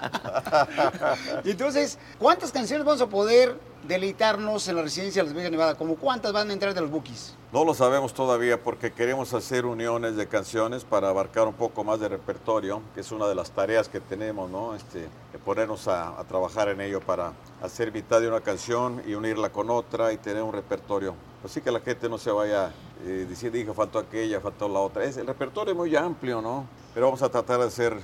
Entonces, 1.45 1.99
¿cuántas 2.19 2.53
canciones 2.53 2.85
vamos 2.85 3.01
a 3.01 3.07
poder 3.07 3.57
deleitarnos 3.87 4.69
en 4.69 4.77
la 4.77 4.83
residencia 4.83 5.23
de 5.23 5.29
Las 5.29 5.35
Vegas, 5.35 5.51
Nevada? 5.51 5.75
¿Como 5.75 5.97
cuántas 5.97 6.33
van 6.33 6.51
a 6.51 6.53
entrar 6.53 6.75
de 6.75 6.81
los 6.81 6.91
Bookies? 6.91 7.35
No 7.53 7.65
lo 7.65 7.75
sabemos 7.75 8.13
todavía 8.13 8.63
porque 8.63 8.93
queremos 8.93 9.33
hacer 9.33 9.65
uniones 9.65 10.17
de 10.17 10.27
canciones 10.27 10.85
para 10.85 11.09
abarcar 11.09 11.47
un 11.47 11.55
poco 11.55 11.85
más 11.85 12.01
de 12.01 12.09
repertorio, 12.09 12.83
que 12.95 13.01
es 13.01 13.13
una 13.13 13.27
de 13.29 13.35
las 13.35 13.51
tareas 13.51 13.89
que 13.89 14.01
tenemos, 14.01 14.51
¿no? 14.51 14.75
Este, 14.75 15.09
ponernos 15.45 15.89
a 15.89 16.23
trabajar 16.29 16.69
en 16.69 16.81
ello 16.81 17.01
para 17.01 17.33
hacer 17.63 17.93
mitad 17.93 18.21
de 18.21 18.29
una 18.29 18.41
canción 18.41 19.03
y 19.07 19.15
unirla 19.15 19.51
con 19.51 19.71
otra 19.71 20.13
y 20.13 20.17
tener 20.17 20.43
un 20.43 20.53
repertorio. 20.53 21.15
Así 21.47 21.61
que 21.61 21.71
la 21.71 21.79
gente 21.81 22.09
no 22.09 22.19
se 22.19 22.31
vaya 22.31 22.73
eh, 23.05 23.25
diciendo, 23.29 23.73
faltó 23.73 24.01
aquella, 24.01 24.41
faltó 24.41 24.69
la 24.69 24.81
otra. 24.81 25.05
Es, 25.05 25.17
el 25.17 25.27
repertorio 25.29 25.73
es 25.73 25.77
muy 25.77 25.95
amplio, 25.95 26.43
¿no? 26.43 26.67
Pero 26.93 27.07
vamos 27.07 27.23
a 27.23 27.29
tratar 27.29 27.61
de 27.61 27.67
hacer 27.67 27.97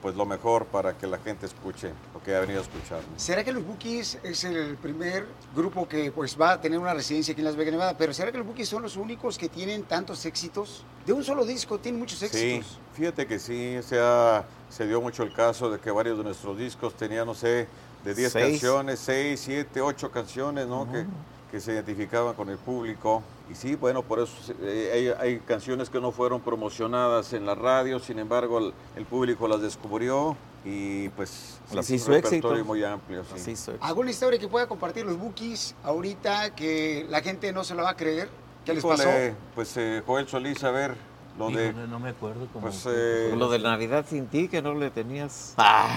pues, 0.00 0.14
lo 0.14 0.24
mejor 0.24 0.66
para 0.66 0.96
que 0.96 1.06
la 1.06 1.18
gente 1.18 1.46
escuche 1.46 1.90
lo 2.14 2.22
que 2.22 2.36
ha 2.36 2.40
venido 2.40 2.60
a 2.60 2.62
escuchar. 2.62 2.98
¿no? 3.00 3.18
¿Será 3.18 3.42
que 3.42 3.52
los 3.52 3.64
Bookies 3.66 4.18
es 4.22 4.44
el 4.44 4.76
primer 4.76 5.26
grupo 5.54 5.88
que 5.88 6.12
pues 6.12 6.38
va 6.40 6.52
a 6.52 6.60
tener 6.60 6.78
una 6.78 6.94
residencia 6.94 7.32
aquí 7.32 7.40
en 7.40 7.46
Las 7.46 7.56
Vegas, 7.56 7.72
Nevada? 7.72 7.96
Pero 7.98 8.12
¿será 8.14 8.30
que 8.30 8.38
los 8.38 8.46
Bookies 8.46 8.68
son 8.68 8.82
los 8.82 8.96
únicos 8.96 9.36
que 9.36 9.48
tienen 9.48 9.82
tantos 9.82 10.24
éxitos? 10.26 10.84
De 11.04 11.12
un 11.12 11.24
solo 11.24 11.44
disco 11.44 11.78
tienen 11.78 11.98
muchos 11.98 12.18
Sí, 12.20 12.26
éxitos. 12.26 12.78
fíjate 12.94 13.26
que 13.26 13.38
sí, 13.40 13.78
se, 13.82 13.98
ha- 14.00 14.44
se 14.70 14.86
dio 14.86 15.00
mucho 15.00 15.22
el 15.24 15.32
caso 15.32 15.70
de 15.70 15.80
que 15.80 15.90
varios 15.90 16.18
de 16.18 16.24
nuestros 16.24 16.56
discos 16.56 16.94
tenían, 16.94 17.26
no 17.26 17.34
sé, 17.34 17.66
de 18.04 18.14
10 18.14 18.32
Seis. 18.32 18.44
canciones, 18.60 19.00
6, 19.00 19.40
7, 19.40 19.80
8 19.80 20.10
canciones, 20.12 20.66
¿no? 20.68 20.86
Que, 20.92 21.06
que 21.50 21.60
se 21.60 21.72
identificaban 21.72 22.34
con 22.34 22.48
el 22.48 22.58
público. 22.58 23.22
Y 23.50 23.54
sí, 23.54 23.76
bueno, 23.76 24.02
por 24.02 24.18
eso 24.20 24.32
eh, 24.62 25.14
hay, 25.20 25.28
hay 25.32 25.38
canciones 25.40 25.88
que 25.90 26.00
no 26.00 26.10
fueron 26.12 26.40
promocionadas 26.40 27.32
en 27.32 27.46
la 27.46 27.54
radio, 27.54 27.98
sin 28.00 28.18
embargo, 28.18 28.58
el, 28.58 28.74
el 28.96 29.04
público 29.06 29.46
las 29.46 29.60
descubrió 29.60 30.36
y 30.64 31.08
pues 31.10 31.58
sí, 31.68 31.76
Las 31.76 31.88
hizo 31.90 32.10
un 32.10 32.16
éxito. 32.16 32.34
repertorio 32.48 32.64
muy 32.64 32.82
amplio. 32.82 33.22
sí. 33.24 33.34
Así 33.36 33.56
soy. 33.56 33.76
¿Alguna 33.80 34.10
historia 34.10 34.38
que 34.38 34.48
pueda 34.48 34.66
compartir 34.66 35.06
los 35.06 35.16
Bookies 35.16 35.76
ahorita 35.84 36.54
que 36.56 37.06
la 37.08 37.20
gente 37.20 37.52
no 37.52 37.62
se 37.62 37.74
la 37.76 37.84
va 37.84 37.90
a 37.90 37.96
creer? 37.96 38.28
¿Qué 38.64 38.74
les 38.74 38.82
Híjole, 38.82 38.96
pasó? 39.04 39.36
Pues 39.54 39.76
eh, 39.76 40.02
Joel 40.04 40.26
Solís, 40.26 40.64
a 40.64 40.72
ver, 40.72 40.96
lo 41.38 41.50
de... 41.50 41.68
Híjole, 41.68 41.86
no 41.88 41.98
me 41.98 42.10
acuerdo 42.10 42.46
cómo. 42.52 42.66
Pues, 42.66 42.86
eh, 42.88 43.34
Lo 43.36 43.48
de 43.48 43.58
Navidad 43.58 44.04
sin 44.08 44.26
ti, 44.26 44.48
que 44.48 44.62
no 44.62 44.74
le 44.74 44.90
tenías. 44.90 45.54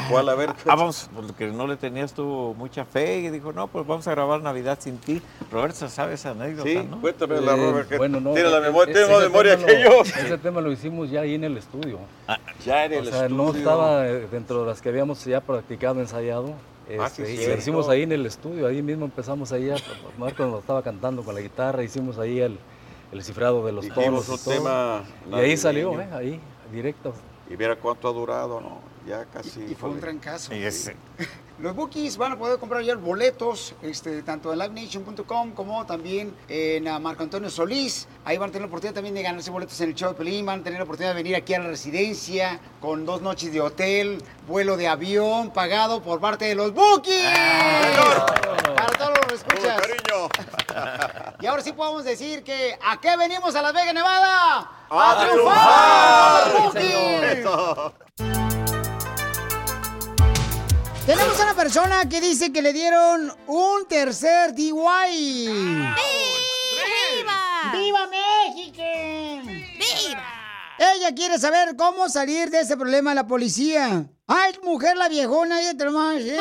¿Cuál? 0.10 0.30
A 0.30 0.36
ver. 0.36 0.50
Ah, 0.66 0.76
vamos, 0.76 1.10
porque 1.16 1.48
no 1.48 1.68
le 1.68 1.78
tenías 1.78 2.14
tú 2.14 2.56
mucha 2.58 2.86
fe 2.86 3.20
y 3.20 3.30
dijo, 3.30 3.54
no, 3.54 3.68
pues 3.68 3.86
vamos 3.88 4.08
a 4.08 4.12
grabar 4.12 4.42
Navidad 4.42 4.78
sin 4.82 4.98
ti. 4.98 5.22
Roberto 5.52 5.88
sabe 5.90 6.16
esa 6.16 6.32
anécdota, 6.32 6.70
Sí, 6.70 6.88
¿no? 6.90 7.00
cuéntame 7.02 7.42
la 7.42 7.56
Robert, 7.56 7.90
que 7.90 7.98
bueno, 7.98 8.20
no, 8.20 8.34
tiene 8.34 8.50
la 8.50 8.58
eh, 8.58 8.62
memoria, 8.62 8.92
eh, 8.92 8.96
tiene 8.96 9.10
más 9.10 9.18
ese 9.20 9.30
memoria 9.30 9.58
que 9.58 9.84
yo. 9.84 10.02
Ese 10.20 10.38
tema 10.38 10.62
lo 10.62 10.72
hicimos 10.72 11.10
ya 11.10 11.22
ahí 11.22 11.36
en 11.36 11.44
el 11.44 11.58
estudio. 11.58 12.00
Ya 12.66 12.86
en 12.86 12.94
el 12.94 13.08
o 13.08 13.12
sea, 13.12 13.30
no 13.30 13.46
estudio. 13.46 13.60
estaba 13.60 14.08
eh, 14.08 14.28
dentro 14.32 14.62
de 14.62 14.68
las 14.68 14.82
que 14.82 14.90
habíamos 14.90 15.24
ya 15.26 15.42
practicado, 15.42 16.00
ensayado. 16.00 16.54
Ah, 17.00 17.06
Este, 17.06 17.26
sí, 17.26 17.44
y 17.44 17.48
lo 17.48 17.54
hicimos 17.56 17.88
ahí 17.88 18.02
en 18.02 18.12
el 18.12 18.26
estudio, 18.26 18.66
ahí 18.66 18.82
mismo 18.82 19.06
empezamos 19.06 19.52
ahí 19.52 19.70
a, 19.70 19.76
Marco 20.18 20.44
nos 20.48 20.62
estaba 20.62 20.82
cantando 20.82 21.24
con 21.24 21.36
la 21.36 21.42
guitarra, 21.42 21.84
hicimos 21.84 22.18
ahí 22.18 22.40
el, 22.40 22.58
el 23.12 23.24
cifrado 23.24 23.66
de 23.66 23.72
los 23.72 23.88
toros 23.90 24.28
un 24.30 24.36
y 24.36 24.38
todo. 24.38 24.54
tema 24.56 25.04
y 25.32 25.34
ahí 25.36 25.58
salió, 25.58 26.00
eh, 26.00 26.10
ahí, 26.12 26.40
directo. 26.72 27.14
Y 27.50 27.56
viera 27.56 27.76
cuánto 27.76 28.08
ha 28.08 28.14
durado, 28.14 28.62
¿no? 28.62 28.78
Ya 29.08 29.26
casi. 29.26 29.62
Y 29.64 29.74
fue 29.74 29.90
un 29.90 30.00
trancazo. 30.00 30.54
Y 30.54 30.64
ese- 30.64 30.96
Los 31.60 31.76
Bookies 31.76 32.16
van 32.16 32.32
a 32.32 32.38
poder 32.38 32.58
comprar 32.58 32.82
ya 32.84 32.96
boletos, 32.96 33.74
este, 33.82 34.22
tanto 34.22 34.54
en 34.54 34.60
livenation.com 34.60 35.52
como 35.52 35.86
también 35.86 36.34
en 36.48 36.88
ah, 36.88 37.00
Marco 37.00 37.24
Antonio 37.24 37.50
Solís. 37.50 38.08
Ahí 38.24 38.38
van 38.38 38.50
a 38.50 38.52
tener 38.54 38.62
la 38.62 38.68
oportunidad 38.68 38.94
también 38.94 39.14
de 39.14 39.24
ganarse 39.24 39.52
boletos 39.52 39.82
en 39.82 39.90
el 39.90 39.96
show 39.96 40.10
de 40.12 40.16
Pelín. 40.16 40.46
Van 40.46 40.62
a 40.62 40.64
tener 40.64 40.80
la 40.80 40.84
oportunidad 40.86 41.12
de 41.16 41.22
venir 41.22 41.36
aquí 41.36 41.54
a 41.56 41.60
la 41.60 41.68
residencia 41.68 42.62
con 42.80 43.06
dos 43.06 43.22
noches 43.22 43.52
de 43.52 43.60
hotel, 43.60 44.20
vuelo 44.48 44.78
de 44.78 44.88
avión 44.88 45.52
pagado 45.52 46.02
por 46.02 46.22
parte 46.22 46.46
de 46.46 46.56
los 46.56 46.74
Bookies. 46.74 47.26
Para 47.26 48.59
escuchas. 49.40 49.82
Y 51.42 51.46
ahora 51.46 51.64
sí 51.64 51.72
podemos 51.72 52.04
decir 52.04 52.44
que 52.44 52.78
¿a 52.86 53.00
qué 53.00 53.16
venimos 53.16 53.56
a 53.56 53.62
Las 53.62 53.74
Vegas, 53.74 53.94
Nevada? 53.94 54.70
¡A 54.90 55.26
triunfar! 55.26 56.72
triunfar! 56.72 57.94
Tenemos 61.06 61.40
a 61.40 61.44
una 61.44 61.54
persona 61.56 62.10
que 62.10 62.20
dice 62.22 62.52
que 62.52 62.62
le 62.62 62.74
dieron 62.74 63.34
un 63.48 63.88
tercer 63.88 64.54
DUI. 64.54 65.48
¡Viva! 65.48 65.96
¡Viva 67.74 68.08
México! 68.08 68.84
¡Viva! 69.44 70.24
Ella 70.78 71.16
quiere 71.16 71.40
saber 71.40 71.76
cómo 71.78 72.10
salir 72.10 72.50
de 72.50 72.60
ese 72.60 72.78
problema 72.78 73.12
de 73.12 73.16
la 73.16 73.28
policía. 73.28 74.06
Ay, 74.32 74.54
mujer, 74.64 74.96
la 74.96 75.10
viejona, 75.10 75.60
ya 75.60 75.76
te 75.76 75.86
lo 75.86 75.92
más, 75.92 76.22
¿eh? 76.22 76.38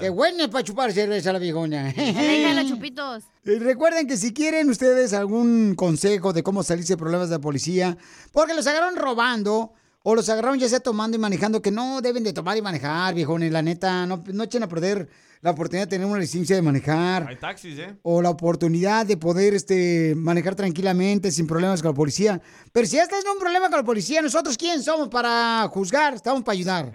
Qué 0.00 0.08
buena 0.10 0.50
para 0.50 0.64
chupar 0.64 0.92
cerveza 0.92 1.32
la 1.32 1.38
viejona. 1.38 1.92
Déjala, 1.92 2.66
chupitos. 2.66 3.22
Y 3.44 3.60
recuerden 3.60 4.08
que 4.08 4.16
si 4.16 4.34
quieren 4.34 4.68
ustedes 4.68 5.12
algún 5.12 5.76
consejo 5.76 6.32
de 6.32 6.42
cómo 6.42 6.64
salirse 6.64 6.94
de 6.94 6.96
problemas 6.96 7.28
de 7.28 7.36
la 7.36 7.40
policía, 7.40 7.96
porque 8.32 8.54
los 8.54 8.66
agarraron 8.66 8.96
robando 8.96 9.72
o 10.08 10.14
los 10.14 10.28
agarraron 10.28 10.56
ya 10.56 10.68
sea 10.68 10.78
tomando 10.78 11.16
y 11.16 11.20
manejando, 11.20 11.60
que 11.60 11.72
no 11.72 12.00
deben 12.00 12.22
de 12.22 12.32
tomar 12.32 12.56
y 12.56 12.62
manejar, 12.62 13.12
viejones, 13.12 13.50
la 13.50 13.60
neta, 13.60 14.06
no, 14.06 14.22
no 14.32 14.44
echen 14.44 14.62
a 14.62 14.68
perder 14.68 15.08
la 15.40 15.50
oportunidad 15.50 15.88
de 15.88 15.90
tener 15.90 16.06
una 16.06 16.20
licencia 16.20 16.54
de 16.54 16.62
manejar. 16.62 17.26
Hay 17.26 17.34
taxis, 17.34 17.76
¿eh? 17.76 17.98
O 18.02 18.22
la 18.22 18.30
oportunidad 18.30 19.04
de 19.04 19.16
poder 19.16 19.52
este, 19.54 20.14
manejar 20.16 20.54
tranquilamente, 20.54 21.32
sin 21.32 21.48
problemas 21.48 21.82
con 21.82 21.90
la 21.90 21.96
policía. 21.96 22.40
Pero 22.70 22.86
si 22.86 22.94
ya 22.94 23.02
estás 23.02 23.24
en 23.24 23.32
un 23.32 23.40
problema 23.40 23.68
con 23.68 23.78
la 23.78 23.84
policía, 23.84 24.22
¿nosotros 24.22 24.56
quién 24.56 24.80
somos 24.80 25.08
para 25.08 25.66
juzgar? 25.72 26.14
Estamos 26.14 26.44
para 26.44 26.54
ayudar. 26.54 26.92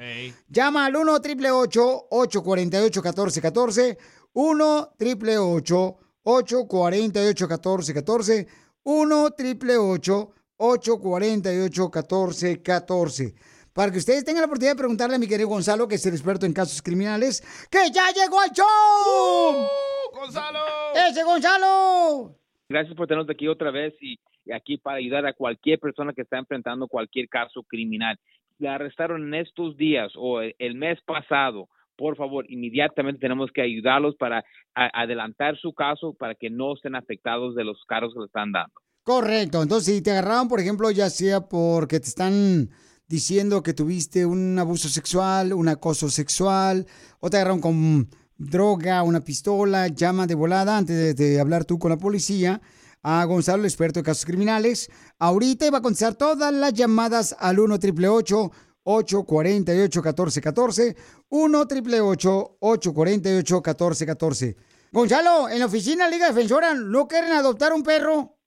Llama 0.47 0.85
al 0.85 0.95
1 0.95 1.11
888 1.11 2.07
848 2.11 3.01
1414 3.01 3.97
1 4.31 4.79
888 4.97 5.97
848 6.23 7.45
1414 7.45 8.47
1 8.83 9.23
888 9.23 10.40
848 10.61 11.89
1414 11.89 13.33
para 13.73 13.91
que 13.91 13.97
ustedes 13.99 14.25
tengan 14.25 14.41
la 14.41 14.47
oportunidad 14.47 14.73
de 14.73 14.77
preguntarle 14.79 15.15
a 15.15 15.19
mi 15.19 15.27
querido 15.27 15.47
Gonzalo, 15.47 15.87
que 15.87 15.95
es 15.95 16.05
el 16.05 16.13
experto 16.13 16.45
en 16.45 16.51
casos 16.53 16.81
criminales, 16.81 17.41
que 17.71 17.89
ya 17.93 18.11
llegó 18.11 18.37
al 18.41 18.49
show. 18.51 18.65
¡Uh, 18.67 20.15
¡Gonzalo! 20.19 20.59
¡Ese 20.93 21.23
Gonzalo! 21.23 22.35
Gracias 22.67 22.93
por 22.95 23.07
tenernos 23.07 23.29
aquí 23.29 23.47
otra 23.47 23.71
vez 23.71 23.93
y, 24.01 24.19
y 24.45 24.51
aquí 24.51 24.77
para 24.77 24.97
ayudar 24.97 25.25
a 25.25 25.31
cualquier 25.33 25.79
persona 25.79 26.11
que 26.13 26.21
está 26.23 26.37
enfrentando 26.37 26.87
cualquier 26.89 27.29
caso 27.29 27.63
criminal. 27.63 28.19
La 28.59 28.75
arrestaron 28.75 29.23
en 29.33 29.35
estos 29.35 29.77
días 29.77 30.11
o 30.17 30.41
el, 30.41 30.53
el 30.59 30.75
mes 30.75 30.99
pasado. 31.05 31.69
Por 31.95 32.17
favor, 32.17 32.45
inmediatamente 32.49 33.21
tenemos 33.21 33.51
que 33.53 33.61
ayudarlos 33.61 34.15
para 34.17 34.39
a- 34.75 35.01
adelantar 35.01 35.57
su 35.57 35.73
caso 35.73 36.13
para 36.13 36.35
que 36.35 36.49
no 36.49 36.73
estén 36.73 36.95
afectados 36.95 37.55
de 37.55 37.63
los 37.63 37.83
cargos 37.85 38.13
que 38.13 38.19
le 38.19 38.25
están 38.25 38.51
dando. 38.51 38.73
Correcto. 39.03 39.63
Entonces, 39.63 39.95
si 39.95 40.01
te 40.01 40.11
agarraron, 40.11 40.47
por 40.47 40.59
ejemplo, 40.59 40.91
ya 40.91 41.09
sea 41.09 41.41
porque 41.41 41.99
te 41.99 42.07
están 42.07 42.69
diciendo 43.07 43.63
que 43.63 43.73
tuviste 43.73 44.25
un 44.25 44.57
abuso 44.59 44.87
sexual, 44.89 45.53
un 45.53 45.67
acoso 45.67 46.09
sexual, 46.09 46.85
o 47.19 47.29
te 47.29 47.37
agarraron 47.37 47.61
con 47.61 48.09
droga, 48.37 49.03
una 49.03 49.21
pistola, 49.21 49.87
llama 49.87 50.27
de 50.27 50.35
volada 50.35 50.77
antes 50.77 51.15
de, 51.15 51.39
hablar 51.39 51.65
tú 51.65 51.79
con 51.79 51.89
la 51.89 51.97
policía 51.97 52.61
a 53.03 53.25
Gonzalo, 53.25 53.63
experto 53.63 53.99
de 53.99 54.03
casos 54.03 54.25
criminales. 54.25 54.89
Ahorita 55.19 55.69
va 55.71 55.79
a 55.79 55.81
contestar 55.81 56.15
todas 56.15 56.53
las 56.53 56.73
llamadas 56.73 57.35
al 57.39 57.59
1 57.59 57.75
888 57.75 58.51
848 58.83 59.99
1414 59.99 60.95
1 61.29 61.59
888 61.59 62.57
848 62.59 63.55
1414 63.55 64.57
Gonzalo, 64.91 65.49
en 65.49 65.59
la 65.59 65.65
oficina 65.65 66.09
Liga 66.09 66.27
Defensora, 66.27 66.73
¿no 66.73 67.07
quieren 67.07 67.31
adoptar 67.31 67.73
un 67.73 67.83
perro? 67.83 68.40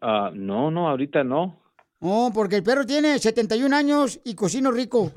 Ah, 0.00 0.30
no, 0.34 0.70
no, 0.70 0.88
ahorita 0.88 1.24
no. 1.24 1.60
Oh, 2.00 2.30
porque 2.32 2.56
el 2.56 2.62
perro 2.62 2.86
tiene 2.86 3.18
71 3.18 3.74
años 3.74 4.20
y 4.24 4.34
cocino 4.34 4.70
rico. 4.70 5.10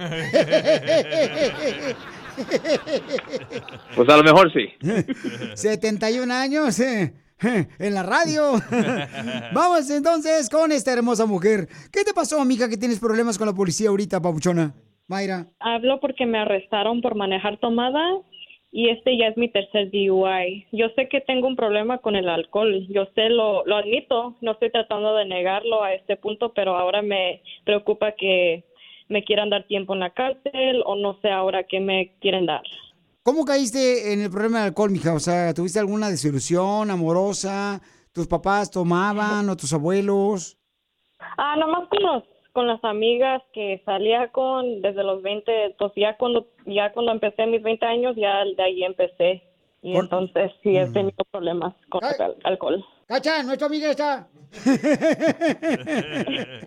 Pues 3.96 4.10
a 4.10 4.18
lo 4.18 4.24
mejor 4.24 4.52
sí. 4.52 4.68
71 5.54 6.34
años 6.34 6.80
eh, 6.80 7.14
eh, 7.44 7.68
en 7.78 7.94
la 7.94 8.04
radio. 8.04 8.54
Vamos 9.54 9.90
entonces 9.90 10.50
con 10.50 10.72
esta 10.72 10.94
hermosa 10.94 11.26
mujer. 11.26 11.68
¿Qué 11.92 12.04
te 12.04 12.14
pasó, 12.14 12.42
amiga, 12.42 12.68
que 12.70 12.78
tienes 12.78 13.00
problemas 13.00 13.38
con 13.38 13.48
la 13.48 13.54
policía 13.54 13.90
ahorita, 13.90 14.22
papuchona? 14.22 14.74
Mayra. 15.08 15.48
Hablo 15.60 16.00
porque 16.00 16.26
me 16.26 16.40
arrestaron 16.40 17.02
por 17.02 17.16
manejar 17.16 17.60
tomada 17.60 18.00
y 18.72 18.90
este 18.90 19.18
ya 19.18 19.28
es 19.28 19.38
mi 19.38 19.50
tercer 19.50 19.92
DUI. 19.92 20.68
Yo 20.72 20.88
sé 20.96 21.10
que 21.10 21.22
tengo 21.22 21.48
un 21.48 21.56
problema 21.56 21.98
con 21.98 22.16
el 22.16 22.30
alcohol, 22.30 22.88
yo 22.90 23.06
sé, 23.16 23.30
lo, 23.30 23.66
lo 23.66 23.76
admito, 23.76 24.38
no 24.42 24.54
estoy 24.54 24.72
tratando 24.72 25.16
de 25.16 25.26
negarlo 25.26 25.84
a 25.84 25.94
este 25.94 26.16
punto, 26.16 26.54
pero 26.54 26.78
ahora 26.78 27.02
me 27.02 27.42
preocupa 27.66 28.14
que 28.14 28.64
me 29.10 29.24
quieran 29.24 29.50
dar 29.50 29.68
tiempo 29.68 29.94
en 29.94 30.00
la 30.00 30.12
cárcel 30.12 30.84
o 30.86 30.96
no 30.96 31.20
sé 31.22 31.30
ahora 31.30 31.64
qué 31.64 31.82
me 31.82 32.14
quieren 32.22 32.46
dar. 32.46 32.64
¿Cómo 33.24 33.46
caíste 33.46 34.14
en 34.14 34.22
el 34.22 34.32
problema 34.32 34.60
del 34.60 34.70
alcohol, 34.70 34.90
mija? 34.90 35.14
O 35.14 35.20
sea, 35.20 35.54
¿tuviste 35.54 35.78
alguna 35.78 36.10
desilusión 36.10 36.90
amorosa? 36.90 37.82
¿Tus 38.14 38.28
papás 38.28 38.72
tomaban 38.72 39.48
o 39.50 39.56
tus 39.56 39.74
abuelos? 39.74 40.58
Ah, 41.38 41.56
nomás 41.58 41.88
con 41.90 42.02
los 42.02 42.24
con 42.54 42.68
las 42.68 42.84
amigas 42.84 43.42
que 43.54 43.82
salía 43.86 44.30
con 44.32 44.82
desde 44.82 45.04
los 45.04 45.22
20, 45.24 45.76
pues 45.80 45.92
ya 45.96 46.18
cuando 46.18 46.48
ya 46.66 46.92
cuando 46.94 47.12
empecé 47.12 47.46
mis 47.48 47.62
20 47.64 47.86
años 47.86 48.16
ya 48.18 48.44
de 48.46 48.64
ahí 48.64 48.84
empecé 48.84 49.44
y 49.82 49.96
entonces 49.96 50.52
sí 50.62 50.78
he 50.78 50.86
tenido 50.88 51.24
problemas 51.32 51.74
con 51.90 52.02
el 52.04 52.22
al- 52.22 52.38
alcohol. 52.44 52.86
¡Cacha, 53.08 53.42
nuestra 53.44 53.68
amiga 53.68 53.90
está! 53.92 54.28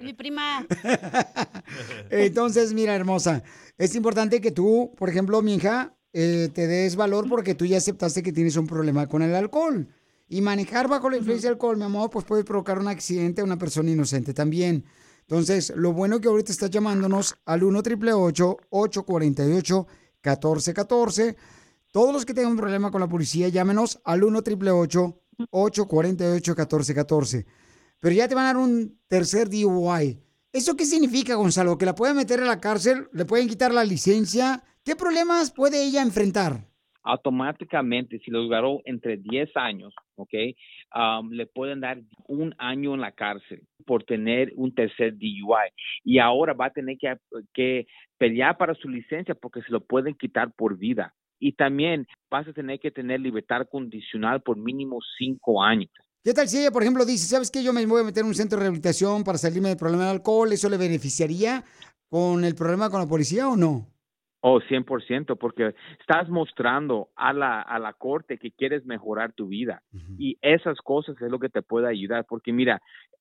Mi 0.03 0.13
prima. 0.13 0.67
Entonces, 2.11 2.73
mira, 2.75 2.95
hermosa, 2.95 3.43
es 3.79 3.95
importante 3.95 4.41
que 4.41 4.51
tú, 4.51 4.93
por 4.97 5.09
ejemplo, 5.09 5.41
mi 5.43 5.55
hija, 5.55 5.95
eh, 6.13 6.49
te 6.55 6.67
des 6.67 6.97
valor 6.97 7.29
porque 7.29 7.55
tú 7.55 7.65
ya 7.67 7.79
aceptaste 7.79 8.23
que 8.23 8.33
tienes 8.33 8.57
un 8.57 8.67
problema 8.67 9.07
con 9.09 9.23
el 9.23 9.35
alcohol. 9.35 9.89
Y 10.29 10.41
manejar 10.41 10.89
bajo 10.89 11.11
la 11.11 11.17
influencia 11.19 11.49
del 11.49 11.55
alcohol, 11.57 11.77
mi 11.77 11.85
amor, 11.85 12.11
pues 12.11 12.25
puede 12.25 12.45
provocar 12.45 12.79
un 12.79 12.89
accidente 12.89 13.41
a 13.41 13.45
una 13.45 13.59
persona 13.59 13.91
inocente 13.91 14.33
también. 14.35 14.85
Entonces, 15.29 15.73
lo 15.75 15.93
bueno 15.93 16.21
que 16.21 16.29
ahorita 16.29 16.53
estás 16.53 16.71
llamándonos 16.71 17.35
al 17.47 17.65
1 17.65 17.79
888 17.79 18.57
848 18.69 19.87
1414 20.23 21.37
Todos 21.93 22.13
los 22.13 22.27
que 22.27 22.35
tengan 22.35 22.53
un 22.53 22.59
problema 22.59 22.91
con 22.91 23.01
la 23.01 23.09
policía, 23.09 23.49
llámenos 23.49 24.01
al 24.05 24.23
1 24.23 24.39
888 24.39 25.21
848 25.51 26.53
1414 26.53 27.47
Pero 28.01 28.15
ya 28.15 28.29
te 28.29 28.35
van 28.35 28.45
a 28.45 28.49
dar 28.49 28.57
un 28.59 28.99
tercer 29.09 29.49
DUI. 29.49 30.21
¿Eso 30.53 30.77
qué 30.77 30.85
significa, 30.85 31.35
Gonzalo? 31.37 31.79
¿Que 31.79 31.87
la 31.87 31.95
pueden 31.95 32.17
meter 32.17 32.41
a 32.41 32.45
la 32.45 32.61
cárcel? 32.61 33.09
¿Le 33.13 33.25
pueden 33.25 33.49
quitar 33.49 33.73
la 33.73 33.85
licencia? 33.85 34.63
¿Qué 34.85 34.95
problemas 34.95 35.51
puede 35.51 35.83
ella 35.83 36.03
enfrentar? 36.03 36.69
automáticamente, 37.05 38.19
si 38.21 38.31
lo 38.31 38.45
agarró 38.45 38.81
entre 38.87 39.19
10 39.19 39.51
años, 39.57 39.95
¿ok? 40.17 40.33
Um, 40.95 41.31
le 41.33 41.47
pueden 41.47 41.81
dar 41.81 42.01
un 42.29 42.55
año 42.57 42.95
en 42.95 43.01
la 43.01 43.11
cárcel 43.11 43.67
por 43.85 44.05
tener 44.05 44.53
un 44.55 44.73
tercer 44.73 45.15
DUI. 45.19 45.71
Y 46.05 46.21
ahora 46.21 46.53
va 46.53 46.67
a 46.67 46.71
tener 46.71 46.97
que, 46.99 47.17
que 47.53 47.87
pelear 48.17 48.57
para 48.57 48.75
su 48.75 48.89
licencia 48.89 49.35
porque 49.35 49.61
se 49.63 49.73
lo 49.73 49.81
pueden 49.81 50.15
quitar 50.15 50.53
por 50.53 50.79
vida. 50.79 51.13
Y 51.41 51.53
también 51.53 52.07
vas 52.31 52.47
a 52.47 52.53
tener 52.53 52.79
que 52.79 52.93
tener 52.93 53.21
libertad 53.21 53.67
condicional 53.69 54.41
por 54.41 54.57
mínimo 54.57 54.99
cinco 55.19 55.63
años. 55.63 55.91
¿Qué 56.23 56.33
tal 56.33 56.49
si 56.49 56.59
ella, 56.59 56.71
por 56.71 56.83
ejemplo, 56.83 57.05
dice, 57.05 57.27
¿sabes 57.27 57.51
qué? 57.51 57.63
Yo 57.63 57.73
me 57.73 57.85
voy 57.87 58.01
a 58.01 58.05
meter 58.05 58.23
en 58.23 58.29
un 58.29 58.35
centro 58.35 58.57
de 58.57 58.63
rehabilitación 58.63 59.25
para 59.25 59.37
salirme 59.37 59.71
del 59.71 59.77
problema 59.77 60.05
del 60.05 60.17
alcohol. 60.17 60.53
¿Eso 60.53 60.71
le 60.71 60.79
beneficiaría 60.79 61.65
con 62.09 62.45
el 62.45 62.55
problema 62.55 62.89
con 62.89 63.01
la 63.01 63.09
policía 63.09 63.49
o 63.49 63.57
no? 63.57 63.94
Oh, 64.47 64.61
100%, 64.61 65.37
porque 65.37 65.75
estás 65.99 66.29
mostrando 66.29 67.09
a 67.17 67.33
la, 67.33 67.63
a 67.63 67.79
la 67.79 67.95
corte 67.95 68.37
que 68.37 68.53
quieres 68.53 68.85
mejorar 68.85 69.33
tu 69.33 69.47
vida. 69.47 69.81
Y 70.19 70.37
esas 70.43 70.77
cosas 70.83 71.17
es 71.23 71.31
lo 71.31 71.39
que 71.39 71.49
te 71.49 71.63
puede 71.63 71.89
ayudar, 71.89 72.27
porque 72.29 72.53
mira, 72.53 72.79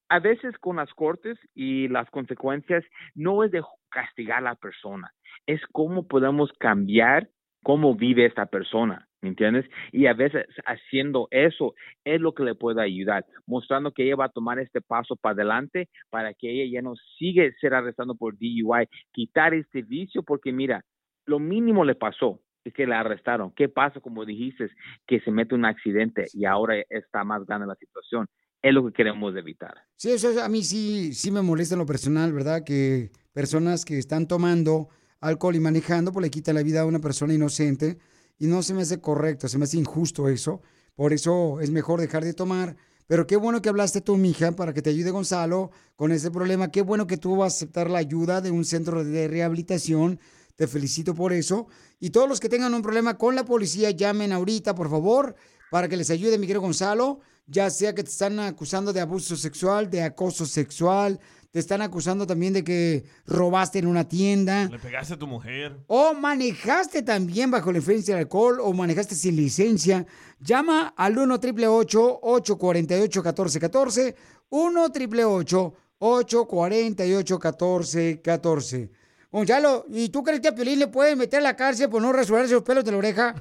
a 0.09 0.19
veces 0.19 0.57
con 0.57 0.75
las 0.75 0.93
cortes 0.93 1.39
y 1.55 1.87
las 1.87 2.09
consecuencias 2.09 2.83
no 3.15 3.45
es 3.45 3.51
de 3.51 3.63
castigar 3.87 4.39
a 4.39 4.49
la 4.49 4.55
persona, 4.55 5.13
es 5.47 5.61
cómo 5.71 6.09
podemos 6.09 6.51
cambiar 6.59 7.29
cómo 7.63 7.95
vive 7.95 8.25
esta 8.25 8.45
persona, 8.45 9.07
¿me 9.21 9.29
entiendes? 9.29 9.65
Y 9.93 10.07
a 10.07 10.13
veces 10.13 10.45
haciendo 10.65 11.29
eso 11.31 11.73
es 12.03 12.19
lo 12.19 12.33
que 12.33 12.43
le 12.43 12.55
puede 12.55 12.81
ayudar, 12.81 13.25
mostrando 13.47 13.93
que 13.93 14.03
ella 14.03 14.17
va 14.17 14.25
a 14.25 14.29
tomar 14.29 14.59
este 14.59 14.81
paso 14.81 15.15
para 15.15 15.35
adelante 15.35 15.87
para 16.09 16.33
que 16.33 16.51
ella 16.51 16.69
ya 16.69 16.81
no 16.81 16.95
sigue 17.17 17.53
ser 17.61 17.73
arrestando 17.73 18.15
por 18.15 18.33
DUI, 18.37 18.89
quitar 19.13 19.53
este 19.53 19.83
vicio, 19.83 20.21
porque 20.23 20.51
mira, 20.51 20.83
lo 21.25 21.39
mínimo 21.39 21.85
le 21.85 21.95
pasó 21.95 22.39
es 22.63 22.73
que 22.73 22.87
la 22.87 22.99
arrestaron. 23.01 23.51
¿Qué 23.51 23.67
pasa, 23.69 23.99
como 23.99 24.25
dijiste, 24.25 24.69
que 25.07 25.19
se 25.21 25.31
mete 25.31 25.53
un 25.55 25.65
accidente 25.65 26.27
y 26.33 26.45
ahora 26.45 26.75
está 26.89 27.23
más 27.23 27.45
grande 27.45 27.67
la 27.67 27.75
situación? 27.75 28.27
Es 28.61 28.73
lo 28.73 28.85
que 28.85 28.93
queremos 28.93 29.35
evitar. 29.35 29.73
Sí, 29.97 30.11
eso 30.11 30.29
es- 30.29 30.37
a 30.37 30.47
mí 30.47 30.63
sí, 30.63 31.13
sí 31.13 31.31
me 31.31 31.41
molesta 31.41 31.75
en 31.75 31.79
lo 31.79 31.85
personal, 31.85 32.31
¿verdad? 32.31 32.63
Que 32.63 33.11
personas 33.33 33.83
que 33.83 33.97
están 33.97 34.27
tomando 34.27 34.87
alcohol 35.19 35.55
y 35.55 35.59
manejando, 35.59 36.13
pues 36.13 36.23
le 36.23 36.29
quitan 36.31 36.55
la 36.55 36.63
vida 36.63 36.81
a 36.81 36.85
una 36.85 36.99
persona 36.99 37.33
inocente 37.33 37.97
y 38.39 38.47
no 38.47 38.61
se 38.61 38.73
me 38.73 38.81
hace 38.83 39.01
correcto, 39.01 39.47
se 39.49 39.57
me 39.57 39.65
hace 39.65 39.77
injusto 39.77 40.29
eso. 40.29 40.61
Por 40.95 41.11
eso 41.11 41.59
es 41.59 41.71
mejor 41.71 41.99
dejar 41.99 42.23
de 42.23 42.33
tomar. 42.33 42.75
Pero 43.07 43.27
qué 43.27 43.35
bueno 43.35 43.61
que 43.61 43.67
hablaste 43.67 43.99
tú, 43.99 44.15
mija, 44.15 44.53
para 44.53 44.73
que 44.73 44.81
te 44.81 44.89
ayude 44.89 45.11
Gonzalo 45.11 45.71
con 45.97 46.13
ese 46.13 46.31
problema. 46.31 46.71
Qué 46.71 46.81
bueno 46.81 47.05
que 47.05 47.17
tú 47.17 47.35
vas 47.35 47.53
a 47.53 47.57
aceptar 47.57 47.89
la 47.89 47.99
ayuda 47.99 48.39
de 48.39 48.51
un 48.51 48.63
centro 48.63 49.03
de 49.03 49.27
rehabilitación. 49.27 50.19
Te 50.55 50.67
felicito 50.67 51.15
por 51.15 51.33
eso. 51.33 51.67
Y 51.99 52.11
todos 52.11 52.29
los 52.29 52.39
que 52.39 52.49
tengan 52.49 52.73
un 52.73 52.81
problema 52.81 53.17
con 53.17 53.35
la 53.35 53.43
policía, 53.43 53.91
llamen 53.91 54.31
ahorita, 54.31 54.75
por 54.75 54.89
favor, 54.89 55.35
para 55.71 55.87
que 55.87 55.97
les 55.97 56.09
ayude, 56.09 56.37
mi 56.37 56.45
querido 56.45 56.61
Gonzalo. 56.61 57.19
Ya 57.45 57.69
sea 57.69 57.93
que 57.93 58.03
te 58.03 58.09
están 58.09 58.39
acusando 58.39 58.93
de 58.93 59.01
abuso 59.01 59.35
sexual, 59.35 59.89
de 59.89 60.01
acoso 60.03 60.45
sexual, 60.45 61.19
te 61.51 61.59
están 61.59 61.81
acusando 61.81 62.25
también 62.25 62.53
de 62.53 62.63
que 62.63 63.03
robaste 63.25 63.79
en 63.79 63.87
una 63.87 64.07
tienda. 64.07 64.69
Le 64.71 64.79
pegaste 64.79 65.15
a 65.15 65.19
tu 65.19 65.27
mujer. 65.27 65.83
O 65.87 66.13
manejaste 66.13 67.03
también 67.03 67.51
bajo 67.51 67.71
la 67.71 67.79
influencia 67.79 68.15
del 68.15 68.23
alcohol 68.23 68.59
o 68.61 68.71
manejaste 68.73 69.13
sin 69.13 69.35
licencia. 69.35 70.07
Llama 70.39 70.93
al 70.95 71.17
1 71.17 71.35
888 71.35 72.19
848 72.23 73.19
1414 73.19 74.15
1 74.49 74.83
888 74.83 75.73
848 75.99 77.35
1414 77.35 79.02
Gonzalo, 79.33 79.85
¿y 79.89 80.09
tú 80.09 80.21
crees 80.21 80.41
que 80.41 80.49
a 80.49 80.51
Piolín 80.53 80.77
le 80.77 80.87
pueden 80.89 81.17
meter 81.17 81.39
a 81.39 81.41
la 81.41 81.55
cárcel 81.55 81.89
por 81.89 81.99
no 81.99 82.13
rasurarse 82.13 82.53
los 82.53 82.61
pelos 82.61 82.85
de 82.85 82.91
la 82.91 82.97
oreja? 82.99 83.33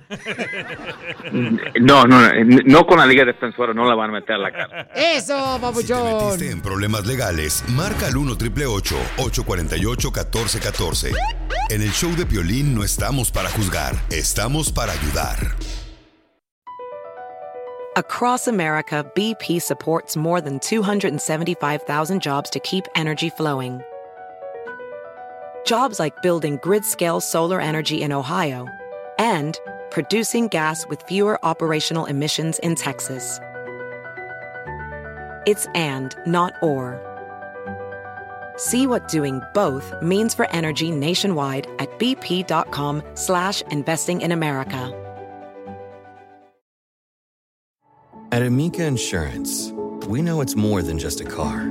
No, 1.31 2.07
no, 2.07 2.33
no, 2.33 2.33
no 2.65 2.87
con 2.87 2.99
la 2.99 3.05
Liga 3.05 3.27
Defensora, 3.27 3.75
no 3.75 3.85
la 3.85 3.95
van 3.95 4.09
a 4.09 4.13
meter 4.15 4.37
a 4.37 4.39
la 4.39 4.53
cara. 4.53 4.89
¡Eso, 4.95 5.59
papuchón! 5.61 6.29
Metiste 6.29 6.51
en 6.51 6.63
problemas 6.63 7.07
legales, 7.07 7.63
marca 7.77 8.07
al 8.07 8.17
1 8.17 8.33
888 8.33 8.97
848 9.19 10.09
1414 10.09 11.13
En 11.69 11.83
el 11.83 11.91
show 11.91 12.11
de 12.17 12.25
Piolín 12.25 12.75
no 12.75 12.85
estamos 12.85 13.31
para 13.31 13.51
juzgar, 13.51 13.95
estamos 14.09 14.73
para 14.73 14.93
ayudar. 14.93 15.37
Across 17.97 18.49
America, 18.49 19.05
BP 19.15 19.61
supports 19.61 20.17
more 20.17 20.41
than 20.41 20.59
275,000 20.61 22.23
jobs 22.23 22.49
to 22.49 22.59
keep 22.61 22.87
energy 22.97 23.29
flowing. 23.29 23.83
Jobs 25.65 25.99
like 25.99 26.23
building 26.23 26.59
grid 26.63 26.85
scale 26.85 27.21
solar 27.21 27.61
energy 27.61 28.03
in 28.03 28.13
Ohio 28.13 28.69
and 29.19 29.59
producing 29.91 30.49
gas 30.49 30.87
with 30.89 31.03
fewer 31.03 31.39
operational 31.45 32.07
emissions 32.07 32.59
in 32.59 32.75
Texas. 32.75 33.39
It's 35.47 35.67
and, 35.75 36.17
not 36.27 36.55
or. 36.63 37.01
See 38.57 38.87
what 38.87 39.09
doing 39.09 39.41
both 39.55 39.93
means 40.03 40.35
for 40.35 40.49
energy 40.51 40.91
nationwide 40.91 41.67
at 41.79 41.91
bp.com 41.99 43.03
slash 43.15 43.63
investing 43.63 44.21
in 44.21 44.33
America. 44.33 44.99
At 48.31 48.43
Amica 48.43 48.85
Insurance, 48.85 49.73
we 50.07 50.23
know 50.23 50.41
it's 50.41 50.57
more 50.57 50.81
than 50.81 50.99
just 50.99 51.21
a 51.21 51.25
car. 51.25 51.71